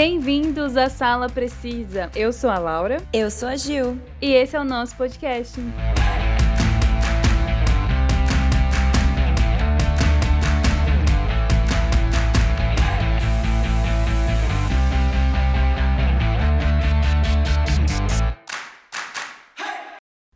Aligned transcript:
Bem-vindos 0.00 0.76
à 0.76 0.88
Sala 0.88 1.28
Precisa. 1.28 2.08
Eu 2.14 2.32
sou 2.32 2.48
a 2.48 2.56
Laura. 2.56 2.98
Eu 3.12 3.32
sou 3.32 3.48
a 3.48 3.56
Gil. 3.56 4.00
E 4.22 4.30
esse 4.30 4.54
é 4.54 4.60
o 4.60 4.62
nosso 4.62 4.96
podcast. 4.96 5.58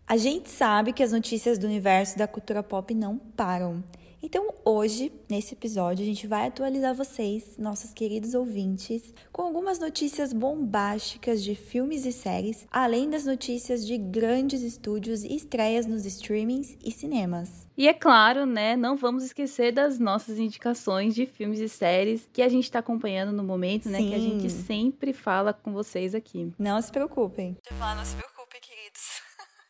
A 0.05 0.17
gente 0.17 0.51
sabe 0.51 0.93
que 0.93 1.05
as 1.05 1.13
notícias 1.13 1.57
do 1.57 1.69
universo 1.69 2.19
da 2.19 2.27
cultura 2.27 2.65
pop 2.65 2.93
não 2.93 3.17
param. 3.17 3.85
Então, 4.25 4.55
hoje, 4.65 5.13
nesse 5.29 5.53
episódio, 5.55 6.05
a 6.05 6.07
gente 6.07 6.29
vai 6.29 6.47
atualizar 6.47 6.95
vocês, 6.95 7.59
nossos 7.59 7.93
queridos 7.93 8.35
ouvintes, 8.35 9.13
com 9.33 9.43
algumas 9.43 9.81
notícias 9.81 10.33
bombásticas 10.33 11.43
de 11.43 11.57
filmes 11.57 12.07
e 12.07 12.13
séries, 12.13 12.65
além 12.71 13.11
das 13.11 13.27
notícias 13.27 13.85
de 13.85 13.99
grandes 13.99 14.63
estúdios 14.63 15.25
e 15.25 15.35
estreias 15.35 15.87
nos 15.87 16.07
streamings 16.07 16.79
e 16.85 16.93
cinemas. 16.93 17.67
E 17.77 17.89
é 17.89 17.93
claro, 17.93 18.47
né, 18.47 18.77
não 18.77 18.97
vamos 18.97 19.25
esquecer 19.25 19.73
das 19.73 19.99
nossas 19.99 20.39
indicações 20.39 21.17
de 21.17 21.27
filmes 21.27 21.59
e 21.59 21.69
séries 21.69 22.29
que 22.33 22.43
a 22.43 22.49
gente 22.49 22.65
está 22.65 22.79
acompanhando 22.79 23.33
no 23.33 23.43
momento, 23.43 23.89
né, 23.89 23.99
Sim. 23.99 24.09
que 24.09 24.15
a 24.15 24.21
gente 24.21 24.51
sempre 24.51 25.13
fala 25.13 25.53
com 25.53 25.73
vocês 25.73 26.15
aqui. 26.15 26.53
Não 26.57 26.81
se 26.81 26.93
preocupem. 26.93 27.57
Não 27.73 28.05
se 28.05 28.15
preocupem, 28.15 28.61
queridos. 28.61 29.21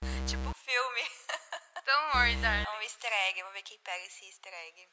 tipo 0.28 0.52
filme. 0.54 1.21
Don't 1.84 2.14
worry, 2.14 2.36
darling. 2.36 2.64
É 2.64 2.78
um 2.78 2.82
easter 2.82 3.10
egg, 3.28 3.40
vamos 3.40 3.54
ver 3.54 3.62
quem 3.62 3.78
pega 3.78 4.06
esse 4.06 4.24
easter 4.24 4.52
egg. 4.52 4.88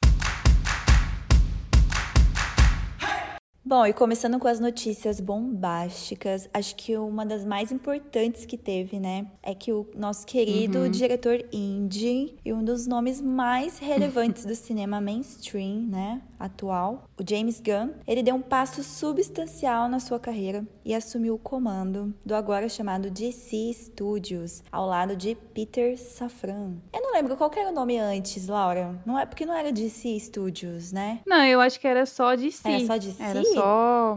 Bom, 3.70 3.86
e 3.86 3.92
começando 3.92 4.36
com 4.40 4.48
as 4.48 4.58
notícias 4.58 5.20
bombásticas, 5.20 6.50
acho 6.52 6.74
que 6.74 6.96
uma 6.96 7.24
das 7.24 7.44
mais 7.44 7.70
importantes 7.70 8.44
que 8.44 8.58
teve, 8.58 8.98
né, 8.98 9.28
é 9.40 9.54
que 9.54 9.72
o 9.72 9.86
nosso 9.94 10.26
querido 10.26 10.88
diretor 10.88 11.46
indie 11.52 12.34
e 12.44 12.52
um 12.52 12.64
dos 12.64 12.88
nomes 12.88 13.20
mais 13.20 13.78
relevantes 13.78 14.44
do 14.44 14.56
cinema 14.56 15.00
mainstream, 15.00 15.82
né, 15.82 16.20
atual, 16.36 17.04
o 17.16 17.22
James 17.24 17.60
Gunn, 17.60 17.90
ele 18.08 18.24
deu 18.24 18.34
um 18.34 18.42
passo 18.42 18.82
substancial 18.82 19.88
na 19.88 20.00
sua 20.00 20.18
carreira 20.18 20.66
e 20.84 20.92
assumiu 20.92 21.34
o 21.34 21.38
comando 21.38 22.12
do 22.26 22.34
agora 22.34 22.68
chamado 22.68 23.08
DC 23.08 23.72
Studios, 23.72 24.64
ao 24.72 24.84
lado 24.84 25.14
de 25.14 25.36
Peter 25.54 25.96
Safran. 25.96 26.72
Eu 26.92 27.02
não 27.02 27.12
lembro 27.12 27.36
qual 27.36 27.52
era 27.54 27.68
o 27.68 27.72
nome 27.72 27.98
antes, 27.98 28.48
Laura. 28.48 29.00
Não 29.06 29.16
é 29.16 29.26
porque 29.26 29.46
não 29.46 29.54
era 29.54 29.70
DC 29.70 30.18
Studios, 30.18 30.90
né? 30.90 31.20
Não, 31.24 31.44
eu 31.44 31.60
acho 31.60 31.78
que 31.78 31.86
era 31.86 32.04
só 32.04 32.36
si. 32.36 32.50
Era 32.64 32.86
só 32.86 32.96
DC? 32.96 33.22
Era 33.22 33.44
só. 33.44 33.59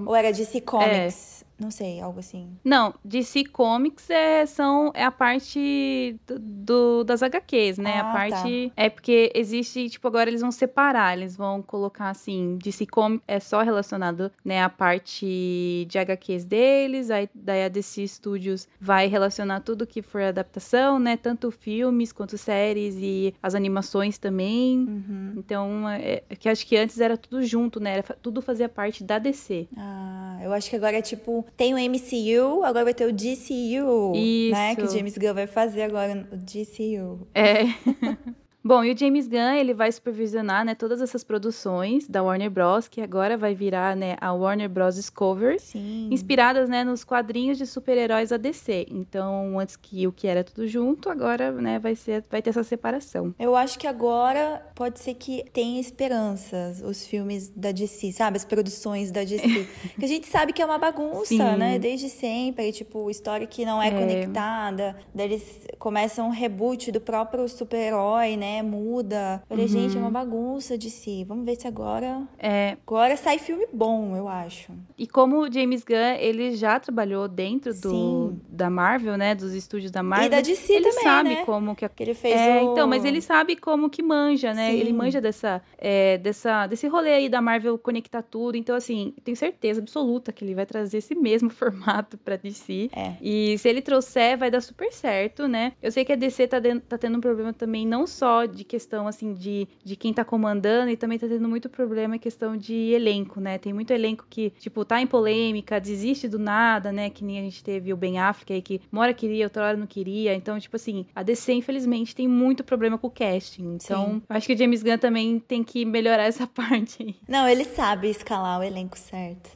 Ou 0.05 0.16
era 0.16 0.31
DC 0.31 0.61
Comics? 0.61 1.44
Não 1.64 1.72
sei, 1.72 2.00
algo 2.02 2.19
assim. 2.19 2.50
Não, 2.64 2.94
DC 3.03 3.45
Comics 3.45 4.09
é, 4.09 4.45
são, 4.45 4.92
é 4.94 5.03
a 5.03 5.11
parte 5.11 6.19
do, 6.28 6.39
do- 6.39 7.03
das 7.03 7.22
HQs, 7.23 7.78
né? 7.78 8.00
Ah, 8.00 8.09
a 8.09 8.14
parte. 8.14 8.72
É 8.75 8.89
porque 8.89 9.31
existe, 9.36 9.89
tipo, 9.89 10.08
agora 10.08 10.30
eles 10.30 10.41
vão 10.41 10.52
separar, 10.52 11.17
eles 11.17 11.36
vão 11.36 11.61
colocar 11.61 12.09
assim: 12.09 12.58
DC 12.61 12.86
Comics 12.88 13.23
é 13.28 13.39
só 13.39 13.61
relacionado, 13.61 14.31
né? 14.44 14.61
A 14.64 14.69
parte 14.69 15.86
de 15.89 15.97
HQs 16.00 16.45
deles, 16.45 17.09
aí 17.09 17.30
daí 17.34 17.64
a 17.66 17.69
DC 17.69 18.08
Studios 18.08 18.67
vai 18.80 19.08
relacionar 19.08 19.61
tudo 19.61 19.88
que 19.88 20.02
for 20.02 20.22
adaptação, 20.22 21.00
né? 21.00 21.17
Tanto 21.17 21.52
filmes 21.52 22.11
quanto 22.11 22.38
séries 22.38 22.95
e 22.97 23.34
as 23.41 23.56
animações 23.56 24.17
também. 24.17 24.80
Uhum. 24.80 25.34
Então, 25.38 25.89
é, 25.89 26.23
é 26.30 26.36
que 26.36 26.50
acho 26.50 26.66
que 26.66 26.75
antes 26.78 27.00
era 27.00 27.17
tudo 27.17 27.44
junto, 27.44 27.80
né? 27.80 27.94
Era, 27.94 28.03
tudo 28.22 28.41
fazia 28.41 28.67
parte 28.69 29.03
da 29.03 29.19
DC. 29.19 29.67
Ah, 29.78 30.39
eu 30.41 30.52
acho 30.53 30.69
que 30.69 30.75
agora 30.75 30.97
é 30.97 31.02
tipo, 31.02 31.45
tem 31.56 31.74
o 31.74 31.78
MCU, 31.78 32.64
agora 32.64 32.86
vai 32.86 32.94
ter 32.94 33.06
o 33.06 33.14
DCU, 33.14 34.12
né? 34.14 34.72
Isso. 34.72 34.75
Que 34.75 34.84
o 34.84 34.91
James 34.91 35.18
Gunn 35.18 35.34
vai 35.34 35.47
fazer 35.47 35.84
agora 35.84 36.28
o 36.31 36.38
DCU. 36.38 37.28
É. 37.34 37.64
Bom, 38.63 38.84
e 38.84 38.94
o 38.94 38.97
James 38.97 39.28
Gunn, 39.28 39.56
ele 39.56 39.74
vai 39.74 39.91
supervisionar, 39.91 40.63
né, 40.63 40.74
todas 40.74 41.01
essas 41.01 41.22
produções 41.24 42.07
da 42.07 42.24
Warner 42.24 42.50
Bros, 42.50 42.88
que 42.88 43.01
agora 43.01 43.35
vai 43.35 43.53
virar, 43.53 43.94
né, 43.96 44.16
a 44.22 44.31
Warner 44.31 44.69
Bros 44.69 44.96
Discovery, 44.96 45.59
Sim. 45.59 46.07
inspiradas, 46.09 46.69
né, 46.69 46.84
nos 46.84 47.03
quadrinhos 47.03 47.57
de 47.57 47.66
super-heróis 47.66 48.29
da 48.29 48.38
DC. 48.38 48.88
Então, 48.90 49.59
antes 49.59 49.75
que 49.75 50.07
o 50.07 50.13
que 50.13 50.28
era 50.28 50.44
tudo 50.46 50.66
junto, 50.66 51.09
agora, 51.09 51.51
né, 51.51 51.78
vai 51.78 51.94
ser 51.94 52.24
vai 52.31 52.41
ter 52.41 52.51
essa 52.51 52.63
separação. 52.63 53.35
Eu 53.38 53.53
acho 53.56 53.78
que 53.78 53.85
agora 53.85 54.66
pode 54.75 55.00
ser 55.00 55.16
que 55.16 55.44
tenha 55.51 55.81
esperanças 55.81 56.81
os 56.81 57.06
filmes 57.06 57.50
da 57.50 57.72
DC, 57.74 58.12
sabe? 58.13 58.38
As 58.38 58.45
produções 58.45 59.12
da 59.12 59.24
DC. 59.25 59.68
que 60.00 60.06
a 60.06 60.07
gente 60.07 60.28
sabe 60.28 60.53
que 60.53 60.62
é 60.62 60.66
uma 60.66 60.78
bagunça, 60.78 61.25
Sim. 61.25 61.57
né? 61.57 61.78
Desde 61.80 62.07
sempre, 62.09 62.72
tipo, 62.72 63.09
história 63.09 63.45
que 63.45 63.66
não 63.66 63.81
é, 63.81 63.90
É. 63.90 63.91
conectada. 63.91 64.95
Daí 65.13 65.25
eles 65.25 65.68
começam 65.78 66.28
um 66.28 66.31
reboot 66.31 66.91
do 66.94 67.01
próprio 67.01 67.47
super-herói, 67.50 68.38
né? 68.38 68.53
Muda. 68.62 69.41
Falei, 69.47 69.68
gente, 69.68 69.96
é 69.96 70.00
Uhum. 70.00 70.06
uma 70.08 70.12
bagunça 70.12 70.78
DC. 70.78 71.24
Vamos 71.28 71.46
ver 71.46 71.56
se 71.56 71.68
agora. 71.68 72.22
É, 72.38 72.78
Agora 72.86 73.16
sai 73.18 73.40
filme 73.40 73.66
bom, 73.74 74.16
eu 74.16 74.28
acho. 74.28 74.72
e 74.97 75.08
como 75.08 75.38
o 75.40 75.52
James 75.52 75.84
Gunn, 75.84 76.18
ele 76.19 76.56
já 76.56 76.80
trabalhou 76.80 77.28
dentro 77.28 77.74
do 77.74 77.90
Sim. 78.31 78.42
da 78.50 78.69
Marvel, 78.69 79.18
né, 79.18 79.34
dos 79.36 79.53
estúdios 79.53 79.92
da 79.92 80.03
Marvel. 80.03 80.28
e 80.28 80.30
da 80.30 80.42
DC 80.42 80.74
ele 80.74 80.90
também, 80.90 81.03
sabe 81.03 81.30
né? 81.30 81.46
como 81.46 81.75
que 81.75 81.86
a 81.86 81.90
Que 81.90 82.03
ele 82.03 82.13
fez 82.13 82.40
É, 82.40 82.62
o... 82.62 82.72
então, 82.72 82.88
mas 82.88 83.06
ele 83.06 83.22
sabe 83.22 83.56
como 83.56 83.90
que 83.90 84.02
manja, 84.02 84.53
né? 84.53 84.72
Sim. 84.72 84.78
Ele 84.80 84.94
manja 84.94 85.22
dessa, 85.22 85.62
é, 85.78 86.18
dessa, 86.18 86.68
desse 86.68 86.88
rolê 86.88 87.13
aí 87.13 87.30
da 87.30 87.42
Marvel 87.42 87.78
conectar 87.78 88.22
tudo. 88.22 88.56
Então, 88.58 88.75
assim, 88.75 89.13
tenho 89.24 89.38
certeza 89.38 89.80
absoluta 89.80 90.31
que 90.31 90.44
ele 90.44 90.56
vai 90.56 90.66
trazer 90.66 90.97
esse 90.97 91.16
mesmo 91.16 91.50
formato 91.52 92.18
pra 92.18 92.36
DC. 92.36 92.90
É. 92.96 93.13
E 93.22 93.58
se 93.58 93.69
ele 93.69 93.81
trouxer, 93.81 94.38
vai 94.38 94.50
dar 94.52 94.62
super 94.62 94.92
certo, 94.92 95.47
né? 95.47 95.74
Eu 95.81 95.92
sei 95.92 96.03
que 96.03 96.12
a 96.13 96.16
DC 96.16 96.47
tá, 96.47 96.59
den- 96.59 96.80
tá 96.80 96.97
tendo 96.97 97.18
um 97.18 97.22
problema 97.22 97.53
também, 97.53 97.86
não 97.86 98.06
só 98.08 98.43
de 98.48 98.64
questão, 98.64 99.08
assim, 99.08 99.34
de, 99.34 99.68
de 99.84 99.96
quem 99.96 100.14
tá 100.14 100.24
comandando, 100.24 100.92
e 100.92 100.98
também 100.98 101.18
tá 101.18 101.28
tendo 101.28 101.48
muito 101.48 101.70
problema 101.70 102.16
em 102.16 102.20
questão 102.20 102.56
de 102.58 102.74
elenco, 102.92 103.40
né? 103.40 103.58
Tem 103.58 103.74
muito 103.74 103.92
elenco 103.92 104.26
que, 104.30 104.52
tipo, 104.59 104.84
tá 104.86 105.02
em 105.02 105.08
polêmica, 105.08 105.80
desiste 105.80 106.28
do 106.28 106.40
nada, 106.40 106.92
né? 106.92 107.09
Que 107.09 107.24
nem 107.24 107.40
a 107.40 107.42
gente 107.44 107.64
teve 107.64 107.94
o 107.94 107.98
Ben 107.98 108.20
Affleck 108.20 108.54
aí, 108.54 108.62
que 108.62 108.81
uma 108.92 109.02
hora 109.02 109.14
queria, 109.14 109.46
outra 109.46 109.66
hora 109.66 109.78
não 109.78 109.88
queria. 109.88 110.34
Então, 110.34 110.59
tipo 110.59 110.76
assim, 110.76 111.06
a 111.16 111.24
DC, 111.24 111.54
infelizmente, 111.54 112.16
tem 112.16 112.28
muito 112.28 112.64
problema 112.64 112.98
com 112.98 113.08
o 113.08 113.12
casting. 113.12 113.76
Então, 113.76 114.22
acho 114.30 114.48
que 114.48 114.54
o 114.54 114.58
James 114.58 114.84
Gunn 114.84 114.98
também 114.98 115.40
tem 115.40 115.64
que 115.64 115.86
melhorar 115.86 116.24
essa 116.28 116.48
parte 116.48 117.04
aí. 117.04 117.16
Não, 117.28 117.48
ele 117.48 117.66
sabe 117.66 118.10
escalar 118.10 118.60
o 118.60 118.64
elenco 118.64 118.98
certo. 118.98 119.50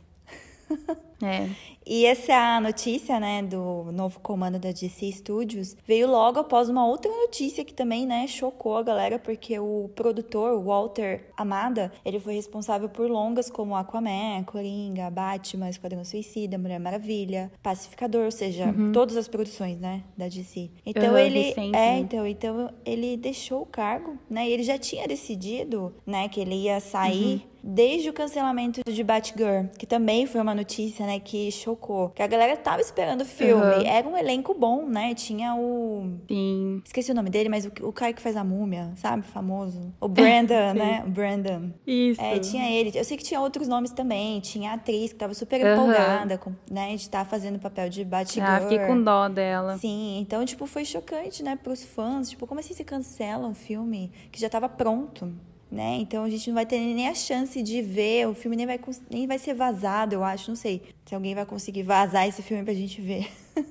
É. 1.21 1.49
E 1.89 2.05
essa 2.05 2.59
notícia, 2.59 3.17
né, 3.17 3.41
do 3.41 3.91
novo 3.93 4.19
comando 4.19 4.59
da 4.59 4.71
DC 4.71 5.09
Studios, 5.13 5.77
veio 5.87 6.09
logo 6.09 6.39
após 6.39 6.67
uma 6.67 6.85
outra 6.85 7.09
notícia 7.09 7.63
que 7.63 7.73
também, 7.73 8.05
né, 8.05 8.27
chocou 8.27 8.75
a 8.75 8.83
galera, 8.83 9.17
porque 9.17 9.57
o 9.57 9.89
produtor, 9.95 10.51
o 10.51 10.63
Walter 10.63 11.29
Amada, 11.37 11.89
ele 12.03 12.19
foi 12.19 12.33
responsável 12.33 12.89
por 12.89 13.09
longas 13.09 13.49
como 13.49 13.73
Aquaman, 13.73 14.43
Coringa, 14.45 15.09
Batman, 15.09 15.69
Esquadrão 15.69 16.03
Suicida, 16.03 16.57
Mulher 16.57 16.79
Maravilha, 16.79 17.49
Pacificador, 17.63 18.25
ou 18.25 18.31
seja, 18.31 18.65
todas 18.91 19.15
as 19.15 19.29
produções, 19.29 19.79
né, 19.79 20.03
da 20.17 20.27
DC. 20.27 20.69
Então 20.85 21.11
Aham, 21.11 21.21
ele, 21.21 21.53
é, 21.73 21.99
então, 21.99 22.27
então 22.27 22.69
ele 22.85 23.15
deixou 23.15 23.61
o 23.61 23.65
cargo, 23.65 24.17
né, 24.29 24.49
e 24.49 24.51
ele 24.51 24.63
já 24.63 24.77
tinha 24.77 25.07
decidido, 25.07 25.93
né, 26.05 26.27
que 26.27 26.41
ele 26.41 26.55
ia 26.55 26.81
sair 26.81 27.47
desde 27.63 28.09
o 28.09 28.13
cancelamento 28.13 28.81
de 28.89 29.03
Batgirl, 29.03 29.67
que 29.77 29.85
também 29.85 30.25
foi 30.25 30.39
uma 30.39 30.55
notícia, 30.55 31.05
né, 31.05 31.19
que 31.19 31.51
chocou. 31.51 31.76
Que 32.15 32.21
a 32.21 32.27
galera 32.27 32.55
tava 32.57 32.81
esperando 32.81 33.21
o 33.21 33.25
filme. 33.25 33.75
Aham. 33.75 33.85
Era 33.85 34.07
um 34.07 34.17
elenco 34.17 34.53
bom, 34.53 34.85
né? 34.85 35.13
Tinha 35.13 35.55
o. 35.55 36.17
Sim. 36.27 36.81
Esqueci 36.85 37.11
o 37.11 37.15
nome 37.15 37.29
dele, 37.29 37.49
mas 37.49 37.65
o, 37.65 37.71
o 37.83 37.93
cara 37.93 38.11
que 38.13 38.21
faz 38.21 38.35
a 38.35 38.43
múmia, 38.43 38.91
sabe? 38.95 39.25
Famoso. 39.27 39.93
O 39.99 40.07
Brandon, 40.07 40.73
né? 40.75 41.03
O 41.05 41.09
Brandon. 41.09 41.71
Isso. 41.85 42.21
É, 42.21 42.39
tinha 42.39 42.69
ele. 42.69 42.91
Eu 42.97 43.03
sei 43.03 43.17
que 43.17 43.23
tinha 43.23 43.39
outros 43.39 43.67
nomes 43.67 43.91
também. 43.91 44.39
Tinha 44.39 44.71
a 44.71 44.73
atriz 44.73 45.11
que 45.13 45.17
tava 45.19 45.33
super 45.33 45.61
Aham. 45.61 45.73
empolgada, 45.73 46.37
com, 46.37 46.53
né? 46.69 46.89
De 46.89 46.95
estar 47.01 47.25
fazendo 47.25 47.57
o 47.57 47.59
papel 47.59 47.89
de 47.89 48.03
Batgirl. 48.03 48.45
Ah, 48.45 48.61
fiquei 48.61 48.79
com 48.79 49.01
dó 49.01 49.29
dela. 49.29 49.77
Sim, 49.77 50.19
então, 50.19 50.43
tipo, 50.45 50.65
foi 50.65 50.83
chocante, 50.85 51.43
né, 51.43 51.55
pros 51.55 51.83
fãs. 51.83 52.29
Tipo, 52.29 52.47
como 52.47 52.59
assim 52.59 52.73
você 52.73 52.83
cancela 52.83 53.47
um 53.47 53.53
filme 53.53 54.11
que 54.31 54.39
já 54.39 54.49
tava 54.49 54.67
pronto, 54.69 55.33
né? 55.71 55.97
Então 55.99 56.23
a 56.23 56.29
gente 56.29 56.47
não 56.47 56.55
vai 56.55 56.65
ter 56.65 56.79
nem 56.79 57.07
a 57.07 57.15
chance 57.15 57.61
de 57.61 57.81
ver, 57.81 58.27
o 58.27 58.33
filme 58.33 58.55
nem 58.55 58.65
vai, 58.65 58.79
nem 59.09 59.27
vai 59.27 59.37
ser 59.37 59.53
vazado, 59.53 60.15
eu 60.15 60.23
acho, 60.23 60.49
não 60.49 60.55
sei 60.55 60.81
se 61.05 61.13
alguém 61.13 61.35
vai 61.35 61.45
conseguir 61.45 61.83
vazar 61.83 62.27
esse 62.27 62.41
filme 62.41 62.63
pra 62.63 62.73
gente 62.73 63.01
ver. 63.01 63.29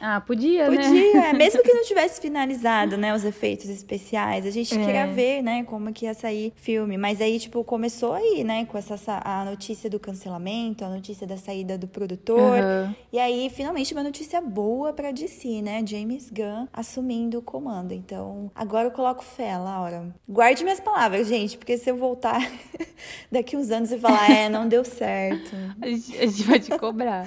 Ah, 0.00 0.20
podia, 0.20 0.64
podia 0.66 0.80
né? 0.80 0.88
Podia, 0.88 1.24
é, 1.26 1.32
mesmo 1.34 1.62
que 1.62 1.72
não 1.72 1.84
tivesse 1.84 2.20
finalizado, 2.20 2.96
né, 2.96 3.14
os 3.14 3.24
efeitos 3.24 3.68
especiais. 3.68 4.46
A 4.46 4.50
gente 4.50 4.74
é. 4.74 4.78
queria 4.78 5.06
ver, 5.06 5.42
né, 5.42 5.62
como 5.64 5.92
que 5.92 6.06
ia 6.06 6.14
sair 6.14 6.52
filme. 6.56 6.96
Mas 6.96 7.20
aí, 7.20 7.38
tipo, 7.38 7.62
começou 7.62 8.14
aí, 8.14 8.42
né, 8.42 8.64
com 8.64 8.78
essa 8.78 9.20
a 9.24 9.44
notícia 9.44 9.90
do 9.90 10.00
cancelamento, 10.00 10.84
a 10.84 10.88
notícia 10.88 11.26
da 11.26 11.36
saída 11.36 11.76
do 11.76 11.86
produtor. 11.86 12.58
Uhum. 12.58 12.94
E 13.12 13.18
aí, 13.18 13.50
finalmente, 13.50 13.92
uma 13.92 14.02
notícia 14.02 14.40
boa 14.40 14.92
pra 14.92 15.10
DC, 15.10 15.60
né? 15.62 15.84
James 15.86 16.30
Gunn 16.30 16.66
assumindo 16.72 17.38
o 17.38 17.42
comando. 17.42 17.92
Então, 17.92 18.50
agora 18.54 18.86
eu 18.86 18.92
coloco 18.92 19.22
fé, 19.22 19.56
Laura. 19.56 20.14
Guarde 20.28 20.62
minhas 20.62 20.80
palavras, 20.80 21.26
gente, 21.28 21.58
porque 21.58 21.76
se 21.76 21.90
eu 21.90 21.96
voltar 21.96 22.40
daqui 23.30 23.56
uns 23.56 23.70
anos 23.70 23.92
e 23.92 23.98
falar, 23.98 24.30
é, 24.30 24.48
não 24.48 24.68
deu 24.68 24.84
certo. 24.84 25.54
a, 25.80 25.86
gente, 25.86 26.18
a 26.18 26.26
gente 26.26 26.42
vai 26.44 26.60
te 26.60 26.78
cobrar. 26.78 27.26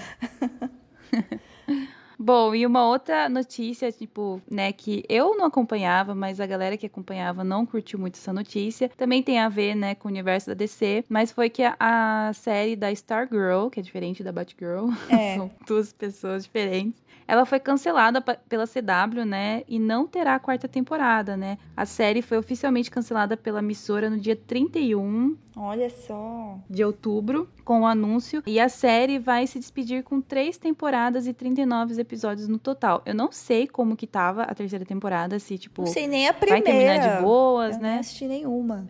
Bom, 2.24 2.56
e 2.56 2.66
uma 2.66 2.88
outra 2.88 3.28
notícia, 3.28 3.92
tipo, 3.92 4.42
né, 4.50 4.72
que 4.72 5.04
eu 5.10 5.36
não 5.36 5.44
acompanhava, 5.44 6.16
mas 6.16 6.40
a 6.40 6.46
galera 6.46 6.78
que 6.78 6.86
acompanhava 6.86 7.44
não 7.44 7.66
curtiu 7.66 8.00
muito 8.00 8.16
essa 8.16 8.32
notícia. 8.32 8.88
Também 8.96 9.22
tem 9.22 9.40
a 9.40 9.50
ver, 9.50 9.76
né, 9.76 9.94
com 9.94 10.08
o 10.08 10.12
universo 10.12 10.48
da 10.48 10.54
DC, 10.54 11.04
mas 11.10 11.34
foi 11.34 11.50
que 11.50 11.62
a, 11.64 11.76
a 11.78 12.32
série 12.32 12.78
da 12.78 12.90
Stargirl, 12.94 13.68
que 13.70 13.82
é 13.82 13.84
diferente 13.84 14.24
da 14.24 14.32
Batgirl, 14.32 14.88
é. 15.10 15.36
são 15.36 15.52
duas 15.68 15.92
pessoas 15.92 16.44
diferentes, 16.46 17.03
ela 17.28 17.46
foi 17.46 17.60
cancelada 17.60 18.22
pela 18.22 18.66
CW, 18.68 19.26
né? 19.26 19.64
E 19.68 19.80
não 19.80 20.08
terá 20.08 20.36
a 20.36 20.40
quarta 20.40 20.68
temporada, 20.68 21.38
né? 21.38 21.58
A 21.76 21.86
série 21.86 22.22
foi 22.22 22.38
oficialmente 22.38 22.92
cancelada 22.92 23.36
pela 23.38 23.60
emissora 23.60 24.10
no 24.10 24.18
dia 24.18 24.36
31 24.36 25.38
Olha 25.56 25.90
só. 25.90 26.58
De 26.68 26.84
outubro, 26.84 27.48
com 27.64 27.82
o 27.82 27.86
anúncio. 27.86 28.42
E 28.46 28.60
a 28.60 28.68
série 28.68 29.20
vai 29.20 29.46
se 29.46 29.60
despedir 29.60 30.04
com 30.04 30.20
três 30.20 30.58
temporadas 30.58 31.28
e 31.28 31.34
39 31.34 32.00
episódios 32.02 32.48
no 32.48 32.58
total. 32.58 33.04
Eu 33.06 33.14
não 33.14 33.32
sei 33.32 33.68
como 33.68 33.96
que 33.96 34.08
tava 34.08 34.44
a 34.44 34.56
terceira 34.56 34.84
temporada, 34.84 35.38
se, 35.38 35.58
tipo. 35.58 35.84
Não 35.84 35.92
sei 35.92 36.08
nem 36.08 36.28
a 36.28 36.34
primeira. 36.34 36.66
Vai 36.66 36.74
terminar 36.74 37.18
de 37.18 37.24
boas, 37.24 37.76
Eu 37.76 37.82
né? 37.82 37.94
Não 37.94 38.00
assisti 38.00 38.28
nenhuma. 38.28 38.90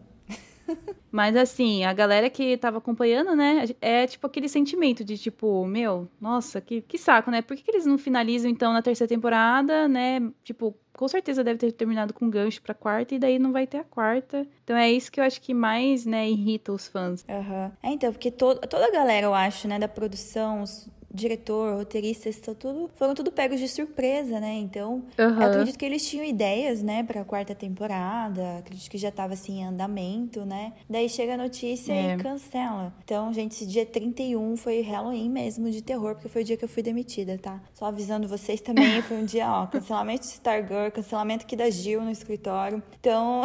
Mas 1.12 1.36
assim, 1.36 1.83
a 1.83 1.94
galera 1.94 2.30
que 2.30 2.57
tava 2.57 2.80
acompanhando, 2.80 3.36
né, 3.36 3.65
é 3.80 4.07
tipo 4.07 4.25
aquele 4.25 4.50
sentimento 4.50 5.04
de 5.04 5.18
tipo, 5.18 5.65
meu, 5.65 6.07
nossa, 6.19 6.60
que, 6.60 6.81
que 6.81 6.98
saco, 6.98 7.30
né? 7.30 7.42
Por 7.42 7.56
que, 7.56 7.63
que 7.63 7.71
eles 7.71 7.86
não 7.86 7.98
finalizam 7.98 8.50
então 8.50 8.74
na 8.74 8.81
terceira 8.81 9.10
temporada, 9.10 9.88
né? 9.88 10.19
Tipo, 10.44 10.75
com 10.94 11.07
certeza 11.07 11.44
deve 11.44 11.60
ter 11.60 11.71
terminado 11.71 12.13
com 12.13 12.30
gancho 12.30 12.62
pra 12.62 12.74
quarta 12.74 13.15
e 13.15 13.19
daí 13.19 13.38
não 13.38 13.51
vai 13.51 13.68
ter 13.68 13.77
a 13.77 13.83
quarta. 13.83 14.48
Então 14.63 14.75
é 14.75 14.92
isso 14.92 15.12
que 15.12 15.19
eu 15.19 15.24
acho 15.24 15.42
que 15.42 15.54
mais, 15.54 16.06
né, 16.06 16.30
irrita 16.30 16.71
os 16.71 16.88
fãs. 16.88 17.25
Aham. 17.27 17.65
Uhum. 17.65 17.71
É, 17.89 17.94
então, 17.94 18.12
porque 18.12 18.31
to 18.31 18.56
toda 18.56 18.88
a 18.88 18.92
galera, 18.92 19.25
eu 19.25 19.33
acho, 19.33 19.68
né, 19.68 19.77
da 19.77 19.88
produção, 19.88 20.62
os 20.63 20.88
diretor, 21.13 21.77
roteiristas, 21.77 22.39
tudo, 22.39 22.89
foram 22.95 23.13
tudo 23.13 23.31
pegos 23.31 23.60
de 23.60 23.68
surpresa, 23.68 24.39
né? 24.39 24.54
Então, 24.56 25.04
uhum. 25.18 25.42
eu 25.42 25.44
acredito 25.44 25.77
que 25.77 25.86
eles 25.86 26.07
tinham 26.07 26.25
ideias, 26.25 26.81
né, 26.81 27.04
pra 27.04 27.24
quarta 27.24 27.54
temporada, 27.54 28.57
acredito 28.57 28.89
que 28.89 28.98
já 28.98 29.12
tava 29.12 29.33
assim 29.33 29.60
em 29.60 29.65
andamento, 29.65 30.44
né? 30.44 30.74
Daí 30.89 31.07
chega 31.07 31.36
a 31.36 31.38
notícia 31.38 31.94
é. 31.94 32.15
e 32.15 32.18
cancela. 32.18 32.94
Então, 33.04 33.31
gente, 33.31 33.51
esse 33.51 33.65
dia 33.65 33.86
31 33.86 34.57
foi 34.57 34.81
Halloween 34.81 35.30
mesmo 35.30 35.69
de 35.69 35.81
terror, 35.81 36.15
porque 36.15 36.30
foi 36.30 36.42
o 36.42 36.45
dia 36.45 36.57
que 36.57 36.65
eu 36.65 36.69
fui 36.69 36.81
demitida, 36.81 37.38
tá? 37.38 37.62
Só 37.74 37.86
avisando 37.86 38.27
vocês 38.27 38.60
também, 38.60 39.01
foi 39.04 39.18
um 39.18 39.25
dia, 39.25 39.50
ó, 39.50 39.68
cancelamento 39.68 40.21
de 40.21 40.33
Stargirl, 40.33 40.92
cancelamento 40.92 41.45
aqui 41.45 41.56
da 41.56 41.69
Gil 41.69 42.01
no 42.01 42.12
escritório. 42.12 42.81
Então, 43.00 43.44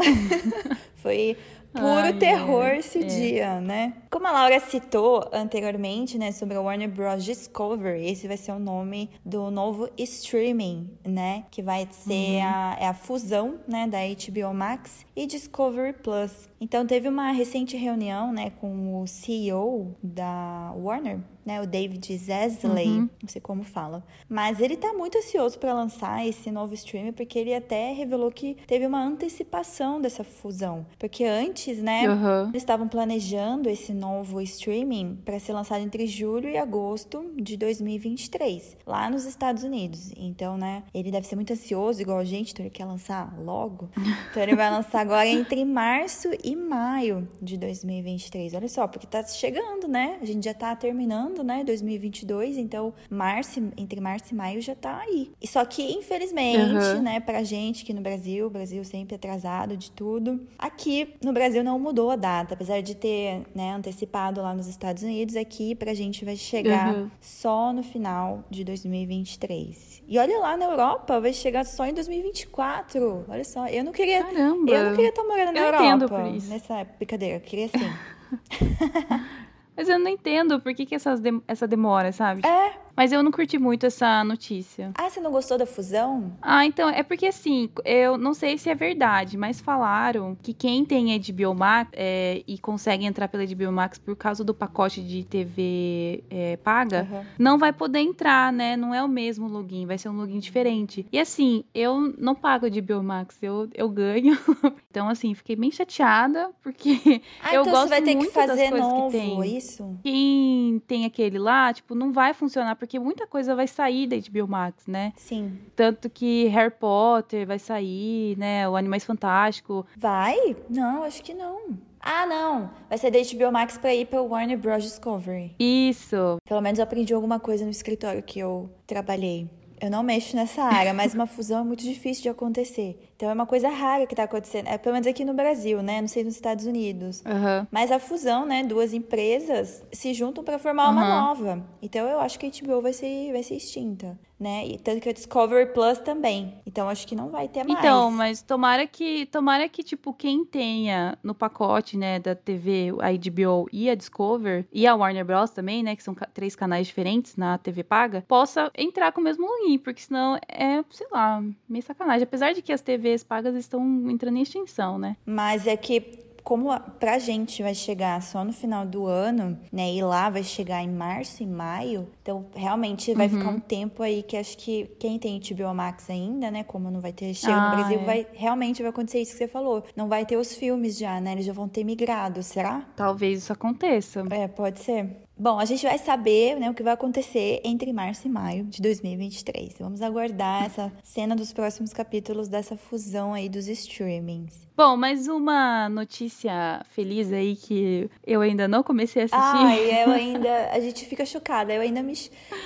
foi 0.96 1.36
puro 1.72 1.86
Ai, 1.86 2.12
terror 2.14 2.66
é, 2.66 2.78
esse 2.78 2.98
é. 2.98 3.02
dia, 3.02 3.60
né? 3.60 3.94
Como 4.10 4.26
a 4.26 4.32
Laura 4.32 4.58
citou 4.60 5.28
anteriormente, 5.32 6.18
né, 6.18 6.32
sobre 6.32 6.56
a 6.56 6.60
Warner 6.60 6.88
Bros. 6.88 7.24
Discovery, 7.24 8.06
esse 8.06 8.26
vai 8.26 8.36
ser 8.36 8.52
o 8.52 8.58
nome 8.58 9.10
do 9.24 9.50
novo 9.50 9.88
streaming, 9.96 10.90
né? 11.04 11.44
Que 11.50 11.62
vai 11.62 11.86
ser 11.90 12.12
uhum. 12.12 12.44
a, 12.44 12.76
é 12.80 12.86
a 12.86 12.94
fusão, 12.94 13.60
né, 13.66 13.86
da 13.86 13.98
HBO 13.98 14.54
Max 14.54 15.04
e 15.14 15.26
Discovery 15.26 15.92
Plus. 15.92 16.48
Então 16.60 16.86
teve 16.86 17.08
uma 17.08 17.30
recente 17.32 17.76
reunião, 17.76 18.32
né, 18.32 18.50
com 18.60 19.00
o 19.02 19.06
CEO 19.06 19.94
da 20.02 20.72
Warner, 20.76 21.20
né, 21.48 21.62
o 21.62 21.66
David 21.66 22.14
Zesley, 22.16 22.86
uhum. 22.86 23.10
não 23.22 23.28
sei 23.28 23.40
como 23.40 23.64
fala, 23.64 24.04
mas 24.28 24.60
ele 24.60 24.76
tá 24.76 24.92
muito 24.92 25.16
ansioso 25.16 25.58
para 25.58 25.72
lançar 25.72 26.26
esse 26.26 26.50
novo 26.50 26.74
streaming 26.74 27.12
porque 27.12 27.38
ele 27.38 27.54
até 27.54 27.92
revelou 27.92 28.30
que 28.30 28.58
teve 28.66 28.86
uma 28.86 29.02
antecipação 29.02 29.98
dessa 29.98 30.22
fusão, 30.22 30.84
porque 30.98 31.24
antes, 31.24 31.78
né, 31.78 32.08
uhum. 32.08 32.50
eles 32.50 32.62
estavam 32.62 32.86
planejando 32.86 33.70
esse 33.70 33.94
novo 33.94 34.42
streaming 34.42 35.18
para 35.24 35.38
ser 35.38 35.54
lançado 35.54 35.80
entre 35.82 36.06
julho 36.06 36.50
e 36.50 36.58
agosto 36.58 37.32
de 37.34 37.56
2023, 37.56 38.76
lá 38.86 39.08
nos 39.08 39.24
Estados 39.24 39.62
Unidos. 39.62 40.12
Então, 40.16 40.58
né, 40.58 40.82
ele 40.92 41.10
deve 41.10 41.26
ser 41.26 41.36
muito 41.36 41.54
ansioso 41.54 42.02
igual 42.02 42.18
a 42.18 42.24
gente, 42.24 42.52
então 42.52 42.64
ele 42.64 42.70
quer 42.70 42.84
lançar 42.84 43.34
logo. 43.40 43.88
Então 44.30 44.42
ele 44.42 44.54
vai 44.54 44.70
lançar 44.70 45.00
agora 45.00 45.26
entre 45.26 45.64
março 45.64 46.28
e 46.44 46.54
maio 46.54 47.26
de 47.40 47.56
2023. 47.56 48.52
Olha 48.54 48.68
só, 48.68 48.86
porque 48.86 49.06
tá 49.06 49.24
chegando, 49.24 49.88
né? 49.88 50.18
A 50.20 50.24
gente 50.24 50.44
já 50.44 50.52
tá 50.52 50.74
terminando 50.76 51.37
né? 51.42 51.64
2022, 51.64 52.56
então 52.56 52.92
março, 53.10 53.60
entre 53.76 54.00
março 54.00 54.32
e 54.32 54.34
maio 54.34 54.60
já 54.60 54.74
tá 54.74 54.98
aí. 55.00 55.30
E 55.40 55.46
só 55.46 55.64
que, 55.64 55.82
infelizmente, 55.82 56.96
uhum. 56.96 57.02
né, 57.02 57.20
pra 57.20 57.42
gente 57.42 57.82
aqui 57.82 57.92
no 57.92 58.00
Brasil, 58.00 58.46
o 58.46 58.50
Brasil 58.50 58.84
sempre 58.84 59.14
atrasado 59.14 59.76
de 59.76 59.90
tudo, 59.90 60.40
aqui 60.58 61.14
no 61.22 61.32
Brasil 61.32 61.62
não 61.64 61.78
mudou 61.78 62.10
a 62.10 62.16
data, 62.16 62.54
apesar 62.54 62.80
de 62.80 62.94
ter, 62.94 63.42
né, 63.54 63.72
antecipado 63.72 64.40
lá 64.40 64.54
nos 64.54 64.66
Estados 64.66 65.02
Unidos, 65.02 65.36
aqui 65.36 65.74
pra 65.74 65.94
gente 65.94 66.24
vai 66.24 66.36
chegar 66.36 66.94
uhum. 66.94 67.10
só 67.20 67.72
no 67.72 67.82
final 67.82 68.44
de 68.50 68.64
2023. 68.64 70.02
E 70.06 70.18
olha 70.18 70.38
lá 70.38 70.56
na 70.56 70.64
Europa, 70.66 71.20
vai 71.20 71.32
chegar 71.32 71.64
só 71.64 71.86
em 71.86 71.92
2024. 71.92 73.24
Olha 73.28 73.44
só, 73.44 73.66
eu 73.66 73.84
não 73.84 73.92
queria, 73.92 74.22
Caramba. 74.22 74.72
eu 74.72 74.84
não 74.84 74.94
queria 74.94 75.10
estar 75.10 75.24
morando 75.24 75.52
na 75.52 75.60
eu 75.60 75.66
Europa 75.66 76.18
nessa 76.48 76.84
brincadeira, 76.84 77.36
eu 77.36 77.40
queria 77.40 77.68
sim. 77.68 77.90
Mas 79.78 79.88
eu 79.88 79.96
não 79.96 80.10
entendo 80.10 80.60
por 80.60 80.74
que, 80.74 80.84
que 80.84 80.96
essas 80.96 81.20
de 81.20 81.40
essa 81.46 81.64
demora, 81.68 82.10
sabe? 82.10 82.44
É, 82.44 82.74
mas 82.98 83.12
eu 83.12 83.22
não 83.22 83.30
curti 83.30 83.60
muito 83.60 83.86
essa 83.86 84.24
notícia. 84.24 84.90
Ah, 84.98 85.08
você 85.08 85.20
não 85.20 85.30
gostou 85.30 85.56
da 85.56 85.64
fusão? 85.64 86.32
Ah, 86.42 86.66
então, 86.66 86.88
é 86.88 87.04
porque 87.04 87.26
assim, 87.26 87.70
eu 87.84 88.18
não 88.18 88.34
sei 88.34 88.58
se 88.58 88.68
é 88.68 88.74
verdade, 88.74 89.38
mas 89.38 89.60
falaram 89.60 90.36
que 90.42 90.52
quem 90.52 90.84
tem 90.84 91.16
HBO 91.16 91.54
Max 91.54 91.92
é, 91.94 92.42
e 92.44 92.58
consegue 92.58 93.04
entrar 93.04 93.28
pela 93.28 93.46
HBO 93.46 93.70
Max 93.70 93.98
por 93.98 94.16
causa 94.16 94.42
do 94.42 94.52
pacote 94.52 95.00
de 95.00 95.22
TV 95.22 96.24
é, 96.28 96.56
paga, 96.56 97.06
uhum. 97.08 97.24
não 97.38 97.56
vai 97.56 97.72
poder 97.72 98.00
entrar, 98.00 98.52
né? 98.52 98.76
Não 98.76 98.92
é 98.92 99.00
o 99.00 99.06
mesmo 99.06 99.46
login, 99.46 99.86
vai 99.86 99.96
ser 99.96 100.08
um 100.08 100.16
login 100.16 100.40
diferente. 100.40 101.06
E 101.12 101.20
assim, 101.20 101.62
eu 101.72 102.12
não 102.18 102.34
pago 102.34 102.66
HBO 102.68 103.00
Max, 103.00 103.40
eu, 103.40 103.68
eu 103.74 103.88
ganho. 103.88 104.36
então, 104.90 105.08
assim, 105.08 105.34
fiquei 105.34 105.54
bem 105.54 105.70
chateada, 105.70 106.50
porque 106.60 107.22
ah, 107.40 107.54
eu 107.54 107.60
então 107.60 107.72
gosto 107.72 107.84
você 107.84 107.88
vai 107.90 108.02
ter 108.02 108.16
muito 108.16 108.26
que 108.26 108.34
fazer 108.34 108.56
das 108.56 108.70
coisas 108.70 108.88
novo, 108.88 109.06
que 109.06 109.12
tem. 109.12 109.56
isso? 109.56 109.98
Quem 110.02 110.82
tem 110.88 111.04
aquele 111.04 111.38
lá, 111.38 111.72
tipo, 111.72 111.94
não 111.94 112.12
vai 112.12 112.34
funcionar, 112.34 112.74
porque 112.74 112.87
porque 112.88 112.98
muita 112.98 113.26
coisa 113.26 113.54
vai 113.54 113.68
sair 113.68 114.06
da 114.06 114.16
HBO 114.16 114.48
Max, 114.48 114.86
né? 114.86 115.12
Sim. 115.14 115.58
Tanto 115.76 116.08
que 116.08 116.46
Harry 116.46 116.70
Potter 116.70 117.46
vai 117.46 117.58
sair, 117.58 118.34
né? 118.38 118.66
O 118.66 118.76
Animais 118.76 119.04
Fantástico. 119.04 119.86
Vai? 119.94 120.56
Não, 120.70 121.02
acho 121.02 121.22
que 121.22 121.34
não. 121.34 121.78
Ah, 122.00 122.24
não. 122.24 122.70
Vai 122.88 122.96
ser 122.96 123.10
da 123.10 123.18
HBO 123.18 123.52
Max 123.52 123.76
pra 123.76 123.94
ir 123.94 124.06
pra 124.06 124.22
Warner 124.22 124.56
Bros. 124.56 124.82
Discovery. 124.82 125.54
Isso. 125.58 126.38
Pelo 126.48 126.62
menos 126.62 126.78
eu 126.78 126.82
aprendi 126.84 127.12
alguma 127.12 127.38
coisa 127.38 127.62
no 127.66 127.70
escritório 127.70 128.22
que 128.22 128.38
eu 128.38 128.70
trabalhei. 128.86 129.50
Eu 129.80 129.90
não 129.90 130.02
mexo 130.02 130.34
nessa 130.34 130.62
área, 130.62 130.94
mas 130.94 131.14
uma 131.14 131.26
fusão 131.26 131.60
é 131.60 131.64
muito 131.64 131.84
difícil 131.84 132.22
de 132.22 132.28
acontecer. 132.30 133.07
Então 133.18 133.30
é 133.30 133.32
uma 133.32 133.46
coisa 133.46 133.68
rara 133.68 134.06
que 134.06 134.12
está 134.12 134.22
acontecendo, 134.22 134.68
é, 134.68 134.78
pelo 134.78 134.92
menos 134.92 135.08
aqui 135.08 135.24
no 135.24 135.34
Brasil, 135.34 135.82
né? 135.82 136.00
Não 136.00 136.06
sei 136.06 136.22
nos 136.22 136.36
Estados 136.36 136.66
Unidos. 136.66 137.20
Uhum. 137.26 137.66
Mas 137.68 137.90
a 137.90 137.98
fusão, 137.98 138.46
né? 138.46 138.62
Duas 138.62 138.94
empresas 138.94 139.84
se 139.90 140.14
juntam 140.14 140.44
para 140.44 140.56
formar 140.56 140.88
uma 140.88 141.02
uhum. 141.02 141.26
nova. 141.26 141.66
Então 141.82 142.06
eu 142.06 142.20
acho 142.20 142.38
que 142.38 142.46
a 142.46 142.48
HBO 142.48 142.80
vai 142.80 142.92
ser, 142.92 143.32
vai 143.32 143.42
ser 143.42 143.56
extinta, 143.56 144.16
né? 144.38 144.64
E 144.68 144.78
tanto 144.78 145.00
que 145.00 145.08
a 145.08 145.12
Discovery 145.12 145.72
Plus 145.72 145.98
também. 145.98 146.54
Então 146.64 146.88
acho 146.88 147.04
que 147.08 147.16
não 147.16 147.28
vai 147.28 147.48
ter 147.48 147.64
mais. 147.64 147.76
Então, 147.80 148.08
mas 148.12 148.40
tomara 148.40 148.86
que, 148.86 149.26
tomara 149.26 149.68
que 149.68 149.82
tipo 149.82 150.12
quem 150.12 150.44
tenha 150.44 151.18
no 151.20 151.34
pacote, 151.34 151.96
né, 151.96 152.20
da 152.20 152.36
TV, 152.36 152.92
a 153.00 153.10
HBO 153.10 153.68
e 153.72 153.90
a 153.90 153.96
Discover 153.96 154.64
e 154.72 154.86
a 154.86 154.94
Warner 154.94 155.24
Bros 155.24 155.50
também, 155.50 155.82
né, 155.82 155.96
que 155.96 156.04
são 156.04 156.14
três 156.32 156.54
canais 156.54 156.86
diferentes 156.86 157.34
na 157.34 157.58
TV 157.58 157.82
paga, 157.82 158.24
possa 158.28 158.70
entrar 158.76 159.10
com 159.10 159.20
o 159.20 159.24
mesmo 159.24 159.44
login, 159.44 159.76
porque 159.76 160.02
senão 160.02 160.38
é, 160.46 160.84
sei 160.90 161.08
lá, 161.10 161.42
meio 161.68 161.82
sacanagem. 161.82 162.22
Apesar 162.22 162.52
de 162.52 162.62
que 162.62 162.72
as 162.72 162.80
TVs 162.80 163.07
TVs 163.08 163.24
pagas 163.24 163.54
estão 163.56 163.82
entrando 164.10 164.36
em 164.36 164.42
extinção, 164.42 164.98
né? 164.98 165.16
Mas 165.24 165.66
é 165.66 165.76
que 165.76 166.26
como 166.42 166.68
pra 166.98 167.18
gente 167.18 167.62
vai 167.62 167.74
chegar 167.74 168.22
só 168.22 168.42
no 168.42 168.54
final 168.54 168.86
do 168.86 169.06
ano, 169.06 169.58
né? 169.70 169.92
E 169.92 170.02
lá 170.02 170.30
vai 170.30 170.42
chegar 170.42 170.82
em 170.82 170.88
março 170.88 171.42
e 171.42 171.46
maio, 171.46 172.08
Então, 172.28 172.44
realmente 172.54 173.14
vai 173.14 173.26
uhum. 173.26 173.38
ficar 173.38 173.48
um 173.48 173.58
tempo 173.58 174.02
aí 174.02 174.22
que 174.22 174.36
acho 174.36 174.58
que 174.58 174.84
quem 174.98 175.18
tem 175.18 175.40
HBO 175.40 175.72
Max 175.72 176.10
ainda, 176.10 176.50
né? 176.50 176.62
Como 176.62 176.90
não 176.90 177.00
vai 177.00 177.10
ter 177.10 177.32
chego 177.32 177.54
ah, 177.54 177.70
no 177.70 177.76
Brasil, 177.76 178.00
é. 178.00 178.04
vai 178.04 178.26
realmente 178.34 178.82
vai 178.82 178.90
acontecer 178.90 179.22
isso 179.22 179.32
que 179.32 179.38
você 179.38 179.48
falou. 179.48 179.82
Não 179.96 180.08
vai 180.10 180.26
ter 180.26 180.36
os 180.36 180.54
filmes 180.54 180.98
já, 180.98 181.18
né? 181.22 181.32
Eles 181.32 181.46
já 181.46 181.54
vão 181.54 181.66
ter 181.66 181.84
migrado, 181.84 182.42
será? 182.42 182.86
Talvez 182.94 183.38
isso 183.38 183.52
aconteça. 183.54 184.26
É, 184.28 184.46
pode 184.46 184.80
ser. 184.80 185.08
Bom, 185.40 185.60
a 185.60 185.64
gente 185.64 185.86
vai 185.86 185.96
saber 185.98 186.56
né, 186.56 186.68
o 186.68 186.74
que 186.74 186.82
vai 186.82 186.92
acontecer 186.92 187.60
entre 187.62 187.92
março 187.92 188.26
e 188.26 188.30
maio 188.30 188.64
de 188.64 188.82
2023. 188.82 189.76
Vamos 189.78 190.02
aguardar 190.02 190.64
essa 190.66 190.92
cena 191.04 191.36
dos 191.36 191.52
próximos 191.52 191.92
capítulos 191.92 192.48
dessa 192.48 192.76
fusão 192.76 193.32
aí 193.32 193.48
dos 193.48 193.68
streamings. 193.68 194.66
Bom, 194.76 194.96
mais 194.96 195.28
uma 195.28 195.88
notícia 195.88 196.84
feliz 196.90 197.32
aí 197.32 197.54
que 197.54 198.10
eu 198.26 198.40
ainda 198.40 198.66
não 198.66 198.82
comecei 198.82 199.22
a 199.22 199.24
assistir. 199.24 199.40
Ai, 199.42 200.04
eu 200.04 200.10
ainda. 200.14 200.70
A 200.72 200.80
gente 200.80 201.04
fica 201.04 201.24
chocada. 201.24 201.72
Eu 201.72 201.82
ainda 201.82 202.02
me. 202.02 202.14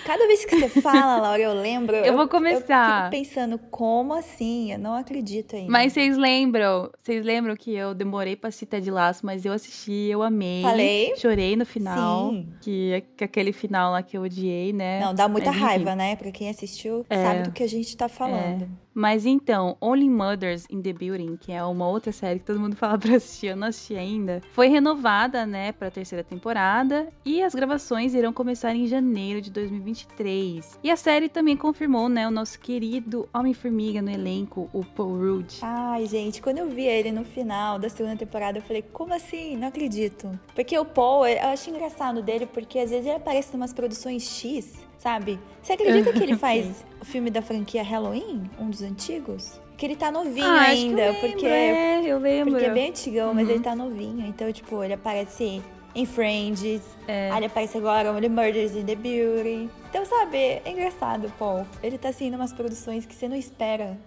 Cada 0.04 0.26
vez 0.26 0.44
que 0.44 0.56
você 0.58 0.80
fala, 0.80 1.16
Laura, 1.20 1.42
eu 1.42 1.54
lembro. 1.54 1.96
Eu, 1.96 2.04
eu 2.04 2.16
vou 2.16 2.28
começar. 2.28 3.10
Eu 3.10 3.10
fico 3.10 3.24
pensando, 3.24 3.58
como 3.70 4.14
assim? 4.14 4.72
Eu 4.72 4.78
não 4.78 4.94
acredito 4.94 5.56
ainda. 5.56 5.70
Mas 5.70 5.92
vocês 5.92 6.16
lembram? 6.16 6.90
Vocês 7.02 7.24
lembram 7.24 7.56
que 7.56 7.74
eu 7.74 7.94
demorei 7.94 8.36
pra 8.36 8.48
assistir 8.48 8.66
Ted 8.66 8.90
Laço, 8.90 9.24
mas 9.24 9.44
eu 9.44 9.52
assisti, 9.52 10.08
eu 10.10 10.22
amei. 10.22 10.62
Falei? 10.62 11.14
Chorei 11.16 11.56
no 11.56 11.66
final. 11.66 12.30
Sim. 12.30 12.48
Que, 12.60 13.04
que 13.16 13.24
aquele 13.24 13.52
final 13.52 13.92
lá 13.92 14.02
que 14.02 14.16
eu 14.16 14.22
odiei, 14.22 14.72
né? 14.72 15.00
Não, 15.00 15.14
dá 15.14 15.28
muita 15.28 15.50
mas, 15.50 15.60
raiva, 15.60 15.94
né? 15.94 16.16
Pra 16.16 16.30
quem 16.30 16.48
assistiu, 16.48 17.04
é, 17.08 17.22
sabe 17.22 17.42
do 17.44 17.52
que 17.52 17.62
a 17.62 17.68
gente 17.68 17.96
tá 17.96 18.08
falando. 18.08 18.64
É. 18.64 18.91
Mas 18.94 19.24
então, 19.24 19.76
Only 19.80 20.08
Mothers 20.08 20.66
in 20.70 20.82
the 20.82 20.92
Building, 20.92 21.36
que 21.36 21.52
é 21.52 21.62
uma 21.64 21.88
outra 21.88 22.12
série 22.12 22.38
que 22.38 22.44
todo 22.44 22.60
mundo 22.60 22.76
fala 22.76 22.98
pra 22.98 23.16
assistir, 23.16 23.48
eu 23.48 23.56
não 23.56 23.68
assisti 23.68 23.96
ainda, 23.96 24.40
foi 24.52 24.68
renovada, 24.68 25.46
né, 25.46 25.72
pra 25.72 25.90
terceira 25.90 26.22
temporada 26.22 27.08
e 27.24 27.42
as 27.42 27.54
gravações 27.54 28.14
irão 28.14 28.32
começar 28.32 28.74
em 28.74 28.86
janeiro 28.86 29.40
de 29.40 29.50
2023. 29.50 30.78
E 30.82 30.90
a 30.90 30.96
série 30.96 31.28
também 31.28 31.56
confirmou, 31.56 32.08
né, 32.08 32.26
o 32.26 32.30
nosso 32.30 32.58
querido 32.58 33.28
Homem-Formiga 33.32 34.02
no 34.02 34.10
elenco, 34.10 34.68
o 34.72 34.84
Paul 34.84 35.18
Rudd. 35.18 35.58
Ai, 35.62 36.06
gente, 36.06 36.42
quando 36.42 36.58
eu 36.58 36.68
vi 36.68 36.86
ele 36.86 37.12
no 37.12 37.24
final 37.24 37.78
da 37.78 37.88
segunda 37.88 38.16
temporada, 38.16 38.58
eu 38.58 38.62
falei, 38.62 38.82
como 38.82 39.14
assim? 39.14 39.56
Não 39.56 39.68
acredito. 39.68 40.30
Porque 40.54 40.78
o 40.78 40.84
Paul, 40.84 41.26
eu 41.26 41.48
acho 41.48 41.70
engraçado 41.70 42.22
dele, 42.22 42.46
porque 42.46 42.78
às 42.78 42.90
vezes 42.90 43.06
ele 43.06 43.16
aparece 43.16 43.54
em 43.54 43.56
umas 43.56 43.72
produções 43.72 44.22
X 44.24 44.91
sabe? 45.02 45.38
Você 45.60 45.72
acredita 45.72 46.12
que 46.12 46.22
ele 46.22 46.36
faz 46.38 46.84
o 47.00 47.04
filme 47.04 47.28
da 47.30 47.42
franquia 47.42 47.82
Halloween, 47.82 48.48
um 48.58 48.70
dos 48.70 48.82
antigos? 48.82 49.60
Que 49.76 49.86
ele 49.86 49.96
tá 49.96 50.12
novinho 50.12 50.46
ah, 50.46 50.60
ainda, 50.60 51.02
eu 51.06 51.14
porque 51.14 51.44
é, 51.44 52.02
eu 52.04 52.18
lembro. 52.18 52.52
Porque 52.52 52.66
é 52.66 52.72
bem 52.72 52.90
antigão, 52.90 53.28
uhum. 53.28 53.34
mas 53.34 53.48
ele 53.48 53.60
tá 53.60 53.74
novinho, 53.74 54.24
então 54.26 54.52
tipo, 54.52 54.82
ele 54.84 54.94
aparece 54.94 55.60
em 55.94 56.06
Friends, 56.06 56.80
é. 57.08 57.30
aí 57.30 57.38
ele 57.38 57.46
aparece 57.46 57.76
agora 57.76 58.12
Only 58.12 58.28
Murders 58.28 58.76
in 58.76 58.84
the 58.84 58.94
Beauty. 58.94 59.68
Então, 59.90 60.06
sabe, 60.06 60.38
é 60.38 60.62
engraçado, 60.66 61.30
Paul. 61.38 61.66
Ele 61.82 61.98
tá 61.98 62.10
assim, 62.10 62.32
umas 62.34 62.52
produções 62.52 63.04
que 63.04 63.14
você 63.14 63.28
não 63.28 63.36
espera. 63.36 63.98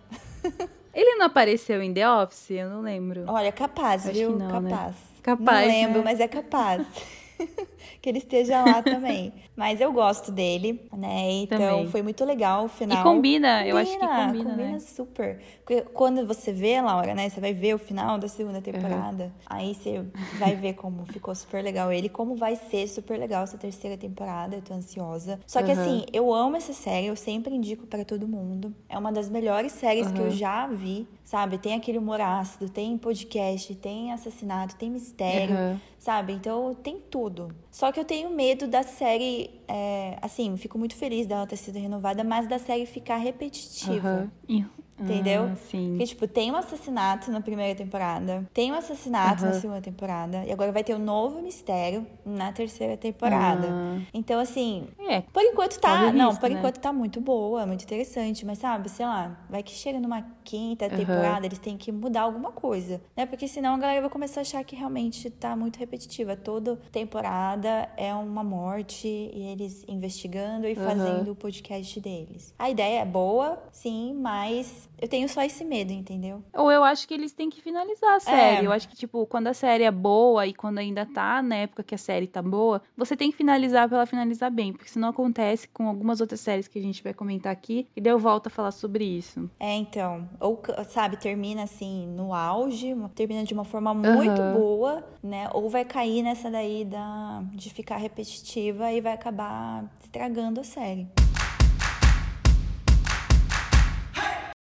Ele 0.95 1.15
não 1.15 1.25
apareceu 1.25 1.83
em 1.83 1.93
The 1.93 2.09
Office? 2.09 2.51
Eu 2.51 2.69
não 2.69 2.79
lembro. 2.79 3.25
Olha, 3.27 3.51
capaz, 3.51 4.05
Acho 4.05 4.13
viu? 4.13 4.29
Não, 4.31 4.47
capaz. 4.47 4.95
Né? 4.95 4.95
Capaz. 5.21 5.67
Não 5.67 5.73
lembro, 5.73 5.97
né? 5.97 6.03
mas 6.05 6.19
é 6.21 6.27
capaz. 6.29 6.87
que 8.01 8.09
ele 8.09 8.19
esteja 8.19 8.63
lá 8.63 8.81
também. 8.81 9.33
Mas 9.55 9.79
eu 9.79 9.91
gosto 9.91 10.31
dele, 10.31 10.81
né? 10.95 11.31
Então 11.31 11.57
também. 11.57 11.87
foi 11.89 12.01
muito 12.01 12.23
legal 12.25 12.65
o 12.65 12.67
final. 12.67 12.99
E 12.99 13.03
combina, 13.03 13.59
combina 13.59 13.67
eu 13.67 13.77
acho 13.77 13.91
que 13.91 13.99
combina, 13.99 14.49
combina 14.51 14.55
né? 14.55 14.79
super. 14.79 15.39
Porque 15.63 15.81
quando 15.81 16.25
você 16.25 16.51
vê, 16.51 16.79
Laura, 16.81 17.15
né? 17.15 17.29
Você 17.29 17.39
vai 17.39 17.53
ver 17.53 17.73
o 17.73 17.77
final 17.77 18.17
da 18.17 18.27
segunda 18.27 18.61
temporada. 18.61 19.25
Uhum. 19.25 19.31
Aí 19.45 19.75
você 19.75 20.03
vai 20.37 20.55
ver 20.55 20.73
como 20.73 21.05
ficou 21.11 21.33
super 21.33 21.63
legal 21.63 21.91
ele, 21.91 22.09
como 22.09 22.35
vai 22.35 22.55
ser 22.55 22.87
super 22.87 23.17
legal 23.17 23.43
essa 23.43 23.57
terceira 23.57 23.97
temporada. 23.97 24.55
Eu 24.55 24.61
tô 24.61 24.73
ansiosa. 24.73 25.39
Só 25.47 25.61
que 25.61 25.71
uhum. 25.71 25.81
assim, 25.81 26.05
eu 26.11 26.33
amo 26.33 26.57
essa 26.57 26.73
série, 26.73 27.07
eu 27.07 27.15
sempre 27.15 27.55
indico 27.55 27.87
para 27.87 28.03
todo 28.03 28.27
mundo. 28.27 28.73
É 28.89 28.97
uma 28.97 29.11
das 29.11 29.29
melhores 29.29 29.71
séries 29.71 30.07
uhum. 30.07 30.13
que 30.13 30.21
eu 30.21 30.31
já 30.31 30.67
vi 30.67 31.07
sabe? 31.25 31.57
Tem 31.57 31.73
aquele 31.73 31.97
humor 31.97 32.21
ácido, 32.21 32.69
tem 32.69 32.97
podcast, 32.97 33.73
tem 33.75 34.13
assassinato, 34.13 34.75
tem 34.75 34.91
mistério, 34.91 35.55
uhum. 35.55 35.79
sabe? 35.97 36.33
Então 36.33 36.73
tem 36.75 36.99
tudo. 36.99 37.53
Só 37.71 37.91
que 37.91 37.99
eu 37.99 38.05
tenho 38.05 38.29
medo 38.29 38.67
da 38.67 38.83
série, 38.83 39.49
é, 39.67 40.17
assim, 40.21 40.55
fico 40.55 40.77
muito 40.77 40.95
feliz 40.95 41.25
dela 41.25 41.47
ter 41.47 41.57
sido 41.57 41.79
renovada, 41.79 42.23
mas 42.23 42.47
da 42.47 42.59
série 42.59 42.85
ficar 42.85 43.17
repetitiva. 43.17 44.31
Uhum. 44.47 44.65
Entendeu? 44.97 45.49
Ah, 45.51 45.55
sim. 45.69 45.89
Porque, 45.89 46.05
tipo, 46.05 46.27
tem 46.27 46.51
um 46.51 46.55
assassinato 46.55 47.29
na 47.29 47.41
primeira 47.41 47.75
temporada, 47.75 48.47
tem 48.53 48.71
um 48.71 48.75
assassinato 48.75 49.43
uhum. 49.43 49.49
na 49.49 49.59
segunda 49.59 49.81
temporada, 49.81 50.43
e 50.45 50.51
agora 50.51 50.71
vai 50.71 50.83
ter 50.83 50.95
um 50.95 50.99
novo 50.99 51.41
mistério 51.41 52.07
na 52.25 52.53
terceira 52.53 52.95
temporada. 52.95 53.67
Uhum. 53.67 54.05
Então, 54.13 54.39
assim, 54.39 54.87
é, 55.07 55.21
por 55.21 55.43
enquanto 55.43 55.79
tá. 55.79 56.13
Não, 56.13 56.35
por 56.35 56.49
né? 56.49 56.57
enquanto 56.57 56.79
tá 56.79 56.93
muito 56.93 57.19
boa, 57.19 57.65
muito 57.65 57.83
interessante, 57.83 58.45
mas 58.45 58.57
sabe, 58.59 58.89
sei 58.89 59.05
lá, 59.05 59.37
vai 59.49 59.61
que 59.61 59.73
chega 59.73 59.99
numa 59.99 60.25
quinta 60.45 60.85
uhum. 60.85 60.95
temporada, 60.95 61.45
eles 61.45 61.59
têm 61.59 61.75
que 61.75 61.91
mudar 61.91 62.21
alguma 62.21 62.51
coisa, 62.51 63.01
né? 63.17 63.25
Porque 63.25 63.47
senão 63.47 63.75
a 63.75 63.77
galera 63.77 63.99
vai 63.99 64.09
começar 64.09 64.41
a 64.41 64.43
achar 64.43 64.63
que 64.63 64.75
realmente 64.75 65.29
tá 65.29 65.55
muito 65.55 65.77
repetitiva. 65.77 66.37
Toda 66.37 66.77
temporada 66.91 67.89
é 67.97 68.13
uma 68.13 68.43
morte 68.43 69.07
e 69.07 69.51
eles 69.51 69.83
investigando 69.87 70.67
e 70.67 70.75
fazendo 70.75 71.31
o 71.31 71.35
podcast 71.35 71.99
deles. 71.99 72.53
A 72.57 72.69
ideia 72.69 73.01
é 73.01 73.05
boa, 73.05 73.61
sim, 73.71 74.13
mas 74.13 74.84
eu 74.99 75.07
tenho 75.07 75.27
só 75.27 75.41
esse 75.41 75.63
medo, 75.63 75.91
entendeu? 75.91 76.43
Ou 76.53 76.71
eu 76.71 76.83
acho 76.83 77.07
que 77.07 77.13
eles 77.13 77.33
têm 77.33 77.49
que 77.49 77.61
finalizar 77.61 78.15
a 78.15 78.19
série. 78.19 78.65
É. 78.65 78.67
Eu 78.67 78.71
acho 78.71 78.87
que, 78.87 78.95
tipo, 78.95 79.25
quando 79.25 79.47
a 79.47 79.53
série 79.53 79.83
é 79.83 79.91
boa 79.91 80.45
e 80.47 80.53
quando 80.53 80.77
ainda 80.77 81.05
tá 81.05 81.41
na 81.41 81.55
época 81.55 81.83
que 81.83 81.95
a 81.95 81.97
série 81.97 82.27
tá 82.27 82.41
boa, 82.41 82.81
você 82.95 83.15
tem 83.15 83.31
que 83.31 83.37
finalizar 83.37 83.87
pra 83.87 83.97
ela 83.97 84.05
finalizar 84.05 84.49
bem. 84.51 84.71
Porque 84.71 84.89
senão 84.89 85.09
acontece 85.09 85.67
com 85.67 85.87
algumas 85.87 86.21
outras 86.21 86.39
séries 86.39 86.67
que 86.67 86.79
a 86.79 86.81
gente 86.81 87.03
vai 87.03 87.13
comentar 87.13 87.51
aqui. 87.51 87.87
E 87.95 88.01
daí 88.01 88.13
eu 88.13 88.19
volto 88.19 88.47
a 88.47 88.49
falar 88.49 88.71
sobre 88.71 89.03
isso. 89.03 89.49
É, 89.59 89.73
então. 89.73 90.27
Ou, 90.39 90.61
sabe, 90.87 91.17
termina 91.17 91.63
assim 91.63 92.07
no 92.07 92.33
auge, 92.33 92.95
termina 93.15 93.43
de 93.43 93.53
uma 93.53 93.65
forma 93.65 93.93
muito 93.93 94.41
uhum. 94.41 94.53
boa, 94.53 95.03
né? 95.21 95.49
Ou 95.53 95.69
vai 95.69 95.85
cair 95.85 96.23
nessa 96.23 96.49
daí 96.49 96.85
da, 96.85 97.43
de 97.53 97.69
ficar 97.69 97.97
repetitiva 97.97 98.91
e 98.91 99.01
vai 99.01 99.13
acabar 99.13 99.85
estragando 100.03 100.61
a 100.61 100.63
série. 100.63 101.07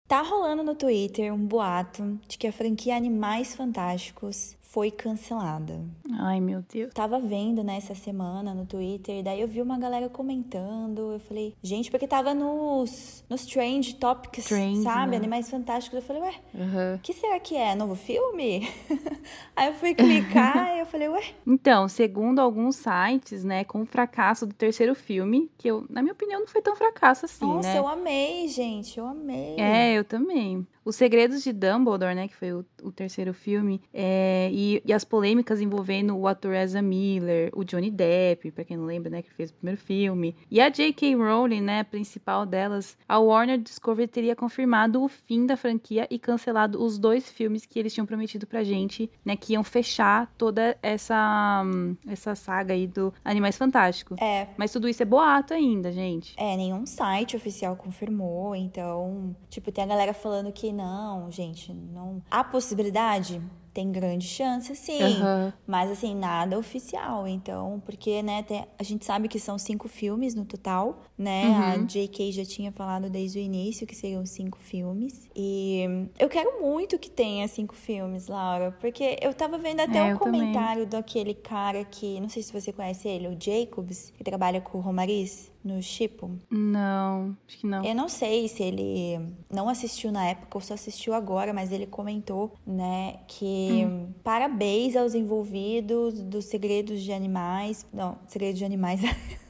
Tá 0.06 0.20
rolando 0.20 0.62
no 0.62 0.74
Twitter 0.74 1.32
um 1.32 1.46
boato 1.46 2.20
de 2.28 2.36
que 2.36 2.46
a 2.46 2.52
franquia 2.52 2.94
Animais 2.94 3.54
Fantásticos 3.54 4.54
foi 4.74 4.90
cancelada. 4.90 5.80
Ai, 6.18 6.40
meu 6.40 6.60
Deus. 6.60 6.92
Tava 6.92 7.20
vendo 7.20 7.62
né, 7.62 7.78
semana 7.80 8.52
no 8.52 8.66
Twitter, 8.66 9.22
daí 9.22 9.40
eu 9.40 9.46
vi 9.46 9.62
uma 9.62 9.78
galera 9.78 10.08
comentando. 10.08 11.12
Eu 11.12 11.20
falei, 11.20 11.54
gente, 11.62 11.92
porque 11.92 12.08
tava 12.08 12.34
nos, 12.34 13.24
nos 13.30 13.46
Trend 13.46 13.94
Topics, 13.94 14.46
Trend, 14.46 14.82
sabe? 14.82 15.12
Né? 15.12 15.18
Animais 15.18 15.48
Fantásticos. 15.48 16.00
Eu 16.00 16.02
falei, 16.04 16.22
ué, 16.22 16.34
uhum. 16.52 16.98
que 17.00 17.12
será 17.12 17.38
que 17.38 17.54
é? 17.54 17.76
Novo 17.76 17.94
filme? 17.94 18.68
Aí 19.54 19.68
eu 19.68 19.74
fui 19.74 19.94
clicar 19.94 20.74
e 20.74 20.80
eu 20.80 20.86
falei, 20.86 21.08
ué. 21.08 21.22
Então, 21.46 21.88
segundo 21.88 22.40
alguns 22.40 22.74
sites, 22.74 23.44
né, 23.44 23.62
com 23.62 23.82
o 23.82 23.86
fracasso 23.86 24.44
do 24.44 24.54
terceiro 24.54 24.96
filme, 24.96 25.48
que 25.56 25.68
eu, 25.68 25.86
na 25.88 26.02
minha 26.02 26.14
opinião, 26.14 26.40
não 26.40 26.48
foi 26.48 26.60
tão 26.60 26.74
fracasso 26.74 27.26
assim, 27.26 27.46
Nossa, 27.46 27.68
né? 27.68 27.78
eu 27.78 27.86
amei, 27.86 28.48
gente, 28.48 28.98
eu 28.98 29.06
amei. 29.06 29.54
É, 29.56 29.92
eu 29.92 30.02
também. 30.02 30.66
Os 30.84 30.96
Segredos 30.96 31.42
de 31.42 31.52
Dumbledore, 31.52 32.14
né, 32.14 32.28
que 32.28 32.36
foi 32.36 32.52
o, 32.52 32.64
o 32.82 32.92
terceiro 32.92 33.32
filme, 33.32 33.80
é, 33.92 34.50
e, 34.52 34.82
e, 34.84 34.92
as 34.92 35.04
polêmicas 35.04 35.60
envolvendo 35.60 36.16
o 36.16 36.28
ator 36.28 36.54
Ezra 36.54 36.82
Miller, 36.82 37.50
o 37.54 37.64
Johnny 37.64 37.90
Depp, 37.90 38.50
para 38.50 38.64
quem 38.64 38.76
não 38.76 38.84
lembra, 38.84 39.10
né, 39.10 39.22
que 39.22 39.32
fez 39.32 39.50
o 39.50 39.54
primeiro 39.54 39.80
filme, 39.80 40.36
e 40.50 40.60
a 40.60 40.68
J.K. 40.68 41.14
Rowling, 41.14 41.62
né, 41.62 41.80
a 41.80 41.84
principal 41.84 42.44
delas, 42.44 42.98
a 43.08 43.18
Warner 43.18 43.58
Discovery 43.58 44.08
teria 44.08 44.36
confirmado 44.36 45.02
o 45.02 45.08
fim 45.08 45.46
da 45.46 45.56
franquia 45.56 46.06
e 46.10 46.18
cancelado 46.18 46.82
os 46.82 46.98
dois 46.98 47.30
filmes 47.30 47.64
que 47.64 47.78
eles 47.78 47.94
tinham 47.94 48.06
prometido 48.06 48.46
pra 48.46 48.62
gente, 48.62 49.10
né, 49.24 49.36
que 49.36 49.54
iam 49.54 49.64
fechar 49.64 50.30
toda 50.36 50.76
essa 50.82 51.62
essa 52.06 52.34
saga 52.34 52.74
aí 52.74 52.86
do 52.86 53.12
Animais 53.24 53.56
Fantásticos. 53.56 54.18
É. 54.20 54.48
Mas 54.56 54.72
tudo 54.72 54.88
isso 54.88 55.02
é 55.02 55.06
boato 55.06 55.54
ainda, 55.54 55.90
gente. 55.90 56.34
É, 56.36 56.56
nenhum 56.56 56.84
site 56.86 57.36
oficial 57.36 57.76
confirmou, 57.76 58.54
então, 58.54 59.34
tipo, 59.48 59.72
tem 59.72 59.84
a 59.84 59.86
galera 59.86 60.12
falando 60.12 60.52
que 60.52 60.73
não, 60.74 61.30
gente, 61.30 61.72
não. 61.72 62.22
Há 62.30 62.42
possibilidade? 62.44 63.40
Tem 63.74 63.90
grande 63.90 64.26
chance, 64.26 64.74
sim. 64.76 65.02
Uhum. 65.02 65.52
Mas, 65.66 65.90
assim, 65.90 66.14
nada 66.14 66.56
oficial. 66.56 67.26
Então, 67.26 67.82
porque, 67.84 68.22
né, 68.22 68.44
tem, 68.44 68.64
a 68.78 68.82
gente 68.84 69.04
sabe 69.04 69.26
que 69.26 69.40
são 69.40 69.58
cinco 69.58 69.88
filmes 69.88 70.32
no 70.32 70.44
total, 70.44 71.02
né? 71.18 71.44
Uhum. 71.48 71.62
A 71.62 71.76
J.K. 71.78 72.30
já 72.30 72.44
tinha 72.44 72.70
falado 72.70 73.10
desde 73.10 73.40
o 73.40 73.42
início 73.42 73.84
que 73.84 73.96
seriam 73.96 74.24
cinco 74.24 74.58
filmes. 74.58 75.28
E 75.34 76.08
eu 76.18 76.28
quero 76.28 76.62
muito 76.62 76.98
que 77.00 77.10
tenha 77.10 77.48
cinco 77.48 77.74
filmes, 77.74 78.28
Laura. 78.28 78.70
Porque 78.80 79.18
eu 79.20 79.34
tava 79.34 79.58
vendo 79.58 79.80
até 79.80 79.98
é, 79.98 80.14
um 80.14 80.18
comentário 80.18 80.86
também. 80.86 81.00
daquele 81.00 81.34
cara 81.34 81.84
que, 81.84 82.20
não 82.20 82.28
sei 82.28 82.42
se 82.44 82.52
você 82.52 82.72
conhece 82.72 83.08
ele, 83.08 83.26
o 83.26 83.36
Jacobs, 83.38 84.12
que 84.16 84.22
trabalha 84.22 84.60
com 84.60 84.78
o 84.78 84.80
Romariz 84.80 85.52
no 85.64 85.82
Chipo? 85.82 86.30
Não, 86.50 87.34
acho 87.48 87.58
que 87.58 87.66
não. 87.66 87.82
Eu 87.82 87.94
não 87.94 88.08
sei 88.08 88.46
se 88.48 88.62
ele 88.62 89.18
não 89.50 89.68
assistiu 89.68 90.12
na 90.12 90.26
época 90.26 90.58
ou 90.58 90.60
só 90.60 90.74
assistiu 90.74 91.14
agora, 91.14 91.54
mas 91.54 91.72
ele 91.72 91.86
comentou, 91.86 92.52
né, 92.66 93.16
que 93.26 93.63
hum. 93.72 94.08
parabéns 94.22 94.96
aos 94.96 95.14
envolvidos 95.14 96.22
dos 96.22 96.46
segredos 96.46 97.02
de 97.02 97.12
animais. 97.12 97.86
Não, 97.92 98.18
segredos 98.26 98.58
de 98.58 98.64
animais. 98.64 99.00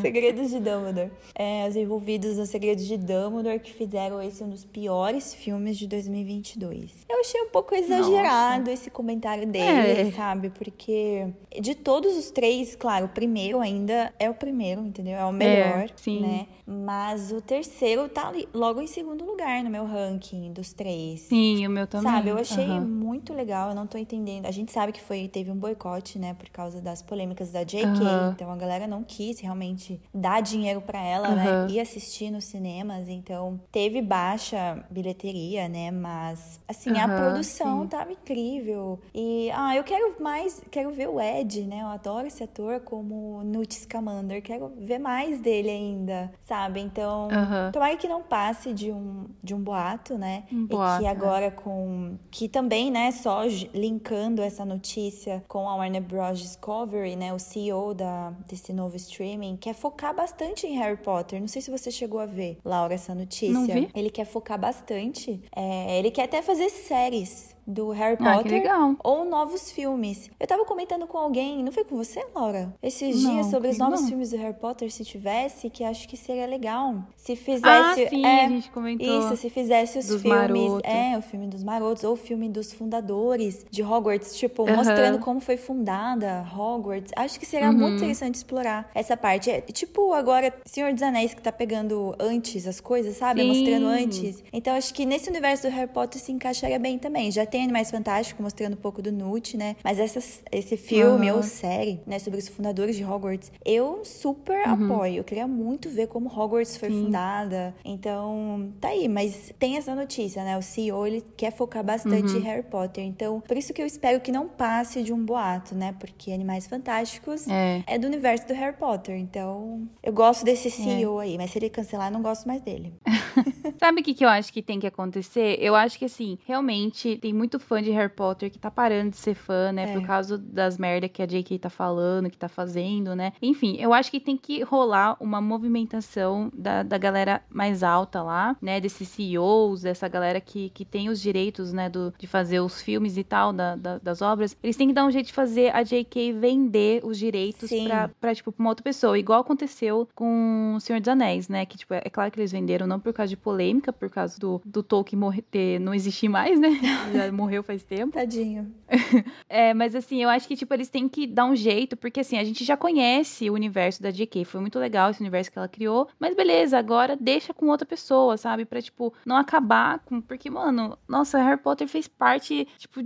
Segredos 0.00 0.50
de 0.50 0.60
Dumbledore. 0.60 1.10
É, 1.34 1.66
os 1.68 1.76
envolvidos 1.76 2.36
no 2.36 2.46
Segredos 2.46 2.86
de 2.86 2.96
Dumbledore 2.96 3.58
que 3.58 3.72
fizeram 3.72 4.22
esse 4.22 4.42
um 4.42 4.48
dos 4.48 4.64
piores 4.64 5.34
filmes 5.34 5.76
de 5.76 5.86
2022. 5.86 7.04
Eu 7.08 7.20
achei 7.20 7.42
um 7.42 7.48
pouco 7.48 7.74
exagerado 7.74 8.60
Nossa. 8.60 8.72
esse 8.72 8.90
comentário 8.90 9.46
dele, 9.46 10.08
é. 10.08 10.12
sabe? 10.12 10.50
Porque 10.50 11.26
de 11.60 11.74
todos 11.74 12.16
os 12.16 12.30
três, 12.30 12.76
claro, 12.76 13.06
o 13.06 13.08
primeiro 13.08 13.60
ainda 13.60 14.12
é 14.18 14.30
o 14.30 14.34
primeiro, 14.34 14.80
entendeu? 14.82 15.16
É 15.16 15.24
o 15.24 15.32
melhor, 15.32 15.86
é, 16.06 16.10
né? 16.20 16.46
Mas 16.66 17.30
o 17.30 17.40
terceiro 17.40 18.08
tá 18.08 18.28
ali, 18.28 18.48
logo 18.54 18.80
em 18.80 18.86
segundo 18.86 19.24
lugar 19.24 19.62
no 19.62 19.70
meu 19.70 19.84
ranking 19.84 20.52
dos 20.52 20.72
três. 20.72 21.20
Sim, 21.22 21.66
o 21.66 21.70
meu 21.70 21.86
também. 21.86 22.10
Sabe, 22.10 22.30
eu 22.30 22.38
achei 22.38 22.68
uhum. 22.68 22.80
muito 22.80 23.34
legal, 23.34 23.70
eu 23.70 23.74
não 23.74 23.86
tô 23.86 23.98
entendendo. 23.98 24.46
A 24.46 24.50
gente 24.50 24.72
sabe 24.72 24.92
que 24.92 25.00
foi 25.00 25.28
teve 25.28 25.50
um 25.50 25.56
boicote, 25.56 26.18
né, 26.18 26.34
por 26.34 26.48
causa 26.48 26.80
das 26.80 27.02
polêmicas 27.02 27.50
da 27.50 27.62
JK, 27.62 27.84
uhum. 27.84 28.30
então 28.32 28.50
a 28.50 28.56
galera 28.56 28.86
não 28.86 29.02
quis 29.02 29.40
realmente 29.40 30.00
dar 30.12 30.40
dinheiro 30.40 30.80
para 30.80 31.02
ela, 31.02 31.28
uhum. 31.28 31.34
né, 31.34 31.66
e 31.70 31.78
assistir 31.78 32.30
nos 32.30 32.44
cinemas, 32.44 33.08
então 33.08 33.60
teve 33.70 34.00
baixa 34.00 34.84
bilheteria, 34.90 35.68
né, 35.68 35.90
mas 35.90 36.60
assim, 36.66 36.98
a 36.98 37.06
produção 37.08 37.82
sim. 37.82 37.88
tava 37.88 38.12
incrível. 38.12 38.98
E 39.14 39.50
ah, 39.52 39.76
eu 39.76 39.84
quero 39.84 40.14
mais, 40.22 40.62
quero 40.70 40.90
ver 40.90 41.08
o 41.08 41.20
Ed, 41.20 41.62
né? 41.64 41.82
Eu 41.82 41.88
adoro 41.88 42.26
esse 42.26 42.42
ator 42.42 42.80
como 42.80 43.42
Newt 43.42 43.74
Scamander, 43.74 44.42
quero 44.42 44.72
ver 44.78 44.98
mais 44.98 45.40
dele 45.40 45.70
ainda, 45.70 46.32
sabe? 46.46 46.53
Então, 46.78 47.28
uhum. 47.28 47.72
tomara 47.72 47.96
que 47.96 48.08
não 48.08 48.22
passe 48.22 48.72
de 48.72 48.90
um 48.90 49.26
de 49.42 49.54
um 49.54 49.60
boato, 49.60 50.16
né? 50.16 50.44
Um 50.52 50.66
boato, 50.66 51.02
e 51.02 51.04
que 51.04 51.06
agora 51.10 51.50
com 51.50 52.16
que 52.30 52.48
também, 52.48 52.90
né, 52.90 53.10
só 53.10 53.42
linkando 53.72 54.42
essa 54.42 54.64
notícia 54.64 55.44
com 55.48 55.68
a 55.68 55.76
Warner 55.76 56.02
Bros 56.02 56.38
Discovery, 56.38 57.16
né, 57.16 57.32
o 57.32 57.38
CEO 57.38 57.94
da 57.94 58.32
desse 58.48 58.72
novo 58.72 58.96
streaming 58.96 59.56
quer 59.56 59.74
focar 59.74 60.14
bastante 60.14 60.66
em 60.66 60.76
Harry 60.78 60.96
Potter. 60.96 61.40
Não 61.40 61.48
sei 61.48 61.62
se 61.62 61.70
você 61.70 61.90
chegou 61.90 62.20
a 62.20 62.26
ver, 62.26 62.58
Laura, 62.64 62.94
essa 62.94 63.14
notícia. 63.14 63.52
Não 63.52 63.66
vi. 63.66 63.88
Ele 63.94 64.10
quer 64.10 64.24
focar 64.24 64.58
bastante. 64.58 65.40
É, 65.54 65.98
ele 65.98 66.10
quer 66.10 66.24
até 66.24 66.42
fazer 66.42 66.68
séries 66.68 67.53
do 67.66 67.90
Harry 67.90 68.16
ah, 68.20 68.36
Potter 68.36 68.62
ou 69.02 69.24
novos 69.24 69.70
filmes. 69.70 70.30
Eu 70.38 70.46
tava 70.46 70.64
comentando 70.64 71.06
com 71.06 71.18
alguém, 71.18 71.62
não 71.62 71.72
foi 71.72 71.84
com 71.84 71.96
você, 71.96 72.24
Laura? 72.34 72.74
Esses 72.82 73.22
não, 73.22 73.32
dias 73.32 73.46
sobre 73.46 73.68
os 73.68 73.78
novos 73.78 74.02
não. 74.02 74.08
filmes 74.08 74.30
do 74.30 74.36
Harry 74.36 74.54
Potter, 74.54 74.90
se 74.90 75.04
tivesse, 75.04 75.70
que 75.70 75.84
acho 75.84 76.08
que 76.08 76.16
seria 76.16 76.46
legal. 76.46 76.96
Se 77.16 77.36
fizesse. 77.36 77.66
Ah, 77.66 78.08
sim, 78.08 78.24
é, 78.24 78.44
a 78.44 78.48
gente 78.48 78.70
comentou. 78.70 79.06
Isso, 79.06 79.36
se 79.36 79.50
fizesse 79.50 79.98
os 79.98 80.06
filmes. 80.06 80.24
Maroto. 80.24 80.86
É, 80.86 81.16
o 81.16 81.22
filme 81.22 81.46
dos 81.46 81.62
marotos, 81.62 82.04
ou 82.04 82.12
o 82.12 82.16
filme 82.16 82.48
dos 82.48 82.72
fundadores 82.72 83.64
de 83.70 83.82
Hogwarts, 83.82 84.36
tipo, 84.36 84.66
mostrando 84.66 85.18
como 85.18 85.40
foi 85.40 85.56
fundada 85.56 86.46
Hogwarts. 86.54 87.12
Acho 87.16 87.38
que 87.38 87.46
seria 87.46 87.68
uhum. 87.68 87.78
muito 87.78 87.96
interessante 87.96 88.36
explorar 88.36 88.90
essa 88.94 89.16
parte. 89.16 89.50
É, 89.50 89.60
tipo, 89.60 90.12
agora, 90.12 90.52
Senhor 90.64 90.92
dos 90.92 91.02
Anéis, 91.02 91.34
que 91.34 91.42
tá 91.42 91.52
pegando 91.52 92.14
antes 92.18 92.66
as 92.66 92.80
coisas, 92.80 93.16
sabe? 93.16 93.40
Sim. 93.40 93.48
Mostrando 93.48 93.86
antes. 93.86 94.42
Então, 94.52 94.74
acho 94.74 94.92
que 94.92 95.06
nesse 95.06 95.30
universo 95.30 95.68
do 95.68 95.72
Harry 95.72 95.90
Potter 95.90 96.20
se 96.20 96.32
encaixaria 96.32 96.78
bem 96.78 96.98
também. 96.98 97.30
Já 97.30 97.46
tem 97.54 97.62
Animais 97.62 97.88
Fantásticos, 97.88 98.42
mostrando 98.42 98.72
um 98.72 98.76
pouco 98.76 99.00
do 99.00 99.12
Newt, 99.12 99.56
né? 99.56 99.76
Mas 99.84 100.00
essa, 100.00 100.18
esse 100.50 100.76
filme 100.76 101.30
uhum. 101.30 101.36
ou 101.36 101.42
série, 101.44 102.00
né, 102.04 102.18
sobre 102.18 102.40
os 102.40 102.48
fundadores 102.48 102.96
de 102.96 103.04
Hogwarts, 103.04 103.52
eu 103.64 104.04
super 104.04 104.66
uhum. 104.66 104.86
apoio. 104.86 105.18
Eu 105.18 105.22
queria 105.22 105.46
muito 105.46 105.88
ver 105.88 106.08
como 106.08 106.28
Hogwarts 106.28 106.76
foi 106.76 106.90
Sim. 106.90 107.04
fundada. 107.04 107.72
Então, 107.84 108.72
tá 108.80 108.88
aí. 108.88 109.06
Mas 109.06 109.54
tem 109.56 109.76
essa 109.76 109.94
notícia, 109.94 110.42
né? 110.42 110.58
O 110.58 110.62
CEO, 110.62 111.06
ele 111.06 111.22
quer 111.36 111.52
focar 111.52 111.84
bastante 111.84 112.32
uhum. 112.32 112.40
em 112.40 112.42
Harry 112.42 112.64
Potter. 112.64 113.04
Então, 113.04 113.40
por 113.40 113.56
isso 113.56 113.72
que 113.72 113.80
eu 113.80 113.86
espero 113.86 114.20
que 114.20 114.32
não 114.32 114.48
passe 114.48 115.00
de 115.04 115.12
um 115.12 115.24
boato, 115.24 115.76
né? 115.76 115.94
Porque 116.00 116.32
Animais 116.32 116.66
Fantásticos 116.66 117.46
é, 117.46 117.84
é 117.86 117.96
do 118.00 118.08
universo 118.08 118.48
do 118.48 118.54
Harry 118.54 118.76
Potter. 118.76 119.16
Então, 119.16 119.88
eu 120.02 120.12
gosto 120.12 120.44
desse 120.44 120.72
CEO 120.72 121.20
é. 121.20 121.26
aí. 121.26 121.38
Mas 121.38 121.52
se 121.52 121.58
ele 121.58 121.70
cancelar, 121.70 122.08
eu 122.08 122.14
não 122.14 122.22
gosto 122.22 122.48
mais 122.48 122.60
dele. 122.62 122.92
Sabe 123.78 124.00
o 124.00 124.02
que, 124.02 124.12
que 124.12 124.24
eu 124.24 124.28
acho 124.28 124.52
que 124.52 124.60
tem 124.60 124.80
que 124.80 124.88
acontecer? 124.88 125.56
Eu 125.60 125.76
acho 125.76 125.96
que, 125.96 126.06
assim, 126.06 126.36
realmente 126.44 127.16
tem 127.18 127.32
muito 127.32 127.43
fã 127.58 127.82
de 127.82 127.90
Harry 127.90 128.12
Potter 128.12 128.50
que 128.50 128.58
tá 128.58 128.70
parando 128.70 129.10
de 129.10 129.16
ser 129.16 129.34
fã, 129.34 129.72
né? 129.72 129.90
É. 129.90 129.92
Por 129.92 130.06
causa 130.06 130.38
das 130.38 130.78
merda 130.78 131.08
que 131.08 131.22
a 131.22 131.26
J.K. 131.26 131.58
tá 131.58 131.70
falando, 131.70 132.30
que 132.30 132.36
tá 132.36 132.48
fazendo, 132.48 133.14
né? 133.14 133.32
Enfim, 133.40 133.76
eu 133.78 133.92
acho 133.92 134.10
que 134.10 134.20
tem 134.20 134.36
que 134.36 134.62
rolar 134.62 135.16
uma 135.20 135.40
movimentação 135.40 136.50
da, 136.54 136.82
da 136.82 136.98
galera 136.98 137.42
mais 137.50 137.82
alta 137.82 138.22
lá, 138.22 138.56
né? 138.60 138.80
Desses 138.80 139.08
CEOs, 139.08 139.82
dessa 139.82 140.08
galera 140.08 140.40
que, 140.40 140.70
que 140.70 140.84
tem 140.84 141.08
os 141.08 141.20
direitos, 141.20 141.72
né? 141.72 141.88
Do, 141.88 142.12
de 142.18 142.26
fazer 142.26 142.60
os 142.60 142.80
filmes 142.80 143.16
e 143.16 143.24
tal, 143.24 143.52
da, 143.52 143.76
da, 143.76 143.98
das 143.98 144.22
obras. 144.22 144.56
Eles 144.62 144.76
têm 144.76 144.88
que 144.88 144.94
dar 144.94 145.04
um 145.04 145.10
jeito 145.10 145.26
de 145.26 145.32
fazer 145.32 145.74
a 145.74 145.82
J.K. 145.82 146.32
vender 146.32 147.02
os 147.04 147.18
direitos 147.18 147.70
pra, 147.84 148.08
pra, 148.20 148.34
tipo, 148.34 148.52
pra 148.52 148.62
uma 148.62 148.70
outra 148.70 148.82
pessoa. 148.82 149.18
Igual 149.18 149.40
aconteceu 149.40 150.08
com 150.14 150.74
O 150.76 150.80
Senhor 150.80 151.00
dos 151.00 151.08
Anéis, 151.08 151.48
né? 151.48 151.66
Que, 151.66 151.76
tipo, 151.78 151.94
é 151.94 152.10
claro 152.10 152.30
que 152.30 152.38
eles 152.38 152.52
venderam 152.52 152.86
não 152.86 153.00
por 153.00 153.12
causa 153.12 153.28
de 153.30 153.36
polêmica, 153.36 153.92
por 153.92 154.10
causa 154.10 154.38
do, 154.38 154.60
do 154.64 154.82
Tolkien 154.82 155.18
morrer, 155.18 155.42
ter, 155.42 155.78
não 155.78 155.94
existir 155.94 156.28
mais, 156.28 156.58
né? 156.58 156.70
Já 157.12 157.26
morreu 157.34 157.62
faz 157.62 157.82
tempo. 157.82 158.12
Tadinho. 158.12 158.72
é, 159.48 159.74
mas 159.74 159.94
assim, 159.94 160.22
eu 160.22 160.28
acho 160.28 160.46
que, 160.46 160.56
tipo, 160.56 160.72
eles 160.72 160.88
têm 160.88 161.08
que 161.08 161.26
dar 161.26 161.44
um 161.44 161.56
jeito, 161.56 161.96
porque 161.96 162.20
assim, 162.20 162.38
a 162.38 162.44
gente 162.44 162.64
já 162.64 162.76
conhece 162.76 163.50
o 163.50 163.54
universo 163.54 164.02
da 164.02 164.10
J.K. 164.10 164.44
Foi 164.44 164.60
muito 164.60 164.78
legal 164.78 165.10
esse 165.10 165.20
universo 165.20 165.50
que 165.50 165.58
ela 165.58 165.68
criou. 165.68 166.08
Mas 166.18 166.34
beleza, 166.34 166.78
agora 166.78 167.16
deixa 167.18 167.52
com 167.52 167.66
outra 167.68 167.86
pessoa, 167.86 168.36
sabe? 168.36 168.64
Pra, 168.64 168.80
tipo, 168.80 169.12
não 169.24 169.36
acabar 169.36 169.98
com. 170.00 170.20
Porque, 170.20 170.48
mano, 170.48 170.98
nossa, 171.08 171.38
Harry 171.38 171.60
Potter 171.60 171.88
fez 171.88 172.08
parte, 172.08 172.66
tipo, 172.78 173.00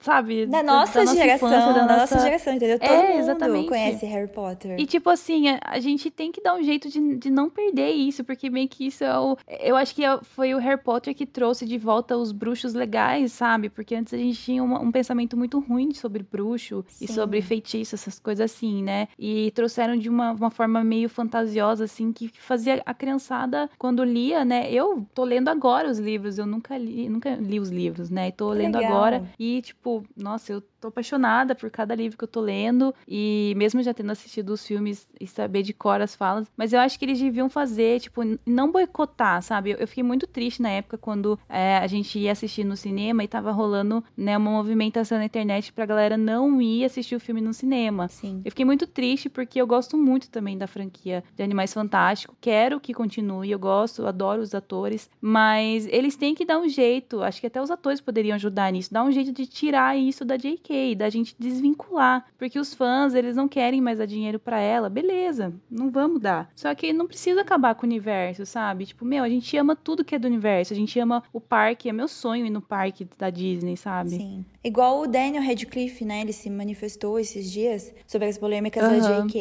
sabe? 0.00 0.46
Da, 0.46 0.62
nossa, 0.62 1.00
da 1.00 1.04
nossa 1.04 1.16
geração, 1.16 1.48
infância, 1.48 1.72
da, 1.72 1.72
da 1.72 1.96
nossa... 1.96 2.14
nossa... 2.14 2.20
geração, 2.20 2.54
entendeu? 2.54 2.78
Todo 2.78 2.90
é, 2.90 3.18
exatamente. 3.18 3.68
conhece 3.68 4.06
Harry 4.06 4.28
Potter. 4.28 4.78
E, 4.78 4.86
tipo 4.86 5.08
assim, 5.10 5.48
a, 5.48 5.60
a, 5.62 5.80
gente 5.80 6.10
tem 6.10 6.32
que 6.32 6.40
dar 6.40 6.54
um 6.54 6.62
jeito 6.62 6.88
de, 6.88 7.16
de 7.16 7.30
não 7.30 7.48
perder 7.48 7.90
isso, 7.90 8.24
porque 8.24 8.50
meio 8.50 8.68
que 8.68 8.86
isso 8.86 9.04
é 9.04 9.18
o. 9.18 9.36
Eu 9.60 9.76
acho 9.76 9.94
que 9.94 10.04
é, 10.04 10.18
foi 10.22 10.54
o 10.54 10.58
Harry 10.58 10.82
Potter 10.82 11.14
que 11.14 11.26
trouxe 11.26 11.66
de 11.66 11.78
volta 11.78 12.16
os 12.16 12.32
bruxos 12.32 12.74
legais, 12.74 13.32
sabe? 13.32 13.67
Porque 13.70 13.94
antes 13.94 14.14
a 14.14 14.16
gente 14.16 14.40
tinha 14.40 14.62
uma, 14.62 14.80
um 14.80 14.90
pensamento 14.90 15.36
muito 15.36 15.58
ruim 15.58 15.92
sobre 15.92 16.22
bruxo 16.22 16.84
Sim. 16.88 17.04
e 17.04 17.08
sobre 17.08 17.40
feitiço, 17.42 17.94
essas 17.94 18.18
coisas 18.18 18.50
assim, 18.50 18.82
né? 18.82 19.08
E 19.18 19.50
trouxeram 19.52 19.96
de 19.96 20.08
uma, 20.08 20.32
uma 20.32 20.50
forma 20.50 20.82
meio 20.82 21.08
fantasiosa, 21.08 21.84
assim, 21.84 22.12
que 22.12 22.28
fazia 22.28 22.82
a 22.84 22.94
criançada, 22.94 23.68
quando 23.78 24.04
lia, 24.04 24.44
né? 24.44 24.70
Eu 24.72 25.06
tô 25.14 25.24
lendo 25.24 25.48
agora 25.48 25.88
os 25.90 25.98
livros, 25.98 26.38
eu 26.38 26.46
nunca 26.46 26.76
li, 26.76 27.08
nunca 27.08 27.34
li 27.34 27.60
os 27.60 27.70
livros, 27.70 28.10
né? 28.10 28.28
E 28.28 28.32
tô 28.32 28.50
lendo 28.50 28.76
Legal. 28.76 28.92
agora. 28.92 29.30
E, 29.38 29.62
tipo, 29.62 30.04
nossa, 30.16 30.52
eu 30.52 30.60
tô 30.80 30.88
apaixonada 30.88 31.54
por 31.54 31.70
cada 31.70 31.94
livro 31.94 32.16
que 32.16 32.24
eu 32.24 32.28
tô 32.28 32.40
lendo. 32.40 32.94
E 33.06 33.52
mesmo 33.56 33.82
já 33.82 33.92
tendo 33.92 34.12
assistido 34.12 34.50
os 34.50 34.66
filmes 34.66 35.08
e 35.20 35.26
saber 35.26 35.62
de 35.62 35.72
cor 35.72 36.00
as 36.00 36.14
falas, 36.14 36.46
mas 36.56 36.72
eu 36.72 36.80
acho 36.80 36.98
que 36.98 37.04
eles 37.04 37.18
deviam 37.18 37.48
fazer, 37.48 38.00
tipo, 38.00 38.20
não 38.46 38.70
boicotar, 38.70 39.42
sabe? 39.42 39.70
Eu, 39.70 39.78
eu 39.78 39.88
fiquei 39.88 40.04
muito 40.04 40.26
triste 40.26 40.62
na 40.62 40.70
época 40.70 40.98
quando 40.98 41.38
é, 41.48 41.78
a 41.78 41.86
gente 41.86 42.18
ia 42.18 42.32
assistir 42.32 42.64
no 42.64 42.76
cinema 42.76 43.24
e 43.24 43.28
tava 43.28 43.50
rolando, 43.50 44.02
né, 44.16 44.36
uma 44.36 44.50
movimentação 44.50 45.18
na 45.18 45.24
internet 45.24 45.72
pra 45.72 45.86
galera 45.86 46.16
não 46.16 46.60
ir 46.60 46.84
assistir 46.84 47.16
o 47.16 47.20
filme 47.20 47.40
no 47.40 47.52
cinema. 47.52 48.08
Sim. 48.08 48.42
Eu 48.44 48.50
fiquei 48.50 48.64
muito 48.64 48.86
triste 48.86 49.28
porque 49.28 49.60
eu 49.60 49.66
gosto 49.66 49.96
muito 49.96 50.30
também 50.30 50.56
da 50.56 50.66
franquia 50.66 51.24
de 51.34 51.42
Animais 51.42 51.72
Fantásticos. 51.72 52.36
Quero 52.40 52.80
que 52.80 52.94
continue, 52.94 53.50
eu 53.50 53.58
gosto, 53.58 54.06
adoro 54.06 54.42
os 54.42 54.54
atores, 54.54 55.10
mas 55.20 55.86
eles 55.86 56.16
têm 56.16 56.34
que 56.34 56.44
dar 56.44 56.58
um 56.58 56.68
jeito. 56.68 57.22
Acho 57.22 57.40
que 57.40 57.46
até 57.46 57.60
os 57.60 57.70
atores 57.70 58.00
poderiam 58.00 58.34
ajudar 58.36 58.70
nisso, 58.72 58.92
dar 58.92 59.04
um 59.04 59.10
jeito 59.10 59.32
de 59.32 59.46
tirar 59.46 59.96
isso 59.96 60.24
da 60.24 60.36
J.K., 60.36 60.67
da 60.96 61.08
gente 61.08 61.34
desvincular, 61.38 62.26
porque 62.36 62.58
os 62.58 62.74
fãs, 62.74 63.14
eles 63.14 63.36
não 63.36 63.48
querem 63.48 63.80
mais 63.80 63.98
dar 63.98 64.06
dinheiro 64.06 64.38
para 64.38 64.60
ela. 64.60 64.88
Beleza, 64.88 65.54
não 65.70 65.90
vamos 65.90 66.20
dar. 66.20 66.50
Só 66.54 66.74
que 66.74 66.92
não 66.92 67.06
precisa 67.06 67.40
acabar 67.40 67.74
com 67.74 67.86
o 67.86 67.88
universo, 67.88 68.44
sabe? 68.44 68.86
Tipo, 68.86 69.04
meu, 69.04 69.24
a 69.24 69.28
gente 69.28 69.56
ama 69.56 69.74
tudo 69.74 70.04
que 70.04 70.14
é 70.14 70.18
do 70.18 70.26
universo, 70.26 70.72
a 70.72 70.76
gente 70.76 70.98
ama 70.98 71.22
o 71.32 71.40
parque, 71.40 71.88
é 71.88 71.92
meu 71.92 72.08
sonho 72.08 72.46
ir 72.46 72.50
no 72.50 72.60
parque 72.60 73.08
da 73.18 73.30
Disney, 73.30 73.76
sabe? 73.76 74.10
Sim. 74.10 74.44
Igual 74.62 75.00
o 75.00 75.06
Daniel 75.06 75.42
Radcliffe, 75.42 76.04
né? 76.04 76.20
Ele 76.20 76.32
se 76.32 76.50
manifestou 76.50 77.18
esses 77.18 77.50
dias 77.50 77.94
sobre 78.06 78.28
as 78.28 78.36
polêmicas 78.36 78.82
uhum. 78.82 78.98
da 78.98 79.22
J.K. 79.22 79.38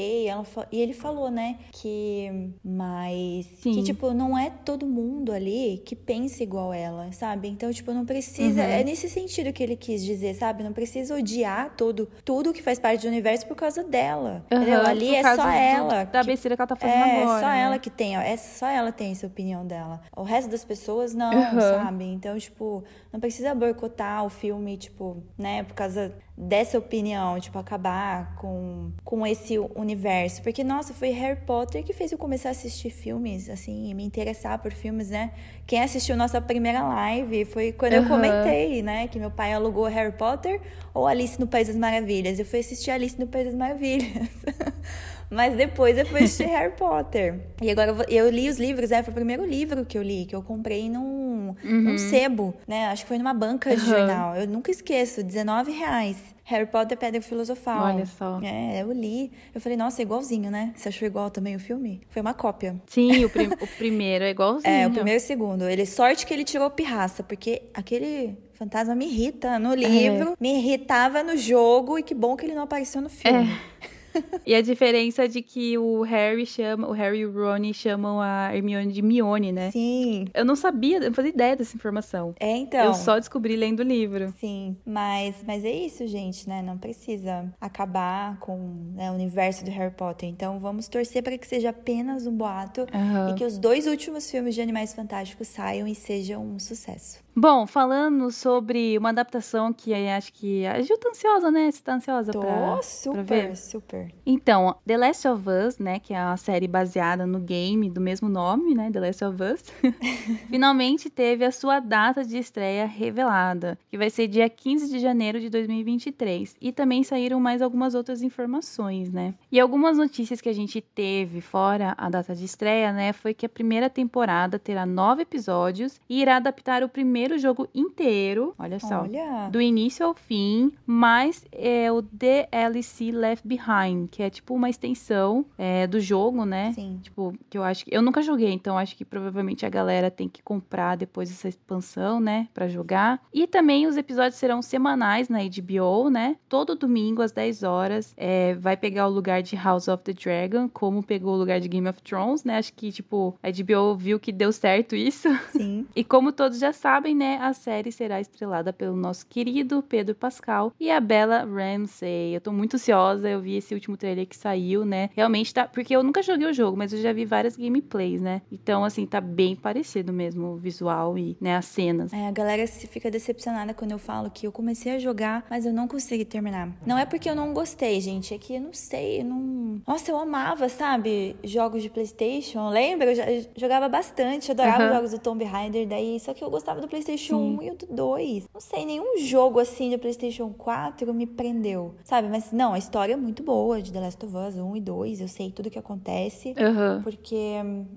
E, 0.71 0.79
ele 0.79 0.93
falou, 0.93 1.29
né? 1.29 1.57
Que. 1.71 2.51
Mas. 2.63 3.45
Sim. 3.59 3.73
Que, 3.73 3.83
tipo, 3.83 4.13
não 4.13 4.37
é 4.37 4.49
todo 4.49 4.85
mundo 4.85 5.31
ali 5.31 5.81
que 5.83 5.95
pensa 5.95 6.43
igual 6.43 6.73
ela, 6.73 7.11
sabe? 7.11 7.47
Então, 7.47 7.71
tipo, 7.73 7.91
não 7.91 8.05
precisa. 8.05 8.61
Uhum. 8.61 8.67
É 8.67 8.83
nesse 8.83 9.09
sentido 9.09 9.51
que 9.51 9.61
ele 9.61 9.75
quis 9.75 10.03
dizer, 10.03 10.33
sabe? 10.35 10.63
Não 10.63 10.71
precisa 10.71 11.16
odiar 11.17 11.71
todo, 11.75 12.07
tudo 12.23 12.53
que 12.53 12.61
faz 12.61 12.79
parte 12.79 13.01
do 13.01 13.07
universo 13.07 13.45
por 13.47 13.55
causa 13.55 13.83
dela. 13.83 14.45
Uhum, 14.51 14.61
entendeu? 14.61 14.85
Ali 14.85 15.15
é 15.15 15.35
só 15.35 15.49
ela. 15.49 16.03
Da 16.05 16.21
que, 16.21 16.27
besteira 16.27 16.55
que 16.55 16.61
ela 16.61 16.67
tá 16.67 16.75
fazendo 16.75 16.97
é, 16.97 17.21
agora. 17.21 17.37
É 17.37 17.41
só 17.41 17.47
né? 17.47 17.59
ela 17.61 17.79
que 17.79 17.89
tem, 17.89 18.17
ó. 18.17 18.21
É 18.21 18.37
só 18.37 18.67
ela 18.67 18.91
tem 18.91 19.11
essa 19.11 19.27
opinião 19.27 19.65
dela. 19.65 20.01
O 20.15 20.23
resto 20.23 20.49
das 20.49 20.63
pessoas 20.63 21.13
não, 21.13 21.31
sabe? 21.59 22.05
Então, 22.05 22.37
tipo, 22.37 22.83
não 23.17 23.21
precisa 23.21 23.55
boicotar 23.55 24.23
o 24.23 24.29
filme, 24.29 24.77
tipo, 24.77 25.23
né, 25.35 25.63
por 25.63 25.73
causa 25.73 26.13
dessa 26.37 26.77
opinião, 26.77 27.39
tipo, 27.39 27.57
acabar 27.57 28.35
com, 28.35 28.91
com 29.03 29.25
esse 29.25 29.57
universo. 29.57 30.43
Porque, 30.43 30.63
nossa, 30.63 30.93
foi 30.93 31.09
Harry 31.09 31.39
Potter 31.41 31.83
que 31.83 31.93
fez 31.93 32.11
eu 32.11 32.17
começar 32.19 32.49
a 32.49 32.51
assistir 32.51 32.91
filmes, 32.91 33.49
assim, 33.49 33.89
e 33.89 33.93
me 33.95 34.03
interessar 34.03 34.59
por 34.59 34.71
filmes, 34.71 35.09
né? 35.09 35.31
Quem 35.65 35.81
assistiu 35.81 36.15
nossa 36.15 36.39
primeira 36.39 36.83
live 36.83 37.43
foi 37.45 37.71
quando 37.71 37.93
uhum. 37.93 38.03
eu 38.03 38.07
comentei, 38.07 38.83
né, 38.83 39.07
que 39.07 39.17
meu 39.17 39.31
pai 39.31 39.51
alugou 39.51 39.85
Harry 39.85 40.15
Potter 40.15 40.61
ou 40.93 41.07
Alice 41.07 41.39
no 41.39 41.47
País 41.47 41.69
das 41.69 41.75
Maravilhas. 41.75 42.37
Eu 42.37 42.45
fui 42.45 42.59
assistir 42.59 42.91
Alice 42.91 43.19
no 43.19 43.25
País 43.25 43.45
das 43.45 43.55
Maravilhas. 43.55 44.29
Mas 45.29 45.55
depois 45.55 45.97
eu 45.97 46.05
fui 46.05 46.23
assistir 46.23 46.45
Harry 46.45 46.73
Potter. 46.75 47.39
E 47.61 47.69
agora 47.69 47.91
eu, 47.91 48.25
eu, 48.25 48.29
li 48.29 48.49
os 48.49 48.57
livros, 48.57 48.91
é, 48.91 49.03
foi 49.03 49.11
o 49.11 49.15
primeiro 49.15 49.45
livro 49.45 49.85
que 49.85 49.97
eu 49.97 50.01
li, 50.01 50.25
que 50.25 50.35
eu 50.35 50.41
comprei 50.41 50.89
num, 50.89 51.55
uhum. 51.63 51.81
num 51.81 51.97
sebo, 51.97 52.53
né? 52.67 52.87
Acho 52.87 53.03
que 53.03 53.09
foi 53.09 53.17
numa 53.17 53.33
banca 53.33 53.75
de 53.75 53.81
uhum. 53.81 53.89
jornal. 53.89 54.35
Eu 54.35 54.47
nunca 54.47 54.71
esqueço, 54.71 55.23
19 55.23 55.71
reais. 55.71 56.17
Harry 56.45 56.65
Potter 56.65 56.97
Pedra 56.97 57.21
Filosofal. 57.21 57.95
Olha 57.95 58.05
só. 58.05 58.39
É, 58.41 58.81
eu 58.81 58.93
li. 58.93 59.29
Eu 59.53 59.59
falei, 59.59 59.77
nossa, 59.77 60.01
é 60.01 60.03
igualzinho, 60.03 60.49
né? 60.49 60.71
Você 60.77 60.87
achou 60.87 61.05
igual 61.05 61.29
também 61.29 61.57
o 61.57 61.59
filme? 61.59 61.99
Foi 62.07 62.21
uma 62.21 62.33
cópia. 62.33 62.81
Sim, 62.87 63.25
o, 63.25 63.29
prim 63.29 63.47
o 63.47 63.67
primeiro 63.77 64.23
é 64.23 64.29
igualzinho. 64.29 64.73
É, 64.73 64.87
o 64.87 64.91
primeiro 64.91 65.19
e 65.19 65.21
o 65.21 65.25
segundo. 65.25 65.67
Ele, 65.67 65.85
sorte 65.85 66.25
que 66.25 66.33
ele 66.33 66.45
tirou 66.45 66.69
pirraça, 66.69 67.21
porque 67.21 67.63
aquele 67.73 68.37
fantasma 68.53 68.95
me 68.95 69.07
irrita 69.07 69.59
no 69.59 69.73
livro, 69.73 70.31
é. 70.31 70.35
me 70.39 70.57
irritava 70.57 71.21
no 71.21 71.35
jogo, 71.35 71.99
e 71.99 72.03
que 72.03 72.15
bom 72.15 72.37
que 72.37 72.45
ele 72.45 72.55
não 72.55 72.63
apareceu 72.63 73.01
no 73.01 73.09
filme. 73.09 73.49
É 73.83 73.96
e 74.45 74.55
a 74.55 74.61
diferença 74.61 75.27
de 75.27 75.41
que 75.41 75.77
o 75.77 76.01
Harry 76.01 76.45
chama, 76.45 76.87
o 76.87 76.91
Harry 76.91 77.19
e 77.19 77.25
o 77.25 77.31
Ron 77.31 77.73
chamam 77.73 78.21
a 78.21 78.55
Hermione 78.55 78.91
de 78.91 79.01
Mione, 79.01 79.51
né? 79.51 79.71
Sim. 79.71 80.25
Eu 80.33 80.45
não 80.45 80.55
sabia, 80.55 80.97
eu 80.97 81.09
não 81.09 81.13
fazia 81.13 81.31
ideia 81.31 81.55
dessa 81.55 81.75
informação. 81.75 82.33
É, 82.39 82.55
então. 82.55 82.85
Eu 82.85 82.93
só 82.93 83.17
descobri 83.17 83.55
lendo 83.55 83.79
o 83.81 83.83
livro. 83.83 84.33
Sim, 84.39 84.77
mas, 84.85 85.43
mas 85.45 85.63
é 85.65 85.71
isso, 85.71 86.05
gente, 86.07 86.47
né? 86.47 86.61
Não 86.61 86.77
precisa 86.77 87.51
acabar 87.59 88.39
com 88.39 88.57
né, 88.95 89.11
o 89.11 89.13
universo 89.13 89.65
do 89.65 89.71
Harry 89.71 89.93
Potter. 89.93 90.29
Então 90.29 90.59
vamos 90.59 90.87
torcer 90.87 91.23
para 91.23 91.37
que 91.37 91.47
seja 91.47 91.69
apenas 91.69 92.27
um 92.27 92.35
boato 92.35 92.81
uhum. 92.81 93.29
e 93.29 93.33
que 93.35 93.45
os 93.45 93.57
dois 93.57 93.87
últimos 93.87 94.29
filmes 94.29 94.55
de 94.55 94.61
Animais 94.61 94.93
Fantásticos 94.93 95.47
saiam 95.47 95.87
e 95.87 95.95
sejam 95.95 96.45
um 96.45 96.59
sucesso. 96.59 97.26
Bom, 97.39 97.67
falando 97.67 98.31
sobre 98.31 98.97
uma 98.97 99.09
adaptação 99.09 99.71
que 99.71 99.93
acho 99.93 100.33
que 100.33 100.65
a 100.65 100.81
Gil 100.81 100.97
tá 100.97 101.09
ansiosa, 101.09 101.51
né? 101.51 101.69
Você 101.69 101.83
tá 101.83 101.93
ansiosa 101.93 102.31
Tô 102.31 102.39
pra, 102.39 102.81
super, 102.81 103.13
pra 103.13 103.21
ver? 103.21 103.55
super. 103.55 104.11
Então, 104.25 104.75
The 104.87 104.97
Last 104.97 105.27
of 105.27 105.47
Us, 105.47 105.77
né, 105.77 105.99
que 105.99 106.15
é 106.15 106.19
uma 106.19 106.35
série 106.35 106.67
baseada 106.67 107.27
no 107.27 107.39
game 107.39 107.91
do 107.91 108.01
mesmo 108.01 108.27
nome, 108.27 108.73
né, 108.73 108.89
The 108.91 108.99
Last 108.99 109.23
of 109.23 109.37
Us, 109.43 109.65
finalmente 110.49 111.11
teve 111.11 111.45
a 111.45 111.51
sua 111.51 111.79
data 111.79 112.25
de 112.25 112.39
estreia 112.39 112.87
revelada, 112.87 113.77
que 113.87 113.99
vai 113.99 114.09
ser 114.09 114.27
dia 114.27 114.49
15 114.49 114.89
de 114.89 114.97
janeiro 114.97 115.39
de 115.39 115.47
2023. 115.51 116.55
E 116.59 116.71
também 116.71 117.03
saíram 117.03 117.39
mais 117.39 117.61
algumas 117.61 117.93
outras 117.93 118.23
informações, 118.23 119.11
né? 119.13 119.35
E 119.51 119.59
algumas 119.59 119.95
notícias 119.95 120.41
que 120.41 120.49
a 120.49 120.53
gente 120.53 120.81
teve 120.81 121.39
fora 121.39 121.93
a 121.99 122.09
data 122.09 122.33
de 122.33 122.45
estreia, 122.45 122.91
né, 122.91 123.13
foi 123.13 123.35
que 123.35 123.45
a 123.45 123.49
primeira 123.49 123.91
temporada 123.91 124.57
terá 124.57 124.87
nove 124.87 125.21
episódios 125.21 126.01
e 126.09 126.19
irá 126.19 126.37
adaptar 126.37 126.81
o 126.81 126.89
primeiro 126.89 127.26
primeiro 127.27 127.37
jogo 127.37 127.67
inteiro, 127.75 128.55
olha 128.57 128.79
só, 128.79 129.01
olha. 129.01 129.49
do 129.51 129.61
início 129.61 130.05
ao 130.05 130.13
fim, 130.13 130.71
mas 130.85 131.45
é 131.51 131.91
o 131.91 132.01
DLC 132.01 133.11
Left 133.11 133.45
Behind, 133.45 134.07
que 134.09 134.23
é 134.23 134.29
tipo 134.29 134.53
uma 134.53 134.69
extensão 134.69 135.45
é, 135.57 135.85
do 135.85 135.99
jogo, 135.99 136.45
né? 136.45 136.71
Sim. 136.73 136.99
Tipo, 137.03 137.33
que 137.49 137.57
eu 137.57 137.63
acho 137.63 137.83
que. 137.83 137.93
Eu 137.93 138.01
nunca 138.01 138.21
joguei, 138.21 138.51
então 138.51 138.77
acho 138.77 138.95
que 138.95 139.03
provavelmente 139.03 139.65
a 139.65 139.69
galera 139.69 140.09
tem 140.09 140.29
que 140.29 140.41
comprar 140.41 140.95
depois 140.95 141.29
essa 141.29 141.49
expansão, 141.49 142.19
né? 142.19 142.47
Pra 142.53 142.67
jogar. 142.69 143.21
E 143.33 143.45
também 143.45 143.85
os 143.87 143.97
episódios 143.97 144.35
serão 144.35 144.61
semanais 144.61 145.27
na 145.27 145.39
HBO, 145.39 146.09
né? 146.09 146.37
Todo 146.47 146.75
domingo 146.75 147.21
às 147.21 147.31
10 147.31 147.63
horas 147.63 148.13
é, 148.15 148.55
vai 148.55 148.77
pegar 148.77 149.07
o 149.07 149.11
lugar 149.11 149.43
de 149.43 149.55
House 149.55 149.87
of 149.87 150.03
the 150.03 150.13
Dragon, 150.13 150.69
como 150.69 151.03
pegou 151.03 151.33
o 151.33 151.37
lugar 151.37 151.59
de 151.59 151.67
Game 151.67 151.87
of 151.89 152.01
Thrones, 152.01 152.43
né? 152.43 152.57
Acho 152.57 152.73
que, 152.73 152.91
tipo, 152.91 153.37
a 153.43 153.49
HBO 153.49 153.95
viu 153.95 154.19
que 154.19 154.31
deu 154.31 154.51
certo 154.51 154.95
isso. 154.95 155.27
Sim. 155.51 155.85
e 155.95 156.03
como 156.03 156.31
todos 156.31 156.59
já 156.59 156.71
sabem, 156.71 157.16
né, 157.17 157.39
a 157.41 157.51
série 157.51 157.91
será 157.91 158.21
estrelada 158.21 158.71
pelo 158.71 158.95
nosso 158.95 159.25
querido 159.25 159.81
Pedro 159.81 160.13
Pascal 160.15 160.71
e 160.79 160.91
a 160.91 160.99
Bella 160.99 161.43
Ramsey. 161.43 162.35
Eu 162.35 162.39
tô 162.39 162.51
muito 162.51 162.75
ansiosa, 162.75 163.27
eu 163.27 163.41
vi 163.41 163.57
esse 163.57 163.73
último 163.73 163.97
trailer 163.97 164.27
que 164.27 164.37
saiu, 164.37 164.85
né? 164.85 165.09
Realmente 165.15 165.53
tá, 165.53 165.67
porque 165.67 165.95
eu 165.95 166.03
nunca 166.03 166.21
joguei 166.21 166.47
o 166.47 166.53
jogo, 166.53 166.77
mas 166.77 166.93
eu 166.93 167.01
já 167.01 167.11
vi 167.11 167.25
várias 167.25 167.57
gameplays, 167.57 168.21
né? 168.21 168.41
Então, 168.51 168.85
assim, 168.85 169.05
tá 169.05 169.19
bem 169.19 169.55
parecido 169.55 170.13
mesmo 170.13 170.53
o 170.53 170.57
visual 170.57 171.17
e, 171.17 171.35
né, 171.41 171.55
as 171.55 171.65
cenas. 171.65 172.13
É, 172.13 172.27
a 172.27 172.31
galera 172.31 172.65
fica 172.67 173.09
decepcionada 173.09 173.73
quando 173.73 173.91
eu 173.91 173.99
falo 173.99 174.29
que 174.29 174.45
eu 174.45 174.51
comecei 174.51 174.95
a 174.95 174.99
jogar, 174.99 175.45
mas 175.49 175.65
eu 175.65 175.73
não 175.73 175.87
consegui 175.87 176.25
terminar. 176.25 176.69
Não 176.85 176.97
é 176.97 177.05
porque 177.05 177.29
eu 177.29 177.35
não 177.35 177.53
gostei, 177.53 177.99
gente, 177.99 178.33
é 178.33 178.37
que 178.37 178.55
eu 178.55 178.61
não 178.61 178.73
sei, 178.73 179.21
eu 179.21 179.25
não... 179.25 179.81
Nossa, 179.87 180.11
eu 180.11 180.17
amava, 180.17 180.69
sabe, 180.69 181.35
jogos 181.43 181.81
de 181.81 181.89
PlayStation, 181.89 182.69
lembra? 182.69 183.11
Eu 183.11 183.45
jogava 183.55 183.89
bastante, 183.89 184.51
adorava 184.51 184.83
uhum. 184.83 184.93
jogos 184.93 185.11
do 185.11 185.19
Tomb 185.19 185.43
Raider, 185.43 185.87
daí, 185.87 186.19
só 186.19 186.33
que 186.33 186.43
eu 186.43 186.49
gostava 186.49 186.79
do 186.79 186.87
PlayStation 186.87 186.96
PlayStation 186.97 187.37
Sim. 187.37 187.57
1 187.59 187.61
e 187.61 187.71
o 187.71 187.75
do 187.75 187.85
2. 187.87 188.49
Não 188.53 188.61
sei, 188.61 188.85
nenhum 188.85 189.17
jogo 189.19 189.59
assim 189.59 189.89
de 189.89 189.97
PlayStation 189.97 190.49
4 190.57 191.13
me 191.13 191.27
prendeu, 191.27 191.95
sabe? 192.03 192.27
Mas 192.27 192.51
não, 192.51 192.73
a 192.73 192.77
história 192.77 193.13
é 193.13 193.15
muito 193.15 193.43
boa 193.43 193.81
de 193.81 193.91
The 193.91 193.99
Last 193.99 194.25
of 194.25 194.35
Us 194.35 194.55
1 194.55 194.75
e 194.75 194.81
2. 194.81 195.21
Eu 195.21 195.27
sei 195.27 195.51
tudo 195.51 195.69
que 195.69 195.77
acontece. 195.77 196.49
Uhum. 196.49 197.01
Porque 197.03 197.35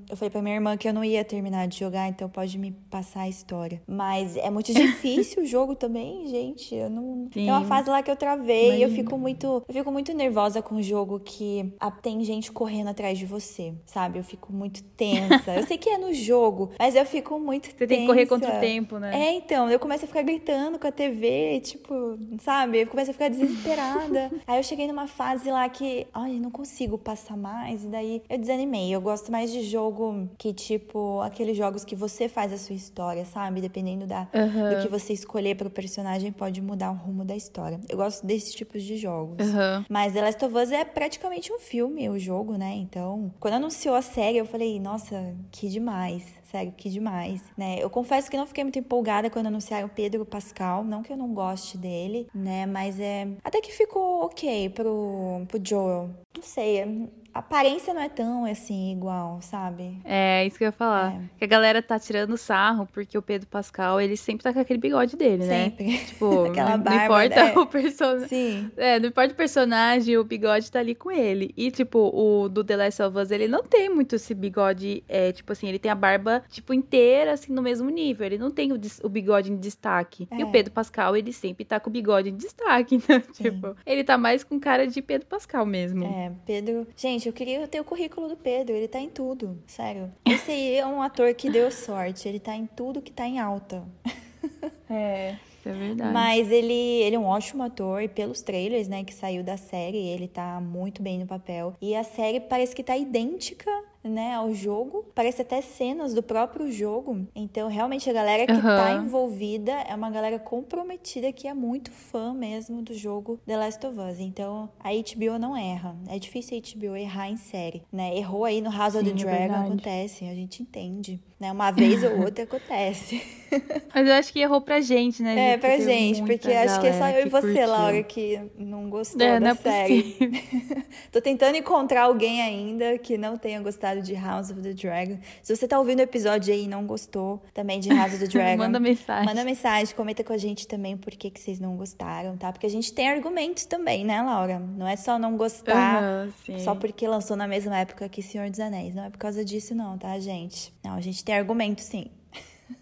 eu 0.09 0.17
falei 0.17 0.31
pra 0.31 0.43
minha 0.43 0.55
irmã 0.55 0.77
que 0.77 0.87
eu 0.87 0.93
não 0.93 1.03
ia 1.03 1.25
terminar 1.25 1.67
de 1.67 1.79
jogar, 1.79 2.09
então 2.09 2.29
pode 2.29 2.59
me 2.59 2.73
passar 2.91 3.23
a 3.23 3.29
história. 3.29 3.81
Mas 3.87 4.37
é 4.37 4.51
muito 4.51 4.73
difícil 4.75 5.43
o 5.43 5.47
jogo 5.47 5.75
também, 5.75 6.27
gente. 6.27 6.75
Eu 6.75 6.91
não. 6.91 7.25
Sim. 7.25 7.31
Tem 7.31 7.51
uma 7.51 7.65
fase 7.65 7.89
lá 7.89 8.03
que 8.03 8.11
eu 8.11 8.17
travei. 8.17 8.69
Imagina. 8.69 8.85
Eu 8.85 8.91
fico 8.91 9.17
muito. 9.17 9.65
Eu 9.67 9.75
fico 9.75 9.91
muito 9.91 10.13
nervosa 10.13 10.61
com 10.61 10.77
o 10.77 10.83
jogo 10.83 11.21
que 11.21 11.73
tem 12.03 12.23
gente 12.25 12.53
correndo 12.53 12.89
atrás 12.89 13.19
de 13.19 13.25
você, 13.25 13.73
sabe? 13.87 14.19
Eu 14.19 14.25
fico 14.25 14.53
muito 14.53 14.83
tensa. 14.83 15.55
eu 15.57 15.67
sei 15.67 15.79
que 15.79 15.89
é 15.89 15.97
no 15.97 16.13
jogo, 16.13 16.71
mas 16.79 16.95
eu 16.95 17.07
fico 17.07 17.39
muito 17.39 17.71
você 17.71 17.73
tensa. 17.73 17.79
Você 17.79 17.87
tem 17.87 18.01
que 18.01 18.07
correr 18.07 18.27
contra 18.27 18.57
o 18.57 18.61
tempo, 18.61 18.90
né? 18.99 19.13
É, 19.15 19.33
então, 19.35 19.71
eu 19.71 19.79
começo 19.79 20.05
a 20.05 20.09
ficar 20.09 20.23
gritando 20.23 20.79
com 20.79 20.87
a 20.87 20.93
TV, 20.93 21.61
tipo, 21.61 22.19
sabe? 22.41 22.81
Eu 22.83 22.87
começo 22.87 23.11
a 23.11 23.13
ficar 23.13 23.29
desesperada. 23.29 24.31
aí 24.47 24.59
eu 24.59 24.63
cheguei 24.63 24.87
numa 24.87 25.07
fase 25.07 25.51
lá 25.51 25.69
que, 25.69 26.07
ai, 26.13 26.39
não 26.39 26.51
consigo 26.51 26.99
passar 26.99 27.37
mais, 27.37 27.85
e 27.85 27.89
daí 27.89 28.23
eu 28.29 28.39
desanimei. 28.39 28.91
Eu 28.95 29.01
gosto 29.01 29.31
mais 29.31 29.53
de 29.53 29.63
jogo 29.63 30.29
que, 30.39 30.53
tipo, 30.53 31.21
aqueles 31.21 31.57
jogos 31.57 31.85
que 31.85 31.95
você 31.95 32.29
faz 32.29 32.53
a 32.53 32.59
sua 32.59 32.75
história, 32.75 33.25
sabe? 33.25 33.61
Dependendo 33.61 34.07
da, 34.07 34.29
uhum. 34.35 34.75
do 34.75 34.83
que 34.83 34.89
você 34.89 35.13
escolher 35.13 35.57
pro 35.57 35.71
personagem, 35.71 36.33
pode 36.33 36.61
mudar 36.61 36.91
o 36.91 36.95
rumo 36.95 37.25
da 37.25 37.37
história. 37.37 37.81
Eu 37.89 37.97
gosto 37.97 38.27
desses 38.27 38.55
tipos 38.55 38.83
de 38.83 38.97
jogos. 38.97 39.47
Uhum. 39.47 39.85
Mas 39.89 40.13
The 40.13 40.23
Last 40.23 40.45
of 40.45 40.57
Us 40.57 40.73
é 40.73 40.85
praticamente 40.85 41.53
um 41.53 41.59
filme, 41.59 42.09
o 42.09 42.19
jogo, 42.19 42.55
né? 42.57 42.75
Então, 42.77 43.33
quando 43.39 43.55
anunciou 43.55 43.95
a 43.95 44.03
série, 44.03 44.39
eu 44.39 44.47
falei, 44.47 44.79
nossa, 44.81 45.35
que 45.51 45.69
demais. 45.69 46.40
Sério, 46.51 46.73
que 46.77 46.91
demais, 46.91 47.41
né? 47.57 47.77
Eu 47.79 47.89
confesso 47.89 48.29
que 48.29 48.37
não 48.37 48.45
fiquei 48.45 48.65
muito 48.65 48.79
empolgada 48.79 49.31
quando 49.31 49.47
anunciaram 49.47 49.89
Pedro 49.89 50.27
Pascal, 50.27 50.83
não 50.83 51.01
que 51.01 51.13
eu 51.13 51.17
não 51.17 51.33
goste 51.33 51.79
dele, 51.79 52.27
né? 52.35 52.67
Mas 52.67 52.99
é. 52.99 53.29
Até 53.45 53.61
que 53.61 53.71
ficou 53.73 54.25
ok 54.25 54.69
pro, 54.71 55.45
pro 55.47 55.61
Joel. 55.65 56.11
Não 56.35 56.43
sei, 56.43 57.09
aparência 57.33 57.95
não 57.95 58.03
é 58.03 58.09
tão 58.09 58.45
assim 58.45 58.93
igual, 58.93 59.41
sabe? 59.41 60.01
É, 60.05 60.47
isso 60.47 60.59
que 60.59 60.65
eu 60.65 60.69
ia 60.69 60.73
falar. 60.73 61.15
É. 61.15 61.21
Que 61.39 61.45
a 61.45 61.47
galera 61.49 61.83
tá 61.83 61.99
tirando 61.99 62.37
sarro 62.37 62.89
porque 62.93 63.17
o 63.17 63.23
Pedro 63.23 63.49
Pascal, 63.49 64.01
ele 64.01 64.17
sempre 64.17 64.43
tá 64.43 64.53
com 64.53 64.61
aquele 64.61 64.79
bigode 64.79 65.17
dele, 65.17 65.45
né? 65.45 65.65
Sempre. 65.65 65.99
Tipo, 66.11 66.45
Aquela 66.51 66.77
não, 66.77 66.85
barba, 66.85 66.91
não 66.91 67.05
importa 67.05 67.45
né? 67.45 67.59
o 67.59 67.67
personagem. 67.67 68.29
Sim. 68.29 68.71
É, 68.77 68.99
não 68.99 69.09
importa 69.09 69.33
o 69.33 69.37
personagem, 69.37 70.17
o 70.17 70.25
bigode 70.25 70.71
tá 70.71 70.81
ali 70.81 70.95
com 70.95 71.11
ele. 71.11 71.53
E, 71.57 71.71
tipo, 71.71 71.99
o 71.99 72.49
do 72.49 72.65
The 72.65 72.77
Last 72.77 73.03
of 73.03 73.19
Us, 73.19 73.31
ele 73.31 73.49
não 73.49 73.63
tem 73.63 73.89
muito 73.89 74.17
esse 74.17 74.35
bigode, 74.35 75.05
é, 75.09 75.33
tipo 75.33 75.53
assim, 75.53 75.69
ele 75.69 75.79
tem 75.79 75.91
a 75.91 75.95
barba, 75.95 76.43
tipo, 76.49 76.75
inteira, 76.75 77.33
assim, 77.33 77.53
no 77.53 77.63
mesmo 77.63 77.89
nível. 77.91 78.27
Ele 78.27 78.39
não 78.39 78.51
tem 78.51 78.73
o, 78.73 78.81
o 79.03 79.09
bigode 79.09 79.53
em 79.53 79.57
destaque. 79.57 80.27
É. 80.31 80.39
E 80.39 80.45
o 80.45 80.49
é. 80.49 80.51
Pedro 80.51 80.73
Pascal, 80.73 81.17
ele 81.17 81.33
sempre 81.33 81.65
tá 81.65 81.79
com 81.79 81.91
o 81.91 81.93
bigode 81.93 82.31
em 82.31 82.37
destaque, 82.37 82.97
né? 83.09 83.21
Tipo, 83.33 83.77
ele 83.87 84.05
tá 84.05 84.17
mais 84.19 84.43
com 84.43 84.59
cara 84.59 84.87
de 84.87 85.01
Pedro 85.03 85.27
Pascal 85.27 85.65
mesmo. 85.67 86.05
É, 86.05 86.33
Pedro. 86.47 86.87
Gente, 86.97 87.20
Gente, 87.21 87.27
eu 87.27 87.35
queria 87.35 87.69
ter 87.69 87.79
o 87.79 87.85
currículo 87.85 88.29
do 88.29 88.37
Pedro, 88.37 88.75
ele 88.75 88.89
tá 88.89 88.99
em 88.99 89.11
tudo, 89.11 89.63
sério. 89.67 90.11
Esse 90.25 90.53
aí 90.53 90.77
é 90.77 90.87
um 90.87 91.03
ator 91.03 91.35
que 91.35 91.51
deu 91.51 91.71
sorte, 91.71 92.27
ele 92.27 92.41
tá 92.41 92.57
em 92.57 92.65
tudo 92.65 93.03
que 93.03 93.13
tá 93.13 93.27
em 93.27 93.39
alta. 93.39 93.87
É. 94.89 95.37
É 95.65 95.73
verdade. 95.73 96.13
Mas 96.13 96.51
ele, 96.51 96.73
ele 96.73 97.15
é 97.15 97.19
um 97.19 97.27
ótimo 97.27 97.63
ator, 97.63 98.03
e 98.03 98.09
pelos 98.09 98.41
trailers, 98.41 98.89
né, 98.89 99.05
que 99.05 99.15
saiu 99.15 99.45
da 99.45 99.57
série, 99.57 99.99
ele 99.99 100.27
tá 100.27 100.61
muito 100.61 101.03
bem 101.03 101.19
no 101.19 101.27
papel. 101.27 101.75
E 101.81 101.95
a 101.95 102.03
série 102.03 102.41
parece 102.41 102.75
que 102.75 102.83
tá 102.83 102.97
idêntica 102.97 103.71
né, 104.03 104.35
ao 104.35 104.53
jogo. 104.55 105.07
Parece 105.15 105.43
até 105.43 105.61
cenas 105.61 106.15
do 106.15 106.23
próprio 106.23 106.71
jogo. 106.71 107.27
Então, 107.35 107.69
realmente, 107.69 108.09
a 108.09 108.13
galera 108.13 108.47
que 108.47 108.53
uhum. 108.53 108.61
tá 108.61 108.93
envolvida 108.95 109.73
é 109.73 109.95
uma 109.95 110.11
galera 110.11 110.39
comprometida 110.39 111.33
que 111.33 111.47
é 111.47 111.55
muito 111.55 111.91
fã 111.91 112.33
mesmo 112.33 112.83
do 112.83 112.95
jogo 112.95 113.41
The 113.47 113.57
Last 113.57 113.87
of 113.87 113.99
Us. 113.99 114.21
Então, 114.21 114.71
a 114.79 114.91
HBO 114.91 115.39
não 115.39 115.57
erra. 115.57 115.97
É 116.09 116.19
difícil 116.19 116.59
a 116.59 116.61
HBO 116.61 116.97
errar 116.97 117.31
em 117.31 117.37
série, 117.37 117.83
né? 117.93 118.17
Errou 118.17 118.45
aí 118.45 118.61
no 118.61 118.71
House 118.71 118.95
of 118.95 119.05
the 119.05 119.11
é 119.11 119.15
Dragon, 119.15 119.67
acontece, 119.67 120.25
a 120.25 120.35
gente 120.35 120.63
entende. 120.63 121.21
Né? 121.41 121.51
Uma 121.51 121.71
vez 121.71 122.05
ou 122.05 122.21
outra 122.23 122.45
acontece. 122.45 123.23
Mas 123.93 124.07
eu 124.07 124.15
acho 124.15 124.33
que 124.33 124.39
errou 124.39 124.61
pra 124.61 124.81
gente, 124.81 125.23
né? 125.23 125.55
É, 125.55 125.57
pra 125.57 125.77
gente, 125.79 126.23
porque 126.23 126.53
acho 126.53 126.81
que 126.81 126.87
é 126.87 126.93
só 126.93 127.09
eu 127.09 127.27
e 127.27 127.29
você, 127.29 127.47
curtiu. 127.49 127.67
Laura, 127.67 128.03
que 128.03 128.41
não 128.57 128.89
gostou 128.89 129.21
é, 129.21 129.33
da 129.33 129.41
não 129.41 129.49
é 129.49 129.55
série. 129.55 130.17
Tô 131.11 131.21
tentando 131.21 131.57
encontrar 131.57 132.03
alguém 132.03 132.41
ainda 132.43 132.97
que 132.99 133.19
não 133.19 133.37
tenha 133.37 133.61
gostado 133.61 134.03
de 134.03 134.15
House 134.15 134.51
of 134.51 134.61
the 134.61 134.73
Dragon. 134.73 135.19
Se 135.43 135.57
você 135.57 135.67
tá 135.67 135.79
ouvindo 135.79 135.99
o 135.99 136.03
episódio 136.03 136.53
aí 136.53 136.65
e 136.65 136.69
não 136.69 136.87
gostou 136.87 137.43
também 137.53 137.81
de 137.81 137.89
House 137.89 138.15
of 138.15 138.21
the 138.21 138.27
Dragon, 138.27 138.63
manda 138.63 138.79
mensagem. 138.79 139.25
Manda 139.25 139.45
mensagem, 139.45 139.95
comenta 139.97 140.23
com 140.23 140.33
a 140.33 140.39
gente 140.39 140.69
também 140.69 140.97
por 140.97 141.13
que, 141.15 141.31
que 141.31 141.41
vocês 141.41 141.59
não 141.59 141.77
gostaram, 141.77 142.37
tá? 142.37 142.53
Porque 142.53 142.67
a 142.67 142.71
gente 142.71 142.93
tem 142.93 143.09
argumentos 143.09 143.65
também, 143.65 144.05
né, 144.05 144.23
Laura? 144.23 144.61
Não 144.61 144.87
é 144.87 144.97
só 144.97 145.19
não 145.19 145.37
gostar 145.37 146.29
uhum, 146.49 146.59
só 146.61 146.75
porque 146.75 147.09
lançou 147.09 147.37
na 147.37 147.49
mesma 147.49 147.79
época 147.79 148.09
que 148.09 148.23
Senhor 148.23 148.49
dos 148.49 148.61
Anéis. 148.61 148.95
Não 148.95 149.05
é 149.05 149.11
por 149.11 149.19
causa 149.19 149.45
disso, 149.45 149.75
não, 149.75 149.99
tá, 149.99 150.19
gente? 150.21 150.73
Não, 150.85 150.95
a 150.95 151.01
gente 151.01 151.25
tem 151.25 151.30
argumentos, 151.33 151.85
sim. 151.85 152.07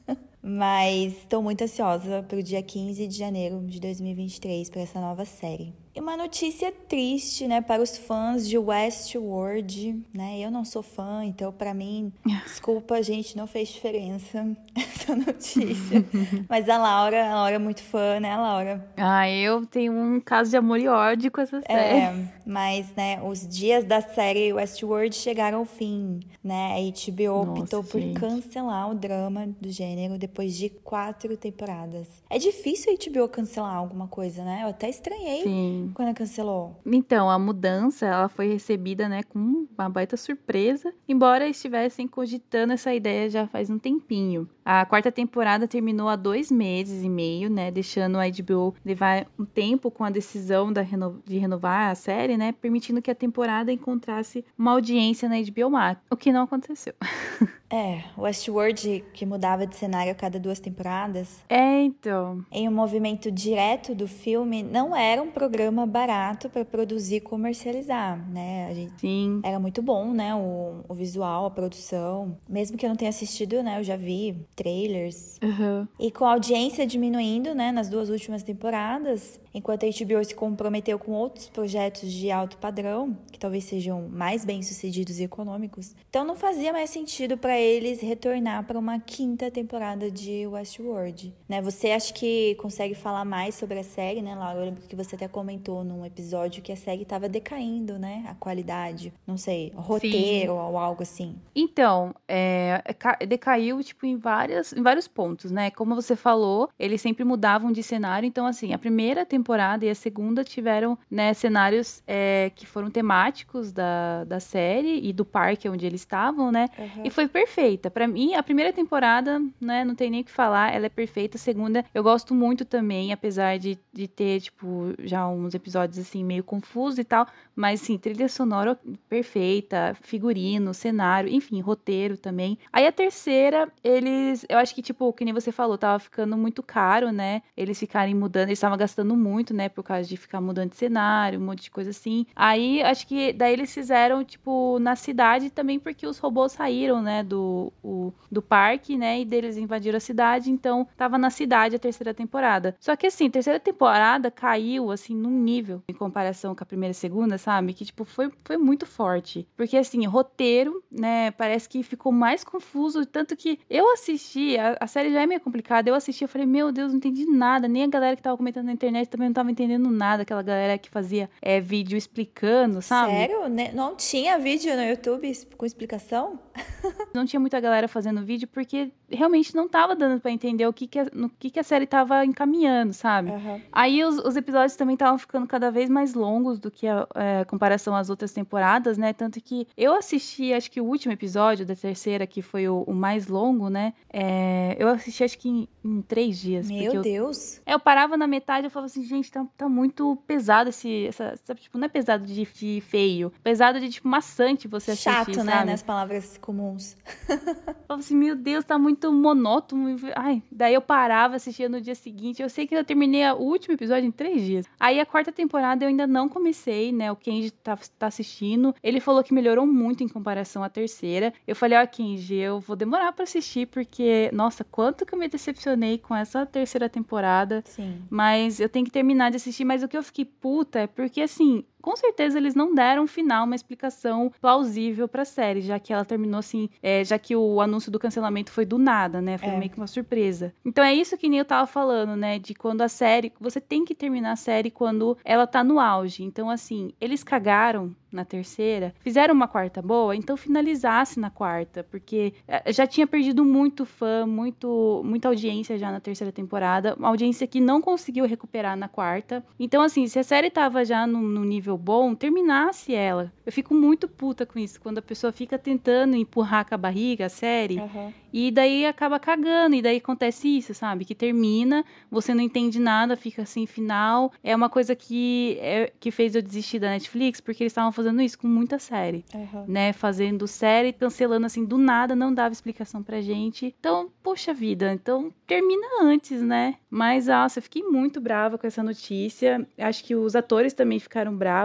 Mas 0.43 1.15
estou 1.19 1.43
muito 1.43 1.63
ansiosa 1.65 2.23
para 2.23 2.39
o 2.39 2.43
dia 2.43 2.63
15 2.63 3.07
de 3.07 3.17
janeiro 3.17 3.61
de 3.67 3.81
2023 3.81 4.71
para 4.71 4.83
essa 4.83 5.01
nova 5.01 5.25
série. 5.25 5.75
E 5.99 6.01
uma 6.01 6.17
notícia 6.17 6.71
triste, 6.71 7.49
né, 7.49 7.61
para 7.61 7.83
os 7.83 7.99
fãs 7.99 8.49
de 8.49 8.57
Westworld, 8.57 10.01
né? 10.15 10.39
Eu 10.39 10.49
não 10.49 10.65
sou 10.65 10.81
fã, 10.81 11.25
então 11.25 11.51
para 11.51 11.75
mim, 11.75 12.13
desculpa, 12.47 13.03
gente, 13.03 13.37
não 13.37 13.49
fez 13.49 13.71
diferença 13.71 14.47
essa 14.79 15.17
notícia. 15.17 16.05
Mas 16.49 16.69
a 16.69 16.79
Laura, 16.79 17.29
a 17.29 17.35
Laura 17.35 17.57
é 17.57 17.59
muito 17.59 17.83
fã, 17.83 18.21
né, 18.21 18.37
Laura? 18.37 18.89
Ah, 18.97 19.29
eu 19.29 19.67
tenho 19.67 19.93
um 19.93 20.21
caso 20.21 20.51
de 20.51 20.57
amor 20.57 20.79
e 20.79 20.87
ódio 20.87 21.33
com 21.33 21.41
essa 21.41 21.57
é, 21.65 21.77
série. 21.77 21.99
É, 21.99 22.29
mas, 22.47 22.95
né, 22.97 23.21
os 23.21 23.47
dias 23.47 23.85
da 23.85 24.01
série 24.01 24.53
Westworld 24.53 25.15
chegaram 25.15 25.59
ao 25.59 25.65
fim, 25.65 26.21
né? 26.43 26.77
A 26.77 27.11
HBO 27.11 27.45
Nossa, 27.45 27.63
optou 27.63 27.83
gente. 27.83 28.13
por 28.15 28.21
cancelar 28.21 28.89
o 28.89 28.95
drama 28.95 29.49
do 29.61 29.69
gênero 29.71 30.17
depois 30.17 30.57
de 30.57 30.71
quatro 30.71 31.37
temporadas. 31.37 32.07
É 32.31 32.39
difícil 32.39 32.93
a 32.93 32.97
HBO 32.97 33.29
cancelar 33.29 33.75
alguma 33.75 34.07
coisa, 34.07 34.45
né? 34.45 34.61
Eu 34.63 34.69
até 34.69 34.89
estranhei. 34.89 35.43
Sim 35.43 35.88
quando 35.95 36.15
cancelou? 36.15 36.81
Então, 36.85 37.31
a 37.31 37.39
mudança, 37.39 38.07
ela 38.07 38.29
foi 38.29 38.49
recebida, 38.49 39.09
né, 39.09 39.23
com 39.23 39.67
uma 39.77 39.89
baita 39.89 40.17
surpresa, 40.17 40.93
embora 41.09 41.49
estivessem 41.49 42.07
cogitando 42.07 42.73
essa 42.73 42.93
ideia 42.95 43.31
já 43.31 43.47
faz 43.47 43.71
um 43.71 43.79
tempinho. 43.79 44.49
A 44.71 44.85
quarta 44.85 45.11
temporada 45.11 45.67
terminou 45.67 46.11
há 46.11 46.15
dois 46.15 46.51
meses 46.51 47.03
e 47.03 47.09
meio, 47.09 47.49
né, 47.49 47.71
deixando 47.71 48.19
a 48.19 48.29
HBO 48.29 48.75
levar 48.85 49.27
um 49.39 49.47
tempo 49.47 49.91
com 49.91 50.05
a 50.05 50.11
decisão 50.11 50.71
reno... 50.75 51.23
de 51.25 51.39
renovar 51.39 51.91
a 51.91 51.95
série, 51.95 52.37
né, 52.37 52.53
permitindo 52.53 53.01
que 53.01 53.11
a 53.11 53.15
temporada 53.15 53.73
encontrasse 53.73 54.45
uma 54.59 54.73
audiência 54.73 55.27
na 55.27 55.37
HBO 55.41 55.71
Max, 55.71 56.03
o 56.11 56.17
que 56.19 56.31
não 56.31 56.43
aconteceu. 56.43 56.93
É, 57.71 58.03
Westworld 58.17 59.05
que 59.13 59.27
mudava 59.27 59.67
de 59.67 59.77
cenário 59.77 60.11
a 60.11 60.15
cada 60.15 60.41
duas 60.41 60.59
temporadas. 60.59 61.45
É, 61.49 61.83
então. 61.83 62.43
Em 62.51 62.67
um 62.67 62.73
movimento 62.73 63.31
direto 63.31 63.95
do 63.95 64.09
filme, 64.09 64.63
não 64.63 64.97
era 64.97 65.23
um 65.23 65.31
programa 65.31 65.85
barato 65.87 66.49
para 66.49 66.65
produzir 66.65 67.17
e 67.17 67.21
comercializar, 67.21 68.19
né? 68.31 68.69
A 68.71 68.75
gente 68.75 68.99
Sim. 68.99 69.41
Era 69.45 69.59
muito 69.61 69.83
bom, 69.83 70.13
né? 70.13 70.35
O, 70.35 70.83
o 70.89 70.95
visual, 70.95 71.45
a 71.45 71.51
produção. 71.51 72.39
Mesmo 72.49 72.79
que 72.79 72.87
eu 72.87 72.89
não 72.89 72.97
tenha 72.97 73.11
assistido, 73.11 73.63
né? 73.63 73.79
Eu 73.79 73.85
já 73.85 73.97
vi 73.97 74.47
trailers. 74.59 75.39
Uhum. 75.41 75.87
E 76.01 76.11
com 76.11 76.25
a 76.25 76.33
audiência 76.33 76.85
diminuindo, 76.85 77.55
né? 77.55 77.71
Nas 77.71 77.89
duas 77.89 78.11
últimas 78.11 78.43
temporadas, 78.43 79.41
enquanto 79.59 79.85
a 79.85 79.89
HBO 79.89 80.25
se 80.25 80.35
comprometeu 80.35 80.99
com 80.99 81.13
outros 81.13 81.49
projetos 81.49 82.11
de 82.11 82.31
alto 82.31 82.57
padrão, 82.57 83.17
que 83.31 83.39
talvez 83.39 83.65
sejam 83.65 84.09
mais 84.09 84.45
bem 84.45 84.63
sucedidos 84.63 85.19
e 85.19 85.25
econômicos. 85.25 85.95
Então 86.09 86.25
não 86.25 86.37
fazia 86.37 86.73
mais 86.73 86.91
sentido 86.91 87.37
para 87.37 87.59
eles 87.59 88.01
retornar 88.01 88.65
para 88.65 88.79
uma 88.79 88.99
quinta 89.01 89.51
temporada 89.51 90.11
de 90.11 90.47
Westworld. 90.47 91.35
Né? 91.49 91.61
Você 91.61 91.91
acha 91.91 92.15
que 92.15 92.55
consegue 92.57 92.95
falar 92.95 93.25
mais 93.25 93.55
sobre 93.57 93.79
a 93.79 93.85
série, 93.85 94.23
né, 94.23 94.35
Laura? 94.35 94.61
Eu 94.61 94.65
lembro 94.67 94.83
que 94.83 94.97
você 94.97 95.17
até 95.17 95.29
comentou 95.29 95.85
num 95.85 96.05
episódio 96.05 96.63
que 96.63 96.73
a 96.73 96.77
série 96.77 97.03
estava 97.03 97.29
decaindo, 97.29 97.99
né? 97.99 98.25
A 98.29 98.35
qualidade, 98.35 99.13
não 99.27 99.37
sei, 99.37 99.73
roteiro 99.75 100.53
Sim. 100.53 100.59
ou 100.59 100.79
algo 100.79 101.03
assim. 101.03 101.37
Então, 101.55 102.15
é, 102.27 102.83
decaiu, 103.27 103.83
tipo, 103.83 104.07
em, 104.07 104.17
várias, 104.17 104.73
em 104.73 104.83
vários 104.83 105.09
pontos, 105.09 105.51
né? 105.51 105.71
Como 105.71 105.95
você 105.95 106.15
falou, 106.15 106.69
eles 106.79 107.01
sempre 107.01 107.25
mudavam 107.25 107.73
de 107.73 107.83
cenário. 107.83 108.27
Então, 108.27 108.47
assim, 108.47 108.73
a 108.73 108.79
primeira 108.79 109.27
temporada 109.27 109.48
e 109.85 109.91
a 109.91 109.95
segunda 109.95 110.45
tiveram, 110.45 110.99
né, 111.11 111.33
cenários 111.33 112.03
é, 112.07 112.51
que 112.55 112.67
foram 112.67 112.91
temáticos 112.91 113.73
da, 113.73 114.25
da 114.25 114.41
série 114.41 115.01
e 115.09 115.13
do 115.13 115.25
parque 115.25 115.69
onde 115.69 115.87
eles 115.87 116.01
estavam, 116.01 116.53
né? 116.53 116.69
Uhum. 116.79 117.05
E 117.05 117.11
foi 117.11 117.27
perfeita. 117.29 117.91
Para 117.91 118.07
mim, 118.07 118.35
a 118.35 118.43
primeira 118.43 118.73
temporada, 118.73 119.41
né, 119.61 119.85
não 119.85 119.95
tem 119.95 120.11
nem 120.11 120.21
o 120.21 120.25
que 120.25 120.31
falar, 120.31 120.75
ela 120.75 120.87
é 120.87 120.89
perfeita. 120.89 121.37
A 121.37 121.41
segunda, 121.41 121.85
eu 121.95 122.03
gosto 122.03 122.35
muito 122.35 122.65
também, 122.65 123.13
apesar 123.13 123.59
de, 123.59 123.79
de 123.93 124.07
ter, 124.07 124.41
tipo, 124.41 124.95
já 125.03 125.27
uns 125.29 125.55
episódios, 125.55 125.99
assim, 125.99 126.25
meio 126.25 126.45
confusos 126.45 126.99
e 126.99 127.05
tal. 127.05 127.27
Mas, 127.55 127.83
assim, 127.83 127.99
trilha 127.99 128.29
sonora 128.29 128.79
perfeita, 129.09 129.97
figurino, 130.01 130.73
cenário, 130.75 131.31
enfim, 131.31 131.61
roteiro 131.61 132.17
também. 132.17 132.59
Aí 132.73 132.87
a 132.87 132.93
terceira, 132.93 133.71
eles, 133.83 134.45
eu 134.49 134.59
acho 134.59 134.75
que, 134.75 134.83
tipo, 134.83 135.13
que 135.13 135.25
nem 135.25 135.35
você 135.35 135.51
falou, 135.51 135.77
tava 135.77 135.99
ficando 135.99 136.37
muito 136.37 136.63
caro, 136.63 137.11
né? 137.11 137.43
Eles 137.57 137.79
ficarem 137.79 138.15
mudando, 138.15 138.49
eles 138.49 138.59
estavam 138.59 138.79
gastando 138.79 139.15
muito, 139.17 139.28
né, 139.55 139.69
por 139.69 139.83
causa 139.83 140.09
de 140.09 140.17
ficar 140.17 140.41
mudando 140.41 140.71
de 140.71 140.77
cenário, 140.77 141.41
um 141.41 141.45
monte 141.45 141.65
de 141.65 141.71
coisa 141.71 141.91
assim. 141.91 142.27
Aí, 142.35 142.83
acho 142.83 143.07
que 143.07 143.33
daí 143.33 143.53
eles 143.53 143.73
fizeram, 143.73 144.25
tipo, 144.25 144.79
na 144.79 144.97
cidade 144.97 145.51
também 145.51 145.79
porque 145.79 146.07
os 146.07 146.19
robôs 146.19 146.53
saíram, 146.53 147.03
né, 147.03 147.23
do 147.23 147.73
o, 147.83 148.13
do 148.31 148.43
parque, 148.43 148.97
né? 148.97 149.21
E 149.21 149.25
deles 149.25 149.57
invadiram 149.57 149.97
a 149.97 150.01
cidade, 150.01 150.51
então 150.51 150.87
tava 150.97 151.19
na 151.19 151.31
cidade 151.31 151.77
a 151.77 151.79
terceira 151.79 152.15
temporada. 152.15 152.77
Só 152.81 152.97
que 152.97 153.07
assim, 153.07 153.31
terceira 153.31 153.61
temporada 153.61 154.31
caiu, 154.31 154.91
assim, 154.91 155.15
num 155.15 155.31
nível, 155.31 155.83
em 155.89 155.95
comparação 155.95 156.55
com 156.55 156.63
a 156.63 156.67
primeira 156.67 156.93
e 156.93 156.95
segunda, 156.95 157.39
sabe? 157.39 157.73
Que, 157.73 157.85
tipo, 157.85 158.05
foi, 158.05 158.31
foi 158.45 158.57
muito 158.57 158.87
forte. 158.87 159.47
Porque, 159.57 159.77
assim, 159.77 160.05
roteiro, 160.07 160.83
né? 160.91 161.31
Parece 161.33 161.69
que 161.69 161.83
ficou 161.83 162.13
mais 162.13 162.45
confuso, 162.45 163.05
tanto 163.07 163.37
que 163.37 163.59
eu 163.69 163.93
assisti, 163.93 164.57
a, 164.59 164.77
a 164.81 164.87
série 164.87 165.13
já 165.13 165.23
é 165.23 165.27
meio 165.27 165.41
complicada, 165.41 165.89
eu 165.89 165.95
assisti, 165.95 166.25
eu 166.25 166.29
falei, 166.29 166.47
meu 166.47 166.73
Deus, 166.73 166.93
não 166.93 166.99
entendi 166.99 167.27
nada, 167.27 167.69
nem 167.69 167.85
a 167.85 167.89
galera 167.89 168.17
que 168.17 168.23
tava 168.23 168.37
comentando 168.37 168.67
na 168.67 168.73
internet 168.73 169.09
também 169.19 169.29
não 169.29 169.35
tava 169.35 169.51
entendendo 169.51 169.91
nada, 169.91 170.23
aquela 170.23 170.43
galera 170.43 170.79
que 170.79 170.89
fazia 170.89 171.29
é, 171.43 171.61
vídeo 171.61 171.99
explicando, 171.99 172.81
sabe? 172.81 173.13
Sério? 173.13 173.41
Não 173.75 173.97
tinha 173.97 174.39
vídeo 174.39 174.75
no 174.77 174.83
YouTube 174.83 175.31
com 175.57 175.67
explicação? 175.67 176.39
não 177.13 177.27
tinha 177.27 177.41
muita 177.41 177.59
galera 177.61 177.89
fazendo 177.89 178.25
vídeo 178.25 178.47
porque 178.49 178.93
realmente 179.11 179.55
não 179.55 179.69
tava 179.69 179.97
dando 179.97 180.21
para 180.21 180.31
entender 180.31 180.67
o 180.67 180.73
que 180.73 180.87
que 180.87 180.99
a, 180.99 181.07
no 181.13 181.29
que 181.29 181.51
que 181.51 181.59
a 181.59 181.63
série 181.63 181.87
tava 181.87 182.25
encaminhando, 182.25 182.93
sabe? 182.93 183.31
Uhum. 183.31 183.61
Aí 183.73 184.05
os, 184.05 184.19
os, 184.19 184.37
episódios 184.37 184.77
também 184.77 184.95
estavam 184.95 185.19
ficando 185.19 185.47
cada 185.47 185.71
vez 185.71 185.89
mais 185.89 186.15
longos 186.15 186.59
do 186.59 186.71
que 186.71 186.87
a 186.87 187.07
é, 187.15 187.45
comparação 187.45 187.97
às 187.97 188.11
outras 188.11 188.33
temporadas, 188.33 188.99
né? 188.99 189.13
Tanto 189.13 189.41
que 189.41 189.67
eu 189.77 189.95
assisti, 189.95 190.53
acho 190.53 190.71
que 190.71 190.81
o 190.81 190.85
último 190.85 191.13
episódio 191.13 191.67
da 191.67 191.75
terceira, 191.75 192.27
que 192.27 192.43
foi 192.43 192.69
o, 192.69 192.83
o 192.83 192.95
mais 192.95 193.27
longo, 193.27 193.69
né? 193.69 193.95
É, 194.13 194.77
eu 194.79 194.89
assisti 194.89 195.25
acho 195.25 195.39
que 195.39 195.49
em, 195.49 195.69
em 195.85 196.03
três 196.03 196.39
dias. 196.39 196.69
Meu 196.69 196.95
eu, 196.95 197.03
Deus! 197.03 197.61
É, 197.65 197.75
eu 197.75 197.81
parava 197.81 198.17
na 198.17 198.27
metade 198.27 198.67
e 198.67 198.71
falava 198.71 198.87
assim, 198.87 199.03
gente, 199.09 199.31
tá, 199.31 199.47
tá 199.57 199.69
muito 199.69 200.17
pesado 200.27 200.71
esse. 200.71 201.07
Essa, 201.07 201.35
sabe, 201.45 201.61
tipo, 201.61 201.79
não 201.79 201.87
é 201.87 201.89
pesado 201.89 202.27
de, 202.27 202.45
de 202.45 202.81
feio. 202.81 203.33
Pesado 203.43 203.81
de, 203.81 203.89
tipo, 203.91 204.09
maçante 204.09 204.69
você 204.69 204.93
assistir, 204.93 205.11
Chato, 205.11 205.35
sabe? 205.35 205.47
né? 205.47 205.65
Nas 205.65 205.83
palavras 205.83 206.39
comuns. 206.39 206.97
falava 207.87 208.01
assim, 208.01 208.17
meu 208.17 208.37
Deus, 208.37 208.65
tá 208.65 208.79
muito 208.79 209.13
monótono. 209.13 209.97
Ai, 210.15 210.43
daí 210.51 210.75
eu 210.75 210.81
parava, 210.81 211.37
assistia 211.37 211.69
no 211.69 211.81
dia 211.81 211.95
seguinte. 211.95 212.43
Eu 212.43 212.49
sei 212.49 212.67
que 212.67 212.75
eu 212.75 212.85
terminei 212.85 213.25
o 213.31 213.37
último 213.37 213.75
episódio 213.75 214.07
em 214.07 214.11
três 214.11 214.43
dias. 214.43 214.67
Aí 214.79 215.01
a 215.01 215.07
quarta 215.07 215.33
temporada 215.33 215.85
eu 215.85 215.89
ainda 215.89 216.07
não 216.07 216.29
comecei, 216.29 216.93
né? 216.93 217.11
O 217.11 217.17
Kenji 217.17 217.51
tá, 217.51 217.79
tá 217.99 218.07
assistindo. 218.07 218.75
Ele 218.83 219.01
falou 219.01 219.25
que 219.25 219.35
melhorou 219.35 219.67
muito 219.67 220.05
em 220.05 220.09
comparação 220.09 220.63
à 220.63 220.69
terceira. 220.69 221.33
Eu 221.47 221.57
falei, 221.57 221.79
ó, 221.79 221.83
oh, 221.83 221.89
Kenji, 221.89 222.37
eu 222.37 222.61
vou 222.61 222.77
demorar 222.77 223.13
para 223.13 223.25
assistir, 223.25 223.67
porque, 223.67 224.31
nossa, 224.33 224.65
quanto 224.65 225.07
que 225.07 225.15
eu 225.15 225.19
me 225.19 225.29
decepcionei 225.29 225.99
com 225.99 226.15
essa 226.15 226.45
terceira 226.45 226.89
temporada. 226.89 227.63
Sim. 227.67 228.03
Mas 228.11 228.61
eu 228.61 228.69
tenho 228.69 228.85
que 228.85 228.93
terminar 228.99 229.31
de 229.31 229.37
assistir. 229.37 229.65
Mas 229.65 229.83
o 229.83 229.89
que 229.89 229.97
eu 229.97 230.03
fiquei 230.03 230.25
puta 230.25 230.81
é 230.81 230.87
porque, 230.87 231.21
assim, 231.23 231.65
com 231.81 231.97
certeza 231.97 232.39
eles 232.39 232.55
não 232.55 232.75
deram 232.75 233.05
um 233.05 233.07
final, 233.07 233.45
uma 233.45 233.55
explicação 233.55 234.33
plausível 234.41 235.09
pra 235.09 235.25
série, 235.25 235.61
já 235.61 235.79
que 235.79 235.93
ela 235.93 236.05
terminou 236.05 236.39
assim, 236.39 236.69
é, 236.83 237.05
já 237.05 237.19
que 237.19 237.35
o 237.35 237.61
anúncio 237.61 237.91
do 237.91 237.99
cancelamento 237.99 238.51
foi 238.51 238.65
do 238.65 238.79
nada, 238.79 239.21
né? 239.21 239.39
Foi 239.39 239.49
é. 239.49 239.57
meio 239.59 239.71
que 239.71 239.77
uma 239.77 239.87
surpresa. 239.87 240.55
Então 240.65 240.85
é 240.85 240.95
isso 240.95 241.17
que 241.17 241.29
nem 241.29 241.39
eu 241.39 241.45
tava 241.45 241.67
falando, 241.67 242.17
né? 242.17 242.39
De 242.39 242.55
quando 242.55 242.83
a 242.83 242.89
série. 242.89 243.33
Você 243.41 243.61
tem 243.61 243.85
que 243.85 243.95
terminar 243.95 244.33
a 244.33 244.37
série 244.37 244.71
quando 244.71 245.17
ela 245.25 245.47
tá 245.47 245.63
no 245.63 245.79
auge. 245.79 246.23
Então, 246.23 246.51
assim, 246.51 246.93
eles 247.01 247.23
cagaram 247.23 247.95
na 248.11 248.25
terceira, 248.25 248.95
fizeram 249.01 249.35
uma 249.35 249.47
quarta 249.47 249.83
boa, 249.83 250.17
então 250.17 250.37
finalizasse 250.37 251.21
na 251.21 251.31
quarta, 251.31 251.85
porque 251.85 252.33
é, 252.47 252.73
já 252.73 252.87
tinha 252.87 253.07
perdido 253.07 253.45
muito 253.45 253.85
fã, 253.85 254.27
muito, 254.27 255.03
muita 255.05 255.29
audiência 255.29 255.79
já 255.79 255.93
na 255.93 256.01
terceira 256.01 256.33
temporada, 256.33 256.95
uma 256.95 257.09
audiência 257.09 257.47
que 257.47 257.61
não 257.61 257.81
conseguiu 257.81 258.25
recuperar 258.25 258.77
na 258.77 258.89
quarta. 258.89 259.45
Então, 259.59 259.83
assim, 259.83 260.07
se 260.07 260.19
a 260.19 260.25
série 260.25 260.51
tava 260.51 260.85
já 260.85 261.07
no, 261.07 261.21
no 261.21 261.45
nível 261.45 261.68
nível 261.69 261.77
bom, 261.77 262.15
terminasse 262.15 262.95
ela. 262.95 263.31
Eu 263.45 263.53
fico 263.53 263.75
muito 263.75 264.09
puta 264.09 264.47
com 264.47 264.59
isso, 264.59 264.81
quando 264.81 264.99
a 264.99 265.03
pessoa 265.03 265.33
fica 265.33 265.59
tentando 265.59 266.17
empurrar 266.17 266.67
com 266.67 266.75
a 266.75 266.79
barriga 266.79 267.27
a 267.27 267.29
série, 267.29 267.79
uhum. 267.79 268.13
e 268.33 268.51
daí 268.51 268.87
acaba 268.87 269.19
cagando, 269.19 269.75
e 269.75 269.83
daí 269.83 269.99
acontece 269.99 270.49
isso, 270.49 270.75
sabe? 270.75 271.05
Que 271.05 271.15
termina, 271.15 271.85
você 272.11 272.35
não 272.35 272.43
entende 272.43 272.79
nada, 272.79 273.17
fica 273.17 273.43
assim, 273.43 273.67
final. 273.67 274.33
É 274.43 274.55
uma 274.57 274.69
coisa 274.69 274.95
que, 274.95 275.59
é, 275.61 275.93
que 276.01 276.11
fez 276.11 276.35
eu 276.35 276.43
desistir 276.43 276.79
da 276.79 276.91
Netflix, 276.91 277.41
porque 277.41 277.63
eles 277.63 277.73
estavam 277.73 277.93
fazendo 277.93 278.23
isso 278.23 278.39
com 278.39 278.49
muita 278.49 278.79
série, 278.79 279.25
uhum. 279.35 279.65
né? 279.67 279.93
Fazendo 279.93 280.47
série, 280.47 280.93
cancelando 280.93 281.47
assim, 281.47 281.65
do 281.65 281.77
nada, 281.77 282.17
não 282.17 282.33
dava 282.33 282.53
explicação 282.53 283.03
pra 283.03 283.21
gente. 283.21 283.75
Então, 283.79 284.11
poxa 284.23 284.55
vida, 284.55 284.93
então 284.93 285.33
termina 285.47 285.87
antes, 286.03 286.43
né? 286.43 286.77
Mas, 286.91 287.27
nossa, 287.27 287.59
eu 287.59 287.63
fiquei 287.63 287.83
muito 287.83 288.21
brava 288.21 288.57
com 288.57 288.67
essa 288.67 288.83
notícia. 288.83 289.67
Acho 289.79 290.05
que 290.05 290.15
os 290.15 290.35
atores 290.35 290.73
também 290.73 290.99
ficaram 290.99 291.35
bravos, 291.35 291.58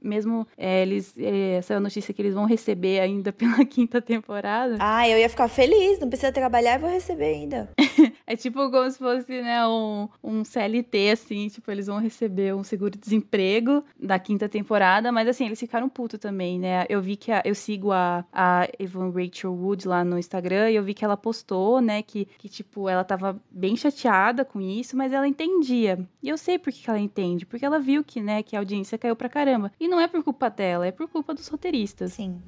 mesmo 0.00 0.46
é, 0.56 0.82
eles. 0.82 1.14
É, 1.18 1.56
essa 1.56 1.74
é 1.74 1.76
a 1.76 1.80
notícia 1.80 2.14
que 2.14 2.22
eles 2.22 2.34
vão 2.34 2.46
receber 2.46 3.00
ainda 3.00 3.32
pela 3.34 3.64
quinta 3.64 4.00
temporada. 4.00 4.76
Ah, 4.78 5.08
eu 5.08 5.18
ia 5.18 5.28
ficar 5.28 5.48
feliz, 5.48 5.98
não 5.98 6.08
precisa 6.08 6.32
trabalhar, 6.32 6.76
e 6.76 6.78
vou 6.78 6.90
receber 6.90 7.24
ainda. 7.24 7.70
é 8.26 8.36
tipo 8.36 8.70
como 8.70 8.90
se 8.90 8.98
fosse, 8.98 9.42
né, 9.42 9.66
um, 9.66 10.08
um 10.22 10.44
CLT, 10.44 11.10
assim, 11.10 11.48
tipo, 11.48 11.70
eles 11.70 11.86
vão 11.86 11.98
receber 11.98 12.54
um 12.54 12.62
seguro-desemprego 12.62 13.84
da 14.00 14.18
quinta 14.18 14.48
temporada, 14.48 15.10
mas 15.10 15.28
assim, 15.28 15.46
eles 15.46 15.58
ficaram 15.58 15.88
puto 15.88 16.18
também, 16.18 16.58
né? 16.58 16.86
Eu 16.88 17.02
vi 17.02 17.16
que 17.16 17.32
a, 17.32 17.42
eu 17.44 17.54
sigo 17.54 17.92
a, 17.92 18.24
a 18.32 18.68
Evan 18.78 19.10
Rachel 19.10 19.52
Wood 19.52 19.88
lá 19.88 20.04
no 20.04 20.18
Instagram 20.18 20.70
e 20.70 20.76
eu 20.76 20.82
vi 20.82 20.94
que 20.94 21.04
ela 21.04 21.16
postou, 21.16 21.80
né, 21.80 22.02
que, 22.02 22.26
que 22.38 22.48
tipo, 22.48 22.88
ela 22.88 23.04
tava 23.04 23.40
bem 23.50 23.76
chateada 23.76 24.44
com 24.44 24.60
isso, 24.60 24.96
mas 24.96 25.12
ela 25.12 25.26
entendia. 25.26 25.98
E 26.22 26.28
eu 26.28 26.38
sei 26.38 26.58
por 26.58 26.72
que 26.72 26.88
ela 26.88 26.98
entende, 26.98 27.46
porque 27.46 27.64
ela 27.64 27.78
viu 27.78 28.04
que, 28.04 28.20
né, 28.20 28.42
que 28.42 28.56
a 28.56 28.58
audiência 28.58 28.98
caiu 28.98 29.16
pra 29.16 29.28
caramba. 29.34 29.72
E 29.80 29.88
não 29.88 30.00
é 30.00 30.06
por 30.06 30.22
culpa 30.22 30.48
dela, 30.48 30.86
é 30.86 30.92
por 30.92 31.08
culpa 31.08 31.34
dos 31.34 31.48
roteiristas. 31.48 32.12
Sim. 32.12 32.40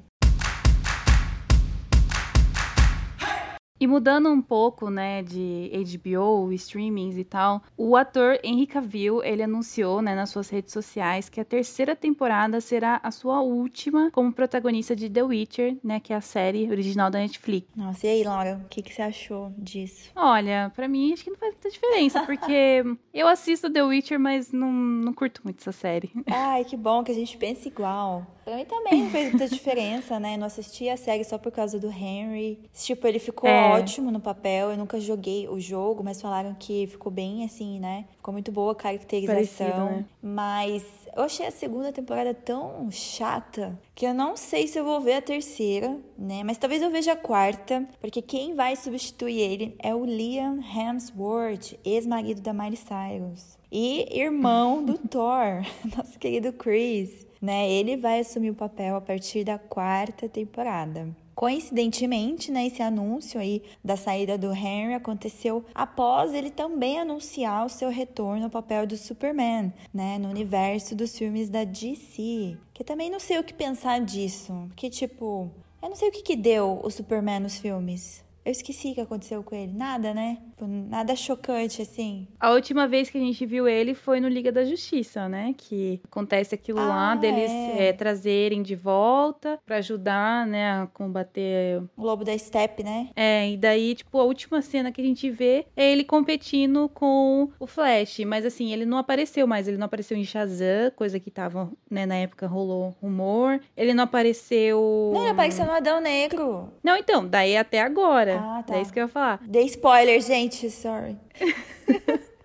E 3.79 3.85
mudando 3.85 4.29
um 4.29 4.41
pouco, 4.41 4.89
né, 4.89 5.21
de 5.21 5.71
HBO, 5.73 6.51
streamings 6.53 7.17
e 7.17 7.23
tal, 7.23 7.61
o 7.75 7.95
ator 7.95 8.39
Henry 8.43 8.65
Cavill, 8.65 9.23
ele 9.23 9.43
anunciou, 9.43 10.01
né, 10.01 10.15
nas 10.15 10.29
suas 10.29 10.49
redes 10.49 10.73
sociais 10.73 11.29
que 11.29 11.39
a 11.39 11.45
terceira 11.45 11.95
temporada 11.95 12.59
será 12.59 12.99
a 13.03 13.11
sua 13.11 13.41
última 13.41 14.09
como 14.11 14.33
protagonista 14.33 14.95
de 14.95 15.09
The 15.09 15.23
Witcher, 15.23 15.77
né, 15.83 15.99
que 15.99 16.11
é 16.11 16.15
a 16.15 16.21
série 16.21 16.69
original 16.69 17.11
da 17.11 17.19
Netflix. 17.19 17.67
Nossa, 17.75 18.07
e 18.07 18.09
aí, 18.09 18.23
Laura, 18.23 18.59
o 18.65 18.67
que, 18.67 18.81
que 18.81 18.93
você 18.93 19.01
achou 19.01 19.53
disso? 19.57 20.11
Olha, 20.15 20.71
para 20.75 20.87
mim 20.87 21.13
acho 21.13 21.23
que 21.23 21.29
não 21.29 21.37
faz 21.37 21.53
muita 21.53 21.69
diferença, 21.69 22.23
porque 22.25 22.83
eu 23.13 23.27
assisto 23.27 23.71
The 23.71 23.83
Witcher, 23.83 24.19
mas 24.19 24.51
não, 24.51 24.71
não 24.71 25.13
curto 25.13 25.41
muito 25.43 25.59
essa 25.61 25.71
série. 25.71 26.11
Ai, 26.25 26.65
que 26.65 26.75
bom 26.75 27.03
que 27.03 27.11
a 27.11 27.15
gente 27.15 27.37
pensa 27.37 27.67
igual. 27.67 28.25
Pra 28.47 28.55
mim 28.55 28.63
também 28.63 29.03
não 29.03 29.09
fez 29.09 29.29
muita 29.29 29.45
diferença, 29.49 30.21
né? 30.21 30.35
Eu 30.35 30.37
não 30.37 30.47
assisti 30.47 30.87
a 30.87 30.95
série 30.95 31.25
só 31.25 31.37
por 31.37 31.51
causa 31.51 31.77
do 31.77 31.89
Henry. 31.89 32.57
Tipo, 32.73 33.05
ele 33.05 33.19
ficou 33.19 33.49
é. 33.49 33.71
ótimo 33.73 34.09
no 34.09 34.21
papel. 34.21 34.71
Eu 34.71 34.77
nunca 34.77 35.01
joguei 35.01 35.49
o 35.49 35.59
jogo, 35.59 36.01
mas 36.01 36.21
falaram 36.21 36.55
que 36.57 36.87
ficou 36.87 37.11
bem 37.11 37.43
assim, 37.43 37.77
né? 37.77 38.05
Ficou 38.15 38.31
muito 38.31 38.49
boa 38.49 38.71
a 38.71 38.75
caracterização. 38.75 39.67
Parecido, 39.67 39.85
né? 39.97 40.05
Mas 40.21 40.85
eu 41.13 41.23
achei 41.23 41.45
a 41.45 41.51
segunda 41.51 41.91
temporada 41.91 42.33
tão 42.33 42.89
chata 42.89 43.77
que 43.93 44.05
eu 44.05 44.13
não 44.13 44.37
sei 44.37 44.65
se 44.65 44.79
eu 44.79 44.85
vou 44.85 45.01
ver 45.01 45.15
a 45.15 45.21
terceira, 45.21 45.97
né? 46.17 46.41
Mas 46.45 46.57
talvez 46.57 46.81
eu 46.81 46.89
veja 46.89 47.11
a 47.11 47.17
quarta, 47.17 47.85
porque 47.99 48.21
quem 48.21 48.53
vai 48.53 48.77
substituir 48.77 49.41
ele 49.41 49.75
é 49.77 49.93
o 49.93 50.05
Liam 50.05 50.61
Hemsworth, 50.61 51.77
ex-marido 51.83 52.39
da 52.39 52.53
Miley 52.53 52.77
Cyrus. 52.77 53.57
E 53.69 54.07
irmão 54.17 54.85
do 54.85 54.97
Thor, 55.09 55.65
nosso 55.97 56.17
querido 56.17 56.53
Chris 56.53 57.26
né? 57.47 57.71
Ele 57.71 57.95
vai 57.95 58.19
assumir 58.19 58.49
o 58.49 58.55
papel 58.55 58.97
a 58.97 58.99
partir 58.99 59.45
da 59.45 59.57
quarta 59.57 60.27
temporada. 60.27 61.15
Coincidentemente, 61.33 62.51
né, 62.51 62.67
esse 62.67 62.81
anúncio 62.81 63.39
aí 63.39 63.63
da 63.81 63.95
saída 63.95 64.37
do 64.37 64.51
Henry 64.51 64.95
aconteceu 64.95 65.63
após 65.73 66.33
ele 66.33 66.49
também 66.49 66.99
anunciar 66.99 67.65
o 67.65 67.69
seu 67.69 67.89
retorno 67.89 68.43
ao 68.43 68.49
papel 68.49 68.85
do 68.85 68.97
Superman, 68.97 69.71
né, 69.93 70.17
no 70.17 70.27
universo 70.27 70.93
dos 70.93 71.17
filmes 71.17 71.47
da 71.47 71.63
DC. 71.63 72.57
Que 72.73 72.83
também 72.83 73.09
não 73.09 73.19
sei 73.19 73.39
o 73.39 73.43
que 73.45 73.53
pensar 73.53 74.01
disso, 74.01 74.51
porque 74.67 74.89
tipo, 74.89 75.49
eu 75.81 75.87
não 75.87 75.95
sei 75.95 76.09
o 76.09 76.11
que 76.11 76.21
que 76.21 76.35
deu 76.35 76.81
o 76.83 76.89
Superman 76.89 77.39
nos 77.39 77.59
filmes. 77.59 78.26
Eu 78.47 78.51
esqueci 78.51 78.91
o 78.91 78.95
que 78.95 79.01
aconteceu 79.01 79.43
com 79.43 79.53
ele. 79.53 79.73
Nada, 79.73 80.13
né? 80.13 80.37
Nada 80.61 81.17
chocante, 81.17 81.81
assim. 81.81 82.29
A 82.39 82.51
última 82.51 82.87
vez 82.87 83.09
que 83.09 83.17
a 83.17 83.21
gente 83.21 83.45
viu 83.45 83.67
ele 83.67 83.93
foi 83.93 84.21
no 84.21 84.29
Liga 84.29 84.53
da 84.53 84.63
Justiça, 84.63 85.27
né? 85.27 85.53
Que 85.57 85.99
acontece 86.05 86.55
aquilo 86.55 86.79
ah, 86.79 86.85
lá 86.85 87.15
deles 87.15 87.51
é. 87.51 87.89
É, 87.89 87.93
trazerem 87.93 88.63
de 88.63 88.73
volta 88.73 89.59
para 89.65 89.75
ajudar, 89.79 90.47
né, 90.47 90.71
a 90.71 90.87
combater. 90.87 91.83
O 91.97 92.03
Lobo 92.03 92.23
da 92.23 92.37
Steppe, 92.37 92.83
né? 92.83 93.09
É, 93.17 93.51
e 93.51 93.57
daí, 93.57 93.95
tipo, 93.95 94.17
a 94.17 94.23
última 94.23 94.61
cena 94.61 94.93
que 94.93 95.01
a 95.01 95.03
gente 95.03 95.29
vê 95.29 95.65
é 95.75 95.91
ele 95.91 96.05
competindo 96.05 96.87
com 96.87 97.49
o 97.59 97.67
Flash. 97.67 98.19
Mas 98.19 98.45
assim, 98.45 98.71
ele 98.71 98.85
não 98.85 98.97
apareceu 98.97 99.45
mais. 99.45 99.67
Ele 99.67 99.75
não 99.75 99.87
apareceu 99.87 100.17
em 100.17 100.23
Shazam, 100.23 100.89
coisa 100.95 101.19
que 101.19 101.29
tava, 101.29 101.69
né, 101.91 102.05
na 102.05 102.15
época 102.15 102.47
rolou 102.47 102.95
rumor. 103.01 103.59
Ele 103.75 103.93
não 103.93 104.05
apareceu. 104.05 105.11
Não, 105.13 105.23
ele 105.23 105.31
apareceu 105.31 105.65
no 105.65 105.73
Adão 105.73 105.99
Negro. 105.99 106.71
Não, 106.81 106.95
então, 106.95 107.27
daí 107.27 107.57
até 107.57 107.81
agora. 107.81 108.36
Ah, 108.41 108.63
tá. 108.63 108.75
É 108.75 108.81
isso 108.81 108.93
que 108.93 108.99
eu 108.99 109.03
ia 109.03 109.07
falar. 109.09 109.39
Dei 109.43 109.65
spoiler, 109.65 110.21
gente, 110.21 110.69
sorry. 110.69 111.17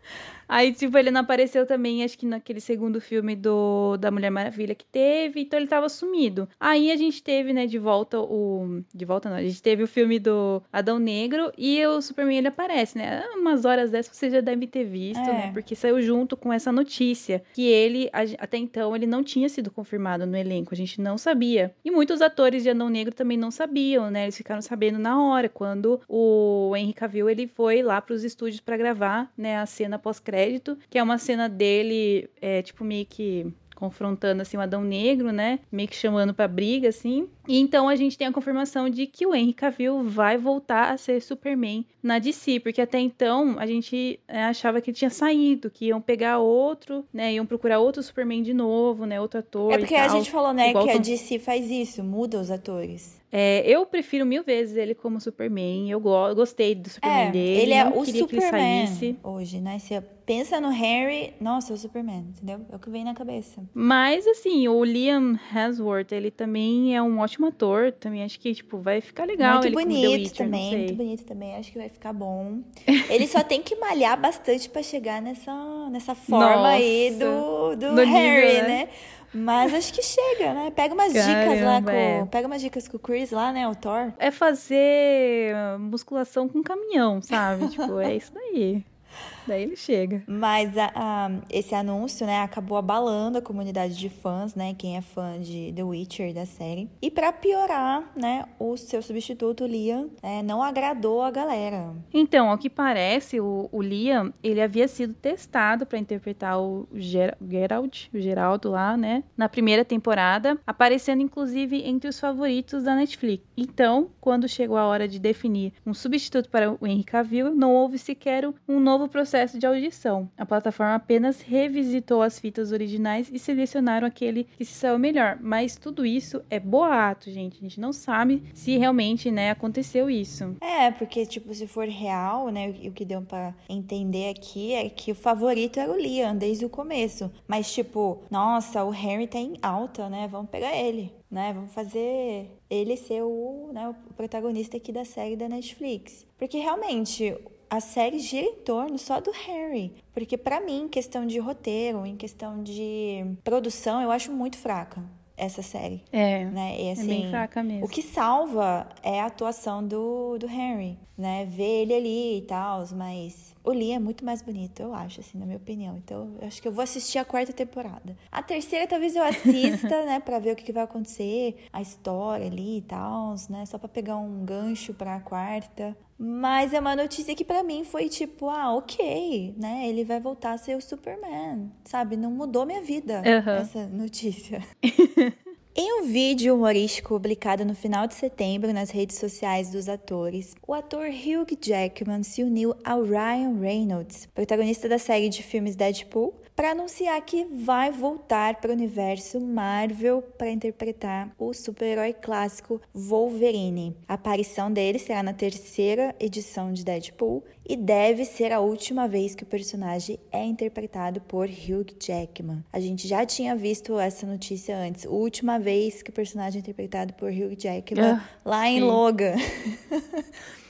Aí, 0.53 0.71
tipo, 0.71 0.99
ele 0.99 1.11
não 1.11 1.23
apareceu 1.23 1.65
também, 1.65 2.05
acho 2.05 2.19
que 2.19 2.27
naquele 2.27 2.61
segundo 2.61 3.01
filme 3.01 3.35
do 3.35 3.97
da 3.97 4.11
Mulher 4.11 4.29
Maravilha 4.29 4.75
que 4.75 4.85
teve, 4.85 5.41
então 5.41 5.59
ele 5.59 5.67
tava 5.67 5.89
sumido. 5.89 6.47
Aí 6.61 6.93
a 6.93 6.97
gente 6.97 7.23
teve, 7.23 7.55
né, 7.55 7.67
de 7.67 7.79
volta 7.79 8.21
o. 8.21 8.83
De 8.93 9.07
volta 9.07 9.31
não, 9.31 9.39
a 9.39 9.43
gente 9.43 9.63
teve 9.63 9.83
o 9.83 9.89
filme 9.89 10.19
do 10.19 10.63
Adão 10.71 10.99
Negro 10.99 11.51
e 11.57 11.83
o 11.87 12.03
Superman 12.03 12.37
ele 12.37 12.49
aparece, 12.49 12.99
né? 12.99 13.25
Umas 13.35 13.65
horas 13.65 13.91
dessas 13.91 14.15
você 14.15 14.29
já 14.29 14.43
deve 14.43 14.67
ter 14.67 14.85
visto, 14.85 15.23
é. 15.23 15.33
né? 15.33 15.51
Porque 15.55 15.75
saiu 15.75 16.03
junto 16.03 16.37
com 16.37 16.53
essa 16.53 16.71
notícia 16.71 17.43
que 17.55 17.67
ele, 17.67 18.11
até 18.39 18.59
então, 18.59 18.95
ele 18.95 19.07
não 19.07 19.25
tinha 19.25 19.49
sido 19.49 19.71
confirmado 19.71 20.27
no 20.27 20.37
elenco, 20.37 20.75
a 20.75 20.77
gente 20.77 21.01
não 21.01 21.17
sabia. 21.17 21.75
E 21.83 21.91
muitos 21.91 22.21
atores 22.21 22.63
de 22.63 22.69
Adão 22.69 22.91
Negro 22.91 23.15
também 23.15 23.39
não 23.39 23.51
sabiam, 23.51 24.11
né? 24.11 24.25
Eles 24.25 24.37
ficaram 24.37 24.61
sabendo 24.61 24.99
na 24.99 25.19
hora, 25.19 25.49
quando 25.49 25.99
o 26.07 26.75
Henry 26.77 26.93
Cavill 26.93 27.31
ele 27.31 27.47
foi 27.47 27.81
lá 27.83 28.03
para 28.03 28.15
os 28.15 28.23
estúdios 28.23 28.61
para 28.61 28.77
gravar, 28.77 29.33
né, 29.35 29.57
a 29.57 29.65
cena 29.65 29.99
pós-crédito 29.99 30.42
crédito, 30.43 30.79
que 30.91 30.99
é 30.99 31.03
uma 31.03 31.19
cena 31.19 31.49
dele, 31.49 32.29
é, 32.41 32.63
tipo, 32.63 32.85
meio 32.85 33.07
que 33.07 33.47
confrontando 33.75 34.43
assim 34.43 34.57
o 34.57 34.61
Adão 34.61 34.85
Negro, 34.85 35.33
né? 35.33 35.59
Meio 35.71 35.89
que 35.89 35.97
chamando 35.97 36.33
para 36.33 36.47
briga 36.47 36.89
assim. 36.89 37.29
E 37.49 37.59
então 37.59 37.89
a 37.89 37.97
gente 37.97 38.17
tem 38.17 38.29
a 38.29 38.33
confirmação 38.33 38.89
de 38.89 39.09
que 39.09 39.27
o 39.27 39.35
Henry 39.35 39.53
Cavill 39.53 40.05
vai 40.05 40.39
voltar 40.39 40.93
a 40.93 40.97
ser 40.97 41.21
Superman 41.21 41.85
na 42.01 42.21
DC, 42.21 42.61
porque 42.61 42.81
até 42.81 43.01
então 43.01 43.57
a 43.59 43.67
gente 43.67 44.21
é, 44.29 44.45
achava 44.45 44.81
que 44.81 44.91
ele 44.91 44.97
tinha 44.97 45.11
saído, 45.11 45.69
que 45.69 45.87
iam 45.87 46.01
pegar 46.01 46.39
outro, 46.39 47.05
né? 47.13 47.33
Iam 47.33 47.45
procurar 47.45 47.81
outro 47.81 48.01
Superman 48.05 48.45
de 48.45 48.55
novo, 48.55 49.05
né? 49.05 49.21
Outro 49.21 49.41
ator. 49.41 49.73
É 49.73 49.79
porque 49.79 49.97
a 49.97 50.07
gente 50.07 50.31
falou, 50.31 50.53
né, 50.53 50.73
que 50.73 50.91
a 50.91 50.99
DC 50.99 51.41
faz 51.41 51.69
isso, 51.69 52.05
muda 52.05 52.39
os 52.39 52.53
atores. 52.53 53.21
É, 53.35 53.63
eu 53.67 53.87
prefiro 53.87 54.27
mil 54.27 54.45
vezes 54.45 54.77
ele 54.77 54.95
como 54.95 55.19
Superman. 55.19 55.91
Eu, 55.91 55.99
go 55.99 56.35
gostei 56.35 56.75
do 56.75 56.91
Superman 56.91 57.29
é, 57.29 57.31
dele. 57.31 57.63
Ele 57.63 57.73
é 57.73 57.89
o 57.89 58.05
Superman 58.05 59.19
hoje, 59.25 59.59
né? 59.59 59.79
Você 59.79 60.03
pensa 60.27 60.61
no 60.61 60.69
Harry, 60.69 61.33
nossa, 61.41 61.73
é 61.73 61.75
o 61.75 61.79
Superman, 61.79 62.27
entendeu? 62.29 62.61
É 62.71 62.77
o 62.77 62.79
que 62.79 62.91
vem 62.91 63.05
na 63.05 63.15
cabeça. 63.15 63.63
Mas, 63.73 64.27
assim, 64.27 64.69
o 64.69 64.85
Liam 64.85 65.39
Hemsworth, 65.55 66.13
ele 66.13 66.31
também 66.31 66.95
é 66.95 67.03
um 67.03 67.21
ótimo 67.21 67.47
ator. 67.47 67.91
Também 67.93 68.23
acho 68.23 68.39
que, 68.39 68.55
tipo, 68.55 68.77
vai 68.77 69.01
ficar 69.01 69.25
legal. 69.25 69.61
Muito 69.61 69.73
bonito 69.73 70.11
Witcher, 70.11 70.37
também, 70.37 70.77
muito 70.77 70.95
bonito 70.95 71.25
também. 71.25 71.57
Acho 71.57 71.73
que 71.73 71.79
vai 71.79 71.89
ficar 71.89 72.13
bom. 72.13 72.61
ele 73.09 73.27
só 73.27 73.43
tem 73.43 73.63
que 73.63 73.75
malhar 73.77 74.21
bastante 74.21 74.69
para 74.69 74.83
chegar 74.83 75.23
nessa, 75.23 75.89
nessa 75.91 76.15
forma 76.15 76.57
nossa, 76.57 76.69
aí 76.69 77.17
do, 77.19 77.77
do 77.77 77.95
Harry, 78.05 78.47
nível, 78.47 78.63
né? 78.63 78.69
né? 78.69 78.89
Mas 79.35 79.73
acho 79.73 79.93
que 79.93 80.03
chega, 80.03 80.53
né? 80.53 80.71
Pega 80.75 80.93
umas 80.95 81.13
Caramba, 81.13 81.41
dicas 81.41 81.65
lá 81.65 81.83
com. 81.83 81.91
É. 81.91 82.25
Pega 82.27 82.47
umas 82.47 82.61
dicas 82.61 82.87
com 82.87 82.97
o 82.97 83.01
Chris 83.01 83.31
lá, 83.31 83.53
né? 83.53 83.67
O 83.67 83.75
Thor. 83.75 84.13
É 84.19 84.31
fazer 84.31 85.55
musculação 85.79 86.49
com 86.49 86.63
caminhão, 86.63 87.23
sabe? 87.23 87.69
tipo, 87.69 87.99
é 87.99 88.17
isso 88.17 88.33
daí. 88.35 88.85
Daí 89.47 89.63
ele 89.63 89.77
chega. 89.77 90.23
Mas 90.27 90.77
a, 90.77 90.93
a, 90.95 91.31
esse 91.51 91.75
anúncio, 91.75 92.27
né, 92.27 92.43
acabou 92.43 92.77
abalando 92.77 93.39
a 93.39 93.43
comunidade 93.43 93.97
de 93.97 94.09
fãs, 94.09 94.55
né, 94.55 94.75
quem 94.77 94.97
é 94.97 95.01
fã 95.01 95.39
de 95.41 95.73
The 95.75 95.83
Witcher 95.83 96.33
da 96.33 96.47
série. 96.47 96.89
E 97.01 97.11
para 97.11 97.33
piorar, 97.33 98.11
né, 98.17 98.45
o 98.59 98.77
seu 98.77 99.03
substituto 99.03 99.67
Liam 99.67 100.11
é, 100.23 100.43
não 100.43 100.63
agradou 100.63 101.23
a 101.23 101.31
galera. 101.31 101.95
Então, 102.13 102.51
ao 102.51 102.59
que 102.59 102.71
parece, 102.71 103.41
o, 103.41 103.69
o 103.73 103.83
Liam 103.83 104.33
ele 104.43 104.61
havia 104.61 104.87
sido 104.87 105.15
testado 105.15 105.87
para 105.87 105.99
interpretar 105.99 106.61
o 106.61 106.87
Ger 106.95 107.37
Geralt, 107.49 108.09
o 108.13 108.19
Geraldo 108.19 108.71
lá, 108.71 108.97
né, 108.97 109.25
na 109.37 109.49
primeira 109.49 109.85
temporada, 109.85 110.59
aparecendo 110.67 111.23
inclusive 111.23 111.83
entre 111.85 112.09
os 112.09 112.19
favoritos 112.19 112.85
da 112.85 112.95
Netflix. 112.95 113.45
Então, 113.57 114.11
quando 114.21 114.49
chegou 114.49 114.77
a 114.77 114.87
hora 114.87 115.09
de 115.09 115.19
definir 115.19 115.73
um 115.85 115.95
substituto 115.95 116.49
para 116.49 116.71
o 116.71 116.87
Henry 116.87 117.05
Cavill, 117.05 117.55
não 117.55 117.75
houve 117.75 117.99
sequer 117.99 118.43
um 118.69 118.81
novo 118.81 119.09
processo 119.09 119.32
processo 119.33 119.59
de 119.59 119.65
audição. 119.65 120.29
A 120.37 120.45
plataforma 120.45 120.95
apenas 120.95 121.41
revisitou 121.41 122.21
as 122.21 122.39
fitas 122.39 122.71
originais 122.71 123.31
e 123.33 123.39
selecionaram 123.39 124.07
aquele 124.07 124.45
que 124.45 124.65
se 124.65 124.75
saiu 124.75 124.99
melhor. 124.99 125.39
Mas 125.41 125.75
tudo 125.75 126.05
isso 126.05 126.43
é 126.51 126.61
boato, 126.61 127.31
gente. 127.31 127.57
A 127.57 127.63
gente 127.63 127.81
não 127.81 127.95
sabe 127.95 128.43
se 128.53 128.77
realmente, 128.77 129.31
né, 129.31 129.51
aconteceu 129.51 130.11
isso. 130.11 130.55
É, 130.61 130.91
porque, 130.91 131.25
tipo, 131.25 131.55
se 131.55 131.67
for 131.67 131.89
real, 131.89 132.51
né, 132.51 132.75
o 132.85 132.93
que 132.93 133.07
deu 133.07 133.23
para 133.23 133.55
entender 133.71 134.29
aqui 134.29 134.75
é 134.75 134.91
que 134.91 135.13
o 135.13 135.15
favorito 135.15 135.81
era 135.81 135.91
o 135.91 135.99
Liam 135.99 136.37
desde 136.37 136.67
o 136.67 136.69
começo. 136.69 137.31
Mas, 137.49 137.73
tipo, 137.73 138.23
nossa, 138.31 138.85
o 138.85 138.91
Harry 138.91 139.27
tá 139.27 139.39
em 139.39 139.55
alta, 139.63 140.11
né? 140.11 140.29
Vamos 140.31 140.51
pegar 140.51 140.77
ele 140.77 141.11
né? 141.31 141.51
Vamos 141.55 141.73
fazer 141.73 142.51
ele 142.69 142.95
ser 142.95 143.23
o, 143.23 143.71
né, 143.73 143.89
o 143.89 144.13
protagonista 144.13 144.77
aqui 144.77 144.93
da 144.93 145.03
série 145.03 145.35
da 145.35 145.49
Netflix. 145.49 146.27
Porque 146.37 146.59
realmente 146.59 147.35
a 147.73 147.81
série 147.81 148.19
gira 148.19 148.45
em 148.45 148.57
torno 148.57 148.99
só 148.99 149.19
do 149.19 149.31
Harry. 149.31 149.95
Porque 150.13 150.37
para 150.37 150.61
mim, 150.61 150.83
em 150.83 150.89
questão 150.89 151.27
de 151.27 151.39
roteiro, 151.39 152.05
em 152.05 152.15
questão 152.15 152.63
de 152.63 153.25
produção, 153.43 154.03
eu 154.03 154.11
acho 154.11 154.31
muito 154.31 154.59
fraca 154.59 155.03
essa 155.39 155.63
série. 155.63 156.05
É. 156.13 156.45
Né? 156.45 156.77
E, 156.79 156.91
assim, 156.91 157.03
é 157.03 157.07
bem 157.07 157.21
assim, 157.23 157.31
fraca 157.31 157.63
mesmo. 157.63 157.87
O 157.87 157.89
que 157.89 158.03
salva 158.03 158.87
é 159.03 159.23
a 159.23 159.25
atuação 159.25 159.83
do, 159.83 160.37
do 160.37 160.47
Harry, 160.47 160.99
né? 161.17 161.47
Ver 161.47 161.83
ele 161.83 161.95
ali 161.95 162.39
e 162.39 162.43
tal, 162.43 162.85
mas 162.95 163.52
o 163.65 163.71
Lee 163.71 163.93
é 163.93 163.99
muito 163.99 164.25
mais 164.25 164.43
bonito, 164.43 164.81
eu 164.81 164.95
acho, 164.95 165.21
assim, 165.21 165.39
na 165.39 165.47
minha 165.47 165.57
opinião. 165.57 165.97
Então, 165.97 166.37
eu 166.41 166.47
acho 166.47 166.61
que 166.61 166.67
eu 166.67 166.73
vou 166.73 166.83
assistir 166.83 167.19
a 167.19 167.25
quarta 167.25 167.53
temporada. 167.53 168.17
A 168.31 168.43
terceira, 168.43 168.87
talvez 168.87 169.15
eu 169.15 169.23
assista, 169.23 170.03
né, 170.05 170.21
pra 170.21 170.39
ver 170.39 170.53
o 170.53 170.57
que, 170.57 170.65
que 170.65 170.73
vai 170.73 170.83
acontecer, 170.83 171.57
a 171.73 171.81
história 171.81 172.47
ali 172.47 172.79
e 172.79 172.83
tal, 172.83 173.35
né, 173.49 173.65
só 173.67 173.79
pra 173.79 173.89
pegar 173.89 174.17
um 174.17 174.45
gancho 174.45 174.93
pra 174.95 175.21
quarta. 175.21 175.97
Mas 176.19 176.73
é 176.73 176.79
uma 176.79 176.95
notícia 176.95 177.35
que 177.35 177.45
para 177.45 177.65
mim 177.65 177.83
foi 177.83 178.09
tipo, 178.09 178.49
ah, 178.49 178.73
ok, 178.77 179.55
né? 179.59 179.89
Ele 179.89 180.05
vai 180.05 180.21
voltar 180.21 180.53
a 180.53 180.59
ser 180.59 180.77
o 180.77 180.81
Superman, 180.81 181.73
sabe? 181.85 182.17
Não 182.17 182.31
mudou 182.31 182.65
minha 182.65 182.81
vida 182.81 183.23
uhum. 183.27 183.53
essa 183.55 183.87
notícia. 183.89 184.63
Em 185.75 186.03
um 186.03 186.05
vídeo 186.05 186.55
humorístico 186.55 187.09
publicado 187.09 187.65
no 187.65 187.75
final 187.75 188.07
de 188.07 188.13
setembro 188.13 188.75
nas 188.75 188.91
redes 188.91 189.17
sociais 189.17 189.71
dos 189.71 189.89
atores, 189.89 190.55
o 190.69 190.75
ator 190.75 191.07
Hugh 191.07 191.57
Jackman 191.59 192.23
se 192.23 192.43
uniu 192.45 192.75
ao 192.85 193.03
Ryan 193.03 193.59
Reynolds, 193.59 194.29
protagonista 194.35 194.87
da 194.87 194.99
série 194.99 195.31
de 195.31 195.43
filmes 195.43 195.75
Deadpool, 195.75 196.35
para 196.55 196.73
anunciar 196.73 197.19
que 197.23 197.47
vai 197.47 197.91
voltar 197.91 198.61
para 198.61 198.71
o 198.71 198.75
universo 198.75 199.41
Marvel 199.41 200.21
para 200.37 200.51
interpretar 200.51 201.35
o 201.39 201.55
super-herói 201.55 202.13
clássico 202.13 202.79
Wolverine. 202.93 203.97
A 204.07 204.15
aparição 204.15 204.71
dele 204.71 204.99
será 204.99 205.23
na 205.23 205.33
terceira 205.33 206.15
edição 206.21 206.71
de 206.71 206.85
Deadpool 206.85 207.43
e 207.69 207.77
deve 207.77 208.25
ser 208.25 208.53
a 208.53 208.61
última 208.61 209.07
vez 209.07 209.35
que 209.35 209.43
o 209.43 209.47
personagem 209.47 210.19
é 210.31 210.45
interpretado 210.45 211.21
por 211.21 211.49
Hugh 211.49 211.87
Jackman. 212.01 212.65
A 212.73 212.81
gente 212.81 213.07
já 213.07 213.25
tinha 213.25 213.55
visto 213.55 213.99
essa 213.99 214.27
notícia 214.27 214.77
antes, 214.77 215.07
a 215.07 215.11
última 215.11 215.59
vez 215.59 216.03
que 216.03 216.11
o 216.11 216.13
personagem 216.13 216.59
é 216.59 216.61
interpretado 216.61 217.15
por 217.15 217.31
Hugh 217.31 217.57
Jackman 217.57 218.13
ah, 218.13 218.29
lá 218.45 218.69
em 218.69 218.81
sim. 218.81 218.85
Logan. 218.85 219.35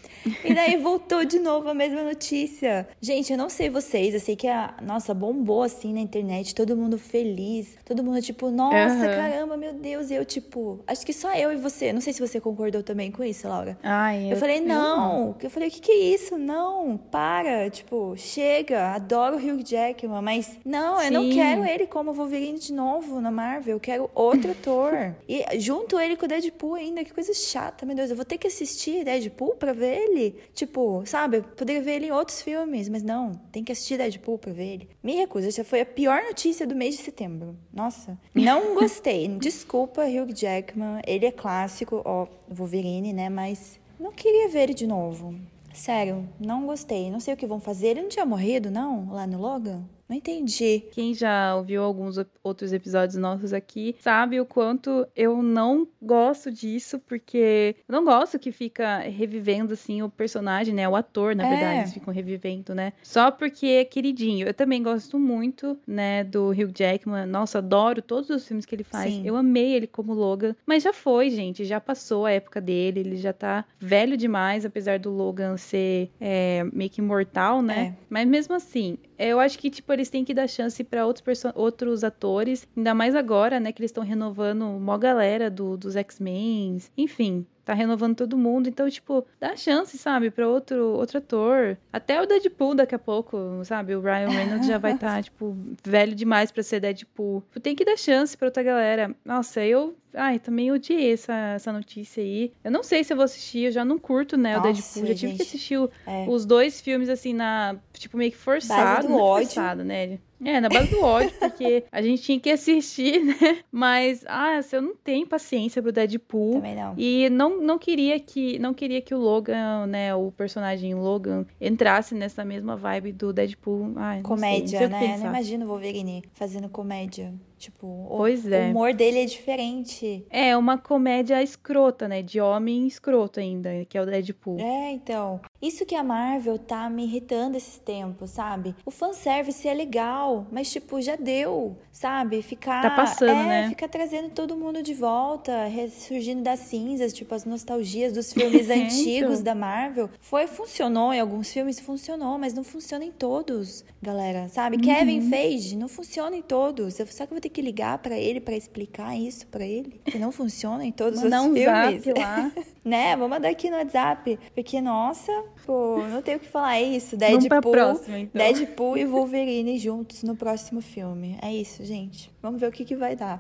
E 0.45 0.55
daí 0.55 0.77
voltou 0.77 1.25
de 1.25 1.39
novo 1.39 1.69
a 1.69 1.75
mesma 1.75 2.03
notícia. 2.03 2.89
Gente, 3.01 3.33
eu 3.33 3.39
não 3.39 3.49
sei 3.49 3.69
vocês, 3.69 4.15
eu 4.15 4.21
sei 4.21 4.37
que 4.37 4.47
a 4.47 4.75
nossa 4.83 5.13
bombou 5.15 5.63
assim 5.63 5.93
na 5.93 6.01
internet, 6.01 6.55
todo 6.55 6.77
mundo 6.77 6.99
feliz, 6.99 7.77
todo 7.85 8.03
mundo 8.03 8.21
tipo, 8.21 8.51
nossa, 8.51 8.95
uhum. 8.95 9.01
caramba, 9.01 9.57
meu 9.57 9.73
Deus, 9.73 10.11
e 10.11 10.15
eu 10.15 10.25
tipo, 10.25 10.81
acho 10.87 11.05
que 11.05 11.13
só 11.13 11.35
eu 11.35 11.53
e 11.53 11.57
você. 11.57 11.93
Não 11.93 12.01
sei 12.01 12.13
se 12.13 12.21
você 12.21 12.41
concordou 12.41 12.83
também 12.83 13.11
com 13.11 13.23
isso, 13.25 13.49
Laura. 13.49 13.79
Ai, 13.83 14.27
eu, 14.27 14.31
eu 14.31 14.37
falei, 14.37 14.61
não. 14.61 15.37
Eu 15.43 15.51
falei, 15.51 15.69
o 15.69 15.71
que 15.73 15.81
que 15.81 15.93
é 15.93 16.15
isso? 16.15 16.39
Não, 16.39 16.97
para, 16.97 17.69
tipo, 17.71 18.15
chega, 18.17 18.93
adoro 18.95 19.37
o 19.37 19.39
Hugh 19.39 19.63
Jackman, 19.65 20.23
mas 20.23 20.59
não, 20.65 20.99
Sim. 20.99 21.07
eu 21.07 21.13
não 21.13 21.31
quero 21.31 21.65
ele 21.65 21.87
como 21.87 22.13
Wolverine 22.13 22.59
de 22.59 22.73
novo 22.73 23.21
na 23.21 23.31
Marvel, 23.31 23.77
eu 23.77 23.81
quero 23.81 24.11
outro 24.15 24.53
ator. 24.53 25.15
E 25.29 25.45
junto 25.59 25.99
ele 25.99 26.17
com 26.17 26.25
o 26.25 26.29
Deadpool 26.29 26.75
ainda, 26.75 27.05
que 27.05 27.13
coisa 27.13 27.33
chata, 27.35 27.85
meu 27.85 27.97
Deus, 27.97 28.11
eu 28.11 28.17
vou 28.17 28.25
ter 28.25 28.39
que 28.39 28.47
assistir 28.47 29.05
Deadpool 29.05 29.57
pra 29.57 29.73
ver 29.73 30.03
ele 30.03 30.12
ele. 30.13 30.37
Tipo, 30.55 31.03
sabe? 31.07 31.39
Eu 31.39 31.43
poderia 31.43 31.83
ver 31.83 31.93
ele 31.93 32.07
em 32.07 32.13
outros 32.13 32.43
filmes, 32.43 32.89
mas 32.89 33.03
não, 33.03 33.33
tem 33.51 33.65
que 33.65 33.73
assistir 33.73 33.97
Deadpool 33.97 34.39
pra 34.39 34.53
ver 34.53 34.75
ele. 34.75 34.89
Me 35.03 35.15
recuso, 35.17 35.49
essa 35.49 35.65
foi 35.65 35.81
a 35.81 35.87
pior 35.87 36.23
notícia 36.23 36.67
do 36.67 36.75
mês 36.77 36.97
de 36.97 37.03
setembro. 37.03 37.57
Nossa, 37.73 38.19
não 38.35 38.75
gostei. 38.79 39.29
Desculpa, 39.29 40.05
Hugh 40.05 40.33
Jackman, 40.35 41.01
ele 41.07 41.27
é 41.27 41.33
clássico, 41.33 42.03
ó, 42.05 42.27
Wolverine, 42.49 43.13
né? 43.13 43.29
Mas 43.29 43.81
não 43.99 44.13
queria 44.13 44.49
ver 44.49 44.65
ele 44.65 44.75
de 44.75 44.87
novo. 44.87 45.35
Sério, 45.73 46.29
não 46.39 46.67
gostei. 46.67 47.11
Não 47.11 47.19
sei 47.19 47.33
o 47.35 47.37
que 47.37 47.47
vão 47.47 47.59
fazer. 47.59 47.89
Ele 47.89 48.03
não 48.03 48.09
tinha 48.09 48.27
morrido, 48.27 48.71
não, 48.71 49.11
lá 49.11 49.27
no 49.27 49.41
Logan? 49.41 49.83
Não 50.13 50.19
entendi. 50.19 50.85
Quem 50.93 51.15
já 51.15 51.57
ouviu 51.57 51.83
alguns 51.83 52.19
outros 52.45 52.71
episódios 52.71 53.17
nossos 53.17 53.55
aqui 53.55 53.97
sabe 53.99 54.39
o 54.39 54.45
quanto 54.45 55.07
eu 55.17 55.43
não 55.43 55.89
gosto 56.03 56.53
disso, 56.53 56.99
porque 56.99 57.75
eu 57.89 57.93
não 57.95 58.05
gosto 58.05 58.39
que 58.39 58.53
fica 58.53 58.99
revivendo 58.99 59.73
assim 59.73 60.03
o 60.03 60.11
personagem, 60.11 60.75
né? 60.75 60.87
O 60.87 60.95
ator, 60.95 61.35
na 61.35 61.47
é. 61.47 61.49
verdade, 61.49 61.79
eles 61.79 61.95
ficam 61.95 62.13
revivendo, 62.13 62.75
né? 62.75 62.93
Só 63.03 63.31
porque 63.31 63.67
é 63.67 63.87
queridinho. 63.87 64.47
Eu 64.47 64.53
também 64.53 64.83
gosto 64.83 65.19
muito, 65.19 65.79
né, 65.87 66.25
do 66.25 66.51
Hugh 66.51 66.73
Jackman. 66.77 67.25
Nossa, 67.25 67.57
adoro 67.57 68.03
todos 68.03 68.29
os 68.29 68.47
filmes 68.47 68.67
que 68.67 68.75
ele 68.75 68.85
faz. 68.85 69.11
Sim. 69.11 69.23
Eu 69.25 69.35
amei 69.35 69.73
ele 69.73 69.87
como 69.87 70.13
Logan, 70.13 70.55
mas 70.67 70.83
já 70.83 70.93
foi, 70.93 71.31
gente, 71.31 71.65
já 71.65 71.81
passou 71.81 72.27
a 72.27 72.33
época 72.33 72.61
dele, 72.61 73.01
ele 73.01 73.17
já 73.17 73.33
tá 73.33 73.65
velho 73.81 74.15
demais, 74.19 74.67
apesar 74.67 74.99
do 74.99 75.09
Logan 75.09 75.57
ser 75.57 76.11
é, 76.21 76.67
meio 76.71 76.91
que 76.91 77.01
imortal, 77.01 77.63
né? 77.63 77.97
É. 77.99 78.05
Mas 78.11 78.29
mesmo 78.29 78.55
assim, 78.55 78.99
eu 79.29 79.41
acho 79.41 79.59
que, 79.59 79.71
tipo, 79.71 79.93
eles 79.93 80.09
têm 80.09 80.25
que 80.25 80.35
dar 80.35 80.49
chance 80.49 80.83
para 80.85 81.07
outros, 81.07 81.43
outros 81.55 82.05
atores, 82.05 82.67
ainda 82.77 82.95
mais 82.95 83.15
agora, 83.15 83.61
né, 83.61 83.73
que 83.73 83.81
eles 83.81 83.91
estão 83.91 84.05
renovando 84.05 84.63
uma 84.63 84.99
galera 84.99 85.51
do, 85.51 85.77
dos 85.77 85.97
X-Men, 85.97 86.79
enfim, 86.97 87.47
tá 87.65 87.75
renovando 87.75 88.17
todo 88.17 88.37
mundo, 88.37 88.69
então, 88.69 88.89
tipo, 88.89 89.27
dá 89.41 89.57
chance, 89.57 89.97
sabe, 89.97 90.31
para 90.31 90.49
outro, 90.49 90.95
outro 90.95 91.19
ator. 91.19 91.77
Até 91.93 92.21
o 92.21 92.27
Deadpool 92.27 92.75
daqui 92.75 92.95
a 92.95 92.99
pouco, 92.99 93.65
sabe? 93.65 93.95
O 93.95 94.01
Ryan 94.01 94.29
Reynolds 94.29 94.67
já 94.67 94.79
vai 94.79 94.95
estar, 94.95 95.17
tá, 95.17 95.23
tipo, 95.23 95.57
velho 95.85 96.15
demais 96.15 96.51
para 96.51 96.63
ser 96.63 96.81
Deadpool. 96.81 97.43
Tipo, 97.43 97.61
tem 97.61 97.75
que 97.75 97.85
dar 97.85 97.97
chance 97.97 98.37
pra 98.37 98.49
outra 98.49 98.63
galera. 98.63 99.15
Nossa, 99.25 99.65
eu 99.65 99.97
Ai, 100.15 100.39
também 100.39 100.71
odiei 100.71 101.13
essa, 101.13 101.33
essa 101.55 101.73
notícia 101.73 102.23
aí. 102.23 102.53
Eu 102.63 102.71
não 102.71 102.83
sei 102.83 103.03
se 103.03 103.13
eu 103.13 103.17
vou 103.17 103.25
assistir, 103.25 103.65
eu 103.65 103.73
já 103.73 103.85
não 103.85 103.99
curto, 103.99 104.37
né, 104.37 104.57
Nossa, 104.57 104.69
o 104.69 104.73
Deadpool. 104.73 105.07
Já 105.07 105.15
tive 105.15 105.37
que 105.37 105.43
assistir 105.43 105.79
é. 106.07 106.27
os 106.29 106.45
dois 106.45 106.81
filmes, 106.81 107.09
assim, 107.09 107.33
na. 107.33 107.77
Tipo, 108.03 108.17
meio 108.17 108.33
que 108.33 108.37
forçado. 108.37 108.83
Base 108.83 109.09
do 109.09 109.17
ódio. 109.17 109.47
Forçado, 109.47 109.85
né? 109.85 110.19
É, 110.45 110.61
na 110.61 110.69
base 110.69 110.91
do 110.91 111.01
ódio, 111.01 111.33
porque 111.39 111.85
a 111.93 112.03
gente 112.03 112.21
tinha 112.21 112.41
que 112.41 112.51
assistir, 112.51 113.23
né? 113.25 113.59
Mas, 113.71 114.25
ah, 114.27 114.57
assim, 114.57 114.75
eu 114.75 114.83
não 114.83 114.97
tenho 114.97 115.25
paciência 115.25 115.81
pro 115.81 115.93
Deadpool. 115.93 116.55
Também 116.55 116.75
não. 116.75 116.95
E 116.99 117.31
não, 117.31 117.61
não 117.61 117.79
queria 117.79 118.19
que 118.19 118.59
não 118.59 118.75
queria 118.75 119.01
que 119.01 119.15
o 119.15 119.19
Logan, 119.19 119.87
né, 119.87 120.13
o 120.17 120.33
personagem 120.33 120.95
Logan, 120.97 121.47
entrasse 121.61 122.13
nessa 122.13 122.45
mesma 122.45 122.75
vibe 122.75 123.13
do 123.13 123.33
Deadpool. 123.33 123.93
Ai, 123.95 124.21
comédia, 124.23 124.81
sei, 124.81 124.89
não 124.89 125.01
né? 125.01 125.17
Não 125.19 125.27
imagino 125.27 125.65
o 125.65 125.69
Wolverine 125.69 126.25
fazendo 126.33 126.69
comédia. 126.69 127.33
Tipo, 127.63 128.07
pois 128.09 128.45
o, 128.45 128.53
é. 128.53 128.67
o 128.67 128.71
humor 128.71 128.93
dele 128.93 129.21
é 129.21 129.25
diferente. 129.25 130.27
É, 130.29 130.57
uma 130.57 130.77
comédia 130.77 131.41
escrota, 131.41 132.09
né? 132.09 132.21
De 132.21 132.41
homem 132.41 132.89
escroto 132.89 133.39
ainda, 133.39 133.85
que 133.89 133.97
é 133.97 134.03
o 134.03 134.05
Deadpool. 134.05 134.59
É, 134.59 134.91
então. 134.91 135.41
Isso 135.63 135.87
que 135.87 135.95
a 135.95 136.03
Marvel 136.03 136.59
tá 136.59 136.91
me 136.91 137.05
irritando 137.05 137.57
esses 137.57 137.79
tempos, 137.79 138.31
sabe? 138.31 138.75
O 138.85 138.91
fanservice 138.91 139.69
é 139.69 139.73
legal, 139.73 140.45
mas, 140.51 140.73
tipo, 140.73 141.01
já 141.01 141.15
deu, 141.15 141.77
sabe? 141.93 142.43
Ficar. 142.43 142.83
Tá 142.83 142.91
passando, 142.91 143.31
é, 143.31 143.45
né? 143.47 143.69
Ficar 143.69 143.87
trazendo 143.87 144.31
todo 144.31 144.57
mundo 144.57 144.83
de 144.83 144.93
volta, 144.93 145.67
ressurgindo 145.67 146.43
das 146.43 146.59
cinzas, 146.59 147.13
tipo, 147.13 147.33
as 147.33 147.45
nostalgias 147.45 148.13
dos 148.13 148.33
filmes 148.33 148.67
antigos 148.71 149.39
então. 149.39 149.43
da 149.45 149.55
Marvel. 149.55 150.11
Foi, 150.19 150.49
funcionou 150.49 151.13
em 151.13 151.21
alguns 151.21 151.53
filmes, 151.53 151.79
funcionou, 151.79 152.37
mas 152.39 152.55
não 152.55 152.65
funciona 152.65 153.05
em 153.05 153.13
todos, 153.13 153.85
galera, 154.03 154.49
sabe? 154.49 154.79
Uhum. 154.79 154.83
Kevin 154.83 155.31
Feige 155.31 155.77
não 155.77 155.87
funciona 155.87 156.35
em 156.35 156.43
todos. 156.43 156.95
Será 156.95 157.07
que 157.09 157.23
eu 157.23 157.37
vou 157.37 157.41
ter 157.41 157.52
que 157.53 157.63
ligar 157.63 157.99
para 157.99 158.19
ele 158.19 158.41
para 158.41 158.57
explicar 158.57 159.17
isso 159.17 159.47
para 159.47 159.65
ele? 159.65 160.01
Que 160.05 160.19
não 160.19 160.33
funciona 160.33 160.85
em 160.85 160.91
todos 160.91 161.23
Mandar 161.23 161.43
os 161.43 161.47
um 161.47 161.55
filmes. 161.55 162.05
Zap 162.05 162.19
lá. 162.19 162.53
né? 162.85 163.17
Vou 163.17 163.29
mandar 163.29 163.51
aqui 163.51 163.71
no 163.71 163.77
WhatsApp. 163.77 164.39
Porque, 164.55 164.81
nossa, 164.81 165.33
pô, 165.65 165.99
não 166.09 166.23
tenho 166.23 166.39
o 166.39 166.41
que 166.41 166.49
falar. 166.49 166.77
É 166.77 166.83
isso. 166.83 167.17
Deadpool, 167.17 167.73
próxima, 167.73 168.19
então. 168.19 168.41
Deadpool 168.41 168.97
e 168.97 169.05
Wolverine 169.05 169.79
juntos 169.79 170.23
no 170.23 170.35
próximo 170.35 170.81
filme. 170.81 171.39
É 171.41 171.53
isso, 171.53 171.85
gente. 171.85 172.33
Vamos 172.43 172.61
ver 172.61 172.69
o 172.69 172.73
que, 172.73 172.85
que 172.85 172.97
vai 172.97 173.15
dar. 173.15 173.39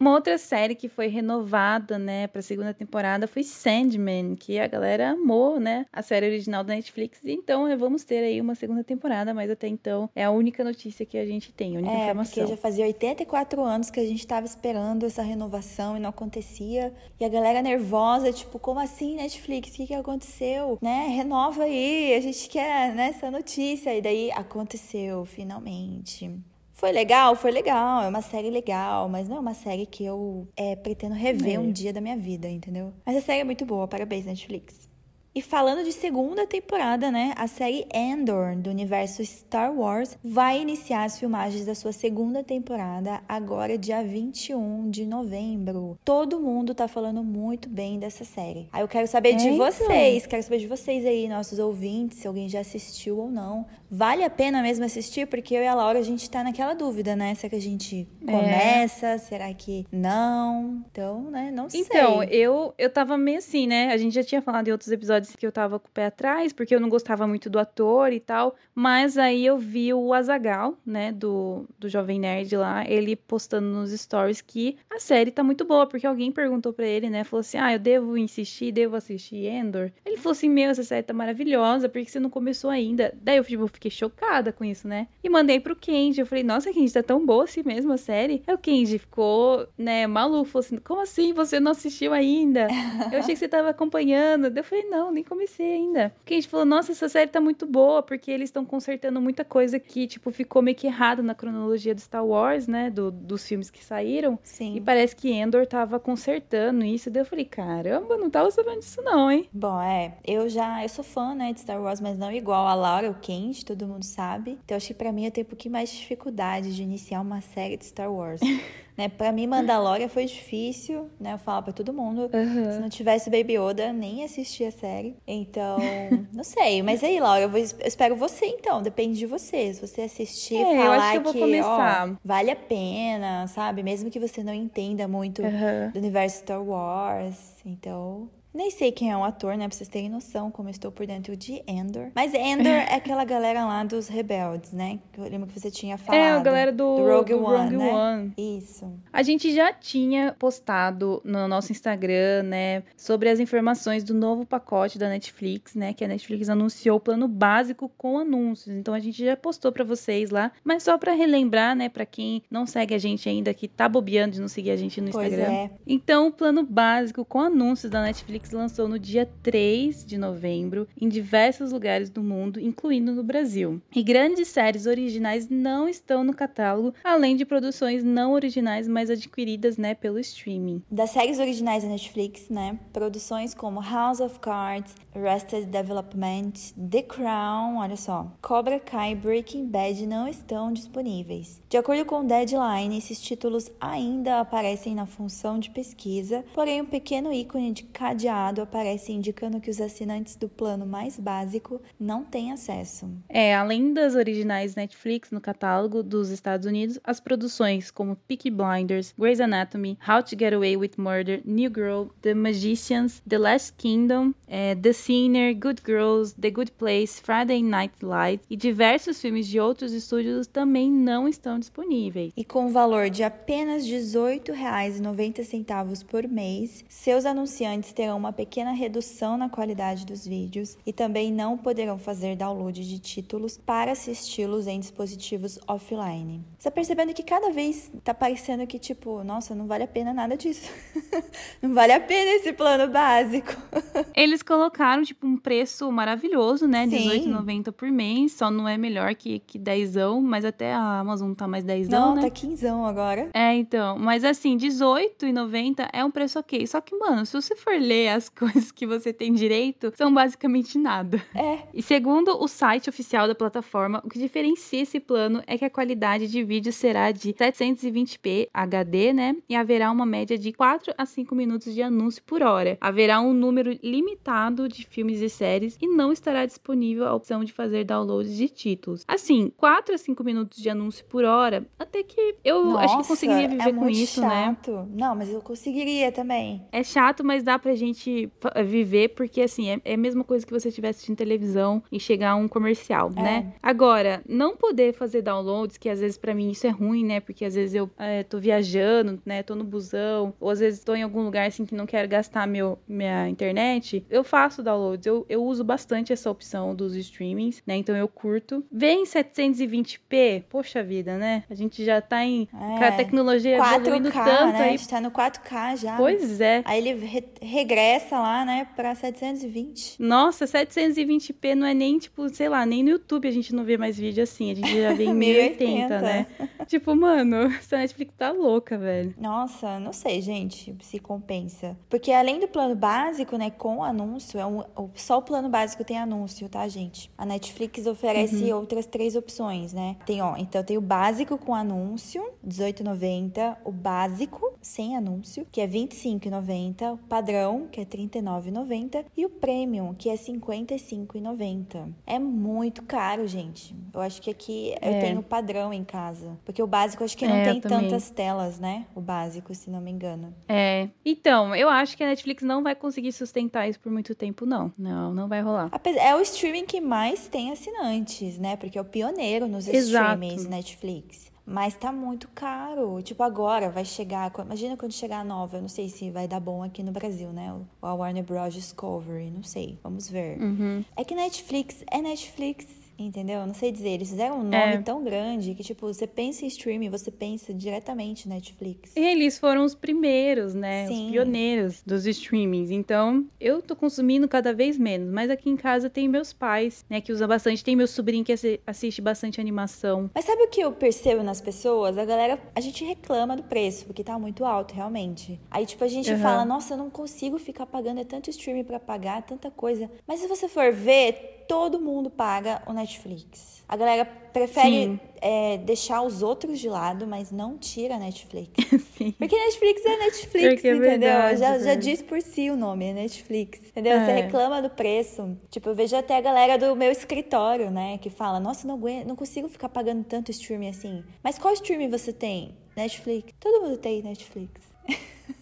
Uma 0.00 0.12
outra 0.12 0.38
série 0.38 0.74
que 0.74 0.88
foi 0.88 1.08
renovada, 1.08 1.98
né, 1.98 2.26
pra 2.26 2.42
segunda 2.42 2.72
temporada 2.72 3.26
foi 3.26 3.42
Sandman, 3.42 4.36
que 4.36 4.58
a 4.58 4.66
galera 4.66 5.10
amou, 5.10 5.58
né, 5.58 5.86
a 5.92 6.02
série 6.02 6.26
original 6.26 6.62
da 6.62 6.74
Netflix. 6.74 7.20
Então, 7.24 7.66
é, 7.66 7.76
vamos 7.76 8.04
ter 8.04 8.18
aí 8.18 8.40
uma 8.40 8.54
segunda 8.54 8.84
temporada, 8.84 9.34
mas 9.34 9.50
até 9.50 9.66
então 9.68 10.08
é 10.14 10.24
a 10.24 10.30
única 10.30 10.62
notícia 10.62 11.04
que 11.04 11.18
a 11.18 11.26
gente 11.26 11.52
tem, 11.52 11.76
a 11.76 11.80
única 11.80 11.92
é, 11.92 12.02
informação. 12.04 12.34
porque 12.34 12.50
já 12.50 12.56
fazia 12.56 12.84
84 12.86 13.62
anos 13.62 13.90
que 13.90 14.00
a 14.00 14.06
gente 14.06 14.26
tava 14.26 14.46
esperando 14.46 15.06
essa 15.06 15.22
renovação 15.22 15.96
e 15.96 16.00
não 16.00 16.10
acontecia. 16.10 16.92
E 17.18 17.24
a 17.24 17.28
galera 17.28 17.62
nervosa, 17.62 18.32
tipo, 18.32 18.58
como 18.58 18.80
assim, 18.80 19.16
Netflix? 19.16 19.70
O 19.70 19.76
que 19.76 19.86
que 19.88 19.94
aconteceu? 19.94 20.78
Né? 20.80 21.08
Renova 21.08 21.64
aí, 21.64 22.14
a 22.14 22.20
gente 22.20 22.48
quer 22.48 22.94
né, 22.94 23.08
essa 23.08 23.30
notícia. 23.30 23.94
E 23.94 24.00
daí 24.00 24.30
aconteceu, 24.32 25.24
finalmente. 25.24 26.30
Foi 26.78 26.92
legal, 26.92 27.34
foi 27.34 27.50
legal, 27.50 28.02
é 28.04 28.08
uma 28.08 28.22
série 28.22 28.50
legal, 28.50 29.08
mas 29.08 29.28
não 29.28 29.38
é 29.38 29.40
uma 29.40 29.52
série 29.52 29.84
que 29.84 30.04
eu 30.04 30.46
é, 30.56 30.76
pretendo 30.76 31.12
rever 31.12 31.56
é. 31.56 31.58
um 31.58 31.72
dia 31.72 31.92
da 31.92 32.00
minha 32.00 32.16
vida, 32.16 32.48
entendeu? 32.48 32.92
Mas 33.04 33.16
a 33.16 33.20
série 33.20 33.40
é 33.40 33.44
muito 33.44 33.66
boa, 33.66 33.88
parabéns, 33.88 34.26
Netflix. 34.26 34.87
E 35.34 35.42
falando 35.42 35.84
de 35.84 35.92
segunda 35.92 36.46
temporada, 36.46 37.10
né? 37.10 37.32
A 37.36 37.46
série 37.46 37.86
Andor, 37.94 38.56
do 38.56 38.70
universo 38.70 39.24
Star 39.24 39.72
Wars, 39.72 40.16
vai 40.24 40.60
iniciar 40.60 41.04
as 41.04 41.18
filmagens 41.18 41.66
da 41.66 41.74
sua 41.74 41.92
segunda 41.92 42.42
temporada 42.42 43.20
agora, 43.28 43.78
dia 43.78 44.02
21 44.02 44.90
de 44.90 45.06
novembro. 45.06 45.98
Todo 46.04 46.40
mundo 46.40 46.74
tá 46.74 46.88
falando 46.88 47.22
muito 47.22 47.68
bem 47.68 47.98
dessa 47.98 48.24
série. 48.24 48.68
Aí 48.72 48.82
eu 48.82 48.88
quero 48.88 49.06
saber 49.06 49.36
de 49.36 49.50
vocês, 49.50 50.26
quero 50.26 50.42
saber 50.42 50.58
de 50.58 50.66
vocês 50.66 51.04
aí, 51.06 51.28
nossos 51.28 51.58
ouvintes, 51.58 52.18
se 52.18 52.26
alguém 52.26 52.48
já 52.48 52.60
assistiu 52.60 53.18
ou 53.18 53.30
não. 53.30 53.66
Vale 53.90 54.24
a 54.24 54.30
pena 54.30 54.62
mesmo 54.62 54.84
assistir? 54.84 55.26
Porque 55.26 55.54
eu 55.54 55.62
e 55.62 55.66
a 55.66 55.74
Laura, 55.74 55.98
a 55.98 56.02
gente 56.02 56.28
tá 56.28 56.42
naquela 56.42 56.74
dúvida, 56.74 57.14
né? 57.14 57.34
Será 57.34 57.50
que 57.50 57.56
a 57.56 57.60
gente 57.60 58.08
é. 58.26 58.32
começa? 58.32 59.06
É. 59.06 59.18
Será 59.18 59.54
que 59.54 59.86
não? 59.90 60.84
Então, 60.90 61.30
né? 61.30 61.50
Não 61.50 61.70
sei. 61.70 61.80
Então, 61.80 62.22
eu, 62.24 62.74
eu 62.76 62.90
tava 62.90 63.16
meio 63.16 63.38
assim, 63.38 63.66
né? 63.66 63.92
A 63.92 63.96
gente 63.96 64.14
já 64.14 64.22
tinha 64.22 64.42
falado 64.42 64.68
em 64.68 64.72
outros 64.72 64.90
episódios 65.18 65.36
que 65.36 65.46
eu 65.46 65.52
tava 65.52 65.78
com 65.78 65.88
o 65.88 65.90
pé 65.90 66.06
atrás, 66.06 66.52
porque 66.52 66.74
eu 66.74 66.80
não 66.80 66.88
gostava 66.88 67.26
muito 67.26 67.50
do 67.50 67.58
ator 67.58 68.12
e 68.12 68.20
tal. 68.20 68.56
Mas 68.74 69.18
aí 69.18 69.44
eu 69.44 69.58
vi 69.58 69.92
o 69.92 70.12
Azagal, 70.14 70.76
né? 70.86 71.12
Do, 71.12 71.66
do 71.78 71.88
Jovem 71.88 72.20
Nerd 72.20 72.56
lá, 72.56 72.88
ele 72.88 73.16
postando 73.16 73.66
nos 73.66 73.90
stories 73.90 74.40
que 74.40 74.76
a 74.88 74.98
série 74.98 75.30
tá 75.30 75.42
muito 75.42 75.64
boa, 75.64 75.86
porque 75.86 76.06
alguém 76.06 76.30
perguntou 76.30 76.72
para 76.72 76.86
ele, 76.86 77.10
né? 77.10 77.24
Falou 77.24 77.40
assim: 77.40 77.58
ah, 77.58 77.72
eu 77.72 77.78
devo 77.78 78.16
insistir, 78.16 78.72
devo 78.72 78.96
assistir 78.96 79.46
Endor? 79.46 79.90
Ele 80.04 80.16
falou 80.16 80.32
assim: 80.32 80.48
meu, 80.48 80.70
essa 80.70 80.84
série 80.84 81.02
tá 81.02 81.12
maravilhosa, 81.12 81.88
porque 81.88 82.08
você 82.08 82.20
não 82.20 82.30
começou 82.30 82.70
ainda. 82.70 83.12
Daí 83.20 83.36
eu, 83.36 83.44
tipo, 83.44 83.66
fiquei 83.68 83.90
chocada 83.90 84.52
com 84.52 84.64
isso, 84.64 84.86
né? 84.86 85.08
E 85.22 85.28
mandei 85.28 85.60
pro 85.60 85.76
Kenji. 85.76 86.20
Eu 86.20 86.26
falei, 86.26 86.44
nossa, 86.44 86.72
Kenji, 86.72 86.92
tá 86.92 87.02
tão 87.02 87.24
boa 87.24 87.44
assim 87.44 87.62
mesmo 87.64 87.92
a 87.92 87.98
série. 87.98 88.42
Aí 88.46 88.54
o 88.54 88.58
Kenji 88.58 88.98
ficou, 88.98 89.66
né, 89.76 90.06
maluco. 90.06 90.44
Falou 90.46 90.64
assim, 90.64 90.76
como 90.76 91.00
assim 91.00 91.32
você 91.32 91.58
não 91.58 91.72
assistiu 91.72 92.12
ainda? 92.12 92.68
Eu 93.12 93.18
achei 93.18 93.34
que 93.34 93.40
você 93.40 93.48
tava 93.48 93.70
acompanhando. 93.70 94.56
Eu 94.56 94.64
falei, 94.64 94.84
não, 94.84 95.07
nem 95.10 95.24
comecei 95.24 95.74
ainda. 95.74 96.12
O 96.22 96.24
Kenji 96.24 96.48
falou, 96.48 96.66
nossa, 96.66 96.92
essa 96.92 97.08
série 97.08 97.30
tá 97.30 97.40
muito 97.40 97.66
boa, 97.66 98.02
porque 98.02 98.30
eles 98.30 98.48
estão 98.48 98.64
consertando 98.64 99.20
muita 99.20 99.44
coisa 99.44 99.78
que, 99.78 100.06
tipo, 100.06 100.30
ficou 100.30 100.62
meio 100.62 100.76
que 100.76 100.86
errado 100.86 101.22
na 101.22 101.34
cronologia 101.34 101.94
do 101.94 102.00
Star 102.00 102.24
Wars, 102.24 102.66
né? 102.66 102.90
Do, 102.90 103.10
dos 103.10 103.46
filmes 103.46 103.70
que 103.70 103.84
saíram. 103.84 104.38
Sim. 104.42 104.76
E 104.76 104.80
parece 104.80 105.14
que 105.14 105.30
Endor 105.30 105.66
tava 105.66 105.98
consertando 105.98 106.84
isso. 106.84 107.10
Daí 107.10 107.22
eu 107.22 107.26
falei, 107.26 107.44
caramba, 107.44 108.16
não 108.16 108.30
tava 108.30 108.50
sabendo 108.50 108.80
disso 108.80 109.02
não, 109.02 109.30
hein? 109.30 109.48
Bom, 109.52 109.80
é, 109.80 110.18
eu 110.26 110.48
já, 110.48 110.82
eu 110.82 110.88
sou 110.88 111.04
fã, 111.04 111.34
né, 111.34 111.52
de 111.52 111.60
Star 111.60 111.80
Wars, 111.80 112.00
mas 112.00 112.16
não 112.18 112.30
igual 112.32 112.66
a 112.66 112.74
Laura, 112.74 113.10
o 113.10 113.14
Kenji, 113.14 113.64
todo 113.64 113.86
mundo 113.86 114.04
sabe. 114.04 114.58
Então, 114.64 114.76
acho 114.76 114.88
que 114.88 114.94
pra 114.94 115.12
mim 115.12 115.24
eu 115.24 115.30
tenho 115.30 115.46
um 115.46 115.50
pouquinho 115.50 115.72
mais 115.72 115.90
de 115.90 115.98
dificuldade 115.98 116.74
de 116.74 116.82
iniciar 116.82 117.20
uma 117.20 117.40
série 117.40 117.76
de 117.76 117.84
Star 117.84 118.12
Wars. 118.12 118.40
né? 118.98 119.08
Pra 119.08 119.30
mim, 119.30 119.46
Mandalorian 119.46 120.08
foi 120.08 120.24
difícil, 120.24 121.08
né? 121.20 121.34
Eu 121.34 121.38
falo 121.38 121.62
pra 121.62 121.72
todo 121.72 121.92
mundo. 121.92 122.28
Uhum. 122.34 122.72
Se 122.72 122.80
não 122.80 122.88
tivesse 122.88 123.30
Baby 123.30 123.56
Yoda, 123.56 123.92
nem 123.92 124.24
assistia 124.24 124.68
a 124.68 124.72
série. 124.72 125.16
Então, 125.24 125.78
não 126.34 126.42
sei. 126.42 126.82
Mas 126.82 127.04
aí, 127.04 127.20
Laura, 127.20 127.42
eu, 127.42 127.48
vou, 127.48 127.60
eu 127.60 127.66
espero 127.86 128.16
você 128.16 128.46
então. 128.46 128.82
Depende 128.82 129.16
de 129.16 129.26
você. 129.26 129.72
Se 129.72 129.86
você 129.86 130.02
assistir 130.02 130.56
é, 130.56 130.76
falar 130.76 131.22
que, 131.22 131.32
que 131.32 131.60
ó, 131.62 132.16
vale 132.24 132.50
a 132.50 132.56
pena, 132.56 133.46
sabe? 133.46 133.84
Mesmo 133.84 134.10
que 134.10 134.18
você 134.18 134.42
não 134.42 134.52
entenda 134.52 135.06
muito 135.06 135.42
uhum. 135.42 135.90
do 135.92 135.98
universo 136.00 136.38
Star 136.38 136.60
Wars. 136.60 137.54
Então, 137.64 138.28
nem 138.52 138.70
sei 138.70 138.90
quem 138.90 139.10
é 139.10 139.16
o 139.16 139.22
ator, 139.22 139.56
né? 139.56 139.68
Pra 139.68 139.76
vocês 139.76 139.88
terem 139.88 140.08
noção 140.08 140.50
como 140.50 140.68
eu 140.68 140.70
estou 140.70 140.90
por 140.90 141.06
dentro 141.06 141.36
de 141.36 141.62
Endor. 141.66 142.10
Mas 142.14 142.34
Endor 142.34 142.72
é 142.72 142.94
aquela 142.94 143.24
galera 143.24 143.64
lá 143.64 143.84
dos 143.84 144.08
rebeldes, 144.08 144.72
né? 144.72 144.98
Que 145.12 145.20
eu 145.20 145.24
lembro 145.24 145.46
que 145.46 145.58
você 145.58 145.70
tinha 145.70 145.98
falado. 145.98 146.20
É, 146.20 146.30
a 146.30 146.40
galera 146.40 146.72
do, 146.72 146.96
do 146.96 147.06
Rogue, 147.06 147.34
do 147.34 147.44
One, 147.44 147.64
Rogue 147.64 147.76
né? 147.76 147.92
One. 147.92 148.32
Isso. 148.36 148.90
A 149.12 149.22
gente 149.22 149.54
já 149.54 149.72
tinha 149.72 150.34
postado 150.38 151.20
no 151.24 151.46
nosso 151.46 151.72
Instagram, 151.72 152.42
né? 152.44 152.82
Sobre 152.96 153.28
as 153.28 153.38
informações 153.38 154.02
do 154.02 154.14
novo 154.14 154.46
pacote 154.46 154.98
da 154.98 155.08
Netflix, 155.08 155.74
né? 155.74 155.92
Que 155.92 156.04
a 156.04 156.08
Netflix 156.08 156.48
anunciou 156.48 156.96
o 156.96 157.00
plano 157.00 157.28
básico 157.28 157.90
com 157.96 158.18
anúncios. 158.18 158.74
Então 158.74 158.94
a 158.94 158.98
gente 158.98 159.24
já 159.24 159.36
postou 159.36 159.70
para 159.70 159.84
vocês 159.84 160.30
lá. 160.30 160.50
Mas 160.64 160.82
só 160.82 160.96
para 160.96 161.12
relembrar, 161.12 161.76
né? 161.76 161.88
Para 161.88 162.06
quem 162.06 162.42
não 162.50 162.66
segue 162.66 162.94
a 162.94 162.98
gente 162.98 163.28
ainda, 163.28 163.52
que 163.52 163.68
tá 163.68 163.88
bobeando 163.88 164.34
de 164.34 164.40
não 164.40 164.48
seguir 164.48 164.70
a 164.70 164.76
gente 164.76 165.00
no 165.00 165.10
pois 165.10 165.32
Instagram. 165.32 165.52
É. 165.52 165.70
Então 165.86 166.28
o 166.28 166.32
plano 166.32 166.64
básico 166.64 167.24
com 167.24 167.40
anúncios 167.40 167.90
da 167.90 168.02
Netflix 168.02 168.37
lançou 168.52 168.88
no 168.88 168.98
dia 168.98 169.28
3 169.42 170.04
de 170.04 170.16
novembro 170.16 170.86
em 171.00 171.08
diversos 171.08 171.72
lugares 171.72 172.08
do 172.08 172.22
mundo, 172.22 172.60
incluindo 172.60 173.12
no 173.12 173.22
Brasil. 173.22 173.82
E 173.94 174.02
grandes 174.02 174.48
séries 174.48 174.86
originais 174.86 175.48
não 175.48 175.88
estão 175.88 176.22
no 176.22 176.34
catálogo, 176.34 176.94
além 177.02 177.36
de 177.36 177.44
produções 177.44 178.04
não 178.04 178.32
originais, 178.32 178.86
mas 178.86 179.10
adquiridas, 179.10 179.76
né, 179.76 179.94
pelo 179.94 180.18
streaming. 180.18 180.82
Das 180.90 181.10
séries 181.10 181.38
originais 181.38 181.82
da 181.82 181.88
Netflix, 181.88 182.48
né, 182.48 182.78
produções 182.92 183.54
como 183.54 183.80
House 183.80 184.20
of 184.20 184.38
Cards, 184.38 184.94
Arrested 185.14 185.66
Development, 185.66 186.52
The 186.90 187.02
Crown, 187.02 187.78
olha 187.78 187.96
só, 187.96 188.32
Cobra 188.40 188.78
Kai 188.78 189.14
Breaking 189.14 189.66
Bad 189.66 190.06
não 190.06 190.28
estão 190.28 190.72
disponíveis. 190.72 191.60
De 191.68 191.76
acordo 191.76 192.04
com 192.04 192.20
o 192.20 192.24
Deadline, 192.24 192.96
esses 192.96 193.20
títulos 193.20 193.70
ainda 193.80 194.40
aparecem 194.40 194.94
na 194.94 195.06
função 195.06 195.58
de 195.58 195.70
pesquisa, 195.70 196.44
porém 196.54 196.80
um 196.80 196.86
pequeno 196.86 197.32
ícone 197.32 197.72
de 197.72 197.82
cadeado 197.82 198.27
aparece 198.28 199.12
indicando 199.12 199.60
que 199.60 199.70
os 199.70 199.80
assinantes 199.80 200.36
do 200.36 200.48
plano 200.48 200.86
mais 200.86 201.18
básico 201.18 201.80
não 201.98 202.24
têm 202.24 202.52
acesso. 202.52 203.08
É, 203.28 203.54
além 203.54 203.92
das 203.92 204.14
originais 204.14 204.74
Netflix 204.74 205.30
no 205.30 205.40
catálogo 205.40 206.02
dos 206.02 206.30
Estados 206.30 206.66
Unidos, 206.66 206.98
as 207.04 207.20
produções 207.20 207.90
como 207.90 208.16
Peaky 208.16 208.50
Blinders, 208.50 209.14
Grey's 209.18 209.40
Anatomy, 209.40 209.98
How 210.06 210.22
to 210.22 210.36
Get 210.38 210.52
Away 210.52 210.76
with 210.76 210.92
Murder, 210.96 211.40
New 211.44 211.70
Girl, 211.72 212.06
The 212.22 212.34
Magicians, 212.34 213.22
The 213.28 213.38
Last 213.38 213.74
Kingdom, 213.76 214.32
é, 214.46 214.74
The 214.74 214.92
Sinner, 214.92 215.54
Good 215.54 215.82
Girls, 215.84 216.34
The 216.40 216.50
Good 216.50 216.72
Place, 216.72 217.20
Friday 217.22 217.62
Night 217.62 217.94
Lights 218.02 218.46
e 218.50 218.56
diversos 218.56 219.20
filmes 219.20 219.46
de 219.46 219.60
outros 219.60 219.92
estúdios 219.92 220.46
também 220.46 220.90
não 220.90 221.28
estão 221.28 221.58
disponíveis. 221.58 222.32
E 222.36 222.44
com 222.44 222.66
o 222.66 222.70
valor 222.70 223.10
de 223.10 223.22
apenas 223.22 223.84
R$ 223.84 223.98
18,90 223.98 226.04
por 226.04 226.28
mês, 226.28 226.84
seus 226.88 227.24
anunciantes 227.24 227.92
terão 227.92 228.17
uma 228.18 228.32
pequena 228.32 228.72
redução 228.72 229.36
na 229.38 229.48
qualidade 229.48 230.04
dos 230.04 230.26
vídeos 230.26 230.76
e 230.84 230.92
também 230.92 231.32
não 231.32 231.56
poderão 231.56 231.98
fazer 231.98 232.36
download 232.36 232.86
de 232.86 232.98
títulos 232.98 233.56
para 233.56 233.92
assisti-los 233.92 234.66
em 234.66 234.80
dispositivos 234.80 235.58
offline. 235.66 236.44
Você 236.58 236.68
tá 236.68 236.70
percebendo 236.70 237.14
que 237.14 237.22
cada 237.22 237.50
vez 237.50 237.90
tá 238.02 238.12
parecendo 238.12 238.66
que, 238.66 238.78
tipo, 238.78 239.22
nossa, 239.22 239.54
não 239.54 239.66
vale 239.66 239.84
a 239.84 239.88
pena 239.88 240.12
nada 240.12 240.36
disso. 240.36 240.70
não 241.62 241.72
vale 241.72 241.92
a 241.92 242.00
pena 242.00 242.32
esse 242.32 242.52
plano 242.52 242.92
básico. 242.92 243.54
Eles 244.14 244.42
colocaram, 244.42 245.02
tipo, 245.02 245.26
um 245.26 245.36
preço 245.36 245.90
maravilhoso, 245.92 246.66
né? 246.66 246.84
R$18,90 246.84 247.72
por 247.72 247.90
mês. 247.90 248.32
Só 248.32 248.50
não 248.50 248.68
é 248.68 248.76
melhor 248.76 249.14
que, 249.14 249.38
que 249.40 249.58
10, 249.58 249.94
mas 250.22 250.44
até 250.44 250.72
a 250.72 250.98
Amazon 250.98 251.32
tá 251.32 251.46
mais 251.46 251.64
10, 251.64 251.88
não, 251.88 252.16
né? 252.16 252.22
tá 252.22 252.30
15 252.30 252.66
agora. 252.66 253.30
É, 253.32 253.54
então. 253.54 253.98
Mas 253.98 254.24
assim, 254.24 254.56
R$18,90 254.56 255.88
é 255.92 256.04
um 256.04 256.10
preço 256.10 256.38
ok. 256.38 256.66
Só 256.66 256.80
que, 256.80 256.96
mano, 256.96 257.24
se 257.24 257.32
você 257.32 257.54
for 257.54 257.74
ler 257.78 258.07
as 258.14 258.28
coisas 258.28 258.70
que 258.70 258.86
você 258.86 259.12
tem 259.12 259.32
direito, 259.32 259.92
são 259.96 260.12
basicamente 260.12 260.78
nada. 260.78 261.22
É. 261.34 261.60
E 261.72 261.82
segundo 261.82 262.36
o 262.42 262.48
site 262.48 262.88
oficial 262.88 263.26
da 263.26 263.34
plataforma, 263.34 264.02
o 264.04 264.08
que 264.08 264.18
diferencia 264.18 264.82
esse 264.82 265.00
plano 265.00 265.42
é 265.46 265.56
que 265.56 265.64
a 265.64 265.70
qualidade 265.70 266.28
de 266.28 266.42
vídeo 266.44 266.72
será 266.72 267.10
de 267.10 267.32
720p 267.32 268.48
HD, 268.52 269.12
né? 269.12 269.36
E 269.48 269.54
haverá 269.54 269.90
uma 269.90 270.06
média 270.06 270.38
de 270.38 270.52
4 270.52 270.94
a 270.96 271.06
5 271.06 271.34
minutos 271.34 271.74
de 271.74 271.82
anúncio 271.82 272.22
por 272.24 272.42
hora. 272.42 272.76
Haverá 272.80 273.20
um 273.20 273.32
número 273.32 273.78
limitado 273.82 274.68
de 274.68 274.86
filmes 274.86 275.20
e 275.20 275.28
séries 275.28 275.76
e 275.80 275.86
não 275.86 276.12
estará 276.12 276.46
disponível 276.46 277.06
a 277.06 277.14
opção 277.14 277.44
de 277.44 277.52
fazer 277.52 277.84
downloads 277.84 278.36
de 278.36 278.48
títulos. 278.48 279.04
Assim, 279.06 279.52
4 279.56 279.94
a 279.94 279.98
5 279.98 280.22
minutos 280.24 280.60
de 280.60 280.68
anúncio 280.68 281.04
por 281.06 281.24
hora, 281.24 281.66
até 281.78 282.02
que 282.02 282.36
eu 282.44 282.64
Nossa, 282.64 282.84
acho 282.84 282.98
que 282.98 283.08
conseguiria 283.08 283.48
viver 283.48 283.68
é 283.68 283.72
com 283.72 283.88
isso, 283.88 284.20
chato. 284.20 284.72
né? 284.72 284.86
Não, 284.94 285.14
mas 285.14 285.30
eu 285.30 285.40
conseguiria 285.40 286.12
também. 286.12 286.66
É 286.72 286.82
chato, 286.82 287.24
mas 287.24 287.42
dá 287.42 287.58
pra 287.58 287.74
gente 287.74 287.97
gente 287.98 288.30
viver, 288.64 289.08
porque 289.10 289.42
assim, 289.42 289.70
é, 289.70 289.80
é, 289.84 289.94
a 289.94 289.96
mesma 289.96 290.22
coisa 290.22 290.46
que 290.46 290.52
você 290.52 290.70
tivesse 290.70 290.98
assistindo 290.98 291.16
televisão 291.16 291.82
e 291.90 291.98
chegar 291.98 292.34
um 292.36 292.46
comercial, 292.46 293.10
é. 293.16 293.22
né? 293.22 293.52
Agora, 293.62 294.22
não 294.28 294.56
poder 294.56 294.94
fazer 294.94 295.22
downloads, 295.22 295.76
que 295.76 295.88
às 295.88 296.00
vezes 296.00 296.16
para 296.16 296.34
mim 296.34 296.50
isso 296.50 296.66
é 296.66 296.70
ruim, 296.70 297.04
né? 297.04 297.20
Porque 297.20 297.44
às 297.44 297.54
vezes 297.54 297.74
eu 297.74 297.90
é, 297.98 298.22
tô 298.22 298.38
viajando, 298.38 299.20
né? 299.26 299.42
Tô 299.42 299.54
no 299.54 299.64
busão, 299.64 300.32
ou 300.40 300.50
às 300.50 300.60
vezes 300.60 300.84
tô 300.84 300.94
em 300.94 301.02
algum 301.02 301.22
lugar 301.22 301.46
assim 301.46 301.64
que 301.64 301.74
não 301.74 301.86
quero 301.86 302.08
gastar 302.08 302.46
meu, 302.46 302.78
minha 302.86 303.28
internet, 303.28 304.04
eu 304.08 304.22
faço 304.22 304.62
downloads. 304.62 305.06
Eu, 305.06 305.26
eu 305.28 305.44
uso 305.44 305.64
bastante 305.64 306.12
essa 306.12 306.30
opção 306.30 306.74
dos 306.74 306.94
streamings, 306.94 307.62
né? 307.66 307.76
Então 307.76 307.96
eu 307.96 308.08
curto. 308.08 308.64
Vem 308.70 309.04
720p, 309.04 310.44
poxa 310.48 310.82
vida, 310.82 311.16
né? 311.16 311.44
A 311.50 311.54
gente 311.54 311.84
já 311.84 312.00
tá 312.00 312.24
em. 312.24 312.48
É, 312.80 312.88
a 312.88 312.92
tecnologia 312.92 313.58
4K, 313.58 313.74
evoluindo 313.74 314.10
tanto 314.10 314.52
né? 314.52 314.62
aí. 314.62 314.68
A 314.68 314.76
gente 314.76 314.88
tá 314.88 315.00
no 315.00 315.10
4K 315.10 315.76
já. 315.76 315.96
Pois 315.96 316.40
é. 316.40 316.62
Aí 316.64 316.78
ele 316.78 317.04
re 317.04 317.24
regressa 317.40 317.87
lá, 318.12 318.44
né, 318.44 318.66
pra 318.76 318.94
720. 318.94 319.96
Nossa, 320.00 320.44
720p 320.44 321.54
não 321.54 321.66
é 321.66 321.74
nem, 321.74 321.98
tipo, 321.98 322.28
sei 322.28 322.48
lá, 322.48 322.64
nem 322.66 322.82
no 322.82 322.90
YouTube 322.90 323.28
a 323.28 323.30
gente 323.30 323.54
não 323.54 323.64
vê 323.64 323.76
mais 323.76 323.96
vídeo 323.98 324.22
assim. 324.22 324.50
A 324.50 324.54
gente 324.54 324.80
já 324.80 324.92
vê 324.94 325.04
em 325.04 325.14
1080, 325.14 326.00
né? 326.00 326.26
tipo, 326.66 326.94
mano, 326.94 327.52
essa 327.58 327.78
Netflix 327.78 328.14
tá 328.16 328.30
louca, 328.30 328.76
velho. 328.76 329.14
Nossa, 329.18 329.78
não 329.78 329.92
sei, 329.92 330.20
gente, 330.20 330.74
se 330.82 330.98
compensa. 330.98 331.76
Porque 331.88 332.12
além 332.12 332.40
do 332.40 332.48
plano 332.48 332.74
básico, 332.74 333.36
né, 333.36 333.50
com 333.50 333.82
anúncio, 333.82 334.38
é 334.38 334.46
um, 334.46 334.62
só 334.94 335.18
o 335.18 335.22
plano 335.22 335.48
básico 335.48 335.84
tem 335.84 335.98
anúncio, 335.98 336.48
tá, 336.48 336.66
gente? 336.68 337.10
A 337.16 337.24
Netflix 337.24 337.86
oferece 337.86 338.44
uhum. 338.44 338.58
outras 338.58 338.86
três 338.86 339.16
opções, 339.16 339.72
né? 339.72 339.96
Tem, 340.04 340.20
ó, 340.20 340.36
então 340.36 340.62
tem 340.62 340.76
o 340.76 340.80
básico 340.80 341.38
com 341.38 341.54
anúncio, 341.54 342.22
R$18,90. 342.42 343.56
O 343.64 343.72
básico, 343.72 344.57
sem 344.68 344.96
anúncio, 344.96 345.46
que 345.50 345.60
é 345.60 345.66
R$25,90. 345.66 346.94
O 346.94 346.98
padrão, 346.98 347.66
que 347.72 347.80
é 347.80 347.84
R$39,90. 347.84 349.06
E 349.16 349.24
o 349.24 349.30
premium, 349.30 349.94
que 349.94 350.10
é 350.10 350.12
R$55,90. 350.12 351.88
É 352.06 352.18
muito 352.18 352.82
caro, 352.82 353.26
gente. 353.26 353.74
Eu 353.92 354.00
acho 354.00 354.20
que 354.20 354.30
aqui 354.30 354.74
é. 354.80 354.88
eu 354.88 355.00
tenho 355.00 355.20
o 355.20 355.22
padrão 355.22 355.72
em 355.72 355.82
casa. 355.82 356.38
Porque 356.44 356.62
o 356.62 356.66
básico, 356.66 357.02
acho 357.02 357.16
que 357.16 357.26
não 357.26 357.36
é, 357.36 357.44
tem 357.44 357.60
tantas 357.60 358.10
telas, 358.10 358.60
né? 358.60 358.86
O 358.94 359.00
básico, 359.00 359.54
se 359.54 359.70
não 359.70 359.80
me 359.80 359.90
engano. 359.90 360.34
É. 360.46 360.88
Então, 361.04 361.56
eu 361.56 361.68
acho 361.68 361.96
que 361.96 362.04
a 362.04 362.06
Netflix 362.06 362.42
não 362.42 362.62
vai 362.62 362.74
conseguir 362.74 363.12
sustentar 363.12 363.68
isso 363.68 363.80
por 363.80 363.90
muito 363.90 364.14
tempo, 364.14 364.44
não. 364.44 364.72
Não, 364.76 365.14
não 365.14 365.28
vai 365.28 365.40
rolar. 365.40 365.70
É 365.96 366.14
o 366.14 366.20
streaming 366.20 366.66
que 366.66 366.80
mais 366.80 367.26
tem 367.28 367.50
assinantes, 367.50 368.38
né? 368.38 368.56
Porque 368.56 368.76
é 368.76 368.80
o 368.80 368.84
pioneiro 368.84 369.48
nos 369.48 369.66
Exato. 369.66 369.86
streamings 369.86 370.46
Netflix. 370.46 371.27
Mas 371.50 371.74
tá 371.74 371.90
muito 371.90 372.28
caro. 372.34 373.00
Tipo, 373.02 373.22
agora 373.22 373.70
vai 373.70 373.84
chegar. 373.84 374.30
Imagina 374.38 374.76
quando 374.76 374.92
chegar 374.92 375.20
a 375.20 375.24
nova. 375.24 375.56
Eu 375.56 375.62
não 375.62 375.68
sei 375.68 375.88
se 375.88 376.10
vai 376.10 376.28
dar 376.28 376.40
bom 376.40 376.62
aqui 376.62 376.82
no 376.82 376.92
Brasil, 376.92 377.32
né? 377.32 377.50
O 377.80 377.86
a 377.86 377.94
Warner 377.94 378.22
Bros. 378.22 378.52
Discovery. 378.52 379.30
Não 379.30 379.42
sei. 379.42 379.78
Vamos 379.82 380.10
ver. 380.10 380.38
Uhum. 380.38 380.84
É 380.94 381.02
que 381.04 381.14
Netflix 381.14 381.82
é 381.90 382.02
Netflix. 382.02 382.66
Entendeu? 382.98 383.46
Não 383.46 383.54
sei 383.54 383.70
dizer. 383.70 383.90
Eles 383.90 384.10
fizeram 384.10 384.40
um 384.40 384.42
nome 384.42 384.56
é. 384.56 384.82
tão 384.82 385.04
grande 385.04 385.54
que, 385.54 385.62
tipo, 385.62 385.86
você 385.86 386.06
pensa 386.06 386.44
em 386.44 386.48
streaming, 386.48 386.90
você 386.90 387.10
pensa 387.10 387.54
diretamente 387.54 388.28
Netflix. 388.28 388.96
E 388.96 389.00
eles 389.00 389.38
foram 389.38 389.64
os 389.64 389.74
primeiros, 389.74 390.54
né? 390.54 390.88
Sim. 390.88 391.06
Os 391.06 391.12
pioneiros 391.12 391.82
dos 391.86 392.06
streamings. 392.06 392.70
Então, 392.70 393.26
eu 393.40 393.62
tô 393.62 393.76
consumindo 393.76 394.26
cada 394.26 394.52
vez 394.52 394.76
menos. 394.76 395.12
Mas 395.12 395.30
aqui 395.30 395.48
em 395.48 395.56
casa 395.56 395.88
tem 395.88 396.08
meus 396.08 396.32
pais, 396.32 396.84
né? 396.90 397.00
Que 397.00 397.12
usam 397.12 397.28
bastante. 397.28 397.62
Tem 397.62 397.76
meu 397.76 397.86
sobrinho 397.86 398.24
que 398.24 398.34
assiste 398.66 399.00
bastante 399.00 399.40
animação. 399.40 400.10
Mas 400.12 400.24
sabe 400.24 400.42
o 400.42 400.48
que 400.48 400.60
eu 400.60 400.72
percebo 400.72 401.22
nas 401.22 401.40
pessoas? 401.40 401.96
A 401.96 402.04
galera, 402.04 402.40
a 402.54 402.60
gente 402.60 402.84
reclama 402.84 403.36
do 403.36 403.44
preço, 403.44 403.86
porque 403.86 404.02
tá 404.02 404.18
muito 404.18 404.44
alto, 404.44 404.74
realmente. 404.74 405.40
Aí, 405.50 405.64
tipo, 405.64 405.84
a 405.84 405.88
gente 405.88 406.10
uhum. 406.10 406.18
fala, 406.18 406.44
nossa, 406.44 406.74
eu 406.74 406.78
não 406.78 406.90
consigo 406.90 407.38
ficar 407.38 407.66
pagando, 407.66 408.00
é 408.00 408.04
tanto 408.04 408.28
streaming 408.30 408.64
para 408.64 408.80
pagar, 408.80 409.22
tanta 409.22 409.50
coisa. 409.50 409.88
Mas 410.06 410.20
se 410.20 410.26
você 410.26 410.48
for 410.48 410.72
ver, 410.72 411.37
todo 411.48 411.80
mundo 411.80 412.10
paga 412.10 412.62
o 412.66 412.72
Netflix. 412.72 413.58
A 413.68 413.76
galera 413.76 414.04
prefere 414.04 414.98
é, 415.20 415.58
deixar 415.58 416.00
os 416.02 416.22
outros 416.22 416.58
de 416.58 416.68
lado, 416.68 417.06
mas 417.06 417.30
não 417.30 417.58
tira 417.58 417.96
a 417.96 417.98
Netflix. 417.98 418.52
Sim. 418.96 419.12
Porque 419.12 419.36
Netflix 419.36 419.84
é 419.84 419.96
Netflix, 419.98 420.64
é 420.64 420.70
entendeu? 420.70 420.80
Verdade, 420.80 421.40
já, 421.40 421.58
já 421.58 421.74
diz 421.74 422.00
por 422.00 422.22
si 422.22 422.50
o 422.50 422.56
nome, 422.56 422.86
é 422.86 422.92
Netflix. 422.94 423.60
Entendeu? 423.60 423.92
É. 423.92 424.04
Você 424.04 424.12
reclama 424.12 424.62
do 424.62 424.70
preço. 424.70 425.36
Tipo, 425.50 425.70
eu 425.70 425.74
vejo 425.74 425.96
até 425.96 426.16
a 426.16 426.20
galera 426.20 426.56
do 426.56 426.74
meu 426.74 426.90
escritório, 426.90 427.70
né? 427.70 427.98
Que 427.98 428.08
fala, 428.08 428.40
nossa, 428.40 428.66
não 428.66 428.76
aguento, 428.76 429.06
não 429.06 429.16
consigo 429.16 429.48
ficar 429.48 429.68
pagando 429.68 430.02
tanto 430.04 430.30
streaming 430.30 430.68
assim. 430.68 431.04
Mas 431.22 431.38
qual 431.38 431.52
streaming 431.52 431.90
você 431.90 432.12
tem? 432.12 432.54
Netflix. 432.74 433.34
Todo 433.38 433.62
mundo 433.62 433.76
tem 433.76 434.02
Netflix. 434.02 434.62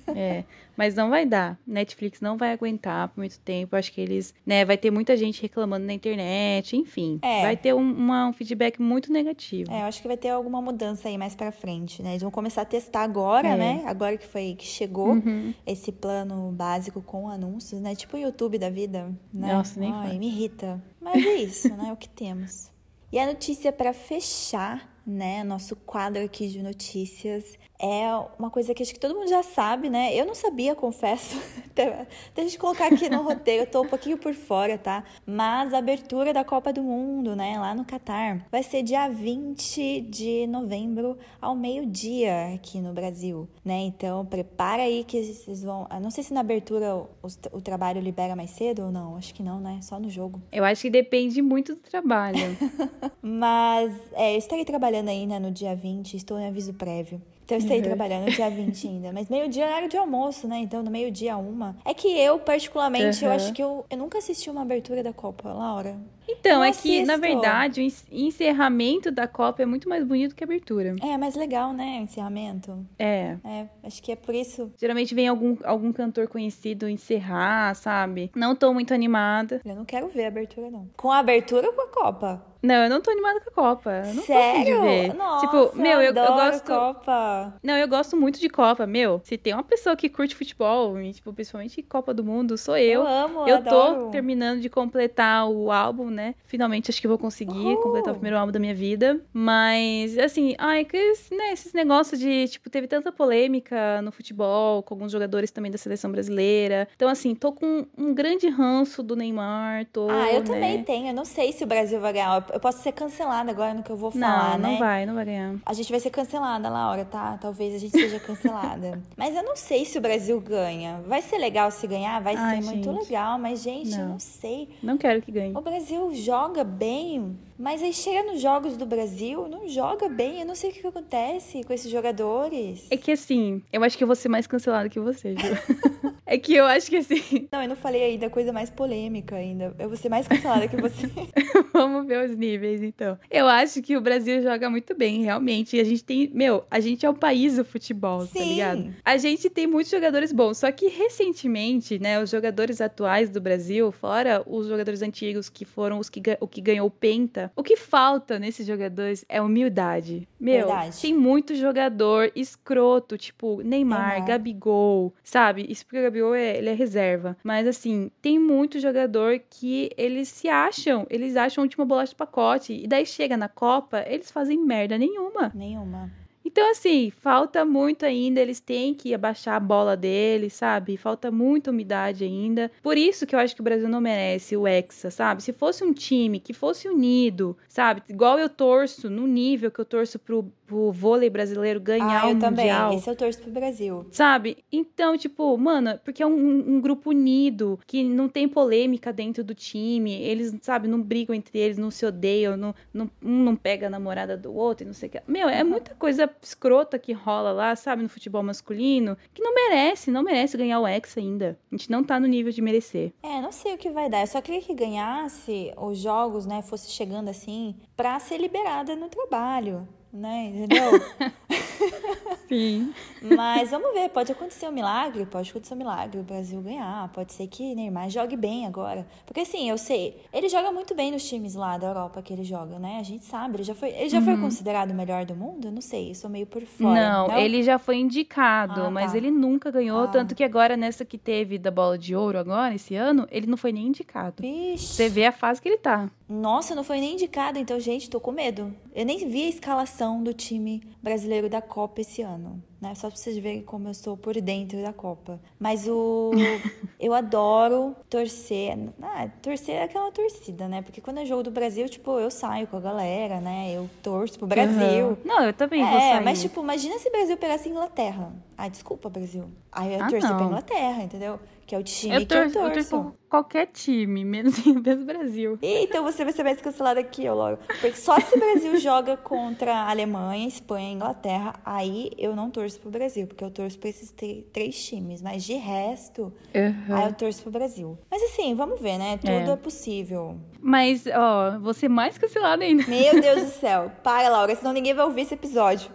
É, 0.09 0.43
mas 0.77 0.95
não 0.95 1.11
vai 1.11 1.25
dar. 1.25 1.59
Netflix 1.67 2.21
não 2.21 2.37
vai 2.37 2.53
aguentar 2.53 3.09
por 3.09 3.19
muito 3.19 3.39
tempo. 3.41 3.75
Acho 3.77 3.93
que 3.93 4.01
eles, 4.01 4.35
né, 4.45 4.65
vai 4.65 4.77
ter 4.77 4.91
muita 4.91 5.17
gente 5.17 5.41
reclamando 5.43 5.87
na 5.87 5.93
internet, 5.93 6.77
enfim. 6.77 7.19
É. 7.23 7.43
Vai 7.43 7.57
ter 7.57 7.75
um, 7.75 7.79
uma, 7.79 8.29
um 8.29 8.33
feedback 8.33 8.81
muito 8.81 9.13
negativo. 9.13 9.73
É, 9.73 9.83
eu 9.83 9.87
acho 9.87 10.03
que 10.03 10.09
vai 10.09 10.17
ter 10.17 10.29
alguma 10.29 10.61
mudança 10.61 11.09
aí 11.09 11.17
mais 11.17 11.35
pra 11.35 11.51
frente, 11.51 12.03
né? 12.03 12.11
Eles 12.11 12.23
vão 12.23 12.31
começar 12.31 12.63
a 12.63 12.65
testar 12.65 13.03
agora, 13.03 13.49
é. 13.49 13.57
né? 13.57 13.83
Agora 13.87 14.17
que 14.17 14.27
foi 14.27 14.55
que 14.55 14.67
chegou 14.67 15.15
uhum. 15.15 15.55
esse 15.67 15.93
plano 15.93 16.53
básico 16.53 17.01
com 17.01 17.29
anúncios, 17.29 17.81
né? 17.81 17.95
Tipo 17.95 18.17
o 18.17 18.21
YouTube 18.21 18.59
da 18.59 18.71
vida, 18.71 19.13
né? 19.33 19.53
Nossa, 19.53 19.79
nem 19.79 19.93
Ai, 19.93 20.19
me 20.19 20.29
irrita. 20.29 20.83
Mas 21.01 21.25
é 21.25 21.35
isso, 21.37 21.69
né? 21.77 21.89
É 21.89 21.93
o 21.93 21.97
que 21.97 22.09
temos. 22.09 22.71
E 23.13 23.19
a 23.19 23.27
notícia 23.27 23.73
para 23.73 23.93
fechar, 23.93 25.01
né? 25.07 25.45
Nosso 25.45 25.77
quadro 25.77 26.25
aqui 26.25 26.49
de 26.49 26.63
notícias 26.63 27.57
é 27.79 28.07
uma 28.39 28.51
coisa 28.51 28.75
que 28.75 28.83
acho 28.83 28.93
que 28.93 29.01
todo 29.01 29.15
mundo 29.15 29.29
já 29.29 29.43
sabe, 29.43 29.91
né? 29.91 30.15
Eu 30.15 30.27
não 30.27 30.35
sabia, 30.35 30.75
confesso. 30.75 31.41
Deixa 31.75 32.07
a 32.37 32.41
gente 32.41 32.59
colocar 32.59 32.87
aqui 32.87 33.09
no 33.09 33.23
roteiro, 33.23 33.65
eu 33.65 33.67
tô 33.67 33.83
um 33.83 33.89
pouquinho 33.89 34.17
por 34.17 34.35
fora, 34.35 34.79
tá? 34.79 35.05
Mas 35.27 35.75
a 35.75 35.79
abertura 35.79 36.33
da 36.33 36.45
Copa 36.45 36.73
do 36.73 36.83
Mundo, 36.83 37.37
né, 37.37 37.59
lá 37.59 37.75
no 37.75 37.85
Catar, 37.85 38.47
vai 38.51 38.63
ser 38.63 38.83
dia 38.83 39.09
20 39.09 40.01
de 40.03 40.47
novembro 40.47 41.19
ao 41.41 41.55
meio-dia 41.55 42.55
aqui 42.55 42.81
no 42.81 42.93
Brasil, 42.93 43.49
né? 43.65 43.81
Então, 43.81 44.25
prepara 44.25 44.83
aí 44.83 45.05
que 45.05 45.23
vocês 45.23 45.63
vão. 45.63 45.87
não 46.01 46.11
sei 46.11 46.25
se 46.25 46.33
na 46.33 46.41
abertura 46.41 46.97
o, 46.97 47.09
o, 47.53 47.61
trabalho 47.61 48.01
libera 48.01 48.35
mais 48.35 48.51
cedo 48.51 48.85
ou 48.85 48.93
não. 48.93 49.17
Acho 49.17 49.35
que 49.35 49.43
não, 49.43 49.61
né? 49.61 49.81
Só 49.83 49.99
no 49.99 50.09
jogo. 50.09 50.41
Eu 50.51 50.65
acho 50.65 50.83
que 50.83 50.91
depende 50.91 51.43
muito 51.43 51.75
do 51.75 51.81
trabalho. 51.81 52.39
Mas, 53.21 53.95
é, 54.13 54.35
eu 54.35 54.39
estarei 54.39 54.65
trabalhando 54.65 55.09
ainda 55.09 55.39
no 55.39 55.51
dia 55.51 55.75
20, 55.75 56.17
estou 56.17 56.39
em 56.39 56.47
aviso 56.47 56.73
prévio. 56.75 57.21
Então 57.47 57.57
eu 57.57 57.61
estarei 57.61 57.79
uhum. 57.79 57.85
trabalhando 57.87 58.29
dia 58.29 58.51
20 58.51 58.89
ainda. 58.89 59.13
Mas 59.13 59.29
meio-dia 59.29 59.65
é 59.65 59.69
horário 59.69 59.89
de 59.89 59.97
almoço, 59.97 60.49
né? 60.49 60.59
Então, 60.59 60.83
no 60.83 60.91
meio-dia, 60.91 61.37
uma. 61.37 61.77
É 61.85 61.95
que 61.95 62.09
eu, 62.09 62.41
particularmente, 62.41 63.25
uhum. 63.25 63.31
eu 63.31 63.37
acho 63.37 63.53
que 63.53 63.63
eu, 63.63 63.87
eu 63.89 63.97
nunca 63.97 64.19
assisti 64.19 64.51
uma 64.51 64.63
abertura 64.63 65.01
da 65.01 65.13
Copa, 65.13 65.53
Laura. 65.53 65.97
Então, 66.29 66.63
é 66.63 66.73
que, 66.73 67.05
na 67.05 67.17
verdade, 67.17 67.81
o 67.81 68.15
encerramento 68.15 69.11
da 69.11 69.27
Copa 69.29 69.63
é 69.63 69.67
muito 69.67 69.89
mais 69.89 70.05
bonito 70.05 70.35
que 70.35 70.43
a 70.43 70.47
abertura. 70.47 70.97
É, 71.03 71.17
mais 71.17 71.35
legal, 71.35 71.73
né? 71.73 71.99
O 72.01 72.05
encerramento. 72.05 72.87
É. 72.99 73.37
É, 73.45 73.67
acho 73.85 74.03
que 74.03 74.13
é 74.13 74.17
por 74.17 74.35
isso. 74.35 74.73
Geralmente 74.79 75.15
vem 75.15 75.29
algum, 75.29 75.57
algum 75.65 75.93
cantor 75.93 76.29
conhecido 76.29 76.89
encerrar, 76.89 77.75
sabe? 77.75 78.31
Não 78.35 78.55
tô 78.55 78.73
muito 78.73 78.93
animada. 78.93 79.61
Eu 79.65 79.77
não 79.77 79.85
quero 79.85 80.09
ver 80.09 80.25
a 80.25 80.29
abertura, 80.29 80.71
não. 80.71 80.89
Com 80.97 81.11
a 81.11 81.19
abertura 81.19 81.69
ou 81.69 81.73
com 81.73 81.83
a 81.83 81.89
Copa? 81.89 82.43
Não, 82.63 82.75
eu 82.75 82.91
não 82.91 83.01
tô 83.01 83.13
animada 83.13 83.41
com 83.41 83.51
a 83.51 83.53
Copa. 83.53 83.91
Eu 84.07 84.15
não 84.15 84.23
Sério? 84.25 84.83
ver. 84.83 85.15
Nossa, 85.15 85.47
tipo, 85.47 85.77
meu, 85.77 86.01
eu, 86.01 86.13
eu 86.13 86.15
gosto. 86.15 86.67
Copa. 86.67 87.55
Não, 87.63 87.77
eu 87.77 87.87
gosto 87.87 88.17
muito 88.17 88.41
de 88.41 88.49
Copa. 88.49 88.87
Meu, 88.87 89.21
se 89.23 89.39
tem 89.39 89.55
uma 89.55 89.63
pessoa 89.63 89.95
que 89.95 90.09
curte 90.09 90.35
futebol, 90.35 90.99
e, 91.01 91.13
tipo, 91.13 91.33
principalmente 91.33 91.81
Copa 91.83 92.13
do 92.13 92.25
Mundo, 92.25 92.59
sou 92.59 92.77
eu. 92.77 93.03
Eu 93.03 93.07
amo, 93.07 93.47
Eu 93.47 93.57
adoro. 93.59 94.05
tô 94.07 94.11
terminando 94.11 94.61
de 94.61 94.69
completar 94.69 95.49
o 95.49 95.71
álbum, 95.71 96.11
né? 96.17 96.35
Finalmente 96.47 96.91
acho 96.91 97.01
que 97.01 97.07
vou 97.07 97.19
conseguir 97.19 97.75
uh. 97.75 97.83
completar 97.83 98.13
o 98.13 98.15
primeiro 98.15 98.39
álbum 98.39 98.51
da 98.51 98.59
minha 98.59 98.75
vida. 98.75 99.21
Mas, 99.33 100.19
assim, 100.19 100.57
ai, 100.59 100.85
que, 100.85 100.97
né, 101.31 101.53
esses 101.53 101.73
negócios 101.73 102.19
de, 102.19 102.49
tipo, 102.49 102.69
teve 102.69 102.89
tanta 102.89 103.13
polêmica 103.13 104.01
no 104.03 104.11
futebol, 104.11 104.83
com 104.83 104.95
alguns 104.95 105.13
jogadores 105.13 105.51
também 105.51 105.71
da 105.71 105.79
seleção 105.79 106.11
brasileira. 106.11 106.89
Então, 106.97 107.09
assim, 107.09 107.35
tô 107.35 107.53
com 107.53 107.87
um 107.97 108.15
grande 108.15 108.49
ranço 108.49 109.03
do 109.03 109.15
Neymar. 109.15 109.87
Tô, 109.93 110.09
ah, 110.11 110.33
eu 110.33 110.41
né? 110.41 110.47
também 110.47 110.85
tenho. 110.85 111.09
Eu 111.09 111.15
não 111.15 111.25
sei 111.25 111.53
se 111.53 111.63
o 111.63 111.67
Brasil 111.67 112.01
vai 112.01 112.13
ganhar. 112.13 112.45
Eu 112.53 112.61
posso 112.61 112.83
ser 112.83 112.93
cancelada 112.93 113.51
agora 113.51 113.75
no 113.75 113.83
que 113.83 113.91
eu 113.91 113.97
vou 113.97 114.11
falar, 114.11 114.59
não, 114.59 114.59
né? 114.59 114.73
Não, 114.73 114.79
vai, 114.79 115.07
não 115.07 115.15
vai 115.15 115.25
ganhar. 115.25 115.55
A 115.65 115.73
gente 115.75 115.91
vai 115.91 116.01
ser 116.01 116.11
cancelada, 116.11 116.69
Laura, 116.69 117.05
tá? 117.05 117.39
Talvez 117.39 117.75
a 117.75 117.79
gente 117.79 117.93
seja 117.93 118.19
cancelada. 118.19 119.01
mas 119.17 119.37
eu 119.37 119.43
não 119.43 119.55
sei 119.55 119.85
se 119.85 119.99
o 119.99 120.01
Brasil 120.01 120.41
ganha. 120.41 121.01
Vai 121.07 121.21
ser 121.21 121.39
legal 121.39 121.71
se 121.71 121.87
ganhar? 121.87 122.21
Vai 122.21 122.35
Ai, 122.37 122.57
ser 122.57 122.63
gente. 122.63 122.87
muito 122.87 123.03
legal. 123.03 123.39
Mas, 123.39 123.63
gente, 123.63 123.91
não. 123.91 124.01
eu 124.01 124.09
não 124.09 124.19
sei. 124.19 124.69
Não 124.83 124.97
quero 124.97 125.21
que 125.21 125.31
ganhe. 125.31 125.55
O 125.55 125.61
Brasil 125.61 126.06
joga 126.15 126.65
bem 126.65 127.39
Mas 127.59 127.83
aí 127.83 127.93
chega 127.93 128.23
nos 128.31 128.41
jogos 128.41 128.77
do 128.77 128.85
Brasil, 128.85 129.49
não 129.49 129.67
joga 129.69 130.09
bem. 130.09 130.41
Eu 130.41 130.47
não 130.47 130.55
sei 130.55 130.71
o 130.71 130.73
que 130.73 130.87
acontece 130.87 131.65
com 131.65 131.73
esses 131.73 131.91
jogadores. 131.91 132.87
É 132.91 132.97
que 132.97 133.13
assim, 133.13 133.63
eu 133.73 133.83
acho 133.83 133.97
que 133.97 134.05
eu 134.05 134.07
vou 134.07 134.17
ser 134.17 134.29
mais 134.29 134.47
cancelada 134.47 134.89
que 134.89 135.01
você, 135.01 135.35
Ju. 135.35 136.17
é 136.27 136.37
que 136.37 136.55
eu 136.55 136.67
acho 136.67 136.91
que 136.91 136.97
assim. 136.97 137.49
Não, 137.53 137.63
eu 137.63 137.69
não 137.69 137.77
falei 137.77 138.03
aí 138.03 138.19
da 138.19 138.29
coisa 138.29 138.53
mais 138.53 138.69
polêmica 138.69 139.37
ainda. 139.37 139.75
Eu 139.79 139.89
vou 139.89 139.97
ser 139.97 140.09
mais 140.09 140.29
cancelada 140.29 140.69
que 140.69 140.77
você. 140.77 141.11
Vamos 141.73 142.07
ver 142.07 142.29
os 142.29 142.37
níveis, 142.37 142.83
então. 142.83 143.19
Eu 143.31 143.47
acho 143.47 143.81
que 143.81 143.97
o 143.97 144.01
Brasil 144.01 144.43
joga 144.43 144.69
muito 144.69 144.95
bem, 144.95 145.23
realmente. 145.23 145.77
E 145.77 145.81
a 145.81 145.85
gente 145.85 146.05
tem. 146.05 146.31
Meu, 146.35 146.65
a 146.71 146.81
gente 146.81 147.07
é 147.07 147.11
o 147.11 147.15
país 147.15 147.57
do 147.57 147.65
futebol, 147.65 148.21
tá 148.21 148.27
Sim. 148.27 148.39
tá 148.39 148.45
ligado? 148.45 148.95
A 149.05 149.17
gente 149.17 149.49
tem 149.49 149.67
muitos 149.67 149.91
jogadores 149.91 150.33
bons. 150.33 150.59
Só 150.59 150.71
que 150.71 150.89
recentemente, 150.89 151.99
né, 151.99 152.23
os 152.23 152.31
jogadores 152.31 152.81
atuais 152.81 153.31
do 153.31 153.41
Brasil, 153.41 153.91
fora 153.93 154.43
os 154.47 154.67
jogadores 154.67 155.03
antigos 155.03 155.49
que 155.49 155.65
foram 155.65 155.99
os 155.99 156.09
que, 156.09 156.21
o 156.41 156.49
que 156.49 156.61
ganhou 156.61 156.87
o 156.87 156.91
Penta, 156.91 157.46
o 157.55 157.63
que 157.63 157.77
falta 157.77 158.39
nesses 158.39 158.67
jogadores 158.67 159.25
é 159.29 159.41
humildade. 159.41 160.29
Meu, 160.39 160.67
Verdade. 160.67 161.01
tem 161.01 161.15
muito 161.15 161.55
jogador 161.55 162.33
escroto, 162.35 163.17
tipo 163.17 163.63
Neymar. 163.63 164.25
Gabigol, 164.25 165.15
sabe? 165.23 165.67
Isso 165.69 165.85
porque 165.85 166.01
o 166.01 166.03
Gabigol 166.03 166.35
é, 166.35 166.57
ele 166.59 166.71
é 166.71 166.75
reserva. 166.75 167.37
Mas 167.43 167.67
assim, 167.67 168.11
tem 168.21 168.39
muito 168.39 168.81
jogador 168.81 169.41
que 169.51 169.91
eles 169.97 170.29
se 170.29 170.49
acham, 170.49 171.07
eles 171.11 171.37
acham 171.37 171.63
a 171.63 171.65
última 171.65 171.85
bolacha 171.85 172.13
do 172.13 172.17
pacote. 172.17 172.73
E 172.73 172.87
daí 172.87 173.07
chega 173.07 173.37
na 173.37 173.49
Copa, 173.49 174.05
eles 174.07 174.31
fazem 174.31 174.59
merda 174.59 174.99
nenhuma. 174.99 175.53
Nenhuma. 175.55 176.11
Então, 176.47 176.71
assim, 176.71 177.11
falta 177.11 177.65
muito 177.65 178.07
ainda, 178.07 178.41
eles 178.41 178.61
têm 178.61 178.95
que 178.95 179.13
abaixar 179.13 179.57
a 179.57 179.61
bola 179.61 179.97
deles, 179.97 180.53
sabe? 180.53 180.97
Falta 180.97 181.29
muita 181.29 181.73
umidade 181.73 182.23
ainda. 182.23 182.71
Por 182.81 182.97
isso 182.97 183.27
que 183.27 183.35
eu 183.35 183.41
acho 183.41 183.53
que 183.53 183.61
o 183.61 183.65
Brasil 183.65 183.89
não 183.89 184.01
merece 184.01 184.57
o 184.57 184.65
Hexa, 184.65 185.11
sabe? 185.11 185.43
Se 185.43 185.53
fosse 185.53 185.83
um 185.83 185.93
time 185.93 186.39
que 186.39 186.53
fosse 186.55 186.89
unido, 186.89 187.57
sabe? 187.69 188.01
Igual 188.09 188.39
eu 188.39 188.49
torço, 188.49 189.11
no 189.11 189.27
nível 189.27 189.73
que 189.73 189.81
eu 189.81 189.85
torço 189.85 190.21
pro, 190.21 190.49
pro 190.67 190.91
vôlei 190.91 191.31
brasileiro 191.31 191.81
ganhar 191.81 192.25
ah, 192.25 192.27
o 192.27 192.35
Mundial. 192.35 192.51
também. 192.51 192.99
Esse 192.99 193.09
eu 193.09 193.17
torço 193.17 193.41
pro 193.41 193.51
Brasil. 193.51 194.07
Sabe? 194.11 194.59
Então, 194.71 195.17
tipo, 195.17 195.57
mano, 195.57 195.99
porque 196.05 196.23
é 196.23 196.27
um, 196.27 196.77
um, 196.77 196.81
grupo 196.81 197.11
unido, 197.11 197.79
que 197.87 198.03
não 198.03 198.29
tem 198.29 198.49
polêmica 198.49 199.13
dentro 199.13 199.45
do 199.45 199.55
time, 199.55 200.13
eles, 200.13 200.55
sabe, 200.61 200.89
não 200.89 201.01
brigam 201.01 201.35
entre 201.35 201.59
eles, 201.59 201.79
não 201.79 201.91
se 201.91 202.05
odeiam, 202.05 202.57
não, 202.57 202.75
não, 202.93 203.11
um 203.23 203.45
não 203.45 203.57
pega 203.57 203.87
a 203.87 203.91
namorada 203.91 204.37
do 204.37 204.55
outro 204.55 204.85
e 204.85 204.87
não 204.87 204.95
sei 204.95 205.09
o 205.09 205.13
que. 205.13 205.23
Meu, 205.27 205.49
é 205.49 205.63
muita 205.63 205.95
coisa 205.95 206.29
escrota 206.43 206.99
que 206.99 207.13
rola 207.13 207.53
lá, 207.53 207.77
sabe, 207.77 208.03
no 208.03 208.09
futebol 208.09 208.43
masculino, 208.43 209.17
que 209.33 209.43
não 209.43 209.55
merece, 209.55 210.11
não 210.11 210.23
merece 210.23 210.57
ganhar 210.57 210.81
o 210.81 210.87
Hexa 210.87 211.21
ainda. 211.21 211.59
A 211.71 211.77
gente 211.77 211.91
não 211.91 212.03
tá 212.03 212.19
no 212.19 212.27
nível 212.27 212.53
de 212.53 212.61
merecer. 212.61 213.13
É, 213.23 213.41
não 213.41 213.53
sei 213.53 213.75
o 213.75 213.79
que 213.79 213.91
vai 213.91 214.09
dar. 214.09 214.21
Eu 214.21 214.27
só 214.27 214.41
queria 214.41 214.61
que 214.61 214.75
ganhasse 214.75 215.73
os 215.77 215.99
jogos, 215.99 216.47
né, 216.47 216.63
fosse 216.63 216.91
chegando 216.91 217.29
assim, 217.29 217.77
pra 217.97 218.19
ser 218.19 218.39
liberada 218.39 218.97
no 218.97 219.09
trabalho 219.09 219.87
né? 220.17 220.53
Entendeu? 220.55 220.93
Sim. 222.49 222.93
Mas 223.21 223.71
vamos 223.71 223.93
ver, 223.93 224.09
pode 224.11 224.31
acontecer 224.31 224.69
um 224.69 224.73
milagre, 224.73 225.27
pode 225.27 225.51
acontecer 225.51 225.75
um 225.75 225.79
milagre, 225.79 226.21
o 226.21 226.23
Brasil 226.23 226.61
ganhar, 226.61 227.09
pode 227.09 227.33
ser 227.33 227.47
que 227.49 227.75
Neymar 227.75 228.09
jogue 228.09 228.37
bem 228.37 228.67
agora. 228.67 229.07
Porque 229.25 229.41
assim, 229.41 229.69
eu 229.69 229.77
sei, 229.77 230.21
ele 230.33 230.49
joga 230.49 230.71
muito 230.71 230.95
bem 230.95 231.11
nos 231.11 231.29
times 231.29 231.55
lá 231.55 231.77
da 231.77 231.89
Europa 231.89 232.23
que 232.23 232.33
ele 232.33 232.45
joga, 232.45 232.79
né? 232.79 232.99
A 233.01 233.03
gente 233.03 233.25
sabe, 233.25 233.57
ele 233.57 233.65
já 233.65 233.75
foi, 233.75 233.91
ele 233.91 234.09
já 234.09 234.19
uhum. 234.19 234.25
foi 234.25 234.37
considerado 234.37 234.93
o 234.93 234.95
melhor 234.95 235.25
do 235.25 235.35
mundo? 235.35 235.69
Eu 235.69 235.73
não 235.73 235.81
sei, 235.81 236.15
sou 236.15 236.31
meio 236.31 236.47
por 236.47 236.63
fora. 236.63 236.95
Não, 236.95 237.29
não? 237.29 237.39
ele 237.39 237.63
já 237.63 237.79
foi 237.79 237.97
indicado, 237.97 238.83
ah, 238.83 238.91
mas 238.91 239.13
tá. 239.13 239.19
ele 239.19 239.31
nunca 239.31 239.71
ganhou, 239.71 240.05
ah. 240.05 240.09
tanto 240.09 240.35
que 240.35 240.45
agora 240.45 240.77
nessa 240.77 241.05
que 241.05 241.19
teve 241.19 241.59
da 241.59 241.71
bola 241.71 241.99
de 241.99 242.15
ouro 242.15 242.39
agora, 242.39 242.75
esse 242.75 242.95
ano, 242.95 243.27
ele 243.31 243.47
não 243.47 243.57
foi 243.57 243.73
nem 243.73 243.89
indicado. 243.89 244.37
Vixe. 244.41 244.95
Você 244.95 245.09
vê 245.09 245.27
a 245.27 245.33
fase 245.33 245.61
que 245.61 245.69
ele 245.69 245.79
tá. 245.79 246.09
Nossa, 246.29 246.75
não 246.75 246.85
foi 246.85 247.01
nem 247.01 247.15
indicado, 247.15 247.59
então, 247.59 247.79
gente, 247.81 248.11
tô 248.11 248.21
com 248.21 248.33
medo. 248.33 248.75
Eu 248.95 249.05
nem 249.05 249.19
vi 249.29 249.45
a 249.45 249.49
escalação 249.49 250.06
do 250.23 250.33
time 250.33 250.83
brasileiro 251.03 251.49
da 251.49 251.61
Copa 251.61 252.01
esse 252.01 252.23
ano 252.23 252.63
né? 252.81 252.95
Só 252.95 253.09
pra 253.09 253.17
vocês 253.17 253.37
verem 253.39 253.63
como 253.63 253.89
eu 253.89 253.95
sou 253.95 254.17
por 254.17 254.39
dentro 254.41 254.81
da 254.83 254.93
Copa. 254.93 255.41
Mas 255.59 255.89
o. 255.89 256.31
eu 257.01 257.15
adoro 257.15 257.97
torcer. 258.09 258.77
Ah, 259.03 259.29
torcer 259.43 259.77
é 259.77 259.83
aquela 259.85 260.11
torcida, 260.13 260.69
né? 260.69 260.83
Porque 260.83 261.01
quando 261.01 261.19
é 261.19 261.27
jogo 261.27 261.43
do 261.43 261.51
Brasil, 261.51 261.89
tipo, 261.89 262.19
eu 262.19 262.31
saio 262.31 262.67
com 262.67 262.77
a 262.77 262.81
galera, 262.81 263.41
né? 263.41 263.73
Eu 263.73 263.89
torço 264.03 264.39
pro 264.39 264.47
Brasil. 264.47 265.09
Uhum. 265.09 265.17
Não, 265.25 265.43
eu 265.43 265.53
também 265.53 265.83
é, 265.83 265.91
vou 265.91 266.01
sair. 266.01 266.25
mas, 266.25 266.41
tipo, 266.41 266.61
imagina 266.63 266.99
se 266.99 267.09
o 267.09 267.13
Brasil 267.13 267.37
pegasse 267.37 267.69
a 267.69 267.71
Inglaterra. 267.71 268.33
Ah, 268.57 268.69
desculpa, 268.69 269.09
Brasil. 269.09 269.45
Aí 269.71 269.95
eu 269.95 270.03
ah, 270.03 270.09
torci 270.09 270.27
pra 270.27 270.45
Inglaterra, 270.45 271.03
entendeu? 271.03 271.41
Que 271.67 271.75
é 271.75 271.79
o 271.79 271.83
time 271.83 272.15
eu 272.15 272.27
que 272.27 272.33
eu 272.33 272.53
torço. 272.53 272.59
Eu 272.59 272.71
torço 272.71 273.15
qualquer 273.29 273.67
time, 273.67 274.25
menos, 274.25 274.65
menos 274.65 275.05
Brasil. 275.05 275.59
Então 275.61 276.05
você 276.05 276.25
vai 276.25 276.33
ser 276.33 276.45
mais 276.45 276.61
cancelado 276.61 277.01
aqui, 277.01 277.29
ó, 277.29 277.35
logo. 277.35 277.59
Porque 277.67 277.95
só 277.95 278.19
se 278.21 278.37
o 278.37 278.39
Brasil 278.39 278.77
joga 278.81 279.17
contra 279.17 279.75
a 279.75 279.91
Alemanha, 279.91 280.47
Espanha 280.47 280.91
e 280.91 280.93
Inglaterra, 280.93 281.55
aí 281.65 282.11
eu 282.17 282.37
não 282.37 282.51
torço 282.51 282.79
pro 282.79 282.91
Brasil, 282.91 283.27
porque 283.27 283.43
eu 283.43 283.51
torço 283.51 283.79
pra 283.79 283.89
esses 283.89 284.15
três 284.53 284.85
times. 284.85 285.21
Mas 285.21 285.45
de 285.45 285.55
resto, 285.55 286.33
uhum. 286.55 286.97
aí 286.97 287.07
eu 287.07 287.13
torço 287.15 287.43
pro 287.43 287.51
Brasil. 287.51 287.99
Mas 288.11 288.23
assim, 288.23 288.55
vamos 288.55 288.81
ver, 288.81 288.99
né? 288.99 289.19
Tudo 289.19 289.31
é, 289.31 289.51
é 289.51 289.57
possível. 289.57 290.39
Mas, 290.61 291.05
ó, 291.07 291.59
você 291.59 291.89
mais 291.89 292.17
cancelado 292.17 292.63
ainda. 292.63 292.85
Meu 292.87 293.21
Deus 293.21 293.43
do 293.43 293.51
céu. 293.59 293.91
Para, 294.03 294.29
Laura, 294.29 294.55
senão 294.55 294.73
ninguém 294.73 294.95
vai 294.95 295.05
ouvir 295.05 295.23
esse 295.23 295.35
episódio. 295.35 295.91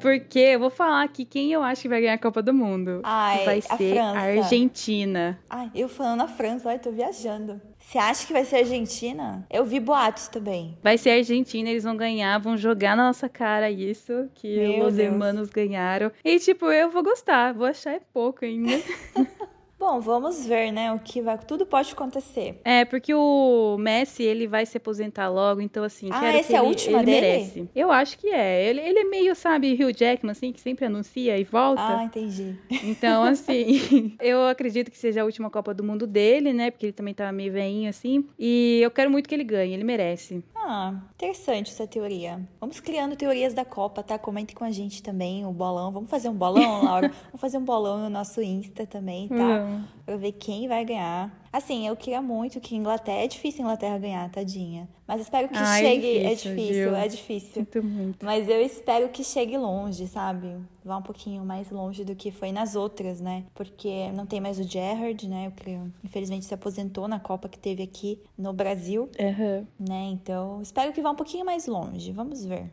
Porque 0.00 0.38
eu 0.38 0.60
vou 0.60 0.70
falar 0.70 1.02
aqui 1.02 1.24
quem 1.24 1.52
eu 1.52 1.62
acho 1.62 1.82
que 1.82 1.88
vai 1.88 2.00
ganhar 2.00 2.14
a 2.14 2.18
Copa 2.18 2.40
do 2.40 2.54
Mundo. 2.54 3.00
Ai, 3.02 3.44
vai 3.44 3.60
ser 3.60 3.98
a, 3.98 4.10
a 4.10 4.20
Argentina. 4.20 5.38
Ai, 5.50 5.70
eu 5.74 5.88
falando 5.88 6.22
a 6.22 6.28
França, 6.28 6.70
ai, 6.70 6.78
tô 6.78 6.90
viajando. 6.90 7.60
Você 7.78 7.98
acha 7.98 8.26
que 8.26 8.32
vai 8.32 8.44
ser 8.44 8.56
a 8.56 8.58
Argentina? 8.60 9.46
Eu 9.50 9.64
vi 9.64 9.80
boatos 9.80 10.28
também. 10.28 10.76
Vai 10.82 10.98
ser 10.98 11.10
a 11.10 11.14
Argentina, 11.14 11.70
eles 11.70 11.84
vão 11.84 11.96
ganhar, 11.96 12.38
vão 12.38 12.56
jogar 12.56 12.96
na 12.96 13.06
nossa 13.06 13.28
cara 13.28 13.70
isso, 13.70 14.28
que 14.34 14.56
Meu 14.56 14.86
os 14.86 14.94
Deus. 14.94 15.08
hermanos 15.10 15.48
ganharam. 15.48 16.12
E, 16.24 16.38
tipo, 16.38 16.66
eu 16.66 16.90
vou 16.90 17.02
gostar, 17.02 17.54
vou 17.54 17.66
achar 17.66 17.94
é 17.94 18.00
pouco 18.12 18.44
ainda. 18.44 18.80
Bom, 19.78 20.00
vamos 20.00 20.44
ver, 20.44 20.72
né? 20.72 20.92
O 20.92 20.98
que 20.98 21.22
vai. 21.22 21.38
Tudo 21.38 21.64
pode 21.64 21.92
acontecer. 21.92 22.60
É, 22.64 22.84
porque 22.84 23.14
o 23.14 23.76
Messi, 23.78 24.24
ele 24.24 24.48
vai 24.48 24.66
se 24.66 24.76
aposentar 24.76 25.28
logo, 25.28 25.60
então, 25.60 25.84
assim. 25.84 26.08
Ah, 26.10 26.26
essa 26.26 26.54
é 26.54 26.56
a 26.56 26.60
ele, 26.60 26.68
última 26.68 26.98
ele 26.98 27.06
dele? 27.06 27.26
Merece. 27.26 27.70
Eu 27.76 27.92
acho 27.92 28.18
que 28.18 28.28
é. 28.28 28.68
Ele, 28.68 28.80
ele 28.80 28.98
é 28.98 29.04
meio, 29.04 29.34
sabe, 29.36 29.72
Hugh 29.72 29.96
Jackman, 29.96 30.32
assim, 30.32 30.52
que 30.52 30.60
sempre 30.60 30.86
anuncia 30.86 31.38
e 31.38 31.44
volta. 31.44 31.80
Ah, 31.80 32.04
entendi. 32.04 32.56
Então, 32.82 33.22
assim, 33.24 34.16
eu 34.20 34.48
acredito 34.48 34.90
que 34.90 34.98
seja 34.98 35.22
a 35.22 35.24
última 35.24 35.48
Copa 35.48 35.72
do 35.72 35.84
Mundo 35.84 36.08
dele, 36.08 36.52
né? 36.52 36.72
Porque 36.72 36.86
ele 36.86 36.92
também 36.92 37.14
tá 37.14 37.30
meio 37.30 37.52
veinho, 37.52 37.88
assim. 37.88 38.26
E 38.36 38.80
eu 38.82 38.90
quero 38.90 39.10
muito 39.10 39.28
que 39.28 39.34
ele 39.34 39.44
ganhe, 39.44 39.74
ele 39.74 39.84
merece. 39.84 40.42
Ah, 40.56 40.92
interessante 41.14 41.70
essa 41.70 41.86
teoria. 41.86 42.40
Vamos 42.60 42.80
criando 42.80 43.14
teorias 43.14 43.54
da 43.54 43.64
Copa, 43.64 44.02
tá? 44.02 44.18
Comente 44.18 44.54
com 44.54 44.64
a 44.64 44.70
gente 44.70 45.02
também 45.02 45.46
o 45.46 45.52
bolão. 45.52 45.92
Vamos 45.92 46.10
fazer 46.10 46.28
um 46.28 46.34
bolão, 46.34 46.84
Laura? 46.84 47.08
Vamos 47.30 47.40
fazer 47.40 47.58
um 47.58 47.64
bolão 47.64 47.98
no 47.98 48.10
nosso 48.10 48.42
Insta 48.42 48.84
também, 48.86 49.28
tá? 49.28 49.34
Uhum. 49.36 49.67
Pra 50.04 50.16
ver 50.16 50.32
quem 50.32 50.68
vai 50.68 50.84
ganhar. 50.84 51.32
Assim, 51.52 51.86
eu 51.86 51.96
queria 51.96 52.20
muito 52.20 52.60
que 52.60 52.76
Inglaterra. 52.76 53.18
É 53.18 53.26
difícil 53.26 53.62
Inglaterra 53.62 53.98
ganhar, 53.98 54.30
tadinha. 54.30 54.88
Mas 55.06 55.22
espero 55.22 55.48
que 55.48 55.56
ah, 55.56 55.78
chegue. 55.78 56.18
É 56.18 56.34
difícil, 56.34 56.54
é 56.54 56.54
difícil. 56.54 56.96
É 56.96 57.08
difícil. 57.08 57.50
Sinto 57.54 57.82
muito. 57.82 58.24
Mas 58.24 58.48
eu 58.48 58.60
espero 58.60 59.08
que 59.08 59.24
chegue 59.24 59.56
longe, 59.56 60.06
sabe? 60.06 60.56
Vá 60.84 60.98
um 60.98 61.02
pouquinho 61.02 61.44
mais 61.44 61.70
longe 61.70 62.04
do 62.04 62.14
que 62.14 62.30
foi 62.30 62.52
nas 62.52 62.76
outras, 62.76 63.20
né? 63.20 63.44
Porque 63.54 64.10
não 64.12 64.26
tem 64.26 64.40
mais 64.40 64.58
o 64.58 64.62
Gerrard, 64.62 65.26
né? 65.28 65.52
Que 65.56 65.78
infelizmente 66.04 66.44
se 66.44 66.54
aposentou 66.54 67.08
na 67.08 67.18
Copa 67.18 67.48
que 67.48 67.58
teve 67.58 67.82
aqui 67.82 68.20
no 68.36 68.52
Brasil. 68.52 69.08
Uhum. 69.18 69.66
Né? 69.80 70.08
Então, 70.12 70.60
espero 70.60 70.92
que 70.92 71.00
vá 71.00 71.10
um 71.10 71.16
pouquinho 71.16 71.44
mais 71.44 71.66
longe. 71.66 72.12
Vamos 72.12 72.44
ver. 72.44 72.70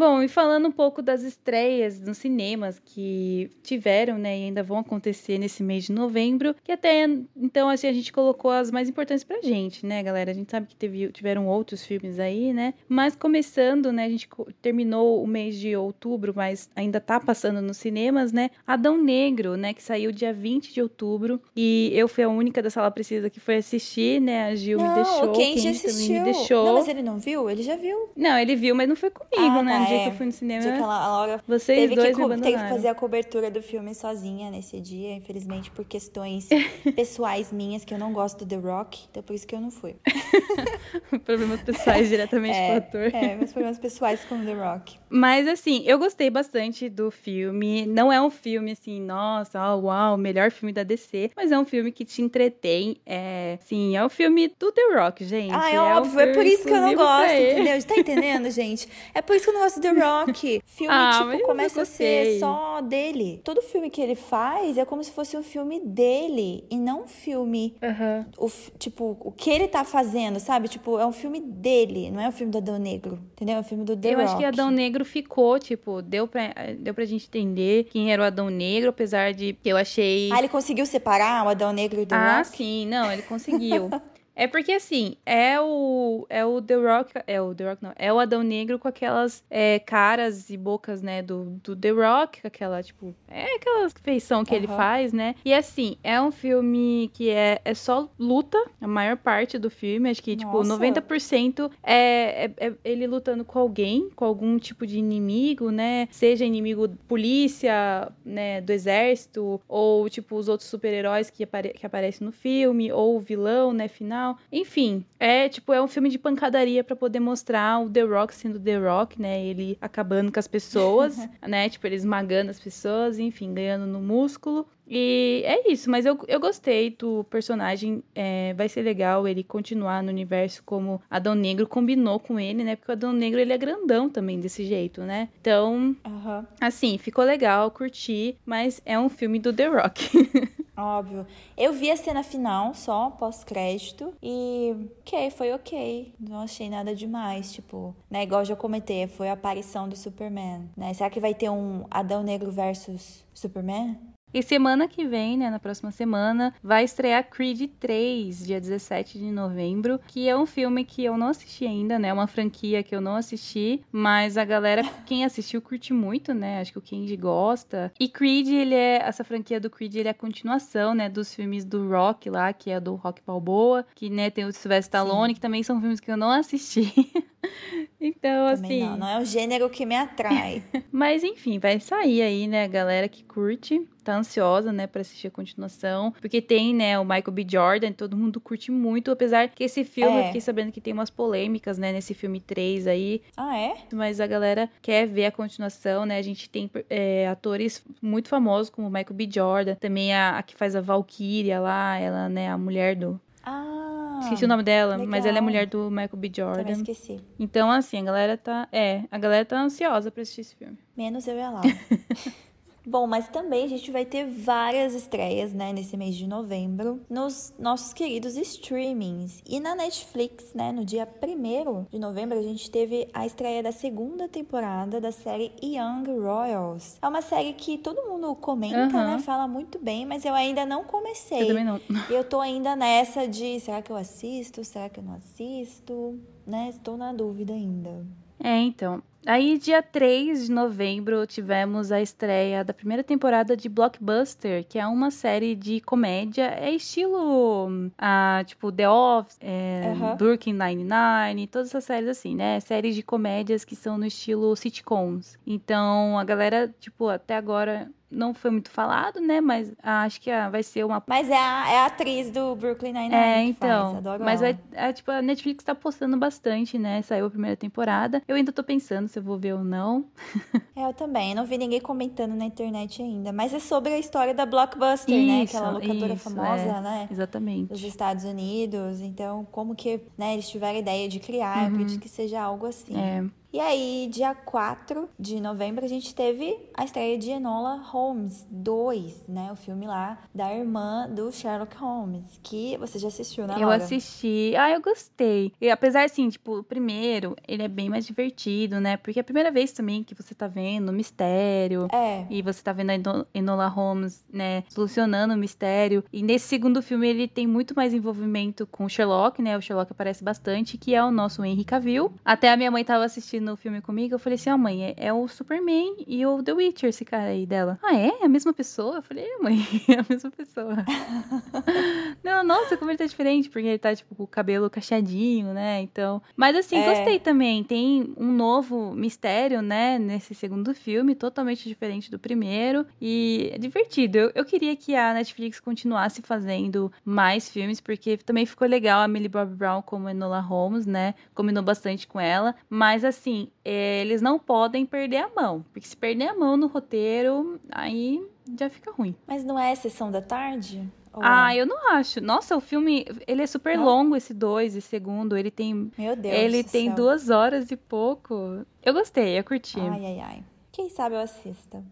Bom, 0.00 0.22
e 0.22 0.28
falando 0.28 0.66
um 0.66 0.72
pouco 0.72 1.02
das 1.02 1.22
estreias 1.22 2.00
nos 2.00 2.16
cinemas 2.16 2.80
que 2.82 3.50
tiveram, 3.62 4.16
né, 4.16 4.30
e 4.30 4.44
ainda 4.44 4.62
vão 4.62 4.78
acontecer 4.78 5.36
nesse 5.36 5.62
mês 5.62 5.84
de 5.84 5.92
novembro, 5.92 6.54
que 6.64 6.72
até 6.72 7.06
então 7.36 7.68
assim, 7.68 7.86
a 7.86 7.92
gente 7.92 8.10
colocou 8.10 8.50
as 8.50 8.70
mais 8.70 8.88
importantes 8.88 9.22
pra 9.22 9.42
gente, 9.42 9.84
né, 9.84 10.02
galera? 10.02 10.30
A 10.30 10.34
gente 10.34 10.50
sabe 10.50 10.68
que 10.68 10.74
teve, 10.74 11.12
tiveram 11.12 11.46
outros 11.46 11.84
filmes 11.84 12.18
aí, 12.18 12.50
né? 12.50 12.72
Mas 12.88 13.14
começando, 13.14 13.92
né, 13.92 14.06
a 14.06 14.08
gente 14.08 14.26
terminou 14.62 15.22
o 15.22 15.26
mês 15.26 15.54
de 15.58 15.76
outubro, 15.76 16.32
mas 16.34 16.70
ainda 16.74 16.98
tá 16.98 17.20
passando 17.20 17.60
nos 17.60 17.76
cinemas, 17.76 18.32
né? 18.32 18.48
Adão 18.66 18.96
Negro, 18.96 19.54
né, 19.54 19.74
que 19.74 19.82
saiu 19.82 20.10
dia 20.12 20.32
20 20.32 20.72
de 20.72 20.80
outubro, 20.80 21.42
e 21.54 21.90
eu 21.92 22.08
fui 22.08 22.24
a 22.24 22.28
única 22.30 22.62
da 22.62 22.70
sala 22.70 22.90
precisa 22.90 23.28
que 23.28 23.38
foi 23.38 23.56
assistir, 23.56 24.18
né? 24.18 24.46
A 24.46 24.54
Gil 24.54 24.78
não, 24.78 24.88
me 24.88 24.94
deixou, 24.94 25.32
quem 25.32 25.58
já 25.58 25.68
assistiu. 25.68 26.14
me 26.14 26.24
deixou. 26.24 26.64
Não, 26.64 26.74
mas 26.76 26.88
ele 26.88 27.02
não 27.02 27.18
viu? 27.18 27.50
Ele 27.50 27.62
já 27.62 27.76
viu. 27.76 28.08
Não, 28.16 28.38
ele 28.38 28.56
viu, 28.56 28.74
mas 28.74 28.88
não 28.88 28.96
foi 28.96 29.10
comigo, 29.10 29.58
ah, 29.58 29.62
né? 29.62 29.72
Tá, 29.72 29.89
dia 29.90 30.02
que 30.04 30.08
eu 30.08 30.12
fui 30.14 30.26
no 30.26 30.32
cinema, 30.32 30.62
dia 30.62 30.72
que 30.72 30.78
ela, 30.78 31.04
a 31.04 31.08
Laura 31.08 31.44
vocês 31.46 31.78
teve 31.78 31.94
dois 31.94 32.16
que, 32.16 32.24
me 32.26 32.40
teve 32.40 32.62
que 32.62 32.68
fazer 32.68 32.88
a 32.88 32.94
cobertura 32.94 33.50
do 33.50 33.62
filme 33.62 33.94
sozinha 33.94 34.50
nesse 34.50 34.80
dia, 34.80 35.14
infelizmente 35.14 35.70
por 35.70 35.84
questões 35.84 36.48
pessoais 36.96 37.52
minhas, 37.52 37.84
que 37.84 37.92
eu 37.92 37.98
não 37.98 38.12
gosto 38.12 38.44
do 38.44 38.46
The 38.46 38.56
Rock, 38.56 39.06
então 39.10 39.22
por 39.22 39.34
isso 39.34 39.46
que 39.46 39.54
eu 39.54 39.60
não 39.60 39.70
fui. 39.70 39.96
Problemas 41.24 41.60
pessoais 41.62 42.08
diretamente 42.08 42.56
com 42.56 42.60
o 42.60 42.72
É, 42.72 42.76
ator. 42.76 43.14
é, 43.14 43.36
meus 43.36 43.52
problemas 43.52 43.78
pessoais 43.78 44.24
com 44.24 44.36
o 44.36 44.44
The 44.44 44.54
Rock. 44.54 44.98
Mas 45.08 45.46
assim, 45.48 45.82
eu 45.86 45.98
gostei 45.98 46.30
bastante 46.30 46.88
do 46.88 47.10
filme. 47.10 47.84
Não 47.86 48.12
é 48.12 48.20
um 48.20 48.30
filme 48.30 48.72
assim, 48.72 49.00
nossa, 49.00 49.74
oh, 49.74 49.86
uau, 49.86 50.16
melhor 50.16 50.50
filme 50.50 50.72
da 50.72 50.82
DC. 50.82 51.30
Mas 51.36 51.50
é 51.50 51.58
um 51.58 51.64
filme 51.64 51.90
que 51.90 52.04
te 52.04 52.22
entretém. 52.22 52.96
É, 53.04 53.58
sim, 53.62 53.96
é 53.96 54.04
o 54.04 54.08
filme 54.08 54.52
do 54.58 54.70
The 54.72 54.82
Rock, 54.94 55.24
gente. 55.24 55.52
Ah, 55.52 55.70
é, 55.70 55.80
um 55.80 55.84
óbvio, 55.96 56.20
é 56.20 56.32
por 56.32 56.46
isso 56.46 56.64
que 56.64 56.70
eu 56.72 56.80
não 56.80 56.94
gosto, 56.94 57.32
entendeu? 57.32 57.82
Tá 57.84 57.96
entendendo, 57.96 58.50
gente? 58.52 58.88
É 59.14 59.20
por 59.22 59.34
isso 59.34 59.44
que 59.44 59.50
eu 59.50 59.54
não 59.54 59.62
gosto 59.62 59.79
The 59.80 59.90
Rock. 59.90 60.60
Filme, 60.66 60.94
Ah, 60.94 61.28
tipo, 61.32 61.46
começa 61.46 61.82
a 61.82 61.84
ser 61.84 62.38
só 62.38 62.80
dele. 62.80 63.40
Todo 63.44 63.60
filme 63.62 63.90
que 63.90 64.00
ele 64.00 64.14
faz 64.14 64.78
é 64.78 64.84
como 64.84 65.02
se 65.02 65.10
fosse 65.10 65.36
um 65.36 65.42
filme 65.42 65.80
dele 65.80 66.64
e 66.70 66.76
não 66.78 67.02
um 67.04 67.06
filme 67.08 67.74
Aham. 67.82 68.26
o, 68.38 68.50
tipo, 68.78 69.16
o 69.20 69.32
que 69.32 69.50
ele 69.50 69.68
tá 69.68 69.84
fazendo, 69.84 70.38
sabe? 70.40 70.68
Tipo, 70.68 70.98
é 70.98 71.06
um 71.06 71.12
filme 71.12 71.40
dele, 71.40 72.10
não 72.10 72.20
é 72.20 72.28
um 72.28 72.32
filme 72.32 72.52
do 72.52 72.58
Adão 72.58 72.78
Negro, 72.78 73.18
entendeu? 73.32 73.56
É 73.56 73.60
um 73.60 73.64
filme 73.64 73.84
do 73.84 73.96
The 73.96 74.08
Eu 74.12 74.18
Rock. 74.18 74.24
acho 74.28 74.36
que 74.38 74.44
Adão 74.44 74.70
Negro 74.70 75.04
ficou, 75.04 75.58
tipo, 75.58 76.00
deu 76.02 76.26
pra, 76.28 76.52
deu 76.78 76.94
pra 76.94 77.04
gente 77.04 77.26
entender 77.26 77.84
quem 77.90 78.12
era 78.12 78.22
o 78.22 78.24
Adão 78.24 78.48
Negro, 78.50 78.90
apesar 78.90 79.32
de 79.32 79.52
que 79.54 79.68
eu 79.68 79.76
achei. 79.76 80.30
Ah, 80.32 80.38
ele 80.38 80.48
conseguiu 80.48 80.86
separar 80.86 81.44
o 81.46 81.48
Adão 81.48 81.72
Negro 81.72 82.00
e 82.00 82.02
o 82.02 82.06
The 82.06 82.14
Ah, 82.16 82.38
Rock? 82.38 82.56
sim, 82.56 82.86
não, 82.86 83.10
ele 83.12 83.22
conseguiu. 83.22 83.90
É 84.34 84.46
porque 84.46 84.72
assim, 84.72 85.16
é 85.26 85.60
o 85.60 86.26
é 86.28 86.44
o 86.44 86.62
The 86.62 86.74
Rock, 86.74 87.12
é 87.26 87.40
o 87.40 87.54
The 87.54 87.68
Rock 87.68 87.82
não, 87.82 87.92
é 87.96 88.12
o 88.12 88.18
Adão 88.18 88.42
Negro 88.42 88.78
com 88.78 88.88
aquelas 88.88 89.44
é, 89.50 89.78
caras 89.78 90.50
e 90.50 90.56
bocas, 90.56 91.02
né, 91.02 91.22
do, 91.22 91.60
do 91.62 91.76
The 91.76 91.90
Rock, 91.90 92.40
aquela, 92.44 92.82
tipo, 92.82 93.14
é 93.28 93.56
aquela 93.56 93.88
feição 94.02 94.44
que 94.44 94.54
ele 94.54 94.66
Aham. 94.66 94.76
faz, 94.76 95.12
né? 95.12 95.34
E 95.44 95.52
assim, 95.52 95.96
é 96.02 96.20
um 96.20 96.30
filme 96.30 97.10
que 97.12 97.30
é, 97.30 97.60
é 97.64 97.74
só 97.74 98.08
luta, 98.18 98.58
a 98.80 98.88
maior 98.88 99.16
parte 99.16 99.58
do 99.58 99.70
filme, 99.70 100.10
acho 100.10 100.22
que, 100.22 100.36
tipo, 100.36 100.52
Nossa. 100.62 100.78
90% 100.78 101.70
é, 101.82 102.44
é, 102.44 102.52
é 102.58 102.72
ele 102.84 103.06
lutando 103.06 103.44
com 103.44 103.58
alguém, 103.58 104.10
com 104.14 104.24
algum 104.24 104.58
tipo 104.58 104.86
de 104.86 104.98
inimigo, 104.98 105.70
né? 105.70 106.08
Seja 106.10 106.44
inimigo 106.44 106.88
polícia, 107.08 108.10
né, 108.24 108.60
do 108.60 108.70
exército, 108.70 109.60
ou, 109.68 110.08
tipo, 110.08 110.36
os 110.36 110.48
outros 110.48 110.68
super-heróis 110.68 111.30
que, 111.30 111.44
apare 111.44 111.70
que 111.70 111.86
aparecem 111.86 112.24
no 112.24 112.32
filme, 112.32 112.92
ou 112.92 113.16
o 113.16 113.20
vilão, 113.20 113.72
né, 113.72 113.88
final. 113.88 114.29
Enfim, 114.52 115.04
é, 115.18 115.48
tipo, 115.48 115.72
é 115.72 115.82
um 115.82 115.88
filme 115.88 116.08
de 116.08 116.18
pancadaria 116.18 116.82
pra 116.84 116.96
poder 116.96 117.20
mostrar 117.20 117.80
o 117.80 117.88
The 117.90 118.02
Rock 118.02 118.34
sendo 118.34 118.58
The 118.60 118.76
Rock, 118.78 119.20
né? 119.20 119.44
Ele 119.44 119.76
acabando 119.80 120.32
com 120.32 120.38
as 120.38 120.48
pessoas, 120.48 121.16
né? 121.46 121.68
Tipo, 121.68 121.86
ele 121.86 121.96
esmagando 121.96 122.50
as 122.50 122.60
pessoas, 122.60 123.18
enfim, 123.18 123.52
ganhando 123.54 123.86
no 123.86 124.00
músculo. 124.00 124.66
E 124.92 125.42
é 125.44 125.70
isso, 125.70 125.88
mas 125.88 126.04
eu, 126.04 126.18
eu 126.26 126.40
gostei 126.40 126.90
do 126.90 127.22
personagem. 127.30 128.02
é, 128.12 128.52
vai 128.54 128.68
ser 128.68 128.82
legal 128.82 129.28
ele 129.28 129.44
continuar 129.44 130.02
no 130.02 130.08
universo 130.08 130.64
como 130.64 131.00
Adão 131.08 131.32
Negro 131.36 131.64
combinou 131.68 132.18
com 132.18 132.40
ele, 132.40 132.64
né? 132.64 132.74
Porque 132.74 132.90
o 132.90 132.94
Adão 132.94 133.12
Negro 133.12 133.38
ele 133.38 133.52
é 133.52 133.58
grandão 133.58 134.10
também 134.10 134.40
desse 134.40 134.64
jeito, 134.64 135.02
né? 135.02 135.28
Então, 135.40 135.94
Aham, 136.04 136.44
assim, 136.60 136.98
ficou 136.98 137.24
legal, 137.24 137.70
curti, 137.70 138.36
mas 138.44 138.82
é 138.84 138.98
um 138.98 139.08
filme 139.08 139.38
do 139.38 139.52
The 139.52 139.66
Rock. 139.68 140.08
óbvio. 140.82 141.26
Eu 141.56 141.72
vi 141.72 141.90
a 141.90 141.96
cena 141.96 142.22
final 142.22 142.74
só, 142.74 143.10
pós-crédito, 143.10 144.12
e 144.22 144.74
ok, 145.00 145.30
foi 145.30 145.52
ok. 145.52 146.14
Não 146.18 146.40
achei 146.40 146.68
nada 146.68 146.94
demais, 146.94 147.52
tipo, 147.52 147.94
né? 148.10 148.22
Igual 148.22 148.44
já 148.44 148.56
comentei, 148.56 149.06
foi 149.06 149.28
a 149.28 149.32
aparição 149.32 149.88
do 149.88 149.96
Superman, 149.96 150.68
né? 150.76 150.92
Será 150.94 151.10
que 151.10 151.20
vai 151.20 151.34
ter 151.34 151.50
um 151.50 151.84
Adão 151.90 152.22
Negro 152.22 152.50
versus 152.50 153.24
Superman? 153.34 153.96
E 154.32 154.42
semana 154.42 154.86
que 154.86 155.04
vem, 155.04 155.36
né, 155.36 155.50
na 155.50 155.58
próxima 155.58 155.90
semana, 155.90 156.54
vai 156.62 156.84
estrear 156.84 157.28
Creed 157.28 157.68
3, 157.80 158.46
dia 158.46 158.60
17 158.60 159.18
de 159.18 159.30
novembro, 159.30 160.00
que 160.06 160.28
é 160.28 160.36
um 160.36 160.46
filme 160.46 160.84
que 160.84 161.04
eu 161.04 161.16
não 161.16 161.28
assisti 161.28 161.66
ainda, 161.66 161.98
né? 161.98 162.12
Uma 162.12 162.28
franquia 162.28 162.82
que 162.82 162.94
eu 162.94 163.00
não 163.00 163.16
assisti, 163.16 163.82
mas 163.90 164.36
a 164.36 164.44
galera, 164.44 164.82
quem 165.04 165.24
assistiu, 165.24 165.60
curte 165.60 165.92
muito, 165.92 166.32
né? 166.32 166.60
Acho 166.60 166.72
que 166.72 166.78
o 166.78 166.82
Kenji 166.82 167.16
gosta. 167.16 167.92
E 167.98 168.08
Creed, 168.08 168.48
ele 168.48 168.74
é, 168.74 169.02
essa 169.02 169.24
franquia 169.24 169.58
do 169.58 169.68
Creed, 169.68 169.96
ele 169.96 170.08
é 170.08 170.12
a 170.12 170.14
continuação, 170.14 170.94
né, 170.94 171.08
dos 171.08 171.34
filmes 171.34 171.64
do 171.64 171.88
Rock 171.88 172.30
lá, 172.30 172.52
que 172.52 172.70
é 172.70 172.78
do 172.78 172.94
Rock 172.94 173.20
Balboa, 173.26 173.84
que, 173.96 174.08
né, 174.08 174.30
tem 174.30 174.44
o 174.44 174.52
Sylvester 174.52 175.00
Stallone, 175.00 175.34
que 175.34 175.40
também 175.40 175.62
são 175.62 175.80
filmes 175.80 175.98
que 175.98 176.10
eu 176.10 176.16
não 176.16 176.30
assisti. 176.30 176.92
então, 178.00 178.54
Também 178.54 178.82
assim... 178.82 178.90
não, 178.90 178.96
não 178.96 179.08
é 179.08 179.18
o 179.20 179.24
gênero 179.24 179.68
que 179.68 179.84
me 179.84 179.96
atrai. 179.96 180.62
Mas 180.90 181.22
enfim, 181.22 181.58
vai 181.58 181.78
sair 181.80 182.22
aí, 182.22 182.46
né, 182.46 182.64
a 182.64 182.68
galera 182.68 183.08
que 183.08 183.22
curte, 183.22 183.86
tá 184.02 184.16
ansiosa, 184.16 184.72
né, 184.72 184.86
pra 184.86 185.02
assistir 185.02 185.26
a 185.28 185.30
continuação, 185.30 186.12
porque 186.20 186.40
tem, 186.40 186.74
né, 186.74 186.98
o 186.98 187.04
Michael 187.04 187.32
B. 187.32 187.46
Jordan, 187.48 187.92
todo 187.92 188.16
mundo 188.16 188.40
curte 188.40 188.70
muito, 188.70 189.10
apesar 189.10 189.48
que 189.48 189.62
esse 189.62 189.84
filme, 189.84 190.16
É. 190.16 190.20
eu 190.20 190.26
fiquei 190.26 190.40
sabendo 190.40 190.72
que 190.72 190.80
tem 190.80 190.92
umas 190.92 191.10
polêmicas, 191.10 191.76
né, 191.78 191.92
nesse 191.92 192.14
filme 192.14 192.40
3 192.40 192.86
aí, 192.86 193.22
ah, 193.36 193.56
é? 193.58 193.74
mas 193.92 194.20
a 194.20 194.26
galera 194.26 194.70
quer 194.80 195.06
ver 195.06 195.26
a 195.26 195.32
continuação, 195.32 196.06
né, 196.06 196.16
a 196.16 196.22
gente 196.22 196.48
tem 196.48 196.70
é, 196.88 197.28
atores 197.28 197.84
muito 198.00 198.28
famosos, 198.28 198.70
como 198.70 198.88
o 198.88 198.90
Michael 198.90 199.14
B. 199.14 199.28
Jordan, 199.30 199.74
também 199.74 200.14
a, 200.14 200.38
a 200.38 200.42
que 200.42 200.54
faz 200.56 200.74
a 200.74 200.80
Valkyria 200.80 201.60
lá, 201.60 201.98
ela, 201.98 202.28
né, 202.28 202.48
a 202.48 202.56
mulher 202.58 202.96
do... 202.96 203.20
Ah, 203.52 204.20
Esqueci 204.22 204.44
o 204.44 204.48
nome 204.48 204.62
dela, 204.62 204.98
mas 204.98 205.20
ela 205.24 205.28
é 205.38 205.40
legal. 205.40 205.42
mulher 205.44 205.66
do 205.66 205.90
Michael 205.90 206.16
B. 206.16 206.30
também 206.30 206.54
Jordan. 206.54 206.72
esqueci. 206.72 207.20
Então, 207.38 207.70
assim, 207.70 207.98
a 208.00 208.04
galera 208.04 208.36
tá... 208.36 208.68
É, 208.70 209.04
a 209.10 209.18
galera 209.18 209.44
tá 209.44 209.60
ansiosa 209.60 210.10
pra 210.10 210.22
assistir 210.22 210.42
esse 210.42 210.54
filme. 210.54 210.78
Menos 210.96 211.26
eu 211.26 211.36
e 211.36 211.42
a 211.42 211.50
Laura. 211.50 211.68
Bom, 212.86 213.06
mas 213.06 213.28
também 213.28 213.64
a 213.64 213.68
gente 213.68 213.90
vai 213.90 214.04
ter 214.04 214.24
várias 214.24 214.94
estreias, 214.94 215.52
né, 215.52 215.72
nesse 215.72 215.96
mês 215.96 216.14
de 216.16 216.26
novembro, 216.26 217.00
nos 217.08 217.52
nossos 217.58 217.92
queridos 217.92 218.36
streamings. 218.36 219.42
E 219.46 219.60
na 219.60 219.74
Netflix, 219.74 220.54
né, 220.54 220.72
no 220.72 220.84
dia 220.84 221.06
1 221.06 221.86
de 221.90 221.98
novembro, 221.98 222.38
a 222.38 222.42
gente 222.42 222.70
teve 222.70 223.08
a 223.12 223.26
estreia 223.26 223.62
da 223.62 223.72
segunda 223.72 224.28
temporada 224.28 225.00
da 225.00 225.12
série 225.12 225.52
Young 225.62 226.04
Royals. 226.20 226.98
É 227.02 227.08
uma 227.08 227.22
série 227.22 227.52
que 227.52 227.76
todo 227.78 228.08
mundo 228.08 228.34
comenta, 228.34 228.96
Aham. 228.96 229.16
né, 229.16 229.18
fala 229.18 229.46
muito 229.46 229.78
bem, 229.78 230.06
mas 230.06 230.24
eu 230.24 230.34
ainda 230.34 230.64
não 230.64 230.84
comecei. 230.84 231.42
Eu 231.42 231.46
também 231.48 231.64
não. 231.64 231.80
E 232.08 232.14
eu 232.14 232.24
tô 232.24 232.40
ainda 232.40 232.74
nessa 232.74 233.28
de 233.28 233.60
será 233.60 233.82
que 233.82 233.92
eu 233.92 233.96
assisto? 233.96 234.64
Será 234.64 234.88
que 234.88 235.00
eu 235.00 235.04
não 235.04 235.14
assisto? 235.14 236.18
Né? 236.46 236.70
Estou 236.70 236.96
na 236.96 237.12
dúvida 237.12 237.52
ainda. 237.52 238.06
É, 238.42 238.58
então. 238.58 239.02
Aí, 239.26 239.58
dia 239.58 239.82
3 239.82 240.46
de 240.46 240.52
novembro, 240.52 241.26
tivemos 241.26 241.92
a 241.92 242.00
estreia 242.00 242.64
da 242.64 242.72
primeira 242.72 243.04
temporada 243.04 243.56
de 243.56 243.68
Blockbuster, 243.68 244.64
que 244.66 244.78
é 244.78 244.86
uma 244.86 245.10
série 245.10 245.54
de 245.54 245.80
comédia. 245.80 246.46
É 246.46 246.70
estilo, 246.72 247.90
ah, 247.98 248.42
tipo, 248.46 248.72
The 248.72 248.88
Office, 248.88 249.36
é, 249.40 249.92
Aham. 249.92 250.16
Brooklyn 250.16 250.54
Nine-Nine, 250.54 251.46
todas 251.46 251.68
essas 251.68 251.84
séries 251.84 252.08
assim, 252.08 252.34
né? 252.34 252.58
Séries 252.60 252.94
de 252.94 253.02
comédias 253.02 253.64
que 253.64 253.76
são 253.76 253.98
no 253.98 254.06
estilo 254.06 254.56
sitcoms. 254.56 255.38
Então, 255.46 256.18
a 256.18 256.24
galera, 256.24 256.74
tipo, 256.80 257.08
até 257.08 257.36
agora 257.36 257.90
não 258.10 258.34
foi 258.34 258.50
muito 258.50 258.70
falado, 258.70 259.20
né? 259.20 259.40
Mas 259.40 259.72
acho 259.82 260.20
que 260.20 260.30
vai 260.50 260.62
ser 260.62 260.84
uma 260.84 261.02
Mas 261.06 261.28
é 261.28 261.36
a, 261.36 261.70
é 261.70 261.78
a 261.78 261.86
atriz 261.86 262.30
do 262.30 262.54
Brooklyn 262.56 262.92
Nine-Nine 262.92 263.14
é, 263.14 263.42
então. 263.44 264.02
faz. 264.02 264.20
Mas 264.20 264.40
vai, 264.40 264.58
é, 264.72 264.92
tipo, 264.92 265.10
a 265.10 265.22
Netflix 265.22 265.62
tá 265.62 265.74
postando 265.74 266.16
bastante, 266.16 266.78
né? 266.78 267.00
Saiu 267.02 267.26
a 267.26 267.30
primeira 267.30 267.56
temporada. 267.56 268.22
Eu 268.26 268.36
ainda 268.36 268.52
tô 268.52 268.64
pensando 268.64 269.06
se 269.08 269.18
eu 269.18 269.22
vou 269.22 269.38
ver 269.38 269.54
ou 269.54 269.64
não. 269.64 270.04
É, 270.76 270.86
eu 270.86 270.94
também. 270.94 271.34
Não 271.34 271.44
vi 271.44 271.58
ninguém 271.58 271.80
comentando 271.80 272.34
na 272.34 272.46
internet 272.46 273.02
ainda. 273.02 273.32
Mas 273.32 273.52
é 273.52 273.58
sobre 273.58 273.92
a 273.92 273.98
história 273.98 274.32
da 274.32 274.46
Blockbuster, 274.46 275.14
né? 275.14 275.44
Isso, 275.44 275.56
Aquela 275.56 275.72
locadora 275.72 276.14
isso, 276.14 276.30
famosa, 276.30 276.62
é. 276.62 276.80
né? 276.80 277.08
Exatamente. 277.10 277.68
Dos 277.68 277.82
Estados 277.82 278.24
Unidos. 278.24 279.00
Então, 279.00 279.46
como 279.50 279.74
que 279.74 280.00
né, 280.16 280.32
eles 280.32 280.48
tiveram 280.48 280.76
a 280.76 280.80
ideia 280.80 281.06
de 281.06 281.20
criar? 281.20 281.64
Eu 281.64 281.74
acredito 281.74 282.00
que 282.00 282.08
seja 282.08 282.40
algo 282.40 282.66
assim. 282.66 282.94
Uhum. 282.94 283.26
É. 283.26 283.40
E 283.52 283.58
aí, 283.58 284.08
dia 284.12 284.32
4 284.32 285.08
de 285.18 285.40
novembro, 285.40 285.84
a 285.84 285.88
gente 285.88 286.14
teve 286.14 286.56
a 286.72 286.84
estreia 286.84 287.18
de 287.18 287.30
Enola 287.30 287.82
Holmes 287.84 288.46
2, 288.48 289.24
né? 289.26 289.50
O 289.50 289.56
filme 289.56 289.88
lá 289.88 290.18
da 290.32 290.54
irmã 290.54 291.08
do 291.12 291.32
Sherlock 291.32 291.76
Holmes, 291.76 292.22
que 292.44 292.76
você 292.76 292.96
já 292.96 293.08
assistiu, 293.08 293.48
né, 293.48 293.54
Eu 293.56 293.62
Laura? 293.66 293.82
assisti. 293.82 294.54
Ah, 294.56 294.70
eu 294.70 294.80
gostei. 294.80 295.52
E 295.60 295.68
apesar, 295.68 296.04
assim, 296.04 296.28
tipo, 296.28 296.58
o 296.58 296.62
primeiro, 296.62 297.34
ele 297.48 297.64
é 297.64 297.66
bem 297.68 297.88
mais 297.88 298.06
divertido, 298.06 298.78
né? 298.80 298.96
Porque 298.96 299.18
é 299.18 299.22
a 299.22 299.24
primeira 299.24 299.50
vez 299.50 299.72
também 299.72 300.04
que 300.04 300.14
você 300.14 300.32
tá 300.32 300.46
vendo 300.46 300.90
o 300.90 300.92
mistério. 300.92 301.88
É, 301.92 302.26
E 302.30 302.42
você 302.42 302.62
tá 302.62 302.72
vendo 302.72 302.90
a 302.90 302.94
Eno- 302.94 303.26
Enola 303.34 303.66
Holmes, 303.66 304.24
né, 304.32 304.62
solucionando 304.68 305.34
o 305.34 305.36
mistério. 305.36 306.04
E 306.12 306.22
nesse 306.22 306.46
segundo 306.46 306.80
filme 306.80 307.08
ele 307.08 307.26
tem 307.26 307.48
muito 307.48 307.74
mais 307.74 307.92
envolvimento 307.92 308.64
com 308.64 308.84
o 308.84 308.88
Sherlock, 308.88 309.42
né? 309.42 309.58
O 309.58 309.60
Sherlock 309.60 309.90
aparece 309.90 310.22
bastante, 310.22 310.78
que 310.78 310.94
é 310.94 311.02
o 311.02 311.10
nosso 311.10 311.44
Henry 311.44 311.64
Cavill. 311.64 312.12
Até 312.24 312.52
a 312.52 312.56
minha 312.56 312.70
mãe 312.70 312.84
tava 312.84 313.04
assistindo 313.04 313.39
assistindo 313.40 313.52
o 313.52 313.56
filme 313.56 313.80
comigo, 313.80 314.14
eu 314.14 314.18
falei 314.18 314.34
assim, 314.34 314.50
ó, 314.50 314.54
oh, 314.54 314.58
mãe, 314.58 314.84
é, 314.84 314.94
é, 314.96 315.12
o 315.12 315.26
Superman 315.26 315.96
e 316.06 316.24
o 316.26 316.42
The 316.42 316.52
Witcher, 316.52 316.90
esse 316.90 317.04
cara 317.04 317.30
aí 317.30 317.46
dela. 317.46 317.78
Ah, 317.82 317.96
é? 317.96 318.08
É 318.20 318.24
a 318.24 318.28
mesma 318.28 318.52
pessoa? 318.52 318.96
Eu 318.96 319.02
falei, 319.02 319.24
é, 319.24 319.38
mãe, 319.38 319.58
é 319.88 319.94
a 319.94 320.06
mesma 320.08 320.30
pessoa. 320.30 320.76
Não, 322.22 322.44
nossa, 322.44 322.76
como 322.76 322.90
ele 322.90 322.98
tá 322.98 323.06
diferente, 323.06 323.48
porque 323.48 323.66
ele 323.66 323.78
tá, 323.78 323.94
tipo, 323.94 324.14
com 324.14 324.24
o 324.24 324.26
cabelo 324.26 324.68
cacheadinho, 324.68 325.52
né? 325.54 325.80
Então. 325.80 326.22
Mas 326.36 326.54
assim, 326.56 326.76
é. 326.76 326.88
gostei 326.88 327.18
também. 327.18 327.64
Tem 327.64 328.12
um 328.16 328.30
novo 328.30 328.92
mistério, 328.92 329.62
né, 329.62 329.98
nesse 329.98 330.34
segundo 330.34 330.74
filme, 330.74 331.14
totalmente 331.14 331.68
diferente 331.68 332.10
do 332.10 332.18
primeiro. 332.18 332.86
E 333.00 333.50
é 333.52 333.58
divertido. 333.58 334.18
Eu, 334.18 334.32
eu 334.34 334.44
queria 334.44 334.76
que 334.76 334.94
a 334.94 335.14
Netflix 335.14 335.58
continuasse 335.60 336.20
fazendo 336.22 336.92
mais 337.04 337.48
filmes, 337.48 337.80
porque 337.80 338.18
também 338.18 338.44
ficou 338.44 338.68
legal 338.68 339.00
a 339.02 339.08
Millie 339.08 339.28
Bob 339.28 339.54
Brown 339.54 339.82
como 339.82 340.08
Enola 340.08 340.40
Holmes, 340.40 340.86
né? 340.86 341.14
Combinou 341.34 341.62
bastante 341.62 342.06
com 342.06 342.20
ela. 342.20 342.54
Mas 342.68 343.04
assim, 343.04 343.29
é, 343.64 344.00
eles 344.00 344.22
não 344.22 344.38
podem 344.38 344.86
perder 344.86 345.18
a 345.18 345.28
mão. 345.28 345.64
Porque 345.72 345.86
se 345.86 345.96
perder 345.96 346.28
a 346.28 346.34
mão 346.34 346.56
no 346.56 346.66
roteiro, 346.66 347.60
aí 347.70 348.26
já 348.58 348.68
fica 348.68 348.90
ruim. 348.90 349.14
Mas 349.26 349.44
não 349.44 349.58
é 349.58 349.74
sessão 349.74 350.10
da 350.10 350.22
tarde? 350.22 350.88
ah, 351.14 351.54
eu 351.54 351.66
não 351.66 351.92
acho. 351.92 352.20
Nossa, 352.20 352.56
o 352.56 352.60
filme, 352.60 353.04
ele 353.26 353.42
é 353.42 353.46
super 353.46 353.76
não? 353.76 353.84
longo, 353.84 354.16
esse 354.16 354.32
dois, 354.32 354.76
esse 354.76 354.88
segundo. 354.88 355.36
Ele 355.36 355.50
tem. 355.50 355.90
Meu 355.98 356.14
Deus. 356.14 356.34
Ele 356.34 356.62
tem 356.62 356.86
céu. 356.86 356.96
duas 356.96 357.30
horas 357.30 357.70
e 357.70 357.76
pouco. 357.76 358.64
Eu 358.82 358.94
gostei, 358.94 359.38
eu 359.38 359.44
curti. 359.44 359.80
Ai, 359.80 360.06
ai, 360.06 360.20
ai. 360.20 360.44
Quem 360.70 360.88
sabe 360.88 361.16
eu 361.16 361.20
assista. 361.20 361.82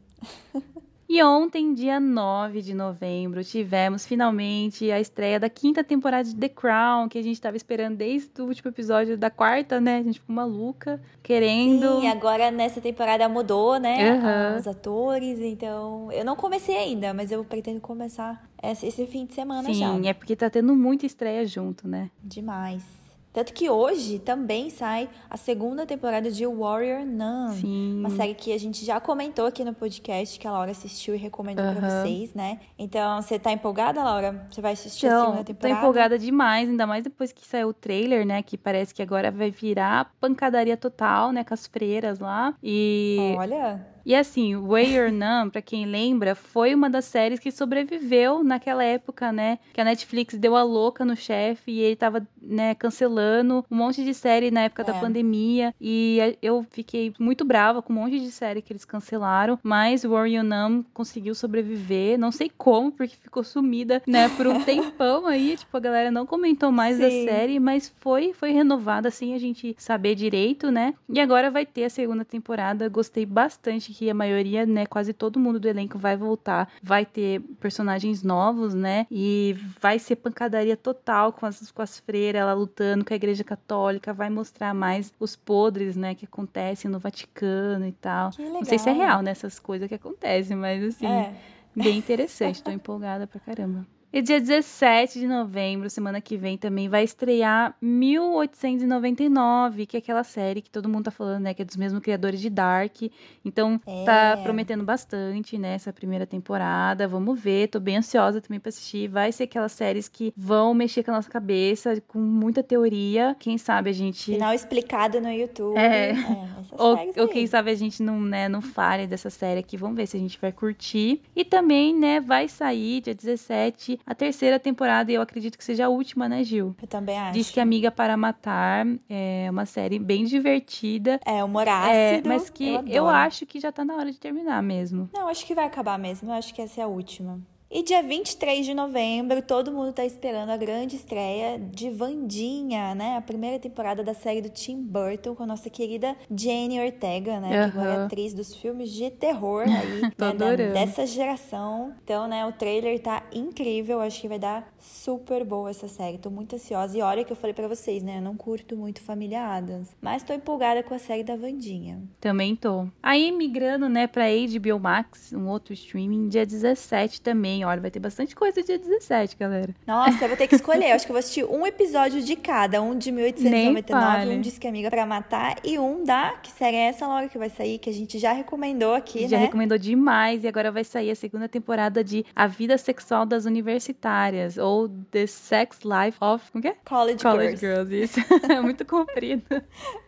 E 1.08 1.22
ontem, 1.22 1.72
dia 1.72 1.98
9 1.98 2.60
de 2.60 2.74
novembro, 2.74 3.42
tivemos 3.42 4.04
finalmente 4.04 4.90
a 4.90 5.00
estreia 5.00 5.40
da 5.40 5.48
quinta 5.48 5.82
temporada 5.82 6.28
de 6.28 6.36
The 6.36 6.50
Crown, 6.50 7.08
que 7.08 7.18
a 7.18 7.22
gente 7.22 7.32
estava 7.32 7.56
esperando 7.56 7.96
desde 7.96 8.42
o 8.42 8.44
último 8.44 8.70
episódio 8.70 9.16
da 9.16 9.30
quarta, 9.30 9.80
né? 9.80 9.96
A 9.96 10.02
gente 10.02 10.20
ficou 10.20 10.36
maluca, 10.36 11.00
querendo. 11.22 12.02
Sim, 12.02 12.08
agora 12.08 12.50
nessa 12.50 12.78
temporada 12.82 13.26
mudou, 13.26 13.78
né? 13.78 14.12
Uhum. 14.12 14.58
Os 14.58 14.66
atores, 14.66 15.40
então. 15.40 16.12
Eu 16.12 16.26
não 16.26 16.36
comecei 16.36 16.76
ainda, 16.76 17.14
mas 17.14 17.32
eu 17.32 17.42
pretendo 17.42 17.80
começar 17.80 18.46
esse 18.62 19.06
fim 19.06 19.24
de 19.24 19.32
semana 19.32 19.72
Sim, 19.72 19.80
já. 19.80 19.94
Sim, 19.94 20.08
é 20.08 20.12
porque 20.12 20.36
tá 20.36 20.50
tendo 20.50 20.76
muita 20.76 21.06
estreia 21.06 21.46
junto, 21.46 21.88
né? 21.88 22.10
Demais. 22.22 22.84
Tanto 23.32 23.52
que 23.52 23.68
hoje 23.68 24.18
também 24.18 24.70
sai 24.70 25.08
a 25.28 25.36
segunda 25.36 25.86
temporada 25.86 26.30
de 26.30 26.46
Warrior 26.46 27.04
Nun. 27.04 27.52
Sim. 27.52 27.98
Uma 28.00 28.10
série 28.10 28.34
que 28.34 28.52
a 28.52 28.58
gente 28.58 28.84
já 28.84 28.98
comentou 28.98 29.46
aqui 29.46 29.64
no 29.64 29.74
podcast, 29.74 30.38
que 30.38 30.46
a 30.46 30.52
Laura 30.52 30.70
assistiu 30.70 31.14
e 31.14 31.18
recomendou 31.18 31.64
uhum. 31.64 31.74
pra 31.74 32.02
vocês, 32.02 32.34
né? 32.34 32.58
Então, 32.78 33.20
você 33.20 33.38
tá 33.38 33.52
empolgada, 33.52 34.02
Laura? 34.02 34.46
Você 34.50 34.60
vai 34.60 34.72
assistir 34.72 35.06
então, 35.06 35.18
a 35.18 35.24
segunda 35.26 35.44
temporada? 35.44 35.74
Tô 35.74 35.80
empolgada 35.80 36.18
demais, 36.18 36.68
ainda 36.68 36.86
mais 36.86 37.04
depois 37.04 37.32
que 37.32 37.46
saiu 37.46 37.68
o 37.68 37.72
trailer, 37.72 38.26
né? 38.26 38.42
Que 38.42 38.56
parece 38.56 38.94
que 38.94 39.02
agora 39.02 39.30
vai 39.30 39.50
virar 39.50 40.12
pancadaria 40.20 40.76
total, 40.76 41.30
né? 41.30 41.44
Com 41.44 41.54
as 41.54 41.66
freiras 41.66 42.18
lá. 42.18 42.54
E. 42.62 43.34
Olha. 43.38 43.86
E 44.08 44.14
assim, 44.14 44.56
Way 44.56 44.98
or 44.98 45.12
None, 45.12 45.50
pra 45.50 45.60
quem 45.60 45.84
lembra, 45.84 46.34
foi 46.34 46.74
uma 46.74 46.88
das 46.88 47.04
séries 47.04 47.38
que 47.38 47.50
sobreviveu 47.50 48.42
naquela 48.42 48.82
época, 48.82 49.30
né? 49.30 49.58
Que 49.74 49.82
a 49.82 49.84
Netflix 49.84 50.34
deu 50.34 50.56
a 50.56 50.62
louca 50.62 51.04
no 51.04 51.14
chefe 51.14 51.70
e 51.70 51.80
ele 51.80 51.94
tava, 51.94 52.26
né, 52.40 52.74
cancelando 52.74 53.66
um 53.70 53.76
monte 53.76 54.02
de 54.02 54.14
série 54.14 54.50
na 54.50 54.62
época 54.62 54.80
é. 54.80 54.86
da 54.86 54.94
pandemia. 54.94 55.74
E 55.78 56.38
eu 56.40 56.64
fiquei 56.70 57.12
muito 57.20 57.44
brava 57.44 57.82
com 57.82 57.92
um 57.92 57.96
monte 57.96 58.18
de 58.18 58.30
série 58.30 58.62
que 58.62 58.72
eles 58.72 58.86
cancelaram. 58.86 59.58
Mas 59.62 60.04
Warrior 60.04 60.42
None 60.42 60.86
conseguiu 60.94 61.34
sobreviver. 61.34 62.18
Não 62.18 62.32
sei 62.32 62.50
como, 62.56 62.90
porque 62.90 63.14
ficou 63.14 63.44
sumida, 63.44 64.02
né, 64.06 64.30
por 64.30 64.46
um 64.46 64.58
tempão 64.64 65.26
aí. 65.26 65.54
Tipo, 65.58 65.76
a 65.76 65.80
galera 65.80 66.10
não 66.10 66.24
comentou 66.24 66.72
mais 66.72 66.96
Sim. 66.96 67.02
da 67.02 67.10
série, 67.10 67.60
mas 67.60 67.94
foi, 68.00 68.32
foi 68.32 68.52
renovada, 68.52 69.08
assim, 69.08 69.34
a 69.34 69.38
gente 69.38 69.76
saber 69.78 70.14
direito, 70.14 70.70
né? 70.70 70.94
E 71.10 71.20
agora 71.20 71.50
vai 71.50 71.66
ter 71.66 71.84
a 71.84 71.90
segunda 71.90 72.24
temporada. 72.24 72.88
Gostei 72.88 73.26
bastante 73.26 73.97
que 73.98 74.08
a 74.08 74.14
maioria, 74.14 74.64
né, 74.64 74.86
quase 74.86 75.12
todo 75.12 75.40
mundo 75.40 75.58
do 75.58 75.66
elenco 75.66 75.98
vai 75.98 76.16
voltar, 76.16 76.70
vai 76.80 77.04
ter 77.04 77.40
personagens 77.58 78.22
novos, 78.22 78.72
né? 78.72 79.08
E 79.10 79.56
vai 79.80 79.98
ser 79.98 80.14
pancadaria 80.14 80.76
total 80.76 81.32
com 81.32 81.44
as, 81.44 81.72
com 81.72 81.82
as 81.82 81.98
freiras, 81.98 82.40
ela 82.40 82.52
lutando 82.52 83.04
com 83.04 83.12
a 83.12 83.16
igreja 83.16 83.42
católica, 83.42 84.12
vai 84.12 84.30
mostrar 84.30 84.72
mais 84.72 85.12
os 85.18 85.34
podres, 85.34 85.96
né, 85.96 86.14
que 86.14 86.24
acontecem 86.24 86.88
no 86.88 87.00
Vaticano 87.00 87.86
e 87.86 87.92
tal. 87.92 88.30
Não 88.38 88.64
sei 88.64 88.78
se 88.78 88.88
é 88.88 88.92
real 88.92 89.20
nessas 89.20 89.56
né, 89.56 89.60
coisas 89.64 89.88
que 89.88 89.96
acontecem, 89.96 90.56
mas 90.56 90.80
assim, 90.84 91.06
é. 91.06 91.34
bem 91.74 91.98
interessante, 91.98 92.62
tô 92.62 92.70
empolgada 92.70 93.26
pra 93.26 93.40
caramba. 93.40 93.84
E 94.10 94.22
dia 94.22 94.40
17 94.40 95.20
de 95.20 95.26
novembro, 95.26 95.90
semana 95.90 96.18
que 96.18 96.34
vem, 96.34 96.56
também 96.56 96.88
vai 96.88 97.04
estrear 97.04 97.76
1899, 97.80 99.84
que 99.84 99.98
é 99.98 100.00
aquela 100.00 100.24
série 100.24 100.62
que 100.62 100.70
todo 100.70 100.88
mundo 100.88 101.04
tá 101.04 101.10
falando, 101.10 101.42
né? 101.42 101.52
Que 101.52 101.60
é 101.60 101.64
dos 101.64 101.76
mesmos 101.76 102.00
criadores 102.00 102.40
de 102.40 102.48
Dark. 102.48 103.02
Então, 103.44 103.78
tá 103.78 103.92
é. 103.92 104.04
tá 104.04 104.40
prometendo 104.42 104.82
bastante, 104.82 105.58
né? 105.58 105.74
Essa 105.74 105.92
primeira 105.92 106.26
temporada. 106.26 107.06
Vamos 107.06 107.38
ver, 107.38 107.68
tô 107.68 107.78
bem 107.78 107.98
ansiosa 107.98 108.40
também 108.40 108.58
pra 108.58 108.70
assistir. 108.70 109.08
Vai 109.08 109.30
ser 109.30 109.44
aquelas 109.44 109.72
séries 109.72 110.08
que 110.08 110.32
vão 110.34 110.72
mexer 110.72 111.04
com 111.04 111.10
a 111.10 111.14
nossa 111.14 111.28
cabeça, 111.28 112.02
com 112.08 112.18
muita 112.18 112.62
teoria. 112.62 113.36
Quem 113.38 113.58
sabe 113.58 113.90
a 113.90 113.92
gente. 113.92 114.32
Final 114.32 114.54
explicado 114.54 115.20
no 115.20 115.30
YouTube. 115.30 115.76
É. 115.76 116.12
é 116.12 116.14
ou, 116.72 116.98
ou, 117.14 117.28
quem 117.28 117.46
sabe 117.46 117.70
a 117.70 117.74
gente 117.74 118.02
não, 118.02 118.18
né, 118.18 118.48
não 118.48 118.62
fale 118.62 119.06
dessa 119.06 119.28
série 119.28 119.60
aqui. 119.60 119.76
Vamos 119.76 119.98
ver 119.98 120.06
se 120.06 120.16
a 120.16 120.20
gente 120.20 120.38
vai 120.40 120.50
curtir. 120.50 121.20
E 121.36 121.44
também, 121.44 121.94
né, 121.94 122.20
vai 122.20 122.48
sair 122.48 123.02
dia 123.02 123.14
17 123.14 123.97
a 124.06 124.14
terceira 124.14 124.58
temporada, 124.58 125.10
e 125.10 125.14
eu 125.14 125.22
acredito 125.22 125.56
que 125.56 125.64
seja 125.64 125.86
a 125.86 125.88
última, 125.88 126.28
né, 126.28 126.42
Gil? 126.44 126.74
Eu 126.80 126.88
também 126.88 127.18
acho. 127.18 127.32
Diz 127.32 127.50
que 127.50 127.60
Amiga 127.60 127.90
para 127.90 128.16
Matar 128.16 128.86
é 129.08 129.48
uma 129.50 129.66
série 129.66 129.98
bem 129.98 130.24
divertida. 130.24 131.20
É, 131.24 131.42
humor 131.42 131.68
ácido. 131.68 132.28
É, 132.28 132.32
mas 132.32 132.50
que 132.50 132.68
eu, 132.68 132.86
eu 132.86 133.06
acho 133.08 133.46
que 133.46 133.60
já 133.60 133.70
tá 133.70 133.84
na 133.84 133.94
hora 133.94 134.10
de 134.10 134.18
terminar 134.18 134.62
mesmo. 134.62 135.08
Não, 135.12 135.28
acho 135.28 135.46
que 135.46 135.54
vai 135.54 135.66
acabar 135.66 135.98
mesmo. 135.98 136.30
Eu 136.30 136.34
acho 136.34 136.54
que 136.54 136.62
essa 136.62 136.80
é 136.80 136.84
a 136.84 136.88
última. 136.88 137.40
E 137.70 137.82
dia 137.82 138.02
23 138.02 138.64
de 138.64 138.72
novembro, 138.72 139.42
todo 139.42 139.70
mundo 139.70 139.92
tá 139.92 140.02
esperando 140.02 140.48
a 140.48 140.56
grande 140.56 140.96
estreia 140.96 141.58
de 141.58 141.90
Vandinha, 141.90 142.94
né? 142.94 143.18
A 143.18 143.20
primeira 143.20 143.58
temporada 143.58 144.02
da 144.02 144.14
série 144.14 144.40
do 144.40 144.48
Tim 144.48 144.82
Burton 144.82 145.34
com 145.34 145.42
a 145.42 145.46
nossa 145.46 145.68
querida 145.68 146.16
Jane 146.34 146.80
Ortega, 146.80 147.38
né? 147.38 147.48
Uhum. 147.48 147.70
Que 147.70 147.78
agora 147.78 147.90
é 147.90 148.04
atriz 148.06 148.32
dos 148.32 148.54
filmes 148.54 148.90
de 148.90 149.10
terror 149.10 149.64
aí, 149.68 150.00
né? 150.00 150.12
da, 150.16 150.56
dessa 150.56 151.06
geração. 151.06 151.94
Então, 152.02 152.26
né, 152.26 152.46
o 152.46 152.52
trailer 152.52 152.98
tá 153.00 153.22
incrível, 153.30 154.00
acho 154.00 154.22
que 154.22 154.28
vai 154.28 154.38
dar 154.38 154.72
super 154.78 155.44
boa 155.44 155.68
essa 155.68 155.88
série. 155.88 156.16
Tô 156.16 156.30
muito 156.30 156.56
ansiosa. 156.56 156.96
E 156.96 157.02
olha 157.02 157.22
que 157.22 157.32
eu 157.32 157.36
falei 157.36 157.52
para 157.52 157.68
vocês, 157.68 158.02
né? 158.02 158.16
Eu 158.16 158.22
não 158.22 158.34
curto 158.34 158.78
muito 158.78 159.02
Família 159.02 159.44
Adams, 159.44 159.94
mas 160.00 160.22
tô 160.22 160.32
empolgada 160.32 160.82
com 160.82 160.94
a 160.94 160.98
série 160.98 161.22
da 161.22 161.36
Vandinha. 161.36 162.02
Também 162.18 162.56
tô. 162.56 162.88
Aí, 163.02 163.30
migrando, 163.30 163.90
né, 163.90 164.06
pra 164.06 164.24
HBO 164.24 164.80
Max, 164.80 165.34
um 165.34 165.48
outro 165.48 165.74
streaming, 165.74 166.28
dia 166.28 166.46
17 166.46 167.20
também 167.20 167.57
também. 167.58 167.64
Olha, 167.64 167.80
vai 167.80 167.90
ter 167.90 168.00
bastante 168.00 168.34
coisa 168.34 168.62
dia 168.62 168.78
17, 168.78 169.36
galera. 169.36 169.74
Nossa, 169.86 170.24
eu 170.24 170.28
vou 170.28 170.36
ter 170.36 170.46
que 170.46 170.54
escolher. 170.56 170.92
acho 170.92 171.04
que 171.04 171.10
eu 171.10 171.14
vou 171.14 171.18
assistir 171.18 171.44
um 171.44 171.66
episódio 171.66 172.22
de 172.22 172.36
cada. 172.36 172.80
Um 172.82 172.96
de 172.96 173.10
1899, 173.10 174.36
um 174.36 174.40
de 174.40 174.50
Que 174.52 174.68
Amiga 174.68 174.90
pra 174.90 175.06
Matar 175.06 175.56
e 175.64 175.78
um 175.78 176.04
da... 176.04 176.34
Que 176.42 176.50
série 176.50 176.76
é 176.76 176.88
essa, 176.88 177.06
Laura, 177.06 177.28
que 177.28 177.38
vai 177.38 177.50
sair? 177.50 177.78
Que 177.78 177.90
a 177.90 177.92
gente 177.92 178.18
já 178.18 178.32
recomendou 178.32 178.94
aqui, 178.94 179.20
já 179.20 179.24
né? 179.24 179.28
Já 179.28 179.38
recomendou 179.38 179.78
demais. 179.78 180.44
E 180.44 180.48
agora 180.48 180.70
vai 180.70 180.84
sair 180.84 181.10
a 181.10 181.14
segunda 181.14 181.48
temporada 181.48 182.02
de 182.04 182.24
A 182.34 182.46
Vida 182.46 182.78
Sexual 182.78 183.26
das 183.26 183.44
Universitárias. 183.44 184.58
Ou 184.58 184.88
The 184.88 185.26
Sex 185.26 185.80
Life 185.84 186.18
of... 186.20 186.50
Como 186.50 186.62
que 186.62 186.68
é? 186.68 186.76
College, 186.84 187.22
College 187.22 187.56
Girls. 187.56 187.90
Girls, 187.90 188.20
isso. 188.20 188.20
é 188.50 188.60
muito 188.60 188.84
comprido. 188.84 189.44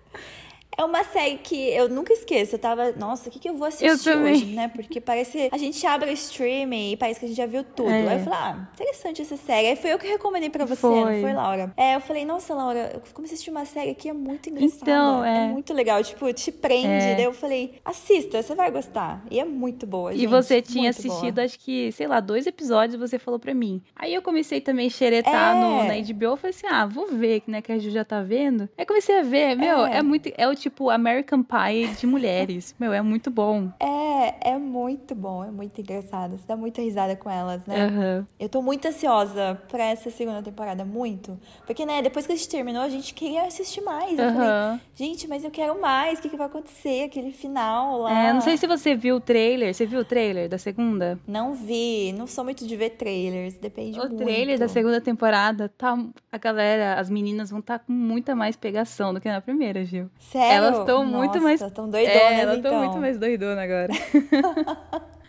É 0.81 0.85
uma 0.85 1.05
série 1.05 1.37
que 1.37 1.69
eu 1.75 1.91
nunca 1.91 2.11
esqueço. 2.11 2.55
Eu 2.55 2.59
tava, 2.59 2.93
nossa, 2.93 3.29
o 3.29 3.33
que, 3.33 3.39
que 3.39 3.51
eu 3.51 3.55
vou 3.55 3.69
assistir 3.69 4.09
eu 4.09 4.23
hoje, 4.23 4.47
né? 4.47 4.67
Porque 4.69 4.99
parece. 4.99 5.51
A 5.53 5.59
gente 5.59 5.87
abre 5.87 6.09
o 6.09 6.13
streaming 6.15 6.93
e 6.93 6.97
parece 6.97 7.21
que 7.21 7.27
a 7.27 7.29
gente 7.29 7.37
já 7.37 7.45
viu 7.45 7.63
tudo. 7.63 7.91
É. 7.91 8.09
Aí 8.09 8.19
eu 8.19 8.25
falei, 8.25 8.39
ah, 8.39 8.69
interessante 8.73 9.21
essa 9.21 9.37
série. 9.37 9.69
Aí 9.69 9.77
foi 9.77 9.93
eu 9.93 9.99
que 9.99 10.07
recomendei 10.07 10.49
pra 10.49 10.65
você, 10.65 10.81
foi. 10.81 11.17
não 11.17 11.21
foi, 11.21 11.35
Laura? 11.35 11.71
É, 11.77 11.97
eu 11.97 12.01
falei, 12.01 12.25
nossa, 12.25 12.55
Laura, 12.55 12.93
eu 12.95 13.03
comecei 13.13 13.35
a 13.35 13.37
assistir 13.37 13.51
uma 13.51 13.67
série 13.67 13.95
que 13.95 14.09
é 14.09 14.15
muito 14.15 14.49
engraçada. 14.49 14.81
Então, 14.81 15.23
é. 15.23 15.45
é 15.45 15.49
muito 15.49 15.75
legal. 15.75 16.03
Tipo, 16.03 16.33
te 16.33 16.51
prende. 16.51 16.87
É. 16.87 17.15
Daí 17.15 17.25
eu 17.25 17.35
falei, 17.35 17.75
assista, 17.85 18.43
você 18.43 18.55
vai 18.55 18.71
gostar. 18.71 19.23
E 19.31 19.39
é 19.39 19.45
muito 19.45 19.87
boa, 19.87 20.13
gente. 20.13 20.23
E 20.23 20.27
você 20.27 20.63
tinha 20.63 20.89
assistido, 20.89 21.35
boa. 21.35 21.45
acho 21.45 21.59
que, 21.59 21.93
sei 21.93 22.07
lá, 22.07 22.21
dois 22.21 22.47
episódios 22.47 22.99
você 22.99 23.19
falou 23.19 23.39
pra 23.39 23.53
mim. 23.53 23.83
Aí 23.95 24.15
eu 24.15 24.23
comecei 24.23 24.63
também 24.63 24.87
a 24.87 24.91
xeretar 24.91 25.55
é. 25.55 25.61
no, 25.61 25.85
na 25.85 25.95
HBO. 25.95 26.25
Eu 26.25 26.37
falei 26.39 26.57
assim, 26.57 26.67
ah, 26.67 26.87
vou 26.87 27.07
ver, 27.07 27.43
né, 27.47 27.61
que 27.61 27.71
a 27.71 27.79
Ju 27.79 27.91
já 27.91 28.03
tá 28.03 28.23
vendo. 28.23 28.67
Aí 28.79 28.87
comecei 28.87 29.19
a 29.19 29.23
ver, 29.23 29.55
meu, 29.57 29.85
é, 29.85 29.99
é 29.99 30.03
muito. 30.03 30.33
É 30.39 30.49
o 30.49 30.55
tipo 30.55 30.70
American 30.91 31.43
Pie 31.43 31.89
de 31.99 32.07
mulheres. 32.07 32.75
Meu, 32.79 32.93
é 32.93 33.03
muito 33.03 33.31
bom. 33.31 33.71
É, 33.79 34.53
é 34.53 34.59
muito 34.59 35.15
bom, 35.15 35.45
é 35.45 35.51
muito 35.51 35.81
engraçado. 35.81 36.37
Você 36.37 36.45
dá 36.47 36.57
muita 36.57 36.83
risada 36.83 37.17
com 37.17 37.31
elas, 37.31 37.65
né? 37.67 37.87
Uhum. 37.87 38.27
Eu 38.39 38.49
tô 38.49 38.63
muito 38.63 38.87
ansiosa 38.87 39.61
pra 39.69 39.85
essa 39.85 40.11
segunda 40.11 40.43
temporada, 40.43 40.85
muito. 40.85 41.39
Porque, 41.67 41.85
né, 41.85 42.03
depois 42.03 42.27
que 42.27 42.33
a 42.33 42.37
gente 42.37 42.49
terminou, 42.49 42.83
a 42.83 42.89
gente 42.89 43.15
queria 43.15 43.45
assistir 43.45 43.81
mais. 43.81 44.19
Eu 44.19 44.27
uhum. 44.27 44.35
falei, 44.35 44.81
gente, 44.95 45.29
mas 45.29 45.45
eu 45.45 45.51
quero 45.51 45.81
mais. 45.81 46.19
O 46.19 46.23
que, 46.23 46.29
que 46.29 46.37
vai 46.37 46.47
acontecer? 46.47 47.05
Aquele 47.05 47.33
final 47.33 48.01
lá. 48.01 48.29
É, 48.29 48.33
não 48.33 48.41
sei 48.41 48.57
se 48.57 48.67
você 48.67 48.95
viu 48.95 49.17
o 49.17 49.21
trailer. 49.21 49.75
Você 49.75 49.87
viu 49.87 50.01
o 50.01 50.05
trailer 50.05 50.49
da 50.49 50.59
segunda? 50.59 51.19
Não 51.27 51.55
vi. 51.55 52.13
Não 52.13 52.27
sou 52.27 52.45
muito 52.45 52.67
de 52.67 52.77
ver 52.77 52.91
trailers. 52.91 53.55
Depende 53.55 53.99
o 53.99 54.03
muito. 54.03 54.15
O 54.15 54.25
trailer 54.25 54.59
da 54.59 54.69
segunda 54.69 55.01
temporada, 55.01 55.69
tá. 55.69 55.99
A 56.31 56.39
galera, 56.39 56.95
as 57.01 57.11
meninas 57.11 57.51
vão 57.51 57.61
estar 57.61 57.79
tá 57.79 57.85
com 57.85 57.93
muita 57.93 58.35
mais 58.35 58.57
pegação 58.57 59.13
do 59.13 59.21
que 59.21 59.29
na 59.29 59.41
primeira, 59.41 59.85
Gil. 59.85 60.11
Sério? 60.19 60.60
Elas 60.67 60.79
estão 60.79 61.05
muito 61.05 61.41
mais. 61.41 61.61
Estão 61.61 61.89
doidonas, 61.89 62.17
é, 62.17 62.41
elas 62.41 62.57
estão 62.57 62.73
então. 62.73 62.85
muito 62.85 63.01
mais 63.01 63.19
doidonas 63.19 63.59
agora. 63.59 63.93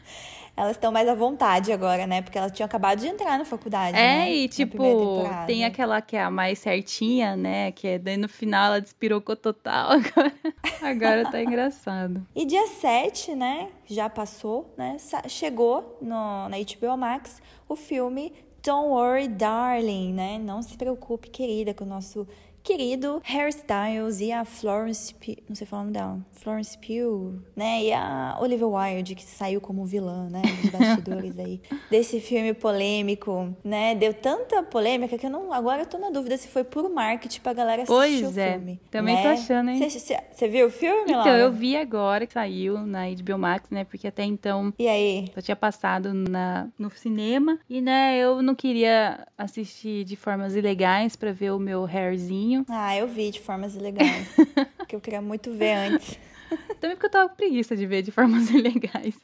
elas 0.55 0.71
estão 0.73 0.91
mais 0.91 1.07
à 1.07 1.15
vontade 1.15 1.71
agora, 1.71 2.05
né? 2.05 2.21
Porque 2.21 2.37
elas 2.37 2.51
tinham 2.51 2.65
acabado 2.65 2.99
de 2.99 3.07
entrar 3.07 3.37
na 3.37 3.45
faculdade. 3.45 3.97
É, 3.97 4.01
né? 4.01 4.33
e 4.33 4.47
tipo, 4.47 5.23
tem 5.47 5.65
aquela 5.65 6.01
que 6.01 6.15
é 6.15 6.21
a 6.21 6.29
mais 6.29 6.59
certinha, 6.59 7.35
né? 7.35 7.71
Que 7.71 7.87
é 7.87 7.99
daí 7.99 8.17
no 8.17 8.29
final 8.29 8.67
ela 8.67 8.81
despirocou 8.81 9.35
total. 9.35 9.91
Agora, 9.97 10.33
agora 10.81 11.31
tá 11.31 11.41
engraçado. 11.41 12.25
E 12.35 12.45
dia 12.45 12.67
7, 12.67 13.35
né? 13.35 13.69
Já 13.85 14.09
passou, 14.09 14.73
né? 14.77 14.97
Chegou 15.27 15.97
no, 16.01 16.49
na 16.49 16.57
HBO 16.57 16.97
Max 16.97 17.41
o 17.67 17.75
filme 17.75 18.33
Don't 18.63 18.89
Worry 18.89 19.27
Darling, 19.27 20.13
né? 20.13 20.39
Não 20.39 20.61
se 20.61 20.77
preocupe, 20.77 21.29
querida, 21.29 21.73
com 21.73 21.83
o 21.83 21.87
nosso 21.87 22.27
querido 22.63 23.21
Harry 23.23 23.49
Styles 23.49 24.19
e 24.21 24.31
a 24.31 24.45
Florence 24.45 25.13
Pugh, 25.13 25.37
não 25.47 25.55
sei 25.55 25.65
falar 25.67 25.81
o 25.81 25.85
nome 25.85 25.93
dela, 25.93 26.19
Florence 26.31 26.77
Pugh, 26.77 27.41
né? 27.55 27.83
E 27.83 27.93
a 27.93 28.37
Olivia 28.39 28.67
Wilde, 28.67 29.15
que 29.15 29.23
saiu 29.23 29.59
como 29.59 29.85
vilã, 29.85 30.29
né? 30.29 30.41
Dos 30.61 30.71
bastidores 30.71 31.37
aí 31.39 31.61
desse 31.89 32.19
filme 32.19 32.53
polêmico, 32.53 33.55
né? 33.63 33.95
Deu 33.95 34.13
tanta 34.13 34.63
polêmica 34.63 35.17
que 35.17 35.25
eu 35.25 35.29
não. 35.29 35.51
Agora 35.53 35.81
eu 35.81 35.85
tô 35.85 35.97
na 35.97 36.09
dúvida 36.09 36.37
se 36.37 36.47
foi 36.47 36.63
por 36.63 36.89
marketing 36.89 37.41
pra 37.41 37.53
galera 37.53 37.83
assistir 37.83 38.23
pois 38.23 38.35
o 38.35 38.39
é. 38.39 38.53
filme. 38.53 38.79
Também 38.89 39.15
né? 39.15 39.21
tô 39.23 39.27
achando, 39.29 39.69
hein? 39.71 39.89
Você 39.89 40.47
viu 40.47 40.67
o 40.67 40.69
filme, 40.69 41.03
Então, 41.03 41.17
Laura? 41.17 41.37
eu 41.37 41.51
vi 41.51 41.75
agora 41.75 42.25
que 42.25 42.33
saiu 42.33 42.79
na 42.85 43.05
HBO 43.09 43.37
Max, 43.37 43.69
né? 43.69 43.83
Porque 43.83 44.07
até 44.07 44.23
então. 44.23 44.73
E 44.77 44.87
aí? 44.87 45.31
Eu 45.35 45.41
tinha 45.41 45.55
passado 45.55 46.13
na, 46.13 46.67
no 46.77 46.89
cinema. 46.91 47.59
E, 47.69 47.81
né, 47.81 48.17
eu 48.17 48.41
não 48.41 48.55
queria 48.55 49.27
assistir 49.37 50.03
de 50.03 50.15
formas 50.15 50.55
ilegais 50.55 51.15
pra 51.15 51.31
ver 51.31 51.51
o 51.51 51.59
meu 51.59 51.85
hairzinho. 51.85 52.50
Ah, 52.67 52.95
eu 52.95 53.07
vi 53.07 53.31
de 53.31 53.39
formas 53.39 53.75
ilegais. 53.75 54.27
que 54.87 54.95
eu 54.95 55.01
queria 55.01 55.21
muito 55.21 55.51
ver 55.51 55.73
antes. 55.73 56.19
Também 56.79 56.95
porque 56.95 57.05
eu 57.05 57.11
tava 57.11 57.29
com 57.29 57.35
preguiça 57.35 57.75
de 57.75 57.85
ver 57.85 58.01
de 58.01 58.11
formas 58.11 58.49
ilegais. 58.51 59.15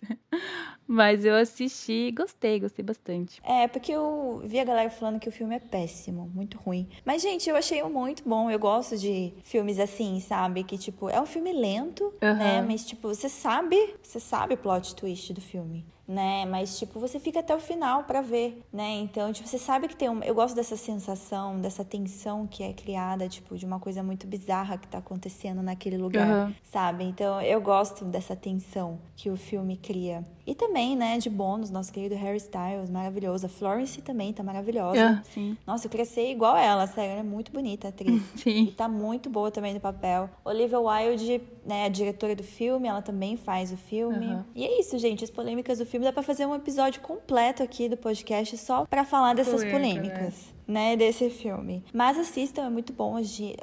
Mas 0.87 1.25
eu 1.25 1.35
assisti 1.35 2.07
e 2.07 2.11
gostei, 2.11 2.59
gostei 2.59 2.83
bastante. 2.83 3.41
É, 3.43 3.67
porque 3.67 3.91
eu 3.91 4.41
vi 4.45 4.59
a 4.59 4.63
galera 4.63 4.89
falando 4.89 5.19
que 5.19 5.27
o 5.27 5.31
filme 5.31 5.55
é 5.55 5.59
péssimo, 5.59 6.31
muito 6.33 6.57
ruim. 6.57 6.87
Mas, 7.03 7.21
gente, 7.21 7.49
eu 7.49 7.55
achei 7.55 7.83
muito 7.83 8.23
bom. 8.27 8.49
Eu 8.49 8.57
gosto 8.57 8.97
de 8.97 9.33
filmes 9.43 9.79
assim, 9.79 10.19
sabe? 10.21 10.63
Que, 10.63 10.77
tipo, 10.77 11.09
é 11.09 11.19
um 11.19 11.25
filme 11.25 11.51
lento, 11.51 12.05
uhum. 12.21 12.35
né? 12.35 12.61
Mas, 12.61 12.85
tipo, 12.85 13.09
você 13.09 13.27
sabe, 13.27 13.95
você 14.01 14.19
sabe 14.19 14.53
o 14.53 14.57
plot 14.57 14.95
twist 14.95 15.33
do 15.33 15.41
filme 15.41 15.85
né? 16.07 16.45
Mas, 16.45 16.79
tipo, 16.79 16.99
você 16.99 17.19
fica 17.19 17.39
até 17.39 17.55
o 17.55 17.59
final 17.59 18.03
para 18.03 18.21
ver, 18.21 18.63
né? 18.71 18.99
Então, 18.99 19.31
tipo, 19.33 19.47
você 19.47 19.57
sabe 19.57 19.87
que 19.87 19.95
tem 19.95 20.09
um... 20.09 20.23
Eu 20.23 20.33
gosto 20.33 20.55
dessa 20.55 20.77
sensação, 20.77 21.59
dessa 21.59 21.83
tensão 21.83 22.47
que 22.47 22.63
é 22.63 22.71
criada, 22.71 23.27
tipo, 23.27 23.57
de 23.57 23.65
uma 23.65 23.79
coisa 23.79 24.01
muito 24.01 24.25
bizarra 24.25 24.77
que 24.77 24.87
tá 24.87 24.99
acontecendo 24.99 25.61
naquele 25.61 25.97
lugar, 25.97 26.47
uhum. 26.47 26.53
sabe? 26.63 27.03
Então, 27.03 27.41
eu 27.41 27.59
gosto 27.59 28.05
dessa 28.05 28.35
tensão 28.35 28.99
que 29.15 29.29
o 29.29 29.35
filme 29.35 29.75
cria. 29.75 30.23
E 30.45 30.55
também, 30.55 30.95
né, 30.95 31.17
de 31.17 31.29
bônus, 31.29 31.69
nosso 31.69 31.91
querido 31.91 32.15
Harry 32.15 32.37
Styles, 32.37 32.89
maravilhoso. 32.89 33.47
A 33.47 33.49
Florence 33.49 34.01
também 34.01 34.31
tá 34.31 34.41
maravilhosa. 34.43 35.21
Uh, 35.21 35.33
sim. 35.33 35.57
Nossa, 35.67 35.87
eu 35.87 35.89
queria 35.89 36.05
ser 36.05 36.31
igual 36.31 36.55
ela, 36.55 36.87
sério. 36.87 37.11
Ela 37.11 37.19
é 37.19 37.23
muito 37.23 37.51
bonita, 37.51 37.87
a 37.87 37.89
atriz. 37.89 38.21
Sim. 38.37 38.63
E 38.63 38.71
tá 38.71 38.87
muito 38.87 39.29
boa 39.29 39.51
também 39.51 39.73
no 39.73 39.79
papel. 39.79 40.29
Olivia 40.45 40.79
Wilde, 40.79 41.41
né, 41.65 41.85
a 41.85 41.89
diretora 41.89 42.35
do 42.35 42.43
filme, 42.43 42.87
ela 42.87 43.01
também 43.01 43.35
faz 43.35 43.73
o 43.73 43.77
filme. 43.77 44.27
Uhum. 44.27 44.43
E 44.55 44.63
é 44.63 44.79
isso, 44.79 44.97
gente. 44.97 45.23
As 45.23 45.29
polêmicas 45.29 45.79
do 45.79 45.85
filme 45.85 45.96
dá 46.05 46.13
pra 46.13 46.23
fazer 46.23 46.45
um 46.45 46.55
episódio 46.55 47.01
completo 47.01 47.63
aqui 47.63 47.89
do 47.89 47.97
podcast 47.97 48.57
só 48.57 48.85
pra 48.85 49.03
falar 49.03 49.33
dessas 49.33 49.63
Polêmica, 49.63 50.09
polêmicas. 50.11 50.45
Né? 50.47 50.57
né, 50.67 50.97
desse 50.97 51.29
filme. 51.29 51.83
Mas 51.93 52.19
assistam, 52.19 52.65
é 52.65 52.69
muito 52.69 52.91
bom. 52.91 53.15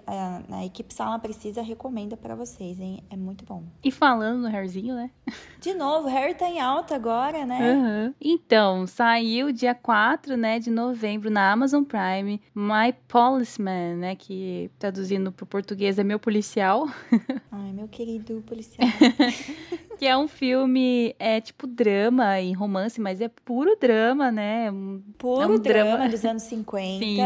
A, 0.07 0.43
a 0.51 0.64
equipe 0.64 0.93
Sala 0.93 1.18
Precisa 1.18 1.61
recomenda 1.61 2.16
para 2.16 2.35
vocês, 2.35 2.80
hein? 2.80 3.03
É 3.11 3.16
muito 3.16 3.45
bom. 3.45 3.62
E 3.85 3.91
falando 3.91 4.41
no 4.43 4.49
Harryzinho, 4.49 4.95
né? 4.95 5.11
De 5.61 5.74
novo, 5.74 6.09
Harry 6.09 6.35
tá 6.35 6.49
em 6.49 6.61
alta 6.61 6.95
agora, 6.95 7.45
né? 7.45 7.74
Uhum. 7.74 8.14
Então, 8.20 8.87
saiu 8.87 9.53
dia 9.53 9.74
4, 9.74 10.37
né, 10.37 10.59
de 10.59 10.70
novembro 10.70 11.30
na 11.30 11.53
Amazon 11.53 11.85
Prime, 11.85 12.41
My 12.55 12.95
Policeman, 13.07 13.97
né, 13.97 14.16
que 14.16 14.70
traduzindo 14.78 15.30
pro 15.30 15.45
português 15.45 15.99
é 15.99 16.05
Meu 16.05 16.18
Policial. 16.18 16.89
Ai, 17.53 17.72
meu 17.72 17.89
querido 17.89 18.43
policial. 18.47 18.89
que 19.97 20.07
é 20.07 20.16
um 20.16 20.28
filme, 20.28 21.14
é 21.18 21.40
tipo 21.40 21.66
drama 21.66 22.40
e 22.40 22.53
romance, 22.53 23.01
mas 23.01 23.20
é 23.20 23.28
puro 23.28 23.76
drama, 23.80 24.30
né? 24.30 24.70
Puro 25.18 25.42
é 25.42 25.47
um 25.47 25.59
drama, 25.59 25.90
drama 25.90 26.09
dos 26.09 26.24
anos 26.24 26.42
50. 26.45 27.05
Sim 27.05 27.20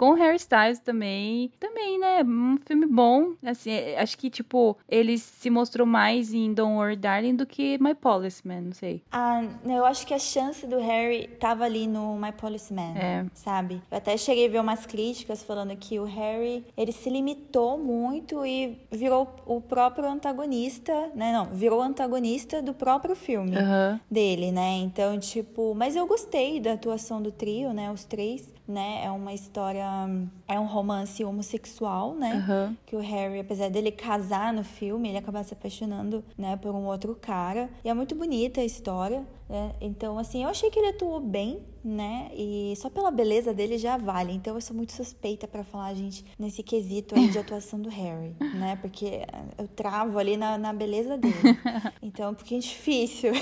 com 0.00 0.14
Harry 0.14 0.36
Styles 0.36 0.78
também. 0.78 1.52
Também, 1.60 1.98
né? 1.98 2.24
Um 2.24 2.56
filme 2.64 2.86
bom. 2.86 3.34
Assim, 3.44 3.70
é, 3.70 4.00
acho 4.00 4.16
que, 4.16 4.30
tipo, 4.30 4.74
ele 4.88 5.18
se 5.18 5.50
mostrou 5.50 5.86
mais 5.86 6.32
em 6.32 6.54
Don't 6.54 6.76
Worry 6.76 6.96
Darling 6.96 7.36
do 7.36 7.44
que 7.44 7.76
My 7.76 7.94
Policeman, 7.94 8.62
não 8.62 8.72
sei. 8.72 9.02
Ah, 9.12 9.44
eu 9.62 9.84
acho 9.84 10.06
que 10.06 10.14
a 10.14 10.18
chance 10.18 10.66
do 10.66 10.78
Harry 10.78 11.28
tava 11.38 11.64
ali 11.64 11.86
no 11.86 12.16
My 12.16 12.32
Policeman, 12.32 12.96
é. 12.96 13.26
sabe? 13.34 13.82
Eu 13.90 13.98
até 13.98 14.16
cheguei 14.16 14.46
a 14.46 14.50
ver 14.50 14.60
umas 14.60 14.86
críticas 14.86 15.42
falando 15.42 15.76
que 15.76 16.00
o 16.00 16.04
Harry, 16.04 16.64
ele 16.78 16.92
se 16.92 17.10
limitou 17.10 17.76
muito 17.76 18.46
e 18.46 18.78
virou 18.90 19.28
o 19.44 19.60
próprio 19.60 20.08
antagonista, 20.08 21.10
né? 21.14 21.30
Não, 21.30 21.44
virou 21.50 21.82
antagonista 21.82 22.62
do 22.62 22.72
próprio 22.72 23.14
filme 23.14 23.54
uhum. 23.54 24.00
dele, 24.10 24.50
né? 24.50 24.78
Então, 24.78 25.18
tipo, 25.18 25.74
mas 25.74 25.94
eu 25.94 26.06
gostei 26.06 26.58
da 26.58 26.72
atuação 26.72 27.20
do 27.20 27.30
trio, 27.30 27.74
né? 27.74 27.92
Os 27.92 28.06
três 28.06 28.48
né? 28.70 29.02
É 29.04 29.10
uma 29.10 29.34
história, 29.34 29.84
é 30.46 30.58
um 30.58 30.66
romance 30.66 31.24
homossexual, 31.24 32.14
né? 32.14 32.46
Uhum. 32.48 32.76
Que 32.86 32.96
o 32.96 33.00
Harry, 33.00 33.40
apesar 33.40 33.68
dele 33.68 33.90
casar 33.90 34.52
no 34.52 34.64
filme, 34.64 35.08
ele 35.08 35.18
acaba 35.18 35.42
se 35.42 35.52
apaixonando, 35.52 36.24
né, 36.38 36.56
por 36.56 36.74
um 36.74 36.86
outro 36.86 37.14
cara. 37.20 37.68
E 37.84 37.88
é 37.88 37.94
muito 37.94 38.14
bonita 38.14 38.60
a 38.60 38.64
história, 38.64 39.26
né? 39.48 39.74
Então, 39.80 40.18
assim, 40.18 40.44
eu 40.44 40.48
achei 40.48 40.70
que 40.70 40.78
ele 40.78 40.88
atuou 40.88 41.20
bem, 41.20 41.62
né? 41.84 42.30
E 42.34 42.74
só 42.76 42.88
pela 42.88 43.10
beleza 43.10 43.52
dele 43.52 43.76
já 43.78 43.96
vale. 43.96 44.32
Então, 44.32 44.54
eu 44.54 44.60
sou 44.60 44.76
muito 44.76 44.92
suspeita 44.92 45.48
para 45.48 45.64
falar, 45.64 45.92
gente, 45.94 46.24
nesse 46.38 46.62
quesito 46.62 47.14
aí 47.14 47.28
de 47.28 47.38
atuação 47.40 47.80
do 47.80 47.88
Harry, 47.88 48.36
né? 48.54 48.78
Porque 48.80 49.22
eu 49.58 49.66
travo 49.66 50.18
ali 50.18 50.36
na, 50.36 50.56
na 50.56 50.72
beleza 50.72 51.18
dele. 51.18 51.34
Então, 52.02 52.26
é 52.26 52.28
um 52.30 52.34
pouquinho 52.34 52.60
difícil. 52.60 53.32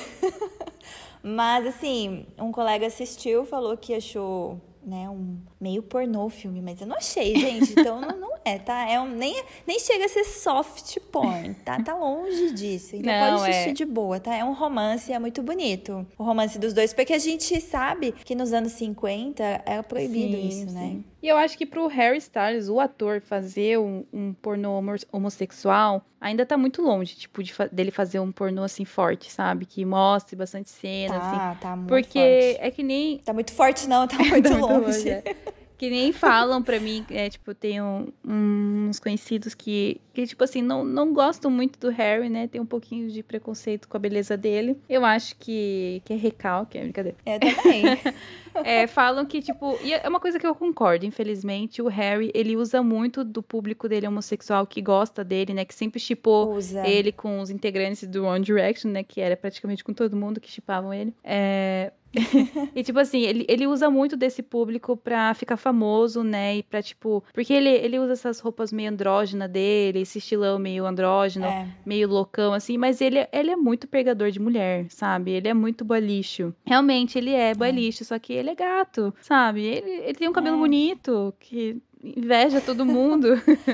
Mas, 1.22 1.66
assim, 1.66 2.26
um 2.38 2.52
colega 2.52 2.86
assistiu, 2.86 3.44
falou 3.44 3.76
que 3.76 3.94
achou 3.94 4.60
né, 4.88 5.08
um 5.10 5.40
meio 5.60 5.82
pornô 5.82 6.26
o 6.26 6.30
filme, 6.30 6.60
mas 6.60 6.80
eu 6.80 6.86
não 6.86 6.96
achei, 6.96 7.34
gente. 7.36 7.72
Então 7.72 8.00
não, 8.00 8.16
não 8.16 8.28
é, 8.44 8.58
tá? 8.58 8.88
É 8.88 8.98
um, 9.00 9.08
nem, 9.08 9.42
nem 9.66 9.78
chega 9.78 10.06
a 10.06 10.08
ser 10.08 10.24
soft 10.24 10.98
porn, 11.12 11.54
tá? 11.64 11.82
Tá 11.82 11.94
longe 11.94 12.52
disso. 12.52 12.96
Então 12.96 13.12
não, 13.12 13.38
pode 13.38 13.50
assistir 13.50 13.70
é... 13.70 13.72
de 13.72 13.84
boa, 13.84 14.20
tá? 14.20 14.34
É 14.34 14.44
um 14.44 14.52
romance, 14.52 15.12
é 15.12 15.18
muito 15.18 15.42
bonito. 15.42 16.06
O 16.16 16.22
romance 16.22 16.58
dos 16.58 16.72
dois, 16.72 16.92
porque 16.92 17.12
a 17.12 17.18
gente 17.18 17.60
sabe 17.60 18.12
que 18.12 18.34
nos 18.34 18.52
anos 18.52 18.72
50 18.72 19.42
era 19.42 19.82
proibido 19.82 20.36
sim, 20.36 20.48
isso, 20.48 20.72
né? 20.72 20.80
sim. 20.80 20.94
né? 20.96 21.04
E 21.20 21.26
eu 21.26 21.36
acho 21.36 21.58
que 21.58 21.66
pro 21.66 21.88
Harry 21.88 22.18
Styles, 22.18 22.68
o 22.68 22.78
ator, 22.78 23.20
fazer 23.20 23.78
um, 23.78 24.04
um 24.12 24.32
pornô 24.32 24.80
homossexual 25.10 26.04
ainda 26.20 26.46
tá 26.46 26.56
muito 26.56 26.80
longe, 26.80 27.16
tipo, 27.16 27.42
de 27.42 27.52
dele 27.72 27.90
fazer 27.90 28.20
um 28.20 28.30
pornô 28.30 28.62
assim 28.62 28.84
forte, 28.84 29.30
sabe? 29.30 29.66
Que 29.66 29.84
mostre 29.84 30.36
bastante 30.36 30.70
cena, 30.70 31.18
tá, 31.18 31.50
assim. 31.50 31.60
Tá, 31.60 31.76
muito 31.76 31.88
Porque 31.88 32.18
forte. 32.20 32.58
é 32.60 32.70
que 32.70 32.82
nem. 32.82 33.18
Tá 33.18 33.32
muito 33.32 33.52
forte, 33.52 33.88
não, 33.88 34.06
tá 34.06 34.18
muito 34.22 34.48
longe. 34.48 34.86
longe 34.86 35.10
é. 35.10 35.36
Que 35.78 35.88
nem 35.88 36.12
falam 36.12 36.60
pra 36.60 36.80
mim, 36.80 37.06
é, 37.08 37.30
tipo, 37.30 37.54
tem 37.54 37.80
um, 37.80 38.08
uns 38.24 38.98
conhecidos 38.98 39.54
que, 39.54 40.00
que, 40.12 40.26
tipo 40.26 40.42
assim, 40.42 40.60
não, 40.60 40.84
não 40.84 41.12
gostam 41.12 41.48
muito 41.52 41.78
do 41.78 41.88
Harry, 41.88 42.28
né? 42.28 42.48
Tem 42.48 42.60
um 42.60 42.66
pouquinho 42.66 43.08
de 43.08 43.22
preconceito 43.22 43.88
com 43.88 43.96
a 43.96 44.00
beleza 44.00 44.36
dele. 44.36 44.76
Eu 44.88 45.04
acho 45.04 45.36
que, 45.36 46.02
que 46.04 46.12
é 46.12 46.16
recalque, 46.16 46.76
é 46.76 46.82
brincadeira. 46.82 47.16
Eu 47.24 47.38
também. 47.38 47.84
é, 48.64 48.88
falam 48.88 49.24
que, 49.24 49.40
tipo, 49.40 49.78
e 49.80 49.92
é 49.92 50.08
uma 50.08 50.18
coisa 50.18 50.36
que 50.36 50.46
eu 50.46 50.52
concordo, 50.52 51.06
infelizmente, 51.06 51.80
o 51.80 51.86
Harry, 51.86 52.32
ele 52.34 52.56
usa 52.56 52.82
muito 52.82 53.22
do 53.22 53.40
público 53.40 53.88
dele 53.88 54.08
homossexual 54.08 54.66
que 54.66 54.82
gosta 54.82 55.22
dele, 55.22 55.54
né? 55.54 55.64
Que 55.64 55.74
sempre 55.74 56.00
chipou 56.00 56.58
ele 56.84 57.12
com 57.12 57.38
os 57.38 57.50
integrantes 57.50 58.04
do 58.08 58.24
One 58.24 58.44
Direction, 58.44 58.90
né? 58.90 59.04
Que 59.04 59.20
era 59.20 59.36
praticamente 59.36 59.84
com 59.84 59.92
todo 59.92 60.16
mundo 60.16 60.40
que 60.40 60.50
chipavam 60.50 60.92
ele. 60.92 61.14
É, 61.22 61.92
e, 62.74 62.82
tipo 62.82 62.98
assim, 62.98 63.22
ele, 63.22 63.44
ele 63.48 63.66
usa 63.66 63.90
muito 63.90 64.16
desse 64.16 64.42
público 64.42 64.96
pra 64.96 65.34
ficar 65.34 65.56
famoso, 65.56 66.22
né? 66.22 66.56
E 66.56 66.62
pra, 66.62 66.82
tipo. 66.82 67.22
Porque 67.32 67.52
ele, 67.52 67.68
ele 67.68 67.98
usa 67.98 68.12
essas 68.12 68.40
roupas 68.40 68.72
meio 68.72 68.90
andrógena 68.90 69.46
dele, 69.46 70.00
esse 70.00 70.18
estilão 70.18 70.58
meio 70.58 70.86
andrógeno, 70.86 71.46
é. 71.46 71.68
meio 71.84 72.08
loucão, 72.08 72.52
assim. 72.52 72.78
Mas 72.78 73.00
ele, 73.00 73.26
ele 73.32 73.50
é 73.50 73.56
muito 73.56 73.86
pegador 73.86 74.30
de 74.30 74.40
mulher, 74.40 74.86
sabe? 74.88 75.32
Ele 75.32 75.48
é 75.48 75.54
muito 75.54 75.84
boliche. 75.84 76.52
Realmente, 76.64 77.18
ele 77.18 77.32
é 77.32 77.54
boliche, 77.54 78.02
é. 78.02 78.06
só 78.06 78.18
que 78.18 78.32
ele 78.32 78.50
é 78.50 78.54
gato, 78.54 79.14
sabe? 79.20 79.62
Ele, 79.62 79.90
ele 79.90 80.14
tem 80.14 80.28
um 80.28 80.32
cabelo 80.32 80.56
é. 80.56 80.60
bonito, 80.60 81.34
que 81.38 81.80
inveja 82.02 82.60
todo 82.60 82.84
mundo. 82.84 83.28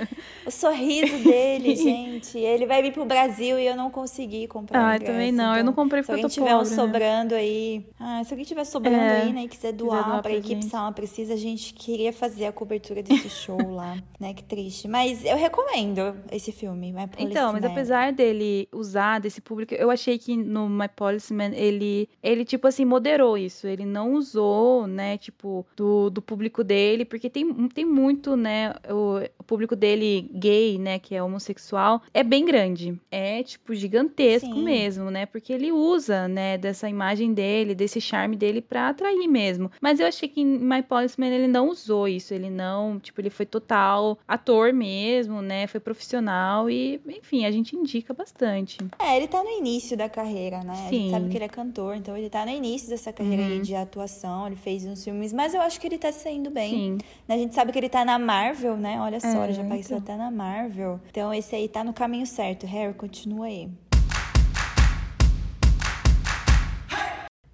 o 0.47 0.51
sorriso 0.51 1.19
dele, 1.23 1.75
gente. 1.77 2.39
Ele 2.39 2.67
vai 2.67 2.83
vir 2.83 2.93
pro 2.93 3.05
Brasil 3.05 3.59
e 3.59 3.67
eu 3.67 3.77
não 3.77 3.91
consegui 3.91 4.47
comprar. 4.47 4.95
Ah, 4.95 4.99
também 4.99 5.31
não. 5.31 5.45
Então, 5.45 5.57
eu 5.57 5.65
não 5.65 5.73
comprei 5.73 6.03
porque 6.03 6.15
Se 6.15 6.23
alguém 6.23 6.35
tiver 6.35 6.51
pobre, 6.51 6.67
um 6.67 6.71
né? 6.71 6.77
sobrando 6.77 7.35
aí. 7.35 7.87
Ah, 7.99 8.23
se 8.25 8.33
alguém 8.33 8.45
tiver 8.45 8.65
sobrando 8.65 8.97
é, 8.97 9.23
aí, 9.23 9.33
né, 9.33 9.43
e 9.45 9.49
quiser 9.49 9.73
doar, 9.73 9.99
quiser 9.99 10.05
doar 10.11 10.23
pra, 10.23 10.31
pra 10.31 10.39
equipe. 10.39 10.65
Sala 10.65 10.93
Precisa, 10.93 11.35
a 11.35 11.37
gente 11.37 11.75
queria 11.75 12.13
fazer 12.13 12.47
a 12.47 12.53
cobertura 12.53 13.03
desse 13.03 13.29
show 13.29 13.59
lá, 13.71 13.97
né? 14.19 14.35
Que 14.35 14.43
triste. 14.43 14.89
Mas 14.89 15.25
eu 15.25 15.37
recomendo 15.37 16.17
esse 16.31 16.53
filme, 16.53 16.93
My 16.93 17.07
Policeman. 17.07 17.31
Então, 17.31 17.53
mas 17.53 17.65
apesar 17.65 18.13
dele 18.13 18.69
usar 18.73 19.19
desse 19.21 19.41
público, 19.41 19.75
eu 19.75 19.91
achei 19.91 20.19
que 20.19 20.37
no 20.37 20.69
My 20.69 20.89
Policeman 20.89 21.53
ele, 21.55 22.09
ele 22.23 22.45
tipo 22.45 22.67
assim, 22.67 22.85
moderou 22.85 23.37
isso. 23.37 23.67
Ele 23.67 23.85
não 23.85 24.15
usou, 24.15 24.87
né, 24.87 25.19
tipo, 25.19 25.67
do, 25.77 26.11
do 26.11 26.23
público 26.23 26.63
dele, 26.65 27.05
porque 27.05 27.29
tem, 27.29 27.69
tem 27.69 27.85
muito, 27.85 28.14
né, 28.37 28.75
o, 28.89 29.21
o 29.39 29.45
público 29.45 29.77
dele 29.77 30.31
gay, 30.33 30.79
né, 30.79 30.99
que 30.99 31.15
é 31.15 31.23
homossexual, 31.23 32.03
é 32.13 32.23
bem 32.23 32.45
grande. 32.45 32.99
É, 33.11 33.43
tipo, 33.43 33.75
gigantesco 33.75 34.55
Sim. 34.55 34.65
mesmo, 34.65 35.11
né, 35.11 35.27
porque 35.27 35.53
ele 35.53 35.73
usa, 35.73 36.29
né, 36.29 36.59
dessa 36.59 36.89
imagem 36.89 37.33
dele, 37.33 37.75
desse 37.75 38.01
charme 38.01 38.37
dele 38.37 38.61
pra 38.61 38.89
atrair 38.89 39.29
mesmo. 39.29 39.71
Mas 39.81 40.01
eu 40.01 40.07
achei 40.07 40.29
que 40.29 40.41
em 40.41 40.59
My 40.59 40.83
Policeman 40.83 41.31
ele 41.31 41.49
não 41.49 41.69
usou 41.69 42.09
isso, 42.09 42.33
ele 42.35 42.51
não, 42.51 42.99
tipo, 42.99 43.21
ele 43.21 43.31
foi 43.31 43.47
total 43.47 44.19
ator 44.27 44.73
mesmo, 44.73 45.43
né, 45.43 45.67
foi 45.67 45.81
profissional 45.81 46.69
e, 46.71 47.01
enfim, 47.09 47.45
a 47.45 47.51
gente 47.51 47.77
indica 47.77 48.13
bastante. 48.15 48.79
É, 48.99 49.17
ele 49.17 49.29
tá 49.29 49.43
no 49.43 49.51
início 49.51 49.97
da 49.97 50.09
carreira, 50.09 50.63
né? 50.63 50.75
Sim. 50.75 50.83
A 50.85 50.93
gente 50.93 51.11
sabe 51.11 51.29
que 51.29 51.37
ele 51.37 51.45
é 51.45 51.49
cantor, 51.49 51.97
então 51.97 52.17
ele 52.17 52.31
tá 52.31 52.45
no 52.45 52.53
início 52.53 52.89
dessa 52.89 53.13
carreira 53.13 53.43
uhum. 53.43 53.49
aí 53.49 53.61
de 53.61 53.75
atuação, 53.75 54.47
ele 54.47 54.57
fez 54.57 54.85
uns 54.85 55.05
filmes, 55.05 55.33
mas 55.33 55.55
eu 55.55 55.61
acho 55.61 55.81
que 55.81 55.87
ele 55.87 55.99
tá 55.99 56.13
saindo 56.13 56.51
bem. 56.51 56.71
Sim. 56.71 56.99
A 57.29 57.37
gente 57.37 57.55
sabe 57.55 57.73
que 57.73 57.79
ele 57.79 57.89
tá 57.89 58.04
na 58.05 58.19
Marvel, 58.19 58.77
né? 58.77 59.01
Olha 59.01 59.21
só, 59.21 59.43
é, 59.43 59.45
ele 59.45 59.53
já 59.53 59.63
apareceu 59.63 59.99
então. 59.99 60.15
até 60.15 60.23
na 60.23 60.31
Marvel. 60.31 61.01
Então 61.11 61.33
esse 61.33 61.55
aí 61.55 61.69
tá 61.69 61.83
no 61.83 61.93
caminho 61.93 62.27
certo. 62.27 62.67
Harry, 62.67 62.95
continua 62.95 63.47
aí. 63.47 63.71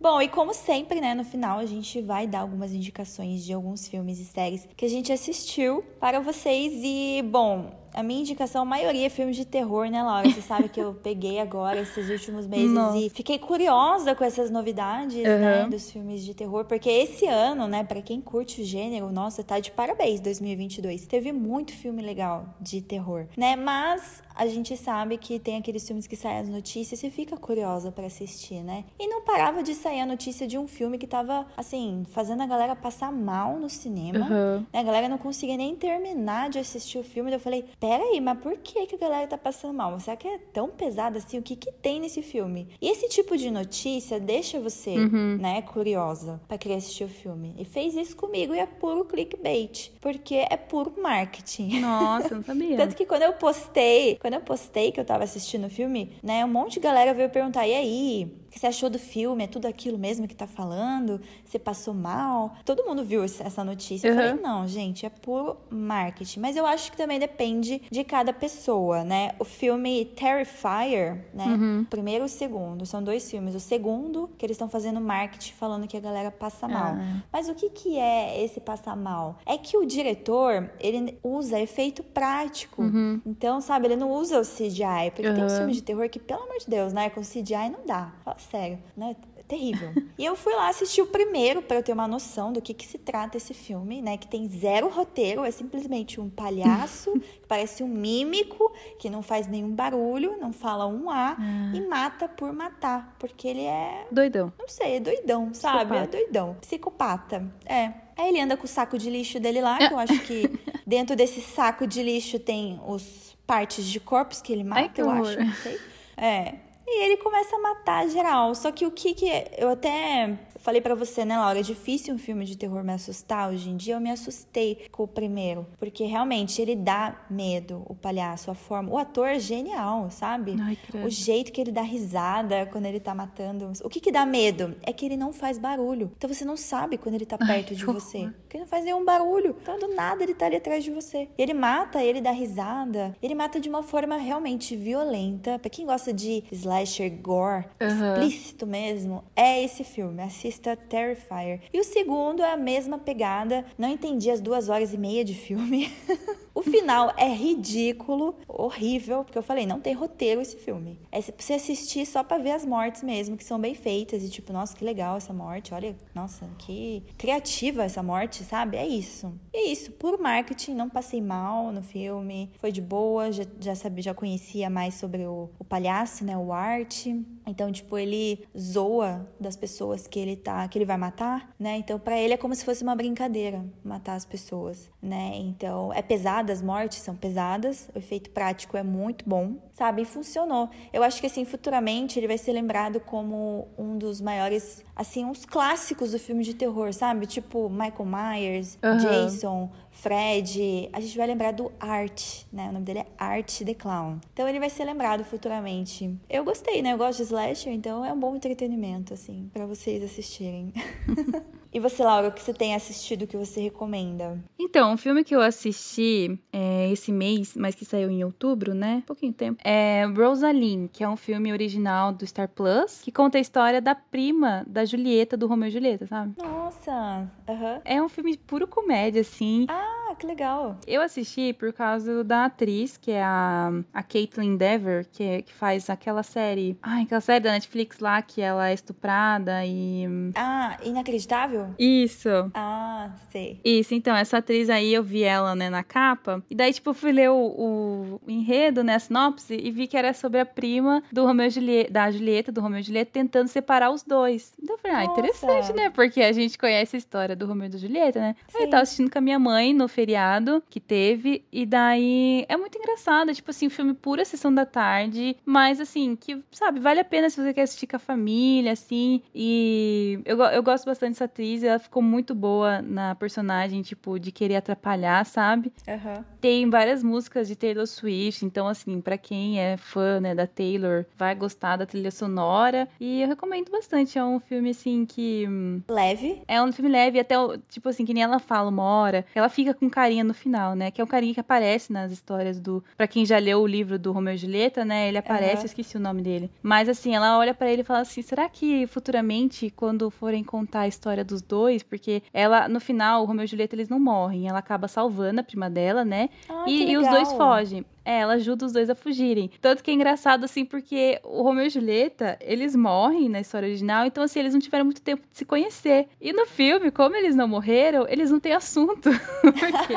Bom, 0.02 0.22
e 0.22 0.28
como 0.28 0.54
sempre, 0.54 0.98
né, 0.98 1.14
no 1.14 1.24
final 1.24 1.58
a 1.58 1.66
gente 1.66 2.00
vai 2.00 2.26
dar 2.26 2.40
algumas 2.40 2.72
indicações 2.72 3.44
de 3.44 3.52
alguns 3.52 3.86
filmes 3.86 4.18
e 4.18 4.24
séries 4.24 4.66
que 4.74 4.86
a 4.86 4.88
gente 4.88 5.12
assistiu 5.12 5.84
para 6.00 6.20
vocês. 6.20 6.72
E, 6.82 7.22
bom, 7.22 7.70
a 7.92 8.02
minha 8.02 8.20
indicação, 8.20 8.62
a 8.62 8.64
maioria 8.64 9.06
é 9.06 9.08
filmes 9.08 9.36
de 9.36 9.44
terror, 9.44 9.88
né, 9.90 10.02
Laura? 10.02 10.28
Você 10.30 10.42
sabe 10.42 10.68
que 10.68 10.80
eu 10.80 10.94
peguei 11.02 11.38
agora 11.38 11.80
esses 11.80 12.08
últimos 12.08 12.46
meses 12.46 12.70
Nossa. 12.70 12.98
e 12.98 13.10
fiquei 13.10 13.38
curiosa 13.38 14.14
com 14.14 14.24
essas 14.24 14.50
novidades, 14.50 15.16
uhum. 15.16 15.22
né, 15.22 15.68
dos 15.68 15.90
filmes 15.90 16.24
de 16.24 16.34
terror, 16.34 16.64
porque 16.64 16.88
esse 16.88 17.26
ano, 17.26 17.66
né, 17.66 17.84
para 17.84 18.02
quem 18.02 18.20
curte 18.20 18.62
o 18.62 18.64
gênero, 18.64 19.10
nossa, 19.10 19.42
tá 19.42 19.58
de 19.58 19.70
parabéns 19.70 20.20
2022. 20.20 21.06
Teve 21.06 21.32
muito 21.32 21.72
filme 21.72 22.02
legal 22.02 22.46
de 22.60 22.80
terror, 22.80 23.26
né? 23.36 23.56
Mas 23.56 24.22
a 24.34 24.46
gente 24.46 24.76
sabe 24.76 25.18
que 25.18 25.38
tem 25.38 25.56
aqueles 25.58 25.86
filmes 25.86 26.06
que 26.06 26.16
saem 26.16 26.38
as 26.38 26.48
notícias 26.48 27.02
e 27.02 27.10
fica 27.10 27.36
curiosa 27.36 27.92
para 27.92 28.06
assistir, 28.06 28.62
né? 28.62 28.84
E 28.98 29.06
não 29.06 29.22
parava 29.22 29.62
de 29.62 29.74
sair 29.74 30.00
a 30.00 30.06
notícia 30.06 30.46
de 30.46 30.56
um 30.56 30.66
filme 30.66 30.96
que 30.96 31.06
tava, 31.06 31.46
assim, 31.56 32.04
fazendo 32.10 32.42
a 32.42 32.46
galera 32.46 32.74
passar 32.74 33.12
mal 33.12 33.58
no 33.58 33.68
cinema. 33.68 34.26
Uhum. 34.26 34.66
Né? 34.72 34.80
A 34.80 34.82
galera 34.82 35.08
não 35.08 35.18
conseguia 35.18 35.56
nem 35.56 35.76
terminar 35.76 36.48
de 36.48 36.58
assistir 36.58 36.98
o 36.98 37.04
filme. 37.04 37.32
Eu 37.32 37.38
falei, 37.38 37.66
pera 37.80 38.04
aí, 38.04 38.20
mas 38.20 38.38
por 38.38 38.56
que, 38.58 38.86
que 38.86 38.94
a 38.94 38.98
galera 38.98 39.26
tá 39.26 39.38
passando 39.38 39.74
mal? 39.74 39.98
Será 39.98 40.14
que 40.14 40.28
é 40.28 40.38
tão 40.52 40.68
pesado 40.68 41.16
assim? 41.16 41.38
O 41.38 41.42
que 41.42 41.56
que 41.56 41.72
tem 41.72 41.98
nesse 41.98 42.20
filme? 42.22 42.68
E 42.80 42.88
esse 42.88 43.08
tipo 43.08 43.36
de 43.36 43.50
notícia 43.50 44.20
deixa 44.20 44.60
você, 44.60 44.90
uhum. 44.90 45.38
né, 45.40 45.62
curiosa 45.62 46.40
para 46.46 46.58
querer 46.58 46.74
assistir 46.74 47.04
o 47.04 47.08
filme. 47.08 47.54
E 47.58 47.64
fez 47.64 47.96
isso 47.96 48.14
comigo 48.14 48.54
e 48.54 48.58
é 48.58 48.66
puro 48.66 49.04
clickbait, 49.06 49.90
porque 50.00 50.34
é 50.34 50.56
puro 50.56 50.92
marketing. 51.00 51.80
Nossa, 51.80 52.34
não 52.34 52.44
sabia. 52.44 52.76
Tanto 52.78 52.94
que 52.94 53.06
quando 53.06 53.22
eu 53.22 53.32
postei, 53.32 54.16
quando 54.20 54.34
eu 54.34 54.40
postei 54.42 54.92
que 54.92 55.00
eu 55.00 55.04
tava 55.04 55.24
assistindo 55.24 55.66
o 55.66 55.70
filme, 55.70 56.12
né, 56.22 56.44
um 56.44 56.48
monte 56.48 56.74
de 56.74 56.80
galera 56.80 57.14
veio 57.14 57.30
perguntar: 57.30 57.66
"E 57.66 57.74
aí, 57.74 58.30
que 58.50 58.58
você 58.58 58.66
achou 58.66 58.90
do 58.90 58.98
filme? 58.98 59.44
É 59.44 59.46
tudo 59.46 59.66
aquilo 59.66 59.96
mesmo 59.96 60.26
que 60.26 60.34
tá 60.34 60.46
falando? 60.46 61.20
Você 61.44 61.58
passou 61.58 61.94
mal? 61.94 62.56
Todo 62.64 62.84
mundo 62.84 63.04
viu 63.04 63.22
essa 63.22 63.64
notícia. 63.64 64.10
Uhum. 64.10 64.18
Eu 64.18 64.28
falei, 64.28 64.42
não, 64.42 64.66
gente, 64.66 65.06
é 65.06 65.10
puro 65.10 65.56
marketing. 65.70 66.40
Mas 66.40 66.56
eu 66.56 66.66
acho 66.66 66.90
que 66.90 66.96
também 66.96 67.18
depende 67.18 67.82
de 67.90 68.04
cada 68.04 68.32
pessoa, 68.32 69.04
né? 69.04 69.32
O 69.38 69.44
filme 69.44 70.04
Terrifier, 70.04 71.26
né? 71.32 71.44
Uhum. 71.46 71.86
Primeiro 71.88 72.24
e 72.24 72.26
o 72.26 72.28
segundo, 72.28 72.84
são 72.84 73.02
dois 73.02 73.30
filmes. 73.30 73.54
O 73.54 73.60
segundo, 73.60 74.28
que 74.36 74.44
eles 74.44 74.56
estão 74.56 74.68
fazendo 74.68 75.00
marketing 75.00 75.52
falando 75.52 75.86
que 75.86 75.96
a 75.96 76.00
galera 76.00 76.30
passa 76.30 76.66
mal. 76.66 76.94
Uhum. 76.94 77.22
Mas 77.32 77.48
o 77.48 77.54
que, 77.54 77.70
que 77.70 77.98
é 77.98 78.42
esse 78.42 78.60
passar 78.60 78.96
mal? 78.96 79.38
É 79.46 79.56
que 79.56 79.76
o 79.76 79.86
diretor, 79.86 80.70
ele 80.80 81.18
usa 81.22 81.60
efeito 81.60 82.02
prático. 82.02 82.82
Uhum. 82.82 83.20
Então, 83.24 83.60
sabe, 83.60 83.86
ele 83.86 83.96
não 83.96 84.10
usa 84.10 84.40
o 84.40 84.42
CGI. 84.42 85.10
Porque 85.14 85.32
tem 85.32 85.44
um 85.44 85.48
filme 85.48 85.72
de 85.72 85.82
terror 85.82 86.08
que, 86.08 86.18
pelo 86.18 86.42
amor 86.42 86.58
de 86.58 86.66
Deus, 86.66 86.92
né? 86.92 87.10
Com 87.10 87.20
CGI 87.20 87.70
não 87.70 87.86
dá 87.86 88.12
sério, 88.40 88.78
né? 88.96 89.16
terrível. 89.50 89.92
e 90.16 90.24
eu 90.24 90.36
fui 90.36 90.54
lá 90.54 90.68
assistir 90.68 91.02
o 91.02 91.06
primeiro 91.06 91.60
para 91.60 91.76
eu 91.76 91.82
ter 91.82 91.92
uma 91.92 92.06
noção 92.06 92.52
do 92.52 92.62
que, 92.62 92.72
que 92.72 92.86
se 92.86 92.96
trata 92.96 93.36
esse 93.36 93.52
filme, 93.52 94.00
né? 94.00 94.16
Que 94.16 94.28
tem 94.28 94.48
zero 94.48 94.88
roteiro, 94.88 95.44
é 95.44 95.50
simplesmente 95.50 96.20
um 96.20 96.30
palhaço 96.30 97.12
que 97.18 97.46
parece 97.48 97.82
um 97.82 97.88
mímico, 97.88 98.72
que 98.98 99.10
não 99.10 99.22
faz 99.22 99.48
nenhum 99.48 99.74
barulho, 99.74 100.38
não 100.40 100.52
fala 100.52 100.86
um 100.86 101.10
A 101.10 101.36
ah. 101.38 101.72
e 101.74 101.80
mata 101.80 102.28
por 102.28 102.52
matar, 102.52 103.16
porque 103.18 103.48
ele 103.48 103.64
é 103.64 104.06
doidão. 104.10 104.52
Não 104.56 104.68
sei, 104.68 104.96
é 104.96 105.00
doidão, 105.00 105.52
sabe? 105.52 105.78
Psicopata. 105.78 106.16
É 106.16 106.20
doidão, 106.20 106.56
psicopata. 106.60 107.54
É. 107.66 107.92
Aí 108.16 108.28
ele 108.28 108.40
anda 108.40 108.56
com 108.56 108.64
o 108.64 108.68
saco 108.68 108.98
de 108.98 109.10
lixo 109.10 109.40
dele 109.40 109.60
lá, 109.60 109.78
que 109.78 109.92
eu 109.92 109.98
acho 109.98 110.20
que 110.20 110.48
dentro 110.86 111.16
desse 111.16 111.40
saco 111.40 111.86
de 111.86 112.02
lixo 112.02 112.38
tem 112.38 112.80
os 112.86 113.36
partes 113.46 113.84
de 113.84 113.98
corpos 113.98 114.40
que 114.40 114.52
ele 114.52 114.62
mata, 114.62 114.82
Ai, 114.82 114.88
que 114.90 115.00
eu 115.00 115.08
horror. 115.08 115.26
acho, 115.26 115.40
não 115.40 115.54
sei. 115.54 115.80
É. 116.16 116.69
E 116.92 117.04
ele 117.04 117.16
começa 117.18 117.54
a 117.54 117.60
matar 117.60 118.08
geral. 118.08 118.54
Só 118.54 118.72
que 118.72 118.84
o 118.84 118.90
que 118.90 119.14
que. 119.14 119.26
Eu 119.56 119.70
até 119.70 120.36
falei 120.60 120.80
para 120.80 120.94
você, 120.94 121.24
né, 121.24 121.36
Laura? 121.36 121.58
É 121.58 121.62
difícil 121.62 122.14
um 122.14 122.18
filme 122.18 122.44
de 122.44 122.56
terror 122.56 122.84
me 122.84 122.92
assustar. 122.92 123.50
Hoje 123.50 123.70
em 123.70 123.76
dia 123.76 123.94
eu 123.94 124.00
me 124.00 124.10
assustei 124.10 124.86
com 124.90 125.04
o 125.04 125.08
primeiro. 125.08 125.66
Porque 125.78 126.04
realmente 126.04 126.60
ele 126.60 126.76
dá 126.76 127.16
medo, 127.28 127.82
o 127.86 127.94
palhaço, 127.94 128.50
a 128.50 128.54
forma. 128.54 128.90
O 128.90 128.98
ator 128.98 129.28
é 129.28 129.38
genial, 129.38 130.10
sabe? 130.10 130.56
Ai, 130.60 130.78
o 131.04 131.08
jeito 131.08 131.52
que 131.52 131.60
ele 131.60 131.72
dá 131.72 131.82
risada 131.82 132.66
quando 132.66 132.86
ele 132.86 133.00
tá 133.00 133.14
matando. 133.14 133.72
O 133.82 133.88
que 133.88 134.00
que 134.00 134.12
dá 134.12 134.24
medo? 134.26 134.76
É 134.82 134.92
que 134.92 135.04
ele 135.04 135.16
não 135.16 135.32
faz 135.32 135.58
barulho. 135.58 136.12
Então 136.16 136.32
você 136.32 136.44
não 136.44 136.56
sabe 136.56 136.98
quando 136.98 137.14
ele 137.14 137.26
tá 137.26 137.38
perto 137.38 137.70
Ai, 137.70 137.76
de 137.76 137.84
você. 137.84 138.30
Porque 138.42 138.56
ele 138.56 138.64
não 138.64 138.68
faz 138.70 138.84
nenhum 138.84 139.04
barulho. 139.04 139.56
Então 139.62 139.78
do 139.78 139.88
nada 139.88 140.22
ele 140.22 140.34
tá 140.34 140.46
ali 140.46 140.56
atrás 140.56 140.84
de 140.84 140.90
você. 140.90 141.28
E 141.36 141.42
ele 141.42 141.54
mata, 141.54 142.02
ele 142.02 142.20
dá 142.20 142.30
risada. 142.30 143.16
Ele 143.22 143.34
mata 143.34 143.58
de 143.58 143.68
uma 143.68 143.82
forma 143.82 144.16
realmente 144.16 144.76
violenta. 144.76 145.58
Pra 145.58 145.70
quem 145.70 145.86
gosta 145.86 146.12
de 146.12 146.44
slasher 146.52 147.10
gore, 147.20 147.64
uhum. 147.80 148.22
explícito 148.22 148.66
mesmo, 148.66 149.24
é 149.34 149.62
esse 149.62 149.84
filme. 149.84 150.22
Assista 150.22 150.49
assista 150.50 150.76
Terrifier. 150.76 151.60
E 151.72 151.80
o 151.80 151.84
segundo 151.84 152.42
é 152.42 152.52
a 152.52 152.56
mesma 152.56 152.98
pegada. 152.98 153.64
Não 153.78 153.88
entendi 153.88 154.30
as 154.30 154.40
duas 154.40 154.68
horas 154.68 154.92
e 154.92 154.98
meia 154.98 155.24
de 155.24 155.34
filme. 155.34 155.90
o 156.52 156.62
final 156.62 157.14
é 157.16 157.32
ridículo, 157.32 158.34
horrível, 158.48 159.24
porque 159.24 159.38
eu 159.38 159.42
falei, 159.42 159.64
não 159.64 159.80
tem 159.80 159.94
roteiro 159.94 160.40
esse 160.40 160.56
filme. 160.56 160.98
É 161.12 161.20
você 161.20 161.54
assistir 161.54 162.04
só 162.04 162.24
pra 162.24 162.38
ver 162.38 162.50
as 162.50 162.66
mortes 162.66 163.02
mesmo, 163.02 163.36
que 163.36 163.44
são 163.44 163.58
bem 163.58 163.74
feitas. 163.74 164.24
E 164.24 164.28
tipo, 164.28 164.52
nossa, 164.52 164.76
que 164.76 164.84
legal 164.84 165.16
essa 165.16 165.32
morte. 165.32 165.72
Olha, 165.72 165.96
nossa, 166.14 166.48
que 166.58 167.02
criativa 167.16 167.84
essa 167.84 168.02
morte, 168.02 168.42
sabe? 168.42 168.76
É 168.76 168.86
isso. 168.86 169.32
É 169.52 169.68
isso, 169.68 169.92
por 169.92 170.18
marketing, 170.18 170.74
não 170.74 170.90
passei 170.90 171.22
mal 171.22 171.70
no 171.72 171.82
filme. 171.82 172.50
Foi 172.58 172.72
de 172.72 172.80
boa, 172.80 173.30
já, 173.30 173.44
já 173.60 173.74
sabia, 173.74 174.02
já 174.02 174.14
conhecia 174.14 174.68
mais 174.68 174.94
sobre 174.94 175.24
o, 175.26 175.48
o 175.58 175.64
palhaço, 175.64 176.24
né? 176.24 176.36
O 176.36 176.52
Art. 176.52 177.06
Então, 177.50 177.72
tipo, 177.72 177.98
ele 177.98 178.46
zoa 178.56 179.26
das 179.38 179.56
pessoas 179.56 180.06
que 180.06 180.20
ele 180.20 180.36
tá, 180.36 180.66
que 180.68 180.78
ele 180.78 180.84
vai 180.84 180.96
matar, 180.96 181.52
né? 181.58 181.76
Então, 181.76 181.98
para 181.98 182.16
ele 182.16 182.32
é 182.32 182.36
como 182.36 182.54
se 182.54 182.64
fosse 182.64 182.84
uma 182.84 182.94
brincadeira 182.94 183.64
matar 183.84 184.14
as 184.14 184.24
pessoas, 184.24 184.88
né? 185.02 185.32
Então, 185.34 185.92
é 185.92 186.00
pesada, 186.00 186.52
as 186.52 186.62
mortes 186.62 186.98
são 186.98 187.16
pesadas, 187.16 187.90
o 187.92 187.98
efeito 187.98 188.30
prático 188.30 188.76
é 188.76 188.84
muito 188.84 189.28
bom, 189.28 189.56
sabe? 189.72 190.02
E 190.02 190.04
funcionou. 190.04 190.70
Eu 190.92 191.02
acho 191.02 191.20
que 191.20 191.26
assim, 191.26 191.44
futuramente 191.44 192.18
ele 192.18 192.28
vai 192.28 192.38
ser 192.38 192.52
lembrado 192.52 193.00
como 193.00 193.66
um 193.76 193.98
dos 193.98 194.20
maiores, 194.20 194.84
assim, 194.94 195.24
uns 195.24 195.44
clássicos 195.44 196.12
do 196.12 196.18
filme 196.20 196.44
de 196.44 196.54
terror, 196.54 196.94
sabe? 196.94 197.26
Tipo 197.26 197.68
Michael 197.68 198.06
Myers, 198.06 198.78
uhum. 198.82 198.96
Jason, 198.98 199.70
Fred, 200.00 200.88
a 200.94 201.00
gente 201.00 201.14
vai 201.14 201.26
lembrar 201.26 201.52
do 201.52 201.70
Art, 201.78 202.44
né? 202.50 202.70
O 202.70 202.72
nome 202.72 202.86
dele 202.86 203.00
é 203.00 203.06
Art 203.18 203.60
the 203.62 203.74
Clown. 203.74 204.18
Então 204.32 204.48
ele 204.48 204.58
vai 204.58 204.70
ser 204.70 204.84
lembrado 204.84 205.22
futuramente. 205.24 206.16
Eu 206.28 206.42
gostei, 206.42 206.80
né? 206.80 206.94
Eu 206.94 206.98
gosto 206.98 207.18
de 207.18 207.24
slasher, 207.24 207.70
então 207.70 208.02
é 208.02 208.10
um 208.10 208.18
bom 208.18 208.34
entretenimento, 208.34 209.12
assim, 209.12 209.50
para 209.52 209.66
vocês 209.66 210.02
assistirem. 210.02 210.72
E 211.72 211.78
você, 211.78 212.02
Laura, 212.02 212.28
o 212.28 212.32
que 212.32 212.42
você 212.42 212.52
tem 212.52 212.74
assistido 212.74 213.26
que 213.26 213.36
você 213.36 213.60
recomenda? 213.60 214.42
Então, 214.58 214.92
um 214.92 214.96
filme 214.96 215.22
que 215.22 215.34
eu 215.34 215.40
assisti 215.40 216.36
é, 216.52 216.90
esse 216.90 217.12
mês, 217.12 217.54
mas 217.56 217.74
que 217.76 217.84
saiu 217.84 218.10
em 218.10 218.24
outubro, 218.24 218.74
né? 218.74 219.04
Pouquinho 219.06 219.32
tempo. 219.32 219.60
É 219.64 220.04
Rosaline, 220.04 220.88
que 220.88 221.04
é 221.04 221.08
um 221.08 221.16
filme 221.16 221.52
original 221.52 222.12
do 222.12 222.26
Star 222.26 222.48
Plus, 222.48 223.00
que 223.02 223.12
conta 223.12 223.38
a 223.38 223.40
história 223.40 223.80
da 223.80 223.94
prima 223.94 224.64
da 224.66 224.84
Julieta, 224.84 225.36
do 225.36 225.46
Romeu 225.46 225.68
e 225.68 225.70
Julieta, 225.70 226.06
sabe? 226.06 226.34
Nossa! 226.42 227.30
Uhum. 227.48 227.80
É 227.84 228.02
um 228.02 228.08
filme 228.08 228.36
puro 228.36 228.66
comédia, 228.66 229.20
assim. 229.20 229.66
Ah, 229.68 229.99
Ah, 230.10 230.14
que 230.16 230.26
legal. 230.26 230.76
Eu 230.88 231.02
assisti 231.02 231.52
por 231.52 231.72
causa 231.72 232.24
da 232.24 232.46
atriz, 232.46 232.96
que 232.96 233.12
é 233.12 233.22
a, 233.22 233.70
a 233.94 234.02
Caitlyn 234.02 234.56
Dever, 234.56 235.06
que, 235.08 235.22
é, 235.22 235.42
que 235.42 235.52
faz 235.52 235.88
aquela 235.88 236.24
série. 236.24 236.76
Ai, 236.82 237.04
aquela 237.04 237.20
série 237.20 237.44
da 237.44 237.52
Netflix 237.52 238.00
lá 238.00 238.20
que 238.20 238.40
ela 238.40 238.70
é 238.70 238.74
estuprada 238.74 239.64
e. 239.64 240.04
Ah, 240.34 240.76
inacreditável? 240.82 241.68
Isso. 241.78 242.28
Ah, 242.54 243.12
sei. 243.30 243.60
Isso, 243.64 243.94
então, 243.94 244.16
essa 244.16 244.38
atriz 244.38 244.68
aí 244.68 244.92
eu 244.92 245.04
vi 245.04 245.22
ela, 245.22 245.54
né, 245.54 245.70
na 245.70 245.84
capa. 245.84 246.42
E 246.50 246.56
daí, 246.56 246.72
tipo, 246.72 246.92
fui 246.92 247.12
ler 247.12 247.30
o, 247.30 248.18
o 248.20 248.20
enredo, 248.26 248.82
né, 248.82 248.96
a 248.96 248.98
sinopse, 248.98 249.54
e 249.54 249.70
vi 249.70 249.86
que 249.86 249.96
era 249.96 250.12
sobre 250.12 250.40
a 250.40 250.46
prima 250.46 251.04
do 251.12 251.24
Romeu 251.24 251.46
e 251.46 251.50
Julieta, 251.50 251.92
da 251.92 252.10
Julieta, 252.10 252.50
do 252.50 252.60
Romeu 252.60 252.80
e 252.80 252.82
Julieta, 252.82 253.12
tentando 253.12 253.46
separar 253.46 253.92
os 253.92 254.02
dois. 254.02 254.52
Então 254.60 254.74
eu 254.74 254.80
falei, 254.80 254.96
ah, 254.96 255.04
interessante, 255.04 255.72
né? 255.72 255.88
Porque 255.90 256.20
a 256.20 256.32
gente 256.32 256.58
conhece 256.58 256.96
a 256.96 256.98
história 256.98 257.36
do 257.36 257.46
Romeu 257.46 257.66
e 257.66 257.70
da 257.70 257.78
Julieta, 257.78 258.18
né? 258.18 258.34
Sim. 258.48 258.64
Eu 258.64 258.70
tava 258.70 258.82
assistindo 258.82 259.08
com 259.08 259.18
a 259.18 259.22
minha 259.22 259.38
mãe 259.38 259.72
no 259.72 259.86
feriado 260.00 260.62
que 260.70 260.80
teve, 260.80 261.44
e 261.52 261.66
daí 261.66 262.46
é 262.48 262.56
muito 262.56 262.78
engraçado, 262.78 263.34
tipo 263.34 263.50
assim, 263.50 263.66
um 263.66 263.70
filme 263.70 263.92
pura 263.92 264.24
sessão 264.24 264.52
da 264.52 264.64
tarde, 264.64 265.36
mas 265.44 265.78
assim, 265.78 266.16
que, 266.16 266.42
sabe, 266.50 266.80
vale 266.80 267.00
a 267.00 267.04
pena 267.04 267.28
se 267.28 267.38
você 267.38 267.52
quer 267.52 267.62
assistir 267.62 267.86
com 267.86 267.96
a 267.96 267.98
família, 267.98 268.72
assim, 268.72 269.20
e 269.34 270.18
eu, 270.24 270.38
eu 270.38 270.62
gosto 270.62 270.86
bastante 270.86 271.10
dessa 271.10 271.26
atriz, 271.26 271.62
ela 271.62 271.78
ficou 271.78 272.02
muito 272.02 272.34
boa 272.34 272.80
na 272.80 273.14
personagem, 273.14 273.82
tipo, 273.82 274.18
de 274.18 274.32
querer 274.32 274.56
atrapalhar, 274.56 275.26
sabe? 275.26 275.70
Uhum. 275.86 276.24
Tem 276.40 276.70
várias 276.70 277.02
músicas 277.02 277.46
de 277.46 277.54
Taylor 277.54 277.86
Swift, 277.86 278.46
então, 278.46 278.66
assim, 278.66 279.02
para 279.02 279.18
quem 279.18 279.60
é 279.60 279.76
fã, 279.76 280.18
né, 280.18 280.34
da 280.34 280.46
Taylor, 280.46 281.04
vai 281.14 281.34
gostar 281.34 281.76
da 281.76 281.84
trilha 281.84 282.10
sonora, 282.10 282.88
e 282.98 283.20
eu 283.20 283.28
recomendo 283.28 283.70
bastante, 283.70 284.18
é 284.18 284.24
um 284.24 284.40
filme, 284.40 284.70
assim, 284.70 285.04
que... 285.04 285.46
Leve. 285.90 286.40
É 286.48 286.62
um 286.62 286.72
filme 286.72 286.90
leve, 286.90 287.20
até, 287.20 287.34
tipo 287.68 287.86
assim, 287.90 288.06
que 288.06 288.14
nem 288.14 288.22
ela 288.22 288.38
fala 288.38 288.70
uma 288.70 288.82
hora, 288.82 289.26
ela 289.34 289.50
fica 289.50 289.74
com 289.74 289.89
carinha 289.90 290.24
no 290.24 290.32
final, 290.32 290.74
né, 290.74 290.90
que 290.90 291.00
é 291.00 291.04
um 291.04 291.06
carinha 291.06 291.34
que 291.34 291.40
aparece 291.40 291.92
nas 291.92 292.12
histórias 292.12 292.58
do... 292.58 292.82
Pra 292.96 293.06
quem 293.06 293.26
já 293.26 293.38
leu 293.38 293.60
o 293.60 293.66
livro 293.66 293.98
do 293.98 294.12
Romeu 294.12 294.34
e 294.34 294.36
Julieta, 294.36 294.84
né, 294.84 295.08
ele 295.08 295.18
aparece, 295.18 295.56
uhum. 295.56 295.62
eu 295.62 295.66
esqueci 295.66 295.96
o 295.96 296.00
nome 296.00 296.22
dele. 296.22 296.50
Mas, 296.62 296.88
assim, 296.88 297.14
ela 297.14 297.38
olha 297.38 297.52
para 297.52 297.70
ele 297.70 297.82
e 297.82 297.84
fala 297.84 298.00
assim, 298.00 298.22
será 298.22 298.48
que 298.48 298.86
futuramente, 298.86 299.70
quando 299.70 300.10
forem 300.10 300.42
contar 300.42 300.80
a 300.80 300.88
história 300.88 301.24
dos 301.24 301.42
dois, 301.42 301.82
porque 301.82 302.22
ela, 302.32 302.68
no 302.68 302.80
final, 302.80 303.22
o 303.22 303.26
Romeu 303.26 303.44
e 303.44 303.48
Julieta, 303.48 303.74
eles 303.74 303.88
não 303.88 304.00
morrem, 304.00 304.48
ela 304.48 304.58
acaba 304.58 304.88
salvando 304.88 305.40
a 305.40 305.44
prima 305.44 305.68
dela, 305.68 306.04
né, 306.04 306.28
ah, 306.48 306.64
e, 306.66 306.92
e 306.92 306.96
os 306.96 307.08
dois 307.08 307.32
fogem. 307.32 307.84
É, 308.10 308.18
ela 308.18 308.32
ajuda 308.32 308.66
os 308.66 308.72
dois 308.72 308.90
a 308.90 308.94
fugirem. 308.96 309.48
Tanto 309.60 309.84
que 309.84 309.90
é 309.92 309.94
engraçado, 309.94 310.42
assim, 310.42 310.64
porque 310.64 311.20
o 311.22 311.42
Romeu 311.42 311.66
e 311.66 311.70
Julieta, 311.70 312.36
eles 312.40 312.74
morrem 312.74 313.28
na 313.28 313.40
história 313.40 313.68
original, 313.68 314.04
então, 314.04 314.24
assim, 314.24 314.40
eles 314.40 314.52
não 314.52 314.60
tiveram 314.60 314.84
muito 314.84 315.00
tempo 315.00 315.22
de 315.30 315.38
se 315.38 315.44
conhecer. 315.44 316.08
E 316.20 316.32
no 316.32 316.44
filme, 316.44 316.90
como 316.90 317.14
eles 317.14 317.36
não 317.36 317.46
morreram, 317.46 318.08
eles 318.08 318.28
não 318.28 318.40
têm 318.40 318.52
assunto. 318.52 319.10
porque... 319.40 319.94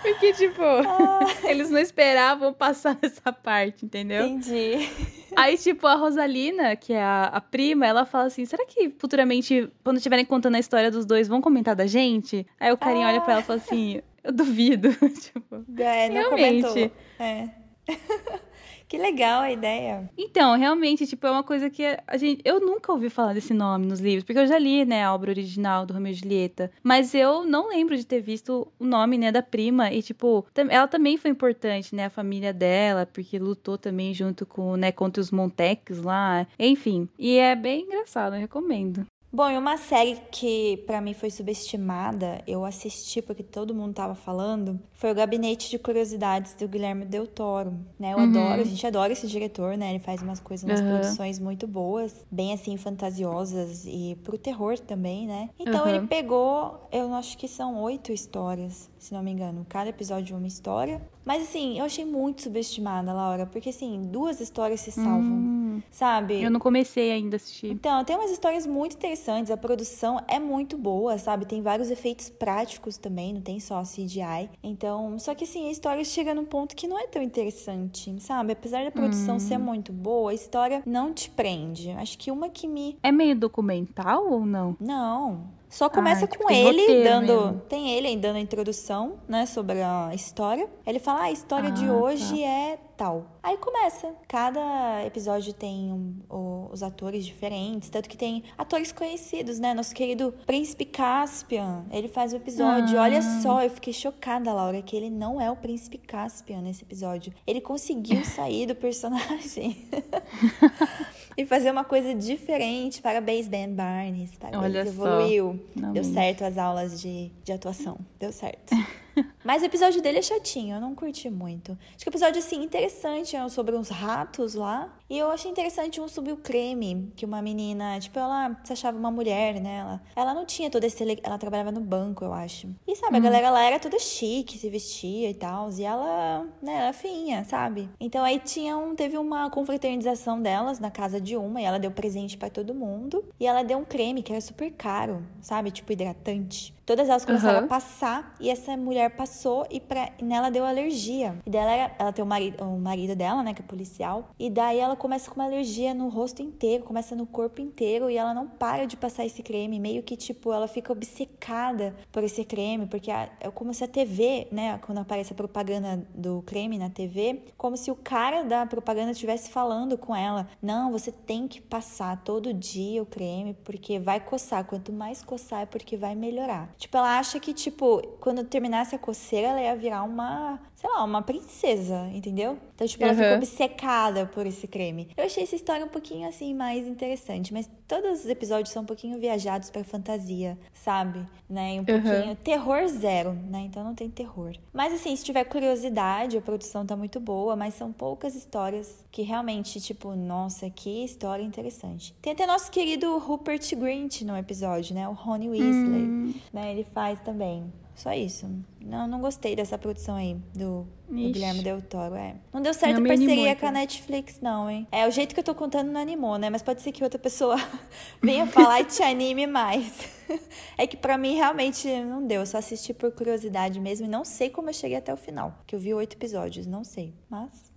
Porque, 0.00 0.32
tipo, 0.34 0.62
ah. 0.62 1.18
eles 1.42 1.68
não 1.68 1.80
esperavam 1.80 2.52
passar 2.52 2.96
essa 3.02 3.32
parte, 3.32 3.84
entendeu? 3.84 4.24
Entendi. 4.24 4.88
Aí, 5.36 5.58
tipo, 5.58 5.88
a 5.88 5.96
Rosalina, 5.96 6.76
que 6.76 6.92
é 6.92 7.02
a, 7.02 7.24
a, 7.24 7.40
prima, 7.40 7.84
ela 7.84 8.06
fala 8.06 8.26
assim: 8.26 8.44
será 8.44 8.64
que 8.64 8.90
futuramente, 8.96 9.68
quando 9.82 9.96
estiverem 9.96 10.24
contando 10.24 10.54
a 10.54 10.60
história 10.60 10.92
dos 10.92 11.04
dois, 11.04 11.26
vão 11.26 11.40
comentar 11.40 11.74
da 11.74 11.88
gente? 11.88 12.46
Aí 12.60 12.70
o 12.72 12.78
carinha 12.78 13.06
ah. 13.06 13.10
olha 13.10 13.20
pra 13.20 13.32
ela 13.32 13.42
e 13.42 13.44
fala 13.44 13.58
assim: 13.58 14.00
eu 14.28 14.32
duvido. 14.32 14.90
tipo, 15.20 15.64
é, 15.78 16.08
não 16.08 16.30
realmente. 16.30 16.62
comentou. 16.62 16.92
É. 17.18 17.48
Que 18.88 18.96
legal 18.96 19.42
a 19.42 19.52
ideia. 19.52 20.10
Então, 20.16 20.56
realmente, 20.56 21.06
tipo, 21.06 21.26
é 21.26 21.30
uma 21.30 21.42
coisa 21.42 21.68
que 21.68 21.82
a 22.06 22.16
gente. 22.16 22.40
Eu 22.42 22.58
nunca 22.58 22.90
ouvi 22.90 23.10
falar 23.10 23.34
desse 23.34 23.52
nome 23.52 23.84
nos 23.84 24.00
livros, 24.00 24.24
porque 24.24 24.38
eu 24.38 24.46
já 24.46 24.58
li, 24.58 24.86
né, 24.86 25.04
a 25.04 25.14
obra 25.14 25.30
original 25.30 25.84
do 25.84 25.92
Romeu 25.92 26.10
e 26.12 26.14
Julieta. 26.14 26.70
Mas 26.82 27.14
eu 27.14 27.44
não 27.44 27.68
lembro 27.68 27.94
de 27.94 28.06
ter 28.06 28.22
visto 28.22 28.66
o 28.78 28.84
nome, 28.86 29.18
né, 29.18 29.30
da 29.30 29.42
prima. 29.42 29.92
E, 29.92 30.02
tipo, 30.02 30.46
ela 30.70 30.88
também 30.88 31.18
foi 31.18 31.30
importante, 31.30 31.94
né, 31.94 32.06
a 32.06 32.10
família 32.10 32.50
dela, 32.50 33.04
porque 33.04 33.38
lutou 33.38 33.76
também 33.76 34.14
junto 34.14 34.46
com, 34.46 34.74
né, 34.74 34.90
contra 34.90 35.20
os 35.20 35.30
Montecs 35.30 36.00
lá. 36.00 36.46
Enfim. 36.58 37.10
E 37.18 37.36
é 37.36 37.54
bem 37.54 37.82
engraçado, 37.82 38.36
eu 38.36 38.40
recomendo. 38.40 39.04
Bom, 39.30 39.50
e 39.50 39.58
uma 39.58 39.76
série 39.76 40.16
que 40.30 40.78
para 40.86 41.02
mim 41.02 41.12
foi 41.12 41.30
subestimada, 41.30 42.42
eu 42.46 42.64
assisti 42.64 43.20
porque 43.20 43.42
todo 43.42 43.74
mundo 43.74 43.92
tava 43.92 44.14
falando, 44.14 44.80
foi 44.94 45.12
o 45.12 45.14
Gabinete 45.14 45.68
de 45.68 45.78
Curiosidades 45.78 46.54
do 46.54 46.66
Guilherme 46.66 47.04
Del 47.04 47.26
Toro, 47.26 47.74
né? 47.98 48.14
Eu 48.14 48.18
uhum. 48.18 48.24
adoro, 48.24 48.62
a 48.62 48.64
gente 48.64 48.86
adora 48.86 49.12
esse 49.12 49.26
diretor, 49.26 49.76
né? 49.76 49.90
Ele 49.90 49.98
faz 49.98 50.22
umas 50.22 50.40
coisas, 50.40 50.68
umas 50.68 50.80
uhum. 50.80 50.98
produções 50.98 51.38
muito 51.38 51.66
boas, 51.66 52.26
bem 52.30 52.54
assim 52.54 52.78
fantasiosas 52.78 53.84
e 53.86 54.18
pro 54.24 54.38
terror 54.38 54.78
também, 54.78 55.26
né? 55.26 55.50
Então 55.58 55.84
uhum. 55.84 55.94
ele 55.94 56.06
pegou, 56.06 56.88
eu 56.90 57.12
acho 57.12 57.36
que 57.36 57.46
são 57.46 57.82
oito 57.82 58.10
histórias, 58.10 58.88
se 58.98 59.14
não 59.14 59.22
me 59.22 59.30
engano, 59.30 59.64
cada 59.68 59.90
episódio 59.90 60.36
uma 60.36 60.46
história. 60.46 61.00
Mas 61.24 61.42
assim, 61.42 61.78
eu 61.78 61.84
achei 61.84 62.04
muito 62.04 62.42
subestimada, 62.42 63.12
Laura, 63.12 63.46
porque 63.46 63.68
assim, 63.68 64.02
duas 64.10 64.40
histórias 64.40 64.80
se 64.80 64.90
salvam, 64.90 65.20
hum, 65.20 65.82
sabe? 65.90 66.42
Eu 66.42 66.50
não 66.50 66.58
comecei 66.58 67.12
ainda 67.12 67.36
a 67.36 67.38
assistir. 67.38 67.70
Então, 67.70 68.02
tem 68.04 68.16
umas 68.16 68.30
histórias 68.30 68.66
muito 68.66 68.96
interessantes, 68.96 69.50
a 69.50 69.56
produção 69.56 70.22
é 70.26 70.38
muito 70.38 70.76
boa, 70.78 71.18
sabe? 71.18 71.44
Tem 71.44 71.60
vários 71.62 71.90
efeitos 71.90 72.30
práticos 72.30 72.96
também, 72.96 73.34
não 73.34 73.40
tem 73.40 73.60
só 73.60 73.82
CGI. 73.82 74.50
Então, 74.62 75.18
só 75.18 75.34
que 75.34 75.44
assim, 75.44 75.68
a 75.68 75.70
história 75.70 76.02
chega 76.04 76.34
num 76.34 76.46
ponto 76.46 76.74
que 76.74 76.88
não 76.88 76.98
é 76.98 77.06
tão 77.06 77.22
interessante, 77.22 78.14
sabe? 78.20 78.52
Apesar 78.52 78.84
da 78.84 78.90
produção 78.90 79.36
hum. 79.36 79.40
ser 79.40 79.58
muito 79.58 79.92
boa, 79.92 80.30
a 80.30 80.34
história 80.34 80.82
não 80.86 81.12
te 81.12 81.28
prende. 81.30 81.90
Acho 81.90 82.16
que 82.16 82.30
uma 82.30 82.48
que 82.48 82.66
me. 82.66 82.96
É 83.02 83.12
meio 83.12 83.36
documental 83.36 84.30
ou 84.30 84.46
não? 84.46 84.76
Não. 84.80 85.57
Só 85.68 85.88
começa 85.88 86.24
ah, 86.24 86.28
tipo, 86.28 86.44
com 86.44 86.50
ele 86.50 87.04
dando. 87.04 87.26
Mesmo. 87.26 87.62
Tem 87.68 87.90
ele 87.94 88.16
dando 88.16 88.36
a 88.36 88.40
introdução, 88.40 89.18
né, 89.28 89.44
sobre 89.46 89.82
a 89.82 90.10
história. 90.14 90.68
Ele 90.86 90.98
fala: 90.98 91.20
ah, 91.20 91.24
a 91.24 91.32
história 91.32 91.68
ah, 91.68 91.72
de 91.72 91.90
hoje 91.90 92.38
tá. 92.42 92.48
é 92.48 92.78
tal. 92.96 93.26
Aí 93.42 93.56
começa. 93.58 94.12
Cada 94.26 95.04
episódio 95.06 95.52
tem 95.52 95.92
um, 95.92 96.68
os 96.72 96.82
atores 96.82 97.24
diferentes, 97.24 97.88
tanto 97.90 98.08
que 98.08 98.16
tem 98.16 98.42
atores 98.56 98.92
conhecidos, 98.92 99.60
né? 99.60 99.72
Nosso 99.72 99.94
querido 99.94 100.34
Príncipe 100.46 100.84
Caspian, 100.84 101.84
ele 101.92 102.08
faz 102.08 102.32
o 102.32 102.36
episódio. 102.36 102.98
Ah. 102.98 103.02
Olha 103.02 103.22
só, 103.40 103.62
eu 103.62 103.70
fiquei 103.70 103.92
chocada, 103.92 104.52
Laura, 104.52 104.82
que 104.82 104.96
ele 104.96 105.10
não 105.10 105.40
é 105.40 105.50
o 105.50 105.56
Príncipe 105.56 105.98
Caspian 105.98 106.60
nesse 106.62 106.82
episódio. 106.82 107.32
Ele 107.46 107.60
conseguiu 107.60 108.24
sair 108.26 108.66
do 108.66 108.74
personagem. 108.74 109.86
e 111.38 111.46
fazer 111.46 111.70
uma 111.70 111.84
coisa 111.84 112.12
diferente. 112.16 113.00
Parabéns, 113.00 113.46
Dan 113.46 113.70
Barnes. 113.70 114.32
Parabéns, 114.36 114.64
Olha 114.64 114.80
evoluiu. 114.80 115.57
Só. 115.78 115.92
Deu 115.92 116.04
certo 116.04 116.44
as 116.44 116.58
aulas 116.58 117.00
de, 117.00 117.30
de 117.44 117.52
atuação. 117.52 117.98
Deu 118.18 118.32
certo. 118.32 118.74
Mas 119.44 119.62
o 119.62 119.66
episódio 119.66 120.02
dele 120.02 120.18
é 120.18 120.22
chatinho, 120.22 120.76
eu 120.76 120.80
não 120.80 120.94
curti 120.94 121.30
muito. 121.30 121.76
Acho 121.94 122.04
que 122.04 122.08
o 122.08 122.10
episódio, 122.10 122.38
assim, 122.38 122.62
interessante 122.62 123.36
é 123.36 123.48
sobre 123.48 123.76
uns 123.76 123.88
ratos 123.88 124.54
lá. 124.54 124.94
E 125.08 125.16
eu 125.16 125.30
achei 125.30 125.50
interessante 125.50 126.00
um 126.00 126.08
sobre 126.08 126.32
o 126.32 126.36
creme, 126.36 127.12
que 127.16 127.24
uma 127.24 127.40
menina, 127.40 127.98
tipo, 127.98 128.18
ela 128.18 128.60
se 128.64 128.72
achava 128.72 128.98
uma 128.98 129.10
mulher, 129.10 129.60
né? 129.60 129.78
Ela, 129.78 130.02
ela 130.14 130.34
não 130.34 130.44
tinha 130.44 130.70
todo 130.70 130.84
esse. 130.84 131.02
Ela 131.22 131.38
trabalhava 131.38 131.72
no 131.72 131.80
banco, 131.80 132.24
eu 132.24 132.32
acho. 132.32 132.68
E 132.86 132.94
sabe, 132.94 133.16
a 133.16 133.18
hum. 133.18 133.22
galera 133.22 133.50
lá 133.50 133.62
era 133.62 133.78
toda 133.78 133.98
chique, 133.98 134.58
se 134.58 134.68
vestia 134.68 135.30
e 135.30 135.34
tal. 135.34 135.70
E 135.70 135.82
ela, 135.82 136.46
né, 136.60 136.74
era 136.74 136.92
feinha, 136.92 137.44
sabe? 137.44 137.88
Então 137.98 138.24
aí 138.24 138.38
tinha 138.38 138.76
um, 138.76 138.94
teve 138.94 139.16
uma 139.16 139.48
confraternização 139.50 140.40
delas 140.40 140.78
na 140.78 140.90
casa 140.90 141.20
de 141.20 141.36
uma, 141.36 141.60
e 141.60 141.64
ela 141.64 141.78
deu 141.78 141.90
presente 141.90 142.36
para 142.36 142.50
todo 142.50 142.74
mundo. 142.74 143.24
E 143.40 143.46
ela 143.46 143.62
deu 143.62 143.78
um 143.78 143.84
creme 143.84 144.22
que 144.22 144.32
era 144.32 144.40
super 144.40 144.70
caro, 144.72 145.24
sabe? 145.40 145.70
Tipo, 145.70 145.92
hidratante. 145.92 146.77
Todas 146.88 147.06
elas 147.06 147.22
começaram 147.22 147.58
uhum. 147.58 147.64
a 147.66 147.68
passar 147.68 148.34
e 148.40 148.48
essa 148.48 148.74
mulher 148.74 149.10
passou 149.10 149.66
e 149.70 149.78
pra, 149.78 150.08
nela 150.22 150.50
deu 150.50 150.64
alergia. 150.64 151.36
E 151.44 151.50
dela 151.50 151.70
era, 151.70 151.94
ela 151.98 152.12
tem 152.14 152.24
o 152.24 152.26
marido, 152.26 152.64
o 152.64 152.78
marido 152.78 153.14
dela, 153.14 153.42
né, 153.42 153.52
que 153.52 153.60
é 153.60 153.64
policial. 153.64 154.30
E 154.38 154.48
daí 154.48 154.78
ela 154.78 154.96
começa 154.96 155.30
com 155.30 155.38
uma 155.38 155.44
alergia 155.44 155.92
no 155.92 156.08
rosto 156.08 156.40
inteiro, 156.40 156.84
começa 156.84 157.14
no 157.14 157.26
corpo 157.26 157.60
inteiro 157.60 158.08
e 158.08 158.16
ela 158.16 158.32
não 158.32 158.48
para 158.48 158.86
de 158.86 158.96
passar 158.96 159.26
esse 159.26 159.42
creme. 159.42 159.78
Meio 159.78 160.02
que, 160.02 160.16
tipo, 160.16 160.50
ela 160.50 160.66
fica 160.66 160.90
obcecada 160.90 161.94
por 162.10 162.24
esse 162.24 162.42
creme, 162.42 162.86
porque 162.86 163.10
a, 163.10 163.28
é 163.38 163.50
como 163.50 163.74
se 163.74 163.84
a 163.84 163.86
TV, 163.86 164.48
né, 164.50 164.78
quando 164.78 164.96
aparece 164.96 165.34
a 165.34 165.36
propaganda 165.36 166.08
do 166.14 166.40
creme 166.46 166.78
na 166.78 166.88
TV, 166.88 167.42
como 167.58 167.76
se 167.76 167.90
o 167.90 167.96
cara 167.96 168.44
da 168.44 168.64
propaganda 168.64 169.10
estivesse 169.10 169.50
falando 169.50 169.98
com 169.98 170.16
ela: 170.16 170.48
Não, 170.62 170.90
você 170.90 171.12
tem 171.12 171.46
que 171.46 171.60
passar 171.60 172.24
todo 172.24 172.54
dia 172.54 173.02
o 173.02 173.04
creme, 173.06 173.52
porque 173.62 173.98
vai 173.98 174.20
coçar. 174.20 174.64
Quanto 174.64 174.90
mais 174.90 175.22
coçar, 175.22 175.64
é 175.64 175.66
porque 175.66 175.94
vai 175.94 176.14
melhorar. 176.14 176.77
Tipo, 176.78 176.96
ela 176.96 177.18
acha 177.18 177.40
que, 177.40 177.52
tipo, 177.52 178.00
quando 178.20 178.44
terminasse 178.44 178.94
a 178.94 178.98
coceira, 178.98 179.48
ela 179.48 179.60
ia 179.60 179.76
virar 179.76 180.04
uma, 180.04 180.60
sei 180.78 180.88
lá, 180.88 181.02
uma 181.02 181.22
princesa, 181.22 182.08
entendeu? 182.14 182.56
Então, 182.72 182.86
tipo, 182.86 183.02
ela 183.02 183.12
uhum. 183.12 183.18
ficou 183.18 183.36
obcecada 183.38 184.26
por 184.26 184.46
esse 184.46 184.68
creme. 184.68 185.08
Eu 185.16 185.24
achei 185.24 185.42
essa 185.42 185.56
história 185.56 185.84
um 185.84 185.88
pouquinho, 185.88 186.28
assim, 186.28 186.54
mais 186.54 186.86
interessante. 186.86 187.52
Mas 187.52 187.68
todos 187.88 188.20
os 188.20 188.26
episódios 188.26 188.70
são 188.70 188.84
um 188.84 188.86
pouquinho 188.86 189.18
viajados 189.18 189.70
pra 189.70 189.82
fantasia, 189.82 190.56
sabe? 190.72 191.26
Né? 191.50 191.72
Um 191.72 191.78
uhum. 191.78 191.84
pouquinho... 191.84 192.36
Terror 192.36 192.86
zero, 192.86 193.32
né? 193.32 193.62
Então 193.62 193.82
não 193.82 193.92
tem 193.92 194.08
terror. 194.08 194.52
Mas, 194.72 194.94
assim, 194.94 195.16
se 195.16 195.24
tiver 195.24 195.42
curiosidade, 195.42 196.38
a 196.38 196.40
produção 196.40 196.86
tá 196.86 196.96
muito 196.96 197.18
boa. 197.18 197.56
Mas 197.56 197.74
são 197.74 197.92
poucas 197.92 198.36
histórias 198.36 199.04
que 199.10 199.22
realmente, 199.22 199.80
tipo, 199.80 200.14
nossa, 200.14 200.70
que 200.70 201.02
história 201.02 201.42
interessante. 201.42 202.14
Tem 202.22 202.34
até 202.34 202.46
nosso 202.46 202.70
querido 202.70 203.18
Rupert 203.18 203.68
Grint 203.74 204.22
no 204.22 204.36
episódio, 204.36 204.94
né? 204.94 205.08
O 205.08 205.12
Rony 205.12 205.48
Weasley, 205.48 205.72
hum. 205.72 206.34
né? 206.52 206.70
Ele 206.70 206.84
faz 206.84 207.20
também. 207.22 207.64
Só 207.98 208.12
isso. 208.12 208.48
Não, 208.80 209.08
não 209.08 209.20
gostei 209.20 209.56
dessa 209.56 209.76
produção 209.76 210.14
aí 210.14 210.36
do, 210.54 210.86
do 211.08 211.32
Guilherme 211.32 211.64
Del 211.64 211.82
Toro. 211.82 212.14
É. 212.14 212.36
Não 212.52 212.62
deu 212.62 212.72
certo 212.72 213.00
a 213.00 213.04
parceria 213.04 213.56
com 213.56 213.66
a 213.66 213.72
Netflix, 213.72 214.38
não, 214.40 214.70
hein? 214.70 214.86
É, 214.92 215.04
o 215.08 215.10
jeito 215.10 215.34
que 215.34 215.40
eu 215.40 215.44
tô 215.44 215.52
contando 215.52 215.90
não 215.90 216.00
animou, 216.00 216.38
né? 216.38 216.48
Mas 216.48 216.62
pode 216.62 216.80
ser 216.80 216.92
que 216.92 217.02
outra 217.02 217.18
pessoa 217.18 217.56
venha 218.22 218.46
falar 218.46 218.82
e 218.82 218.84
te 218.84 219.02
anime 219.02 219.48
mais. 219.48 220.08
é 220.78 220.86
que 220.86 220.96
para 220.96 221.18
mim 221.18 221.34
realmente 221.34 221.88
não 222.02 222.24
deu. 222.24 222.42
Eu 222.42 222.46
só 222.46 222.58
assisti 222.58 222.94
por 222.94 223.10
curiosidade 223.10 223.80
mesmo 223.80 224.06
e 224.06 224.08
não 224.08 224.24
sei 224.24 224.48
como 224.48 224.70
eu 224.70 224.74
cheguei 224.74 224.96
até 224.96 225.12
o 225.12 225.16
final. 225.16 225.58
Que 225.66 225.74
eu 225.74 225.80
vi 225.80 225.92
oito 225.92 226.14
episódios, 226.14 226.68
não 226.68 226.84
sei. 226.84 227.12
Mas 227.28 227.67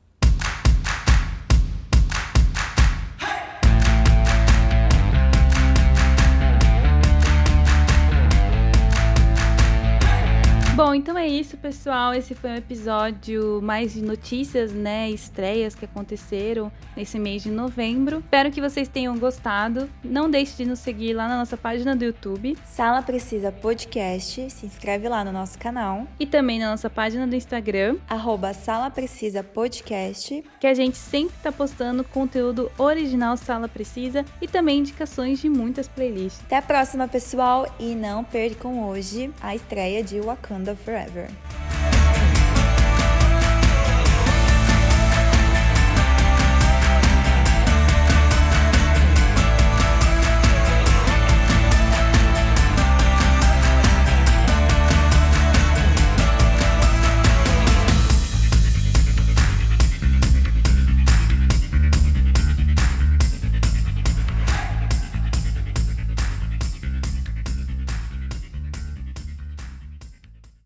Bom, 10.73 10.95
então 10.95 11.17
é 11.17 11.27
isso, 11.27 11.57
pessoal. 11.57 12.13
Esse 12.13 12.33
foi 12.33 12.49
um 12.49 12.55
episódio 12.55 13.61
mais 13.61 13.93
de 13.93 14.01
notícias, 14.01 14.71
né? 14.71 15.09
Estreias 15.09 15.75
que 15.75 15.83
aconteceram 15.83 16.71
nesse 16.95 17.19
mês 17.19 17.43
de 17.43 17.51
novembro. 17.51 18.19
Espero 18.19 18.49
que 18.49 18.61
vocês 18.61 18.87
tenham 18.87 19.17
gostado. 19.17 19.89
Não 20.01 20.29
deixe 20.29 20.55
de 20.55 20.65
nos 20.65 20.79
seguir 20.79 21.13
lá 21.13 21.27
na 21.27 21.37
nossa 21.37 21.57
página 21.57 21.93
do 21.93 22.05
YouTube. 22.05 22.57
Sala 22.63 23.01
Precisa 23.01 23.51
Podcast. 23.51 24.49
Se 24.49 24.65
inscreve 24.65 25.09
lá 25.09 25.25
no 25.25 25.33
nosso 25.33 25.59
canal. 25.59 26.07
E 26.17 26.25
também 26.25 26.57
na 26.57 26.71
nossa 26.71 26.89
página 26.89 27.27
do 27.27 27.35
Instagram. 27.35 27.97
Arroba 28.09 28.53
Sala 28.53 28.89
Precisa 28.89 29.43
Podcast. 29.43 30.41
Que 30.57 30.67
a 30.67 30.73
gente 30.73 30.97
sempre 30.97 31.35
está 31.35 31.51
postando 31.51 32.01
conteúdo 32.05 32.71
original 32.77 33.35
Sala 33.35 33.67
Precisa 33.67 34.23
e 34.41 34.47
também 34.47 34.79
indicações 34.79 35.39
de 35.39 35.49
muitas 35.49 35.89
playlists. 35.89 36.41
Até 36.45 36.55
a 36.55 36.61
próxima, 36.61 37.09
pessoal. 37.09 37.67
E 37.77 37.93
não 37.93 38.23
percam 38.23 38.87
hoje 38.87 39.29
a 39.41 39.53
estreia 39.53 40.01
de 40.01 40.21
Wakanda 40.61 40.77
Forever. 40.77 41.90